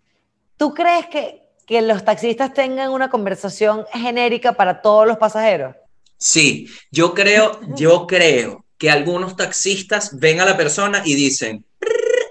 ¿Tú 0.56 0.74
crees 0.74 1.08
que, 1.08 1.43
que 1.66 1.82
los 1.82 2.04
taxistas 2.04 2.54
tengan 2.54 2.92
una 2.92 3.10
conversación 3.10 3.86
genérica 3.94 4.54
para 4.54 4.82
todos 4.82 5.08
los 5.08 5.18
pasajeros? 5.18 5.76
Sí, 6.18 6.68
yo 6.92 7.14
creo, 7.14 7.60
yo 7.76 8.08
creo 8.08 8.66
que 8.78 8.90
algunos 8.90 9.36
taxistas 9.36 10.18
ven 10.20 10.42
a 10.42 10.46
la 10.46 10.58
persona 10.58 11.02
y 11.06 11.16
dicen, 11.16 11.66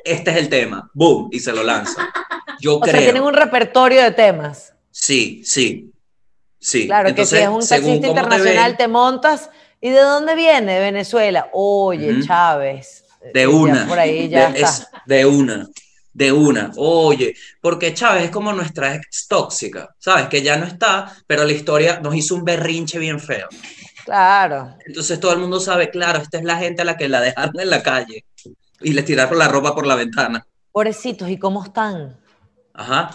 este 0.05 0.30
es 0.30 0.37
el 0.37 0.49
tema, 0.49 0.91
boom, 0.95 1.28
y 1.33 1.41
se 1.41 1.53
lo 1.53 1.62
lanzan. 1.62 2.07
Yo 2.61 2.78
O 2.78 2.85
sea, 2.85 2.93
creo. 2.93 3.05
tienen 3.05 3.22
un 3.24 3.35
repertorio 3.35 4.03
de 4.03 4.12
temas. 4.12 4.72
Sí, 4.91 5.43
sí, 5.45 5.91
sí. 6.61 6.87
Claro, 6.87 7.09
Entonces, 7.09 7.33
que 7.33 7.39
si 7.39 7.43
es 7.43 7.49
un 7.49 7.66
taxista 7.68 8.01
te 8.01 8.07
internacional, 8.09 8.70
ven, 8.70 8.76
te 8.76 8.89
montas. 8.89 9.51
¿Y 9.80 9.91
de 9.91 9.99
dónde 10.01 10.37
viene? 10.37 10.74
De 10.74 10.80
Venezuela. 10.80 11.49
Oye. 11.53 12.22
Chávez. 12.24 13.05
de 13.35 13.47
una. 13.49 13.87
por 13.89 13.99
ahí 13.99 14.28
ya 14.28 14.51
de, 14.51 14.61
está. 14.61 14.68
es 14.68 14.87
de 15.07 15.26
una. 15.26 15.68
De 16.14 16.30
una. 16.30 16.70
Oye, 16.76 17.34
porque 17.60 17.94
Chávez 17.94 18.24
es 18.24 18.30
como 18.30 18.52
nuestra 18.52 18.94
ex 18.94 19.26
tóxica, 19.28 19.94
¿sabes? 19.98 20.28
Que 20.28 20.42
ya 20.42 20.56
no 20.56 20.66
está, 20.66 21.14
pero 21.26 21.44
la 21.44 21.52
historia 21.52 22.00
nos 22.00 22.14
hizo 22.14 22.34
un 22.34 22.44
berrinche 22.44 22.98
bien 22.98 23.18
feo. 23.18 23.48
Claro. 24.04 24.76
Entonces 24.84 25.18
todo 25.20 25.32
el 25.32 25.38
mundo 25.38 25.60
sabe, 25.60 25.90
claro, 25.90 26.18
esta 26.18 26.38
es 26.38 26.44
la 26.44 26.56
gente 26.56 26.82
a 26.82 26.84
la 26.84 26.96
que 26.96 27.08
la 27.08 27.20
dejaron 27.20 27.58
en 27.58 27.70
la 27.70 27.82
calle 27.82 28.26
y 28.80 28.92
le 28.92 29.02
tiraron 29.02 29.38
la 29.38 29.48
ropa 29.48 29.74
por 29.74 29.86
la 29.86 29.94
ventana. 29.94 30.46
Pobrecitos, 30.72 31.28
¿y 31.28 31.38
cómo 31.38 31.64
están? 31.64 32.16
Ajá. 32.74 33.10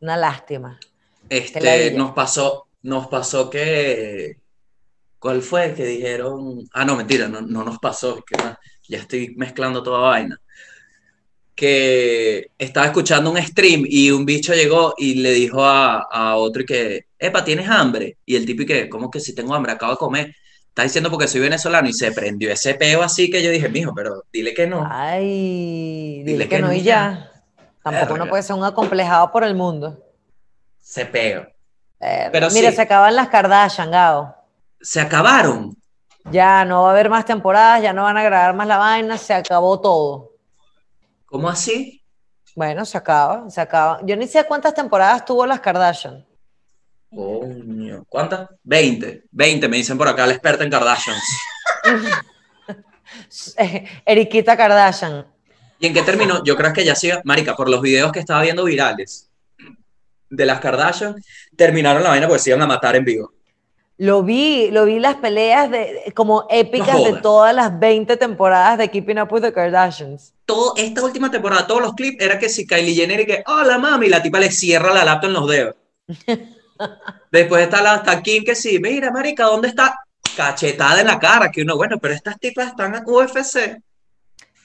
Una 0.00 0.16
lástima. 0.16 0.78
Este, 1.28 1.60
ladilla. 1.60 1.96
nos 1.96 2.12
pasó, 2.12 2.66
nos 2.82 3.06
pasó 3.06 3.48
que, 3.48 4.38
¿cuál 5.18 5.42
fue? 5.42 5.74
Que 5.74 5.84
dijeron, 5.84 6.68
ah, 6.72 6.84
no, 6.84 6.96
mentira, 6.96 7.28
no, 7.28 7.40
no 7.40 7.64
nos 7.64 7.78
pasó, 7.78 8.18
es 8.18 8.24
que 8.24 8.36
ya 8.88 8.98
estoy 8.98 9.34
mezclando 9.36 9.82
toda 9.82 10.00
vaina. 10.00 10.40
Que 11.62 12.50
estaba 12.58 12.86
escuchando 12.86 13.30
un 13.30 13.40
stream 13.40 13.84
y 13.86 14.10
un 14.10 14.26
bicho 14.26 14.52
llegó 14.52 14.94
y 14.98 15.14
le 15.14 15.30
dijo 15.30 15.64
a, 15.64 16.08
a 16.10 16.34
otro 16.34 16.62
y 16.62 16.66
que, 16.66 17.06
epa, 17.16 17.44
¿tienes 17.44 17.68
hambre? 17.68 18.16
Y 18.26 18.34
el 18.34 18.44
tipo 18.44 18.62
y 18.62 18.66
que, 18.66 18.88
¿cómo 18.88 19.08
que 19.12 19.20
si 19.20 19.32
tengo 19.32 19.54
hambre? 19.54 19.70
Acabo 19.70 19.92
de 19.92 19.98
comer. 19.98 20.34
Está 20.66 20.82
diciendo 20.82 21.08
porque 21.08 21.28
soy 21.28 21.40
venezolano 21.40 21.88
y 21.88 21.92
se 21.92 22.10
prendió 22.10 22.50
ese 22.50 22.74
peo 22.74 23.00
así 23.00 23.30
que 23.30 23.40
yo 23.44 23.52
dije, 23.52 23.68
mijo, 23.68 23.92
pero 23.94 24.24
dile 24.32 24.54
que 24.54 24.66
no. 24.66 24.84
Ay, 24.90 26.24
dile, 26.24 26.32
Dile 26.32 26.48
que, 26.48 26.56
que 26.56 26.62
no 26.62 26.72
y 26.72 26.82
ya. 26.82 27.30
Tampoco 27.84 28.14
uno 28.14 28.26
puede 28.28 28.42
ser 28.42 28.56
un 28.56 28.64
acomplejado 28.64 29.30
por 29.30 29.44
el 29.44 29.54
mundo. 29.54 30.02
Se 30.80 31.06
peo. 31.06 31.46
Eh, 32.00 32.28
Pero 32.32 32.50
mira, 32.50 32.70
sí. 32.70 32.76
se 32.76 32.82
acaban 32.82 33.14
las 33.14 33.28
Kardashian, 33.28 33.92
Gao. 33.92 34.34
Se 34.80 35.00
acabaron. 35.00 35.76
Ya 36.24 36.64
no 36.64 36.82
va 36.82 36.88
a 36.88 36.92
haber 36.92 37.08
más 37.08 37.24
temporadas, 37.24 37.82
ya 37.82 37.92
no 37.92 38.02
van 38.02 38.16
a 38.16 38.24
grabar 38.24 38.52
más 38.56 38.66
la 38.66 38.78
vaina, 38.78 39.16
se 39.16 39.32
acabó 39.32 39.80
todo. 39.80 40.31
¿Cómo 41.32 41.48
así? 41.48 42.04
Bueno, 42.54 42.84
se 42.84 42.98
acaba, 42.98 43.48
se 43.48 43.58
acaba. 43.58 44.00
Yo 44.04 44.14
ni 44.16 44.26
sé 44.26 44.44
cuántas 44.44 44.74
temporadas 44.74 45.24
tuvo 45.24 45.46
las 45.46 45.60
Kardashian. 45.60 46.26
Coño, 47.08 48.04
¿cuántas? 48.06 48.50
20, 48.62 49.24
20 49.30 49.66
me 49.66 49.78
dicen 49.78 49.96
por 49.96 50.08
acá 50.08 50.26
la 50.26 50.34
experta 50.34 50.62
en 50.62 50.68
Kardashians. 50.68 51.24
Eriquita 54.04 54.58
Kardashian. 54.58 55.26
¿Y 55.78 55.86
en 55.86 55.94
qué 55.94 56.02
terminó? 56.02 56.44
Yo 56.44 56.54
creo 56.54 56.74
que 56.74 56.84
ya 56.84 56.94
sigue, 56.94 57.18
marica, 57.24 57.56
por 57.56 57.70
los 57.70 57.80
videos 57.80 58.12
que 58.12 58.20
estaba 58.20 58.42
viendo 58.42 58.64
virales 58.64 59.30
de 60.28 60.44
las 60.44 60.60
Kardashian, 60.60 61.14
terminaron 61.56 62.02
la 62.02 62.10
vaina 62.10 62.28
porque 62.28 62.42
se 62.42 62.50
iban 62.50 62.60
a 62.60 62.66
matar 62.66 62.94
en 62.94 63.06
vivo. 63.06 63.32
Lo 63.98 64.22
vi, 64.22 64.70
lo 64.70 64.84
vi 64.84 64.98
las 64.98 65.16
peleas 65.16 65.70
de, 65.70 66.12
como 66.14 66.46
épicas 66.50 66.94
No 66.98 67.04
de 67.04 67.12
todas 67.20 67.54
las 67.54 67.78
20 67.78 68.16
temporadas 68.16 68.78
de 68.78 68.90
Keeping 68.90 69.20
Up 69.20 69.32
with 69.32 69.42
the 69.42 69.52
Kardashians. 69.52 70.34
Todo, 70.44 70.74
esta 70.76 71.04
última 71.04 71.30
temporada, 71.30 71.66
todos 71.66 71.82
los 71.82 71.94
clips, 71.94 72.22
era 72.24 72.38
que 72.38 72.48
si 72.48 72.66
Kylie 72.66 72.94
Jenner 72.94 73.20
y 73.20 73.26
que, 73.26 73.44
hola 73.46 73.78
mami, 73.78 74.06
y 74.06 74.08
la 74.08 74.22
tipa 74.22 74.40
le 74.40 74.50
cierra 74.50 74.92
la 74.92 75.04
laptop 75.04 75.28
en 75.28 75.34
los 75.34 75.48
dedos. 75.48 75.74
Después 77.30 77.62
está 77.62 77.80
la 77.80 77.94
hasta 77.94 78.20
Kim 78.22 78.44
que 78.44 78.54
sí, 78.54 78.78
mira, 78.80 79.10
marica, 79.10 79.44
¿dónde 79.44 79.68
está? 79.68 79.94
Cachetada 80.36 81.00
en 81.00 81.06
la 81.06 81.18
cara, 81.18 81.50
que 81.50 81.62
uno, 81.62 81.76
bueno, 81.76 81.98
pero 82.00 82.14
estas 82.14 82.38
tipas 82.40 82.68
están 82.68 82.94
en 82.94 83.02
UFC. 83.06 83.80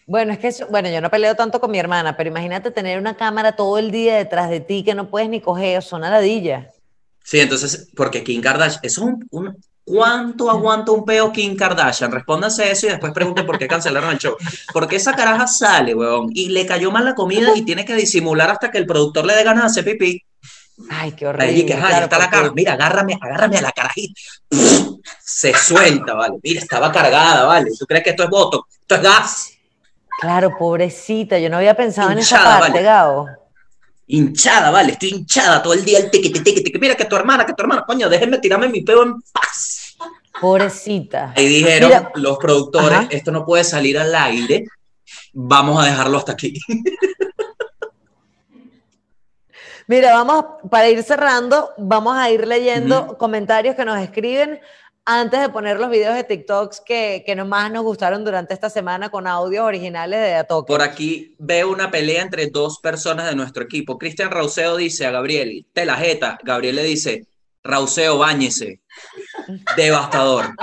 Bueno, 0.07 0.31
es 0.31 0.39
que 0.39 0.47
eso- 0.47 0.67
bueno, 0.69 0.89
yo 0.89 1.01
no 1.01 1.09
peleo 1.11 1.35
tanto 1.35 1.59
con 1.59 1.69
mi 1.69 1.77
hermana, 1.79 2.15
pero 2.17 2.29
imagínate 2.29 2.71
tener 2.71 2.97
una 2.97 3.15
cámara 3.17 3.55
todo 3.55 3.77
el 3.77 3.91
día 3.91 4.15
detrás 4.15 4.49
de 4.49 4.61
ti 4.61 4.83
que 4.83 4.95
no 4.95 5.09
puedes 5.09 5.29
ni 5.29 5.41
coger, 5.41 5.83
son 5.83 6.01
ladilla. 6.01 6.71
Sí, 7.29 7.41
entonces, 7.41 7.89
porque 7.93 8.23
Kim 8.23 8.41
Kardashian, 8.41 8.79
eso 8.83 9.01
es 9.01 9.07
un, 9.07 9.27
un- 9.31 9.57
¿cuánto 9.83 10.49
aguanta 10.49 10.93
un 10.93 11.03
peo 11.03 11.29
Kim 11.33 11.57
Kardashian? 11.57 12.09
Respóndanse 12.09 12.71
eso 12.71 12.87
y 12.87 12.89
después 12.89 13.11
pregunten 13.11 13.45
por 13.45 13.57
qué 13.59 13.67
cancelaron 13.67 14.11
el 14.11 14.17
show. 14.17 14.37
Porque 14.71 14.95
esa 14.95 15.13
caraja 15.13 15.45
sale, 15.45 15.93
weón, 15.93 16.29
y 16.33 16.47
le 16.47 16.65
cayó 16.65 16.89
mal 16.89 17.03
la 17.03 17.15
comida 17.15 17.53
y 17.53 17.63
tiene 17.63 17.83
que 17.83 17.95
disimular 17.95 18.49
hasta 18.49 18.71
que 18.71 18.77
el 18.77 18.85
productor 18.85 19.25
le 19.25 19.35
dé 19.35 19.43
ganas 19.43 19.63
de 19.63 19.81
hacer 19.81 19.83
pipí. 19.83 20.23
Ay, 20.89 21.11
qué 21.11 21.25
Ahí 21.25 21.29
horrible. 21.33 21.65
que, 21.65 21.73
ajá, 21.73 21.81
ya 21.81 21.89
claro, 21.89 22.03
está 22.05 22.17
la 22.19 22.29
cara. 22.29 22.51
Mira, 22.55 22.73
agárrame, 22.73 23.17
agárrame 23.19 23.57
a 23.57 23.61
la 23.61 23.71
carajita. 23.73 24.21
Se 25.25 25.53
suelta, 25.53 26.13
vale. 26.13 26.37
Mira, 26.41 26.61
estaba 26.61 26.89
cargada, 26.93 27.43
vale. 27.43 27.71
¿Tú 27.77 27.85
crees 27.85 28.03
que 28.05 28.11
esto 28.11 28.23
es 28.23 28.29
voto? 28.29 28.67
Esto 28.81 28.95
es 28.95 29.01
gas. 29.01 29.51
Claro, 30.21 30.57
pobrecita, 30.57 31.37
yo 31.39 31.49
no 31.49 31.57
había 31.57 31.75
pensado 31.75 32.11
en 32.11 32.19
esa 32.19 32.41
parte, 32.43 32.69
vale. 32.71 32.83
Gabo. 32.83 33.27
Hinchada, 34.07 34.71
vale. 34.71 34.93
Estoy 34.93 35.09
hinchada 35.09 35.61
todo 35.61 35.73
el 35.73 35.83
día. 35.83 35.99
El 35.99 36.09
tiqui, 36.09 36.31
tiqui, 36.31 36.63
tiqui. 36.63 36.79
Mira 36.79 36.95
que 36.95 37.05
tu 37.05 37.15
hermana, 37.15 37.45
que 37.45 37.53
tu 37.53 37.61
hermana. 37.61 37.83
Coño, 37.85 38.09
déjenme 38.09 38.39
tirarme 38.39 38.69
mi 38.69 38.81
peo 38.81 39.03
en 39.03 39.21
paz. 39.33 39.97
Pobrecita. 40.39 41.33
Ahí 41.35 41.47
dijeron 41.47 41.89
Mira. 41.89 42.11
los 42.15 42.37
productores, 42.37 42.99
Ajá. 42.99 43.07
esto 43.09 43.31
no 43.31 43.43
puede 43.45 43.63
salir 43.63 43.97
al 43.97 44.13
aire, 44.13 44.65
vamos 45.33 45.83
a 45.83 45.87
dejarlo 45.87 46.17
hasta 46.19 46.33
aquí. 46.33 46.59
Mira, 49.87 50.13
vamos, 50.13 50.45
para 50.69 50.89
ir 50.89 51.01
cerrando, 51.01 51.71
vamos 51.77 52.17
a 52.17 52.29
ir 52.29 52.45
leyendo 52.45 53.17
comentarios 53.17 53.75
que 53.75 53.85
nos 53.85 53.99
escriben 53.99 54.59
antes 55.09 55.39
de 55.39 55.47
poner 55.47 55.79
los 55.79 55.89
videos 55.89 56.15
de 56.15 56.25
TikToks 56.25 56.81
que, 56.81 57.23
que 57.25 57.33
no- 57.33 57.45
más 57.45 57.71
nos 57.71 57.83
gustaron 57.83 58.25
durante 58.25 58.53
esta 58.53 58.69
semana 58.69 59.09
con 59.09 59.25
audios 59.25 59.63
originales 59.63 60.19
de 60.19 60.35
Atoque. 60.35 60.67
Por 60.73 60.81
aquí 60.81 61.33
veo 61.39 61.71
una 61.71 61.89
pelea 61.89 62.21
entre 62.21 62.47
dos 62.47 62.79
personas 62.79 63.25
de 63.29 63.35
nuestro 63.35 63.63
equipo. 63.63 63.97
Cristian 63.97 64.29
Rauseo 64.29 64.75
dice 64.75 65.05
a 65.05 65.11
Gabriel, 65.11 65.65
te 65.71 65.85
la 65.85 65.95
jeta. 65.95 66.37
Gabriel 66.43 66.75
le 66.75 66.83
dice, 66.83 67.25
Rauseo, 67.63 68.17
báñese. 68.17 68.81
Devastador. 69.77 70.53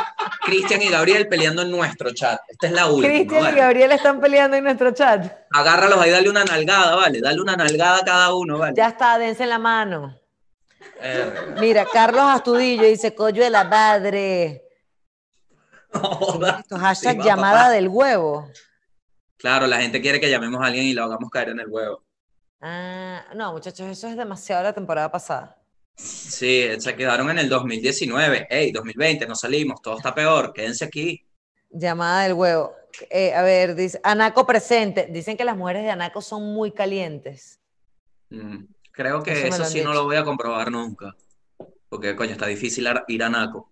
Cristian 0.44 0.82
y 0.82 0.88
Gabriel 0.90 1.26
peleando 1.28 1.62
en 1.62 1.70
nuestro 1.70 2.12
chat. 2.12 2.38
Esta 2.48 2.66
es 2.66 2.72
la 2.74 2.86
última. 2.86 3.12
Cristian 3.14 3.54
y. 3.54 3.56
Gabriel 3.56 3.92
están 3.92 4.20
peleando 4.20 4.56
en 4.58 4.64
nuestro 4.64 4.90
chat. 4.92 5.32
Agárralos 5.52 5.98
ahí, 5.98 6.10
dale 6.10 6.28
una 6.28 6.44
nalgada, 6.44 6.96
¿vale? 6.96 7.20
Dale 7.20 7.40
una 7.40 7.56
nalgada 7.56 7.98
a 7.98 8.04
cada 8.04 8.34
uno, 8.34 8.58
¿vale? 8.58 8.74
Ya 8.76 8.88
está, 8.88 9.16
dense 9.18 9.46
la 9.46 9.58
mano. 9.58 10.18
Mira, 11.60 11.86
Carlos 11.92 12.22
Astudillo 12.24 12.84
dice, 12.84 13.14
coño 13.14 13.42
de 13.42 13.50
la 13.50 13.64
madre. 13.64 14.62
Esto, 15.92 16.76
hashtag 16.78 17.12
Sí, 17.12 17.18
va, 17.18 17.24
llamada 17.24 17.58
papá. 17.64 17.70
del 17.70 17.88
huevo. 17.88 18.48
Claro, 19.36 19.66
la 19.66 19.80
gente 19.80 20.00
quiere 20.00 20.18
que 20.20 20.30
llamemos 20.30 20.60
a 20.62 20.66
alguien 20.66 20.86
y 20.86 20.92
lo 20.92 21.04
hagamos 21.04 21.30
caer 21.30 21.50
en 21.50 21.60
el 21.60 21.68
huevo. 21.68 22.02
Ah, 22.60 23.24
no, 23.34 23.52
muchachos, 23.52 23.86
eso 23.86 24.08
es 24.08 24.16
demasiado 24.16 24.62
la 24.62 24.72
temporada 24.72 25.10
pasada. 25.10 25.56
Sí, 25.96 26.66
se 26.78 26.96
quedaron 26.96 27.30
en 27.30 27.38
el 27.38 27.48
2019. 27.48 28.46
Ey, 28.50 28.72
2020, 28.72 29.26
no 29.26 29.34
salimos, 29.36 29.80
todo 29.82 29.98
está 29.98 30.14
peor, 30.14 30.52
quédense 30.52 30.84
aquí. 30.84 31.24
Llamada 31.70 32.22
del 32.24 32.32
huevo. 32.32 32.74
Eh, 33.10 33.34
a 33.34 33.42
ver, 33.42 33.74
dice, 33.74 34.00
Anaco 34.02 34.46
presente. 34.46 35.08
Dicen 35.10 35.36
que 35.36 35.44
las 35.44 35.56
mujeres 35.56 35.82
de 35.84 35.90
Anaco 35.90 36.20
son 36.22 36.54
muy 36.54 36.72
calientes. 36.72 37.60
Mm, 38.30 38.64
Creo 38.94 39.24
que 39.24 39.48
Eso 39.48 39.64
sí 39.64 39.82
no 39.82 39.92
lo 39.92 40.04
voy 40.04 40.16
a 40.16 40.24
comprobar 40.24 40.70
nunca. 40.70 41.16
Porque, 41.88 42.14
coño, 42.14 42.32
está 42.32 42.46
difícil 42.46 42.88
ir 43.08 43.22
a 43.24 43.28
Naco. 43.28 43.68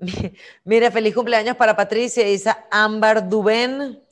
Mira, 0.64 0.90
feliz 0.90 1.14
cumpleaños 1.14 1.56
para 1.56 1.76
Patricia, 1.76 2.24
dice 2.24 2.52
Ámbar 2.70 3.28
Dubén. 3.28 4.02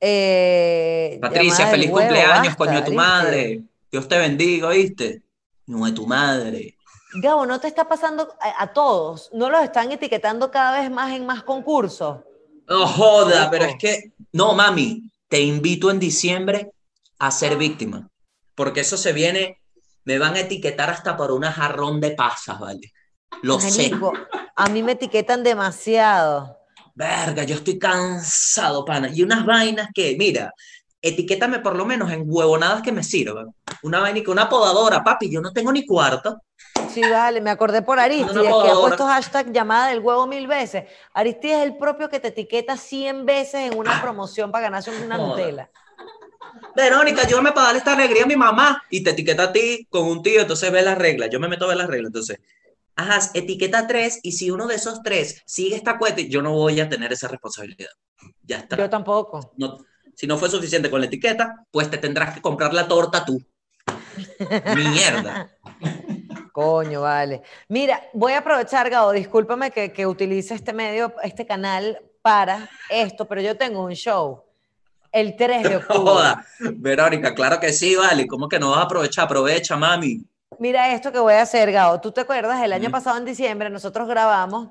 Eh, 0.00 1.18
Patricia, 1.20 1.66
feliz 1.66 1.90
huevo, 1.90 2.08
cumpleaños, 2.08 2.46
basta, 2.46 2.56
coño 2.56 2.72
de 2.72 2.82
tu 2.82 2.90
¿viste? 2.90 2.96
madre. 2.96 3.62
Dios 3.90 4.06
te 4.06 4.18
bendiga, 4.18 4.68
¿oíste? 4.68 5.22
No 5.66 5.84
de 5.84 5.92
tu 5.92 6.06
madre. 6.06 6.76
Gabo, 7.14 7.44
¿no 7.46 7.58
te 7.58 7.68
está 7.68 7.88
pasando 7.88 8.34
a, 8.40 8.62
a 8.62 8.72
todos? 8.72 9.30
¿No 9.32 9.50
los 9.50 9.64
están 9.64 9.90
etiquetando 9.90 10.50
cada 10.50 10.80
vez 10.80 10.90
más 10.90 11.12
en 11.12 11.26
más 11.26 11.42
concursos? 11.42 12.18
No 12.68 12.86
joda, 12.86 13.50
pero 13.50 13.64
es 13.64 13.76
que, 13.76 14.12
no, 14.32 14.54
mami, 14.54 15.10
te 15.28 15.40
invito 15.40 15.90
en 15.90 15.98
diciembre 15.98 16.70
a 17.18 17.30
ser 17.30 17.56
víctima. 17.56 18.08
Porque 18.54 18.80
eso 18.80 18.96
se 18.96 19.12
viene, 19.12 19.60
me 20.04 20.18
van 20.18 20.34
a 20.34 20.40
etiquetar 20.40 20.90
hasta 20.90 21.16
por 21.16 21.32
una 21.32 21.52
jarrón 21.52 22.00
de 22.00 22.12
pasas, 22.12 22.58
¿vale? 22.58 22.92
Lo 23.42 23.58
sé. 23.60 23.90
A 24.56 24.68
mí 24.68 24.82
me 24.82 24.92
etiquetan 24.92 25.42
demasiado. 25.42 26.58
Verga, 26.94 27.42
yo 27.42 27.56
estoy 27.56 27.78
cansado, 27.78 28.84
pana. 28.84 29.08
Y 29.12 29.22
unas 29.22 29.44
vainas 29.44 29.88
que, 29.92 30.14
mira, 30.16 30.52
etiquétame 31.02 31.58
por 31.58 31.74
lo 31.76 31.84
menos 31.84 32.10
en 32.12 32.22
huevonadas 32.24 32.82
que 32.82 32.92
me 32.92 33.02
sirvan. 33.02 33.54
Una 33.82 34.00
vaina 34.00 34.22
que 34.22 34.30
una 34.30 34.48
podadora, 34.48 35.02
papi, 35.02 35.28
yo 35.30 35.40
no 35.40 35.52
tengo 35.52 35.72
ni 35.72 35.84
cuarto. 35.84 36.40
Sí, 36.88 37.02
vale, 37.02 37.40
me 37.40 37.50
acordé 37.50 37.82
por 37.82 37.98
Aristides, 37.98 38.32
que 38.32 38.48
ha 38.48 38.74
puesto 38.74 39.04
hashtag 39.06 39.52
llamada 39.52 39.88
del 39.88 39.98
huevo 39.98 40.26
mil 40.26 40.46
veces. 40.46 40.84
Aristides 41.12 41.58
es 41.58 41.62
el 41.64 41.76
propio 41.76 42.08
que 42.08 42.20
te 42.20 42.28
etiqueta 42.28 42.76
100 42.76 43.26
veces 43.26 43.72
en 43.72 43.76
una 43.76 44.00
promoción 44.00 44.52
para 44.52 44.62
ganarse 44.62 44.90
una 44.90 45.16
Joda. 45.16 45.28
Nutella. 45.28 45.70
Verónica, 46.76 47.22
ayúdame 47.22 47.52
para 47.52 47.66
darle 47.66 47.78
esta 47.78 47.92
alegría 47.94 48.24
a 48.24 48.26
mi 48.26 48.36
mamá. 48.36 48.82
Y 48.90 49.02
te 49.04 49.10
etiqueta 49.10 49.44
a 49.44 49.52
ti 49.52 49.86
con 49.90 50.06
un 50.06 50.22
tío, 50.22 50.40
entonces 50.40 50.70
ve 50.72 50.82
las 50.82 50.98
reglas. 50.98 51.30
Yo 51.30 51.40
me 51.40 51.48
meto 51.48 51.64
a 51.64 51.68
ver 51.68 51.76
las 51.76 51.86
reglas. 51.88 52.08
Entonces, 52.08 52.38
ajá, 52.96 53.20
etiqueta 53.34 53.86
tres 53.86 54.20
y 54.22 54.32
si 54.32 54.50
uno 54.50 54.66
de 54.66 54.74
esos 54.76 55.02
tres 55.02 55.42
sigue 55.46 55.76
esta 55.76 55.98
cuenta, 55.98 56.22
yo 56.22 56.42
no 56.42 56.52
voy 56.52 56.80
a 56.80 56.88
tener 56.88 57.12
esa 57.12 57.28
responsabilidad. 57.28 57.90
Ya 58.42 58.58
está. 58.58 58.76
Yo 58.76 58.90
tampoco. 58.90 59.52
No- 59.56 59.78
si 60.16 60.28
no 60.28 60.38
fue 60.38 60.48
suficiente 60.48 60.90
con 60.90 61.00
la 61.00 61.06
etiqueta, 61.06 61.66
pues 61.72 61.90
te 61.90 61.98
tendrás 61.98 62.34
que 62.34 62.40
comprar 62.40 62.72
la 62.72 62.86
torta 62.86 63.24
tú. 63.24 63.42
Mierda. 64.76 65.50
Coño, 66.52 67.00
vale. 67.00 67.42
Mira, 67.68 68.00
voy 68.12 68.32
a 68.32 68.38
aprovechar, 68.38 68.88
Gabo, 68.90 69.10
discúlpame 69.10 69.72
que, 69.72 69.92
que 69.92 70.06
utilice 70.06 70.54
este 70.54 70.72
medio, 70.72 71.12
este 71.24 71.46
canal 71.46 72.00
para 72.22 72.70
esto, 72.88 73.26
pero 73.26 73.40
yo 73.40 73.56
tengo 73.56 73.82
un 73.82 73.94
show 73.94 74.44
el 75.14 75.36
3 75.36 75.62
de 75.62 75.76
octubre. 75.76 76.00
joda. 76.04 76.44
Verónica, 76.58 77.34
claro 77.34 77.58
que 77.60 77.72
sí, 77.72 77.94
vale. 77.96 78.26
¿Cómo 78.26 78.48
que 78.48 78.58
no 78.58 78.70
vas 78.70 78.80
a 78.80 78.82
aprovechar? 78.82 79.24
Aprovecha, 79.24 79.76
mami. 79.76 80.22
Mira 80.58 80.92
esto 80.92 81.10
que 81.12 81.18
voy 81.18 81.34
a 81.34 81.42
hacer, 81.42 81.72
Gabo. 81.72 82.00
¿Tú 82.00 82.12
te 82.12 82.20
acuerdas? 82.22 82.62
El 82.62 82.72
año 82.72 82.84
Ujú. 82.84 82.92
pasado, 82.92 83.16
en 83.18 83.24
diciembre, 83.24 83.70
nosotros 83.70 84.06
grabamos 84.08 84.70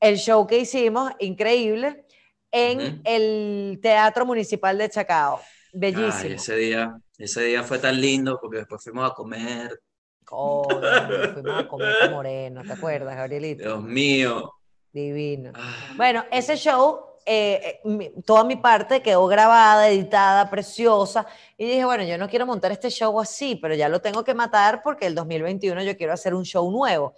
el 0.00 0.16
show 0.16 0.46
que 0.46 0.58
hicimos, 0.58 1.12
increíble, 1.18 2.06
en 2.50 3.00
el 3.04 3.78
Teatro 3.82 4.24
Municipal 4.26 4.78
de 4.78 4.88
Chacao. 4.90 5.40
Bellísimo. 5.72 6.12
Ay, 6.30 6.32
ese 6.32 6.56
día, 6.56 6.96
ese 7.18 7.42
día 7.44 7.62
fue 7.62 7.78
tan 7.78 8.00
lindo 8.00 8.38
porque 8.40 8.58
después 8.58 8.82
fuimos 8.82 9.08
a 9.10 9.14
comer. 9.14 9.80
Coño, 10.24 10.80
fuimos 11.34 11.64
a 11.64 11.68
comer 11.68 11.94
con 12.00 12.10
Moreno, 12.12 12.64
¿te 12.64 12.72
acuerdas, 12.72 13.16
Gabrielito? 13.16 13.62
Dios 13.62 13.82
mío. 13.82 14.52
Divino. 14.92 15.52
Ah, 15.54 15.92
Bueno, 15.96 16.24
ese 16.32 16.56
show, 16.56 17.00
eh, 17.26 17.60
eh, 17.64 17.80
mi- 17.84 18.10
toda 18.22 18.44
mi 18.44 18.56
parte 18.56 19.02
quedó 19.02 19.26
grabada, 19.26 19.88
editada, 19.88 20.48
preciosa. 20.50 21.26
Y 21.56 21.66
dije, 21.66 21.84
bueno, 21.84 22.02
yo 22.04 22.18
no 22.18 22.28
quiero 22.28 22.46
montar 22.46 22.72
este 22.72 22.90
show 22.90 23.18
así, 23.20 23.56
pero 23.56 23.74
ya 23.74 23.88
lo 23.88 24.00
tengo 24.00 24.24
que 24.24 24.34
matar 24.34 24.82
porque 24.82 25.06
el 25.06 25.14
2021 25.14 25.82
yo 25.82 25.96
quiero 25.96 26.12
hacer 26.12 26.34
un 26.34 26.44
show 26.44 26.70
nuevo. 26.70 27.14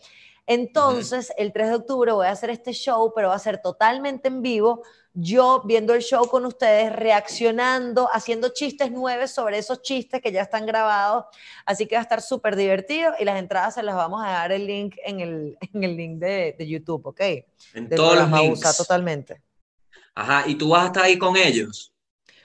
Entonces, 0.47 1.33
el 1.39 1.53
3 1.53 1.69
de 1.69 1.75
octubre 1.77 2.13
voy 2.13 2.27
a 2.27 2.31
hacer 2.33 2.51
este 2.51 2.73
show, 2.73 3.13
pero 3.15 3.29
va 3.29 3.37
a 3.37 3.39
ser 3.39 3.63
totalmente 3.63 4.29
en 4.29 4.43
vivo. 4.43 4.83
Yo 5.15 5.63
viendo 5.65 5.95
el 5.95 6.03
show 6.03 6.27
con 6.27 6.45
ustedes, 6.47 6.93
reaccionando, 6.95 8.09
haciendo 8.13 8.49
chistes 8.49 8.91
nuevos 8.91 9.31
sobre 9.31 9.59
esos 9.59 9.83
chistes 9.83 10.21
que 10.21 10.33
ya 10.33 10.43
están 10.43 10.67
grabados. 10.67 11.27
Así 11.65 11.87
que 11.87 11.95
va 11.95 12.01
a 12.01 12.03
estar 12.03 12.21
súper 12.23 12.57
divertido 12.57 13.13
y 13.19 13.25
las 13.25 13.39
entradas 13.39 13.75
se 13.75 13.83
las 13.83 13.95
vamos 13.95 14.23
a 14.25 14.31
dar 14.31 14.53
el 14.53 14.67
link 14.67 14.97
en 15.05 15.21
el, 15.21 15.59
en 15.75 15.85
el 15.85 15.97
link 15.97 16.19
de, 16.19 16.57
de 16.59 16.67
YouTube, 16.67 17.07
¿ok? 17.07 17.21
en 17.21 17.89
Del 17.89 17.97
todos 17.97 18.17
los 18.17 18.31
links. 18.31 18.77
totalmente. 18.77 19.43
Ajá, 20.15 20.45
y 20.47 20.55
tú 20.57 20.71
vas 20.71 20.85
a 20.85 20.87
estar 20.87 21.05
ahí 21.05 21.19
con 21.19 21.37
ellos. 21.37 21.93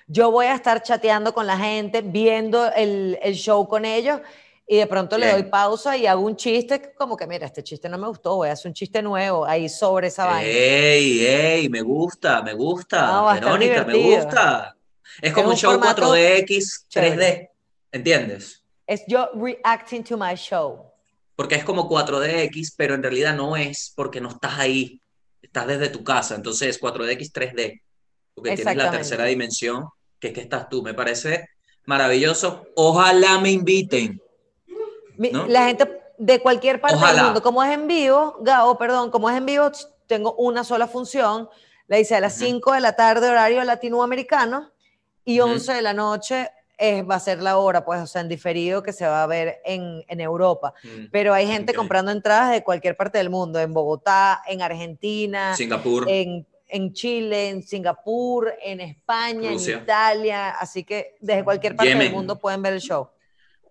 Yo 0.07 0.31
voy 0.31 0.45
a 0.45 0.56
estar 0.56 0.81
chateando 0.81 1.34
con 1.34 1.45
la 1.45 1.57
gente, 1.57 2.02
viendo 2.02 2.72
el, 2.73 3.19
el 3.22 3.34
show 3.35 3.68
con 3.68 3.84
ellos 3.84 4.22
y 4.65 4.77
de 4.77 4.88
pronto 4.88 5.18
le 5.18 5.26
Bien. 5.27 5.41
doy 5.41 5.49
pausa 5.52 5.95
y 5.98 6.07
hago 6.07 6.22
un 6.22 6.35
chiste 6.35 6.94
como 6.95 7.15
que, 7.15 7.27
mira, 7.27 7.45
este 7.45 7.64
chiste 7.64 7.89
no 7.89 7.98
me 7.98 8.07
gustó, 8.07 8.35
voy 8.35 8.49
a 8.49 8.53
hacer 8.53 8.69
un 8.69 8.73
chiste 8.73 9.02
nuevo 9.02 9.45
ahí 9.45 9.68
sobre 9.69 10.07
esa 10.07 10.26
vaina. 10.26 10.49
¡Ey, 10.49 11.26
ey! 11.26 11.69
Me 11.69 11.81
gusta, 11.81 12.41
me 12.41 12.53
gusta. 12.53 13.07
No, 13.07 13.34
Verónica, 13.34 13.84
me 13.84 13.94
gusta. 13.95 14.76
Es 15.22 15.30
Es 15.30 15.34
como 15.34 15.48
un 15.48 15.52
un 15.53 15.57
show 15.57 15.72
formato 15.72 16.14
4DX, 16.14 16.45
3D. 16.45 16.88
chévere. 16.89 17.52
¿Entiendes? 17.91 18.64
Es 18.85 19.03
yo 19.07 19.30
reacting 19.35 20.03
to 20.03 20.18
my 20.18 20.35
show. 20.35 20.85
Porque 21.35 21.56
es 21.56 21.64
como 21.64 21.88
4DX, 21.89 22.73
pero 22.77 22.95
en 22.95 23.03
realidad 23.03 23.35
no 23.35 23.56
es 23.57 23.94
porque 23.95 24.22
no 24.22 24.30
estás 24.30 24.57
ahí. 24.60 25.02
Estás 25.57 25.79
desde 25.79 25.89
tu 25.89 26.03
casa. 26.03 26.35
Entonces 26.35 26.69
es 26.69 26.81
4DX, 26.81 27.31
3D. 27.31 27.81
Porque 28.35 28.55
tienes 28.55 28.75
la 28.75 28.91
tercera 28.91 29.25
dimensión, 29.25 29.85
que 30.19 30.27
es 30.27 30.34
que 30.34 30.41
estás 30.41 30.69
tú. 30.69 30.84
Me 30.84 30.93
parece 30.93 31.49
maravilloso. 31.85 32.67
Ojalá 32.75 33.39
me 33.39 33.49
inviten. 33.49 34.21
La 35.17 35.65
gente 35.65 35.99
de 36.19 36.39
cualquier 36.41 36.79
parte 36.79 36.97
Ojalá. 36.97 37.13
del 37.13 37.23
mundo, 37.25 37.41
como 37.41 37.63
es 37.63 37.73
en 37.73 37.88
vivo, 37.88 38.38
Gao, 38.41 38.77
perdón, 38.77 39.09
como 39.09 39.29
es 39.31 39.38
en 39.38 39.47
vivo, 39.47 39.71
tengo 40.05 40.34
una 40.35 40.63
sola 40.63 40.88
función, 40.88 41.49
la 41.88 41.99
hice 41.99 42.15
a 42.15 42.19
las 42.19 42.38
Ujú. 42.38 42.45
5 42.45 42.73
de 42.73 42.81
la 42.81 42.95
tarde, 42.95 43.29
horario 43.29 43.63
latinoamericano, 43.63 44.71
y 45.25 45.39
Ujú. 45.39 45.51
11 45.51 45.73
de 45.73 45.81
la 45.81 45.93
noche 45.93 46.49
es, 46.78 47.04
va 47.10 47.16
a 47.16 47.20
ser 47.20 47.41
la 47.41 47.58
hora, 47.58 47.84
pues, 47.86 48.02
o 48.02 48.08
sea, 48.08 48.22
en 48.22 48.30
diferido 48.30 48.84
que 48.84 48.94
se 48.94 49.06
va 49.08 49.24
a 49.24 49.28
ver 49.28 49.62
en, 49.66 50.04
en 50.08 50.22
Europa. 50.22 50.74
Mm, 50.84 51.06
Pero 51.12 51.34
hay 51.34 51.48
gente 51.48 51.72
Ok. 51.72 51.78
comprando 51.78 52.12
entradas 52.12 52.52
de 52.52 52.64
cualquier 52.64 52.95
parte 52.95 53.18
del 53.18 53.30
mundo, 53.30 53.60
en 53.60 53.74
Bogotá, 53.74 54.41
en 54.48 54.62
Argentina, 54.62 55.56
Singapur. 55.56 56.06
en, 56.10 56.45
en 56.68 56.94
Chile, 56.94 57.49
en 57.49 57.64
Singapur, 57.64 58.54
en 58.62 58.82
España, 58.82 59.52
Rusia. 59.52 59.78
en 59.78 59.84
Italia, 59.84 60.49
así 60.52 60.84
que 60.84 61.16
desde 61.20 61.44
cualquier 61.44 61.76
parte 61.76 61.90
del 61.90 61.99
Yemen. 61.99 62.14
mundo 62.14 62.38
pueden 62.40 62.62
ver 62.62 62.74
el 62.74 62.82
show. 62.82 63.10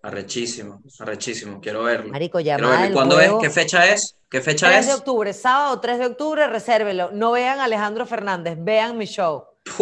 Arrechísimo, 0.01 0.81
arrechísimo. 0.99 1.59
Quiero 1.59 1.83
verlo. 1.83 2.11
Marico, 2.11 2.37
Quiero 2.39 2.59
llamada 2.59 2.71
verlo. 2.71 2.85
¿Y 2.85 2.87
del 2.89 2.93
cuándo 2.93 3.19
es? 3.19 3.31
¿Qué 3.41 3.49
fecha 3.49 3.87
es? 3.91 4.15
¿Qué 4.29 4.41
fecha 4.41 4.67
3 4.69 4.85
de 4.85 4.91
es? 4.93 4.97
octubre, 4.99 5.33
sábado 5.33 5.79
3 5.79 5.99
de 5.99 6.05
octubre, 6.05 6.47
resérvelo. 6.47 7.09
No 7.11 7.31
vean 7.31 7.59
a 7.59 7.65
Alejandro 7.65 8.05
Fernández, 8.05 8.57
vean 8.59 8.97
mi 8.97 9.05
show. 9.05 9.43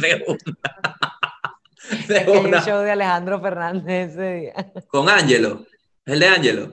de 0.00 0.24
una. 0.26 0.96
De 2.08 2.30
una. 2.30 2.64
show 2.64 2.82
de 2.82 2.90
Alejandro 2.92 3.40
Fernández 3.40 4.10
ese 4.10 4.34
día. 4.34 4.72
Con 4.88 5.08
Ángelo. 5.08 5.66
¿Es 6.04 6.14
el 6.14 6.20
de 6.20 6.26
Ángelo? 6.26 6.72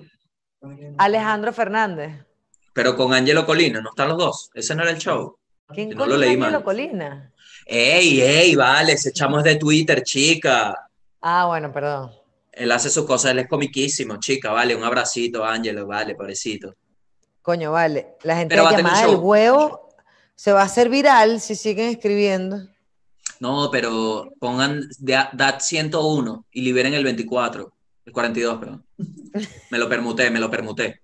Alejandro 0.98 1.54
Fernández. 1.54 2.26
Pero 2.74 2.96
con 2.96 3.14
Angelo 3.14 3.46
Colina, 3.46 3.82
¿no 3.82 3.90
están 3.90 4.10
los 4.10 4.18
dos? 4.18 4.50
Ese 4.54 4.76
no 4.76 4.84
era 4.84 4.92
el 4.92 4.98
show. 4.98 5.38
¿Quién 5.70 5.90
no 5.90 6.06
lo 6.06 6.18
leí 6.18 6.36
Ángelo 6.36 6.52
mal. 6.52 6.64
Colina? 6.64 7.32
¡Ey, 7.66 8.22
ey, 8.22 8.56
vale! 8.56 8.94
Ese 8.94 9.12
chamo 9.12 9.40
es 9.40 9.44
de 9.44 9.56
Twitter, 9.56 10.04
chica. 10.04 10.76
Ah, 11.22 11.46
bueno, 11.48 11.72
perdón. 11.72 12.12
Él 12.52 12.72
hace 12.72 12.90
sus 12.90 13.06
cosas, 13.06 13.32
él 13.32 13.40
es 13.40 13.48
comiquísimo, 13.48 14.18
chica, 14.20 14.52
vale. 14.52 14.76
Un 14.76 14.84
abracito, 14.84 15.44
Ángelo, 15.44 15.86
vale, 15.86 16.16
pobrecito. 16.16 16.74
Coño, 17.42 17.72
vale. 17.72 18.16
La 18.24 18.38
gente 18.38 18.54
Pero 18.54 18.64
va 18.64 18.70
a 18.70 18.76
tener 18.76 18.92
llamada 18.92 19.08
del 19.08 19.18
huevo 19.18 19.88
se 20.38 20.54
va 20.54 20.62
a 20.62 20.66
hacer 20.66 20.88
viral 20.88 21.42
si 21.42 21.56
siguen 21.56 21.90
escribiendo. 21.90 22.70
No, 23.40 23.70
pero 23.72 24.32
pongan 24.40 24.82
da- 25.00 25.30
DAT 25.34 25.62
101 25.62 26.46
y 26.52 26.62
liberen 26.62 26.94
el 26.94 27.04
24, 27.04 27.72
el 28.06 28.14
42, 28.14 28.58
perdón. 28.60 28.84
Me 29.70 29.78
lo 29.78 29.88
permuté, 29.88 30.30
me 30.32 30.40
lo 30.40 30.50
permuté. 30.50 31.02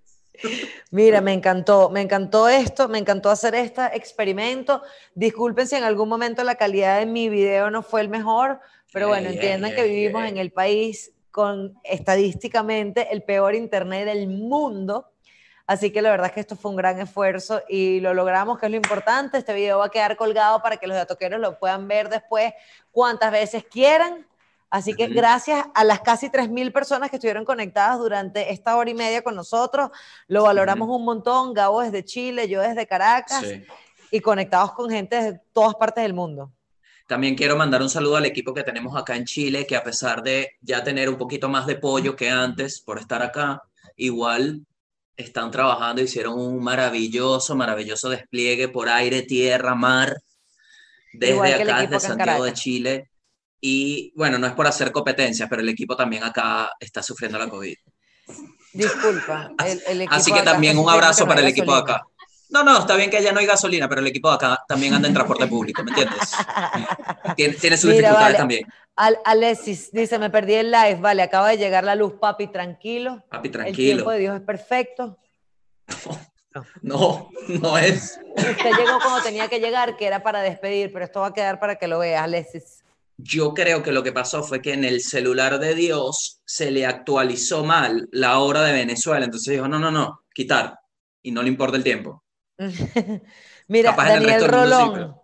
Mira, 0.90 1.20
me 1.20 1.32
encantó, 1.32 1.90
me 1.90 2.00
encantó 2.00 2.48
esto, 2.48 2.88
me 2.88 2.98
encantó 2.98 3.30
hacer 3.30 3.54
este 3.54 3.82
experimento. 3.96 4.82
Disculpen 5.14 5.66
si 5.66 5.76
en 5.76 5.84
algún 5.84 6.08
momento 6.08 6.42
la 6.44 6.56
calidad 6.56 6.98
de 6.98 7.06
mi 7.06 7.28
video 7.28 7.70
no 7.70 7.82
fue 7.82 8.00
el 8.00 8.08
mejor, 8.08 8.60
pero 8.92 9.08
bueno, 9.08 9.28
entiendan 9.30 9.70
que 9.74 9.82
vivimos 9.88 10.22
en 10.28 10.36
el 10.38 10.50
país 10.52 11.12
con 11.30 11.74
estadísticamente 11.84 13.08
el 13.12 13.22
peor 13.22 13.54
internet 13.54 14.06
del 14.06 14.28
mundo. 14.28 15.06
Así 15.66 15.90
que 15.90 16.02
la 16.02 16.10
verdad 16.10 16.26
es 16.26 16.32
que 16.32 16.40
esto 16.40 16.56
fue 16.56 16.70
un 16.70 16.76
gran 16.76 17.00
esfuerzo 17.00 17.62
y 17.68 18.00
lo 18.00 18.12
logramos, 18.12 18.58
que 18.58 18.66
es 18.66 18.70
lo 18.70 18.76
importante. 18.76 19.38
Este 19.38 19.54
video 19.54 19.78
va 19.78 19.86
a 19.86 19.90
quedar 19.90 20.16
colgado 20.16 20.60
para 20.60 20.76
que 20.76 20.86
los 20.86 20.96
datoqueros 20.96 21.40
lo 21.40 21.58
puedan 21.58 21.88
ver 21.88 22.10
después 22.10 22.52
cuantas 22.90 23.32
veces 23.32 23.64
quieran. 23.64 24.26
Así 24.68 24.92
que 24.94 25.06
gracias 25.06 25.64
a 25.74 25.84
las 25.84 26.00
casi 26.00 26.28
3.000 26.28 26.72
personas 26.72 27.08
que 27.08 27.16
estuvieron 27.16 27.44
conectadas 27.44 27.98
durante 27.98 28.52
esta 28.52 28.76
hora 28.76 28.90
y 28.90 28.94
media 28.94 29.22
con 29.22 29.36
nosotros. 29.36 29.90
Lo 30.26 30.42
valoramos 30.42 30.88
un 30.88 31.04
montón. 31.04 31.54
Gabo 31.54 31.80
desde 31.80 32.04
Chile, 32.04 32.48
yo 32.48 32.60
desde 32.60 32.86
Caracas 32.86 33.40
Sí. 33.40 33.64
y 34.10 34.20
conectados 34.20 34.72
con 34.72 34.90
gente 34.90 35.22
de 35.22 35.40
todas 35.52 35.76
partes 35.76 36.02
del 36.02 36.12
mundo. 36.12 36.50
También 37.06 37.36
quiero 37.36 37.56
mandar 37.56 37.82
un 37.82 37.90
saludo 37.90 38.16
al 38.16 38.26
equipo 38.26 38.52
que 38.52 38.64
tenemos 38.64 38.96
acá 38.96 39.14
en 39.14 39.24
Chile, 39.24 39.66
que 39.66 39.76
a 39.76 39.84
pesar 39.84 40.22
de 40.22 40.56
ya 40.60 40.82
tener 40.82 41.08
un 41.08 41.16
poquito 41.16 41.48
más 41.48 41.66
de 41.66 41.76
pollo 41.76 42.16
que 42.16 42.28
antes 42.28 42.80
por 42.80 42.98
estar 42.98 43.22
acá, 43.22 43.62
igual 43.96 44.66
están 45.16 45.50
trabajando, 45.50 46.02
hicieron 46.02 46.38
un 46.38 46.62
maravilloso, 46.62 47.54
maravilloso 47.54 48.08
despliegue 48.08 48.68
por 48.68 48.88
aire, 48.88 49.22
tierra, 49.22 49.74
mar, 49.74 50.16
desde 51.12 51.54
acá, 51.54 51.80
desde 51.82 52.00
Santiago 52.00 52.44
de. 52.44 52.52
Chile. 52.52 53.10
Y 53.60 54.12
bueno, 54.16 54.38
no 54.38 54.46
es 54.46 54.52
por 54.52 54.66
hacer 54.66 54.92
competencias, 54.92 55.48
pero 55.48 55.62
el 55.62 55.68
equipo 55.68 55.96
también 55.96 56.22
acá 56.24 56.70
está 56.78 57.02
sufriendo 57.02 57.38
la 57.38 57.48
COVID. 57.48 57.76
Disculpa. 58.72 59.50
el- 59.64 59.82
el 59.86 60.00
equipo 60.02 60.14
Así 60.14 60.32
que 60.32 60.42
también 60.42 60.76
un 60.78 60.88
abrazo 60.88 61.22
no 61.24 61.28
para 61.28 61.40
el 61.40 61.48
equipo 61.48 61.72
de 61.74 61.80
acá. 61.80 62.02
No, 62.50 62.62
no, 62.62 62.80
está 62.80 62.94
bien 62.96 63.10
que 63.10 63.22
ya 63.22 63.32
no 63.32 63.40
hay 63.40 63.46
gasolina, 63.46 63.88
pero 63.88 64.00
el 64.00 64.06
equipo 64.06 64.28
de 64.28 64.34
acá 64.36 64.58
también 64.68 64.94
anda 64.94 65.08
en 65.08 65.14
transporte 65.14 65.46
público, 65.46 65.82
¿me 65.82 65.90
entiendes? 65.90 66.30
Tiene, 67.36 67.54
tiene 67.54 67.76
sus 67.76 67.86
Mira, 67.90 67.96
dificultades 68.00 68.26
vale. 68.26 68.36
también. 68.38 68.66
Al, 68.96 69.18
Alexis 69.24 69.90
dice, 69.92 70.18
me 70.18 70.30
perdí 70.30 70.54
el 70.54 70.70
live. 70.70 70.96
Vale, 71.00 71.22
acaba 71.22 71.48
de 71.48 71.58
llegar 71.58 71.82
la 71.84 71.94
luz, 71.94 72.14
papi, 72.20 72.46
tranquilo. 72.48 73.24
Papi, 73.28 73.48
El 73.48 73.52
tranquilo. 73.52 73.76
tiempo 73.96 74.10
de 74.12 74.18
Dios 74.18 74.34
es 74.36 74.42
perfecto. 74.42 75.18
No, 76.82 77.30
no 77.48 77.76
es. 77.78 78.20
Usted 78.36 78.70
llegó 78.78 79.00
cuando 79.02 79.20
tenía 79.24 79.48
que 79.48 79.58
llegar, 79.58 79.96
que 79.96 80.06
era 80.06 80.22
para 80.22 80.40
despedir, 80.40 80.92
pero 80.92 81.04
esto 81.04 81.18
va 81.18 81.26
a 81.26 81.34
quedar 81.34 81.58
para 81.58 81.74
que 81.80 81.88
lo 81.88 81.98
veas, 81.98 82.22
Alexis. 82.22 82.84
Yo 83.16 83.54
creo 83.54 83.82
que 83.82 83.90
lo 83.90 84.04
que 84.04 84.12
pasó 84.12 84.44
fue 84.44 84.62
que 84.62 84.72
en 84.72 84.84
el 84.84 85.00
celular 85.00 85.58
de 85.58 85.74
Dios 85.74 86.42
se 86.44 86.70
le 86.70 86.86
actualizó 86.86 87.64
mal 87.64 88.08
la 88.12 88.38
hora 88.38 88.62
de 88.62 88.72
Venezuela. 88.72 89.24
Entonces 89.24 89.52
dijo, 89.52 89.66
no, 89.66 89.80
no, 89.80 89.90
no, 89.90 90.20
quitar. 90.32 90.78
Y 91.24 91.32
no 91.32 91.42
le 91.42 91.48
importa 91.48 91.76
el 91.76 91.82
tiempo. 91.82 92.22
Mira, 93.66 93.90
Capaz 93.90 94.14
el 94.14 94.20
Daniel 94.22 94.40
sí, 94.42 94.46
Rolón. 94.46 94.92
pero- 94.92 95.22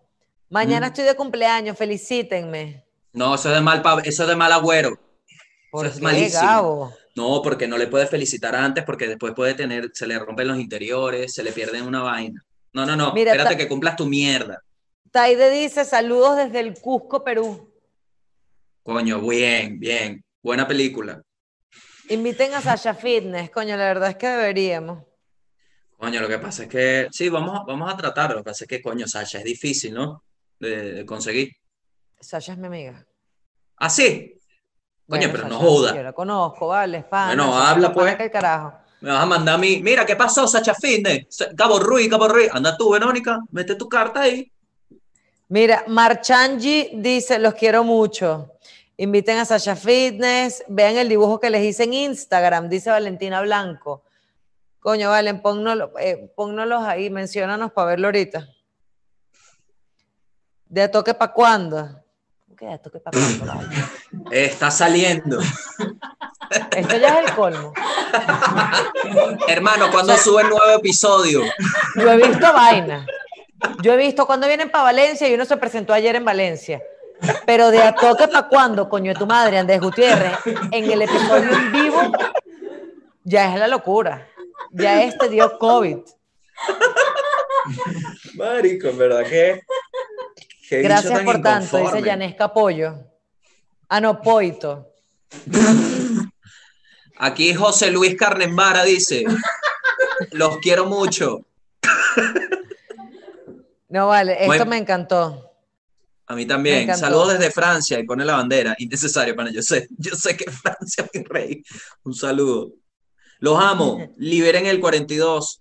Mañana 0.49 0.87
Mm. 0.87 0.91
estoy 0.91 1.05
de 1.05 1.15
cumpleaños, 1.15 1.79
felicítenme. 1.79 2.85
No, 3.13 3.35
eso 3.35 3.49
es 3.49 3.55
de 3.57 3.61
mal, 3.61 3.83
eso 4.05 4.23
es 4.23 4.29
de 4.29 4.37
mal 4.37 4.53
agüero. 4.53 4.99
¿Por 5.71 5.87
es 5.87 5.95
qué, 5.97 6.01
malísimo. 6.03 6.43
Gabo? 6.43 6.95
No, 7.17 7.43
porque 7.43 7.67
no 7.69 7.77
le 7.77 7.87
puede 7.89 8.07
felicitar 8.07 8.55
antes, 8.55 8.85
porque 8.85 9.07
después 9.09 9.35
puede 9.35 9.55
tener, 9.55 9.91
se 9.95 10.07
le 10.07 10.19
rompen 10.19 10.49
los 10.49 10.59
interiores, 10.59 11.35
se 11.35 11.43
le 11.43 11.53
pierden 11.53 11.87
una 11.87 12.03
vaina. 12.03 12.45
No, 12.73 12.87
no, 12.87 12.95
no, 12.97 13.13
Mira, 13.13 13.33
espérate 13.33 13.57
que 13.57 13.69
cumplas 13.69 13.97
tu 13.97 14.07
mierda. 14.07 14.63
Taide 15.11 15.51
dice, 15.51 15.85
saludos 15.85 16.37
desde 16.37 16.61
el 16.61 16.75
Cusco, 16.81 17.25
Perú. 17.25 17.73
Coño, 18.83 19.21
bien, 19.21 19.79
bien. 19.79 20.25
Buena 20.43 20.67
película. 20.67 21.21
Inviten 22.09 22.55
a 22.55 22.61
Sasha 22.61 22.95
Fitness, 22.95 23.51
coño, 23.51 23.77
la 23.77 23.85
verdad 23.85 24.11
es 24.11 24.17
que 24.17 24.27
deberíamos. 24.29 25.05
Coño, 25.97 26.21
lo 26.21 26.29
que 26.29 26.39
pasa 26.39 26.63
es 26.63 26.69
que, 26.69 27.09
sí, 27.11 27.29
vamos, 27.29 27.59
a- 27.61 27.65
vamos 27.65 27.93
a 27.93 27.97
tratar. 27.97 28.31
Lo 28.31 28.39
que 28.39 28.45
pasa 28.45 28.65
es 28.65 28.69
que, 28.69 28.81
coño, 28.81 29.07
Sasha, 29.07 29.39
es 29.39 29.45
difícil, 29.45 29.93
¿no? 29.95 30.25
De, 30.59 30.93
de 30.93 31.07
conseguir. 31.07 31.53
Sasha 32.21 32.53
es 32.53 32.59
mi 32.59 32.67
amiga. 32.67 33.07
¿Ah, 33.77 33.89
sí? 33.91 34.39
Coño, 35.09 35.29
Bueno, 35.29 35.33
pero 35.33 35.49
no 35.49 35.59
joda. 35.59 35.95
Yo 35.95 36.03
la 36.03 36.13
conozco, 36.13 36.69
vale, 36.69 36.99
es 36.99 37.05
pana, 37.05 37.29
Bueno, 37.29 37.53
Sasha 37.53 37.71
habla, 37.71 37.93
pues. 37.93 38.21
el 38.21 38.31
carajo. 38.31 38.73
Me 39.01 39.11
vas 39.11 39.23
a 39.23 39.27
mandar 39.27 39.55
a 39.55 39.59
mí. 39.59 39.81
Mira, 39.83 40.05
¿qué 40.05 40.15
pasó, 40.15 40.47
Sacha 40.47 40.75
Fitness? 40.75 41.47
Cabo 41.57 41.79
Ruiz, 41.79 42.09
Cabo 42.11 42.29
Ruiz. 42.29 42.51
Anda 42.53 42.77
tú, 42.77 42.91
Verónica, 42.91 43.41
mete 43.51 43.75
tu 43.75 43.89
carta 43.89 44.21
ahí. 44.21 44.53
Mira, 45.49 45.85
Marchangi 45.87 46.91
dice, 46.97 47.39
los 47.39 47.55
quiero 47.55 47.83
mucho. 47.83 48.53
Inviten 48.99 49.39
a 49.39 49.47
Sasha 49.47 49.75
Fitness, 49.75 50.63
vean 50.69 50.97
el 50.99 51.09
dibujo 51.09 51.41
que 51.41 51.49
les 51.49 51.63
hice 51.65 51.85
en 51.85 51.95
Instagram, 51.95 52.69
dice 52.69 52.91
Valentina 52.91 53.41
Blanco. 53.41 54.05
Coño, 54.79 55.09
Valen, 55.09 55.43
pónnoslo- 55.43 55.93
eh, 55.99 56.31
ahí, 56.87 57.09
menciónanos 57.09 57.73
para 57.73 57.89
verlo 57.89 58.09
ahorita. 58.09 58.47
¿De 60.67 60.83
a 60.83 60.91
toque 60.91 61.15
para 61.15 61.33
cuándo? 61.33 61.89
Está 64.31 64.71
saliendo. 64.71 65.41
Esto 66.77 66.97
ya 66.97 67.21
es 67.21 67.29
el 67.29 67.35
colmo. 67.35 67.73
Hermano, 69.49 69.91
¿cuándo 69.91 70.17
sube 70.17 70.43
el 70.43 70.49
nuevo 70.49 70.71
episodio? 70.79 71.43
Yo 71.97 72.11
he 72.11 72.17
visto 72.17 72.53
vaina. 72.53 73.07
Yo 73.83 73.93
he 73.93 73.97
visto 73.97 74.27
cuando 74.27 74.47
vienen 74.47 74.71
para 74.71 74.85
Valencia 74.85 75.29
y 75.29 75.35
uno 75.35 75.45
se 75.45 75.57
presentó 75.57 75.93
ayer 75.93 76.17
en 76.17 76.25
Valencia. 76.25 76.83
Pero 77.47 77.71
de 77.71 77.83
a 77.83 77.95
toque 77.95 78.29
para 78.29 78.49
cuándo, 78.49 78.89
coño 78.89 79.13
de 79.13 79.19
tu 79.19 79.27
madre, 79.27 79.59
Andrés 79.59 79.81
Gutiérrez, 79.81 80.33
en 80.71 80.91
el 80.91 81.03
episodio 81.03 81.53
en 81.53 81.73
vivo, 81.73 82.13
ya 83.25 83.53
es 83.53 83.61
la 83.61 83.69
locura. 83.69 84.27
Ya 84.73 85.03
este 85.03 85.29
dio 85.29 85.59
COVID. 85.59 85.99
Marico, 88.35 88.89
en 88.89 88.99
verdad 88.99 89.25
que. 89.25 89.63
Qué 90.71 90.83
Gracias 90.83 91.23
por 91.23 91.43
tanto, 91.43 91.79
dice. 91.79 92.03
Yanesca 92.03 92.53
Pollo. 92.53 92.95
Ah, 93.89 94.01
no, 94.01 94.23
Poito. 94.23 94.87
Aquí 97.19 97.53
José 97.55 97.91
Luis 97.91 98.17
Carnemara 98.17 98.85
dice: 98.85 99.25
Los 100.31 100.59
quiero 100.59 100.87
mucho. 100.87 101.45
No 103.89 104.07
vale, 104.07 104.35
esto 104.35 104.47
Bueno. 104.47 104.67
me 104.67 104.77
encantó. 104.79 105.51
A 106.29 106.37
mí 106.37 106.47
también. 106.47 106.97
Saludos 106.97 107.33
desde 107.33 107.51
Francia 107.51 107.99
y 107.99 108.05
pone 108.05 108.25
la 108.25 108.37
bandera. 108.37 108.77
Innecesario, 108.79 109.35
pana. 109.35 109.51
Yo 109.51 109.63
sé, 109.63 109.89
yo 109.99 110.15
sé 110.15 110.37
que 110.37 110.49
Francia, 110.51 111.05
mi 111.15 111.25
rey. 111.25 111.65
Un 112.05 112.15
saludo. 112.15 112.71
Los 113.41 113.61
amo. 113.61 113.99
Liberen 114.19 114.67
el 114.67 114.79
42. 114.81 115.61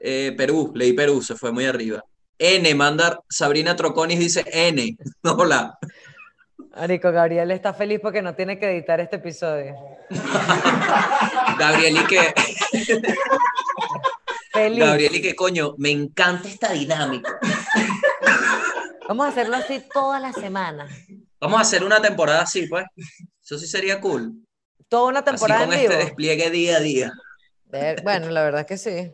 Eh, 0.00 0.34
Perú, 0.36 0.72
leí 0.74 0.92
Perú, 0.92 1.22
se 1.22 1.36
fue 1.36 1.52
muy 1.52 1.64
arriba. 1.64 2.04
N, 2.38 2.74
manda 2.74 3.20
Sabrina 3.28 3.74
Troconis, 3.74 4.18
dice 4.18 4.44
N. 4.52 4.96
Hola. 5.24 5.78
Marico, 6.76 7.10
Gabriel 7.10 7.50
está 7.50 7.74
feliz 7.74 7.98
porque 8.00 8.22
no 8.22 8.34
tiene 8.36 8.58
que 8.58 8.70
editar 8.70 9.00
este 9.00 9.16
episodio. 9.16 9.74
Gabriel, 11.58 11.96
y 11.96 12.04
que, 12.06 12.34
Feliz. 14.52 14.84
Gabriel, 14.84 15.14
y 15.16 15.22
que 15.22 15.34
coño, 15.34 15.74
me 15.78 15.90
encanta 15.90 16.48
esta 16.48 16.72
dinámica. 16.72 17.38
Vamos 19.08 19.26
a 19.26 19.28
hacerlo 19.30 19.56
así 19.56 19.82
toda 19.92 20.20
la 20.20 20.32
semana. 20.32 20.88
Vamos 21.40 21.58
a 21.58 21.62
hacer 21.62 21.82
una 21.82 22.00
temporada 22.00 22.42
así, 22.42 22.66
pues. 22.66 22.84
Eso 23.42 23.58
sí 23.58 23.66
sería 23.66 24.00
cool. 24.00 24.34
Toda 24.88 25.08
una 25.08 25.20
Así 25.20 25.30
temporada 25.30 25.64
con 25.64 25.74
en 25.74 25.80
este 25.80 25.96
despliegue 25.96 26.50
día 26.50 26.76
a 26.76 26.80
día. 26.80 27.12
Bueno, 28.02 28.30
la 28.30 28.42
verdad 28.42 28.60
es 28.60 28.66
que 28.66 28.78
sí. 28.78 29.12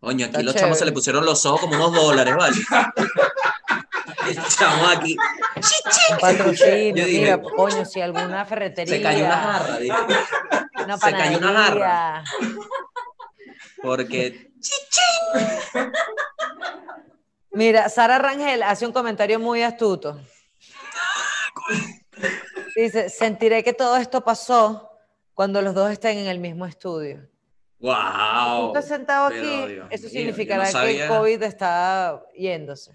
Coño, 0.00 0.26
aquí 0.26 0.36
Está 0.36 0.42
los 0.42 0.54
chamos 0.54 0.78
se 0.78 0.80
chévere. 0.80 0.90
le 0.90 0.92
pusieron 0.92 1.26
los 1.26 1.44
ojos 1.46 1.60
como 1.60 1.74
unos 1.74 1.92
dólares, 1.92 2.34
¿vale? 2.34 2.56
Estamos 4.30 4.96
aquí. 4.96 5.16
Un 6.10 6.18
patrocinio, 6.18 6.96
Yo 6.96 7.04
dije, 7.04 7.20
mira, 7.20 7.42
coño, 7.42 7.84
si 7.84 8.00
alguna 8.00 8.44
ferretería. 8.44 8.96
Se 8.96 9.02
cayó 9.02 9.24
una 9.24 9.36
jarra, 9.36 9.78
dije. 9.78 9.96
Una 10.84 10.98
se 10.98 11.10
cayó 11.12 11.38
una 11.38 11.46
panadería. 11.48 12.24
Porque 13.82 14.50
Mira, 17.52 17.88
Sara 17.88 18.18
Rangel 18.18 18.62
hace 18.62 18.86
un 18.86 18.92
comentario 18.92 19.38
muy 19.38 19.62
astuto. 19.62 20.20
Dice, 22.76 23.08
sentiré 23.10 23.64
que 23.64 23.72
todo 23.72 23.96
esto 23.96 24.22
pasó 24.22 24.88
cuando 25.34 25.60
los 25.60 25.74
dos 25.74 25.90
estén 25.90 26.18
en 26.18 26.26
el 26.26 26.38
mismo 26.38 26.64
estudio. 26.66 27.28
Tú 27.80 27.86
¡Wow! 27.86 28.68
estás 28.68 28.88
sentado 28.88 29.26
aquí, 29.28 29.38
Dios 29.38 29.86
eso 29.90 30.02
mío, 30.04 30.10
significará 30.10 30.70
que 30.70 31.02
el 31.02 31.08
COVID 31.08 31.42
está 31.42 32.22
yéndose. 32.36 32.92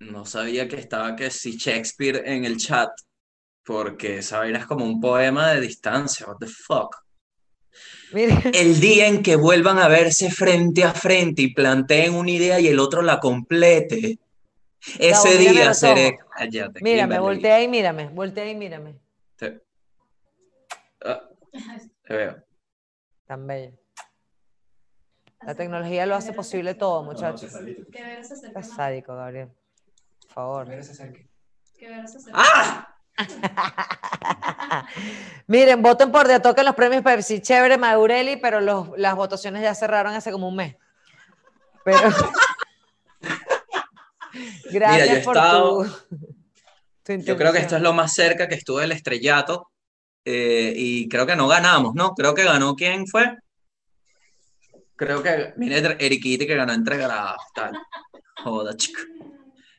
No 0.00 0.24
sabía 0.24 0.66
que 0.66 0.76
estaba 0.76 1.14
que 1.14 1.30
si 1.30 1.56
Shakespeare 1.56 2.22
en 2.26 2.44
el 2.44 2.56
chat, 2.56 2.90
porque 3.64 4.18
esa 4.18 4.38
vaina 4.38 4.58
es 4.58 4.66
como 4.66 4.84
un 4.84 5.00
poema 5.00 5.52
de 5.52 5.60
distancia. 5.60 6.26
What 6.26 6.38
the 6.40 6.46
fuck? 6.46 6.96
El 8.12 8.80
día 8.80 9.06
en 9.06 9.22
que 9.22 9.36
vuelvan 9.36 9.78
a 9.78 9.86
verse 9.86 10.30
frente 10.30 10.82
a 10.82 10.92
frente 10.92 11.42
y 11.42 11.54
planteen 11.54 12.14
una 12.14 12.30
idea 12.30 12.58
y 12.58 12.66
el 12.66 12.80
otro 12.80 13.02
la 13.02 13.20
complete. 13.20 14.18
Ese 14.98 15.38
día 15.38 15.72
seré. 15.72 16.18
Cállate, 16.36 16.80
mírame, 16.82 17.18
voltea 17.20 17.62
y 17.62 17.68
mírame, 17.68 18.08
voltea 18.08 18.50
y 18.50 18.56
mírame. 18.56 18.98
Te... 19.36 19.62
Ah, 21.04 21.28
te 22.02 22.14
veo. 22.14 22.47
Tan 23.28 23.46
bello. 23.46 23.78
La 25.46 25.54
tecnología 25.54 26.04
lo 26.06 26.16
hace 26.16 26.32
posible 26.32 26.74
todo, 26.74 27.04
muchachos. 27.04 27.52
Que 27.92 28.02
Vero 28.02 28.24
se 28.24 28.32
acerque 28.34 28.58
Estás 28.58 28.74
sádico, 28.74 29.14
Gabriel. 29.14 29.50
Por 30.22 30.30
favor. 30.32 30.64
Que 30.64 30.70
Vero 30.70 30.82
se 30.82 30.92
acerque. 30.92 31.28
¡Ah! 32.32 32.94
Miren, 35.46 35.82
voten 35.82 36.10
por 36.10 36.26
De 36.26 36.40
Toque 36.40 36.62
los 36.64 36.74
premios 36.74 37.02
Pepsi. 37.02 37.40
Chévere, 37.42 37.76
Maureli, 37.76 38.36
pero 38.36 38.60
los- 38.60 38.88
las 38.96 39.14
votaciones 39.14 39.62
ya 39.62 39.74
cerraron 39.74 40.14
hace 40.14 40.32
como 40.32 40.48
un 40.48 40.56
mes. 40.56 40.76
Pero. 41.84 41.98
Gracias 44.70 45.18
yo 45.18 45.24
por 45.24 45.36
estado- 45.36 45.84
tu, 45.84 46.16
tu 47.04 47.12
Yo 47.22 47.36
creo 47.36 47.52
que 47.52 47.58
esto 47.58 47.76
es 47.76 47.82
lo 47.82 47.92
más 47.92 48.14
cerca 48.14 48.48
que 48.48 48.54
estuve 48.54 48.82
del 48.82 48.92
estrellato. 48.92 49.70
Eh, 50.30 50.72
y 50.76 51.08
creo 51.08 51.24
que 51.26 51.34
no 51.36 51.48
ganamos, 51.48 51.94
¿no? 51.94 52.12
Creo 52.14 52.34
que 52.34 52.44
ganó 52.44 52.74
quién 52.74 53.06
fue. 53.06 53.36
Creo 54.96 55.22
que, 55.22 55.54
mire, 55.56 55.78
Eriquiti 56.04 56.46
que 56.46 56.54
ganó 56.56 56.72
entre 56.72 56.96
grados, 56.98 57.40
tal. 57.54 57.72
Joda, 58.44 58.76
chico. 58.76 59.00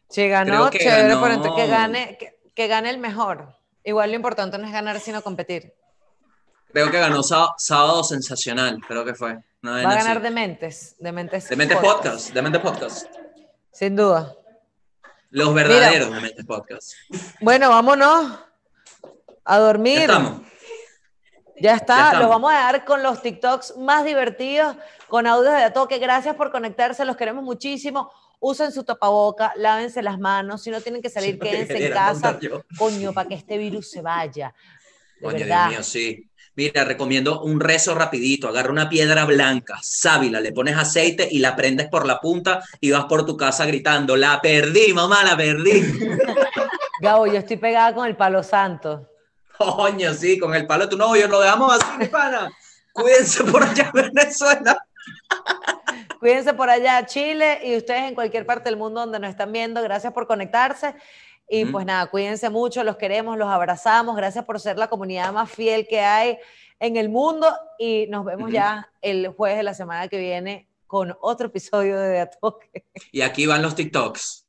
Sí, 0.09 0.27
ganó, 0.27 0.51
creo 0.51 0.69
que 0.71 0.80
chévere, 0.80 1.09
ganó- 1.09 1.21
pero 1.21 1.34
entonces 1.35 1.63
que 1.63 1.69
gane, 1.69 2.17
que, 2.19 2.39
que 2.55 2.67
gane 2.67 2.89
el 2.89 2.97
mejor. 2.97 3.53
Igual 3.84 4.09
lo 4.09 4.15
importante 4.15 4.57
no 4.57 4.65
es 4.65 4.71
ganar, 4.73 4.99
sino 4.99 5.21
competir. 5.21 5.73
Creo 6.71 6.89
que 6.89 6.99
ganó 6.99 7.21
Sá- 7.21 7.53
Sábado 7.57 8.03
Sensacional, 8.03 8.80
creo 8.88 9.05
que 9.05 9.13
fue. 9.13 9.34
Va 9.65 9.77
a 9.77 9.81
ganar 9.81 10.17
así. 10.17 10.23
Dementes. 10.23 10.95
Dementes, 10.99 11.49
Dementes 11.49 11.77
Podcast, 11.77 12.34
Dementes 12.34 12.61
Podcast. 12.61 13.07
Sin 13.71 13.95
duda. 13.95 14.35
Los 15.31 15.53
verdaderos 15.53 16.11
Dementes 16.11 16.45
Podcast. 16.45 16.93
Bueno, 17.41 17.69
vámonos 17.69 18.39
a 19.45 19.57
dormir. 19.60 19.98
Ya 19.98 20.03
estamos. 20.03 20.41
Ya 21.61 21.76
está, 21.76 21.95
Ya 21.98 22.03
estamos. 22.03 22.20
los 22.22 22.30
vamos 22.30 22.52
a 22.52 22.56
dejar 22.56 22.86
con 22.86 23.03
los 23.03 23.22
TikToks 23.22 23.78
más 23.78 24.06
divertidos, 24.06 24.76
con 25.07 25.28
audios 25.28 25.56
de 25.61 25.72
toque. 25.72 25.98
Gracias 25.99 26.36
por 26.36 26.52
conectarse, 26.52 27.03
los 27.06 27.18
queremos 27.18 27.44
muchísimo. 27.44 28.11
Usen 28.40 28.72
su 28.72 28.86
tapaboca, 28.86 29.52
lávense 29.57 30.02
las 30.02 30.18
manos. 30.18 30.64
Si 30.64 30.72
no 30.72 30.80
tienen 30.80 31.02
que 31.02 31.10
salir, 31.10 31.38
quédense 31.38 31.86
en 31.88 31.91
casa. 31.91 32.40
Coño, 32.78 33.11
para 33.11 33.28
que 33.28 33.36
este 33.36 33.57
virus 33.57 33.91
se 33.91 34.02
vaya. 34.02 34.53
De 35.20 35.26
Coño, 35.26 35.40
verdad. 35.40 35.70
Dios 35.70 35.72
mío, 35.72 35.84
sí. 35.84 36.26
Mira, 36.56 36.84
recomiendo 36.84 37.41
un 37.41 37.60
rezo 37.60 37.95
rapidito. 37.95 38.48
Agarra 38.48 38.72
una 38.72 38.90
piedra 38.90 39.26
blanca, 39.26 39.78
sábila, 39.82 40.40
le 40.41 40.52
pones 40.52 40.78
aceite 40.78 41.28
y 41.30 41.40
la 41.40 41.56
prendes 41.56 41.88
por 41.90 42.06
la 42.06 42.20
punta 42.20 42.64
y 42.80 42.91
vas 42.91 43.06
por 43.06 43.26
tu 43.26 43.38
casa 43.38 43.66
gritando, 43.66 44.16
la 44.18 44.41
perdí, 44.41 44.94
mamá, 44.94 45.24
la 45.24 45.38
perdí. 45.38 45.84
Gabo, 47.02 47.28
yo 47.28 47.36
estoy 47.38 47.57
pegada 47.57 47.94
con 47.94 48.07
el 48.07 48.18
palo 48.18 48.44
santo. 48.44 49.07
Coño, 49.60 50.14
sí, 50.14 50.40
con 50.40 50.56
el 50.56 50.65
palo 50.65 50.86
de 50.86 50.91
tu 50.91 50.98
novio 50.98 51.27
lo 51.27 51.41
dejamos 51.41 51.73
así, 51.73 51.98
mi 51.98 52.07
pana. 52.07 52.49
Cuídense 52.94 53.44
por 53.44 53.61
allá 53.61 53.91
en 53.94 54.14
Venezuela. 54.14 54.86
Cuídense 56.19 56.53
por 56.53 56.69
allá, 56.69 57.06
Chile, 57.06 57.60
y 57.64 57.76
ustedes 57.76 58.03
en 58.03 58.15
cualquier 58.15 58.45
parte 58.45 58.69
del 58.69 58.77
mundo 58.77 59.02
donde 59.02 59.19
nos 59.19 59.30
están 59.30 59.52
viendo. 59.52 59.81
Gracias 59.81 60.14
por 60.14 60.27
conectarse. 60.27 60.95
Y 61.49 61.65
pues 61.65 61.86
nada, 61.86 62.07
cuídense 62.07 62.49
mucho, 62.49 62.84
los 62.86 62.95
queremos, 62.95 63.38
los 63.38 63.49
abrazamos. 63.49 64.15
Gracias 64.15 64.45
por 64.45 64.61
ser 64.61 64.77
la 64.77 64.88
comunidad 64.88 65.34
más 65.34 65.52
fiel 65.52 65.88
que 65.90 65.99
hay 65.99 66.38
en 66.80 66.95
el 66.95 67.10
mundo. 67.10 67.53
Y 67.77 68.07
nos 68.10 68.23
vemos 68.23 68.52
ya 68.52 68.90
el 69.02 69.27
jueves 69.27 69.57
de 69.57 69.64
la 69.64 69.73
semana 69.73 70.07
que 70.07 70.19
viene 70.19 70.69
con 70.88 71.18
otro 71.19 71.48
episodio 71.48 71.99
de 71.99 72.07
De 72.07 72.19
A 72.22 72.30
Toque. 72.30 72.86
Y 73.11 73.22
aquí 73.22 73.45
van 73.45 73.61
los 73.61 73.76
TikToks. 73.76 74.45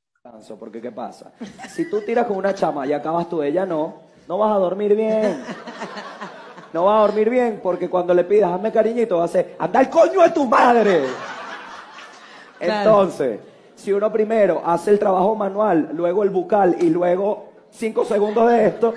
Porque 0.59 0.81
¿qué 0.81 0.93
pasa? 0.93 1.33
Si 1.69 1.89
tú 1.89 2.03
tiras 2.03 2.27
con 2.27 2.37
una 2.37 2.55
chama 2.55 2.87
y 2.87 2.93
acabas 2.93 3.29
tú, 3.29 3.43
ella 3.43 3.65
no, 3.65 4.10
no 4.31 4.39
vas 4.39 4.53
a 4.53 4.59
dormir 4.61 4.95
bien. 4.95 5.43
No 6.73 6.85
vas 6.85 6.99
a 6.99 7.07
dormir 7.09 7.29
bien 7.29 7.59
porque 7.61 7.91
cuando 7.91 8.15
le 8.15 8.23
pidas, 8.23 8.53
hazme 8.53 8.71
cariñito, 8.71 9.17
va 9.17 9.25
a 9.25 9.29
ser, 9.29 9.57
anda 9.59 9.81
el 9.81 9.91
coño 9.91 10.23
de 10.23 10.31
tu 10.31 10.47
madre. 10.47 11.03
Entonces, 12.61 13.41
si 13.75 13.93
uno 13.93 14.13
primero 14.13 14.63
hace 14.65 14.93
el 14.93 15.01
trabajo 15.01 15.35
manual, 15.35 15.89
luego 15.95 16.23
el 16.23 16.31
bucal 16.31 16.77
y 16.81 16.91
luego 16.91 17.49
cinco 17.73 18.05
segundos 18.05 18.49
de 18.53 18.67
esto, 18.69 18.95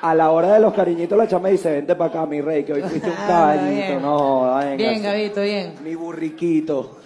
a 0.00 0.14
la 0.16 0.32
hora 0.32 0.54
de 0.54 0.58
los 0.58 0.74
cariñitos 0.74 1.16
la 1.16 1.28
chama 1.28 1.50
dice, 1.50 1.70
vente 1.70 1.94
para 1.94 2.10
acá, 2.10 2.26
mi 2.26 2.40
rey, 2.40 2.64
que 2.64 2.72
hoy 2.72 2.82
fuiste 2.82 3.08
un 3.08 3.14
Ah, 3.28 3.54
bien. 3.64 4.02
No, 4.02 4.56
venga. 4.56 4.74
Bien, 4.74 5.00
Gabito, 5.00 5.42
bien. 5.42 5.74
Mi 5.84 5.94
burriquito. 5.94 6.98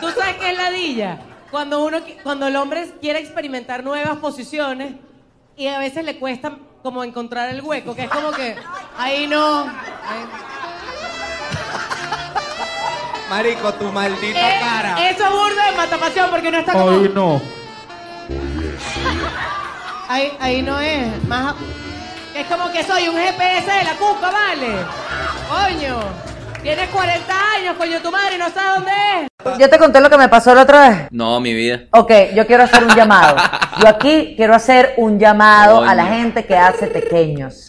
¿Tú 0.00 0.08
sabes 0.08 0.34
qué 0.40 0.50
es 0.50 0.58
ladilla? 0.58 1.35
Cuando, 1.50 1.84
uno, 1.84 1.98
cuando 2.22 2.46
el 2.48 2.56
hombre 2.56 2.90
quiere 3.00 3.20
experimentar 3.20 3.82
nuevas 3.84 4.16
posiciones 4.18 4.94
y 5.56 5.68
a 5.68 5.78
veces 5.78 6.04
le 6.04 6.18
cuesta 6.18 6.52
como 6.82 7.02
encontrar 7.04 7.48
el 7.50 7.60
hueco, 7.62 7.94
que 7.94 8.04
es 8.04 8.10
como 8.10 8.30
que 8.32 8.56
ahí 8.98 9.26
no. 9.26 9.60
ahí- 9.62 10.26
Marico, 13.30 13.72
tu 13.74 13.84
maldita 13.90 14.38
Eh, 14.56 14.60
cara. 14.60 15.08
eso 15.10 15.24
es 15.24 15.30
burda 15.30 15.70
de 15.70 15.76
matapasión 15.76 16.30
porque 16.30 16.50
no 16.50 16.58
está 16.58 16.72
como. 16.72 16.90
Ay, 16.90 17.10
no. 17.14 17.40
Ahí, 20.08 20.32
ahí 20.40 20.62
no 20.62 20.78
es. 20.78 21.24
Más 21.24 21.54
Es 22.34 22.46
como 22.46 22.70
que 22.70 22.84
soy 22.84 23.08
un 23.08 23.16
GPS 23.16 23.66
de 23.72 23.84
la 23.84 23.94
cuca, 23.94 24.30
¿vale? 24.30 24.76
Coño. 25.48 25.98
Tienes 26.66 26.90
40 26.90 27.32
años, 27.56 27.76
coño, 27.78 28.02
tu 28.02 28.10
madre 28.10 28.38
no 28.38 28.50
sabe 28.50 28.74
dónde 28.74 28.90
es. 29.20 29.58
Yo 29.60 29.70
te 29.70 29.78
conté 29.78 30.00
lo 30.00 30.10
que 30.10 30.18
me 30.18 30.28
pasó 30.28 30.52
la 30.52 30.62
otra 30.62 30.88
vez. 30.88 30.98
No, 31.12 31.38
mi 31.38 31.54
vida. 31.54 31.82
Ok, 31.92 32.10
yo 32.34 32.44
quiero 32.44 32.64
hacer 32.64 32.82
un 32.82 32.92
llamado. 32.92 33.36
Yo 33.80 33.86
aquí 33.86 34.34
quiero 34.36 34.52
hacer 34.52 34.94
un 34.96 35.16
llamado 35.16 35.84
a 35.84 35.94
la 35.94 36.06
gente 36.06 36.44
que 36.44 36.56
hace 36.56 36.88
pequeños. 36.88 37.66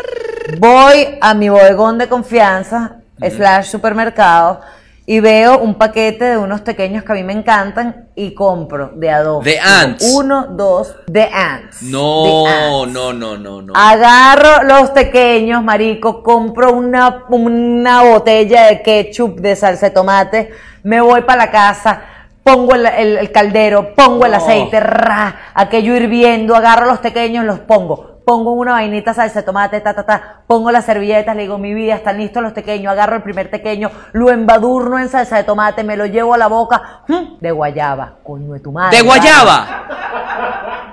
Voy 0.57 1.15
a 1.21 1.35
mi 1.35 1.47
bodegón 1.47 1.99
de 1.99 2.09
confianza, 2.09 2.95
slash 3.21 3.67
supermercado, 3.67 4.61
y 5.09 5.21
veo 5.21 5.57
un 5.59 5.75
paquete 5.75 6.25
de 6.25 6.37
unos 6.37 6.59
pequeños 6.61 7.03
que 7.05 7.13
a 7.13 7.15
mí 7.15 7.23
me 7.23 7.31
encantan 7.31 8.09
y 8.13 8.33
compro 8.33 8.91
de 8.93 9.09
a 9.09 9.23
dos. 9.23 9.41
Digo, 9.43 9.57
Ants. 9.63 10.03
Uno, 10.13 10.47
dos, 10.49 10.93
de 11.07 11.23
ants. 11.23 11.81
No, 11.83 12.23
The 12.43 12.49
ants. 12.49 12.93
no, 12.93 13.13
no, 13.13 13.37
no, 13.37 13.61
no. 13.61 13.73
Agarro 13.73 14.63
los 14.63 14.89
pequeños, 14.89 15.63
marico, 15.63 16.21
compro 16.21 16.73
una, 16.73 17.23
una 17.29 18.03
botella 18.03 18.65
de 18.65 18.81
ketchup, 18.81 19.39
de 19.39 19.55
salsa 19.55 19.85
de 19.87 19.91
tomate, 19.95 20.51
me 20.83 20.99
voy 20.99 21.21
para 21.21 21.45
la 21.45 21.51
casa, 21.51 22.01
pongo 22.43 22.75
el, 22.75 22.85
el- 22.85 23.17
el 23.17 23.31
caldero, 23.31 23.93
pongo 23.95 24.25
el 24.25 24.33
aceite, 24.33 24.79
ra, 24.81 25.51
aquello 25.53 25.95
hirviendo, 25.95 26.53
agarro 26.53 26.85
los 26.85 26.99
pequeños, 26.99 27.45
los 27.45 27.59
pongo, 27.59 28.16
pongo 28.27 28.51
una 28.51 28.73
vainita 28.73 29.13
salsa 29.13 29.39
de 29.39 29.45
tomate, 29.45 29.79
ta, 29.79 29.93
ta, 29.93 30.05
ta, 30.05 30.41
pongo 30.47 30.69
las 30.69 30.83
servilletas, 30.83 31.33
le 31.33 31.43
digo, 31.43 31.57
mi 31.57 31.73
vida, 31.73 31.95
están 31.95 32.17
listos 32.17 32.43
los 32.43 32.51
pequeños, 32.51 32.91
agarro 32.91 33.15
el 33.15 33.23
primer 33.23 33.49
pequeño, 33.49 33.89
lo 34.11 34.29
embadurno 34.31 34.99
en 34.99 35.07
salsa 35.07 35.37
de 35.37 35.45
tomate, 35.45 35.85
me 35.85 35.95
lo 35.95 36.05
llevo 36.05 36.33
a 36.33 36.37
la 36.37 36.47
boca, 36.47 37.03
de 37.39 37.51
guayaba, 37.51 38.15
coño 38.23 38.51
de 38.51 38.59
tu 38.59 38.73
madre. 38.73 38.97
¡De 38.97 39.01
vale. 39.01 39.21
guayaba! 39.21 39.67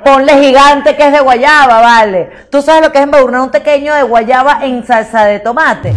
Ponle 0.04 0.44
gigante 0.44 0.94
que 0.94 1.08
es 1.08 1.12
de 1.12 1.18
guayaba, 1.18 1.80
vale. 1.80 2.30
¿Tú 2.52 2.62
sabes 2.62 2.82
lo 2.82 2.92
que 2.92 2.98
es 2.98 3.04
embadurnar 3.04 3.40
un 3.40 3.50
pequeño 3.50 3.94
de 3.94 4.04
guayaba 4.04 4.60
en 4.62 4.86
salsa 4.86 5.24
de 5.24 5.40
tomate? 5.40 5.92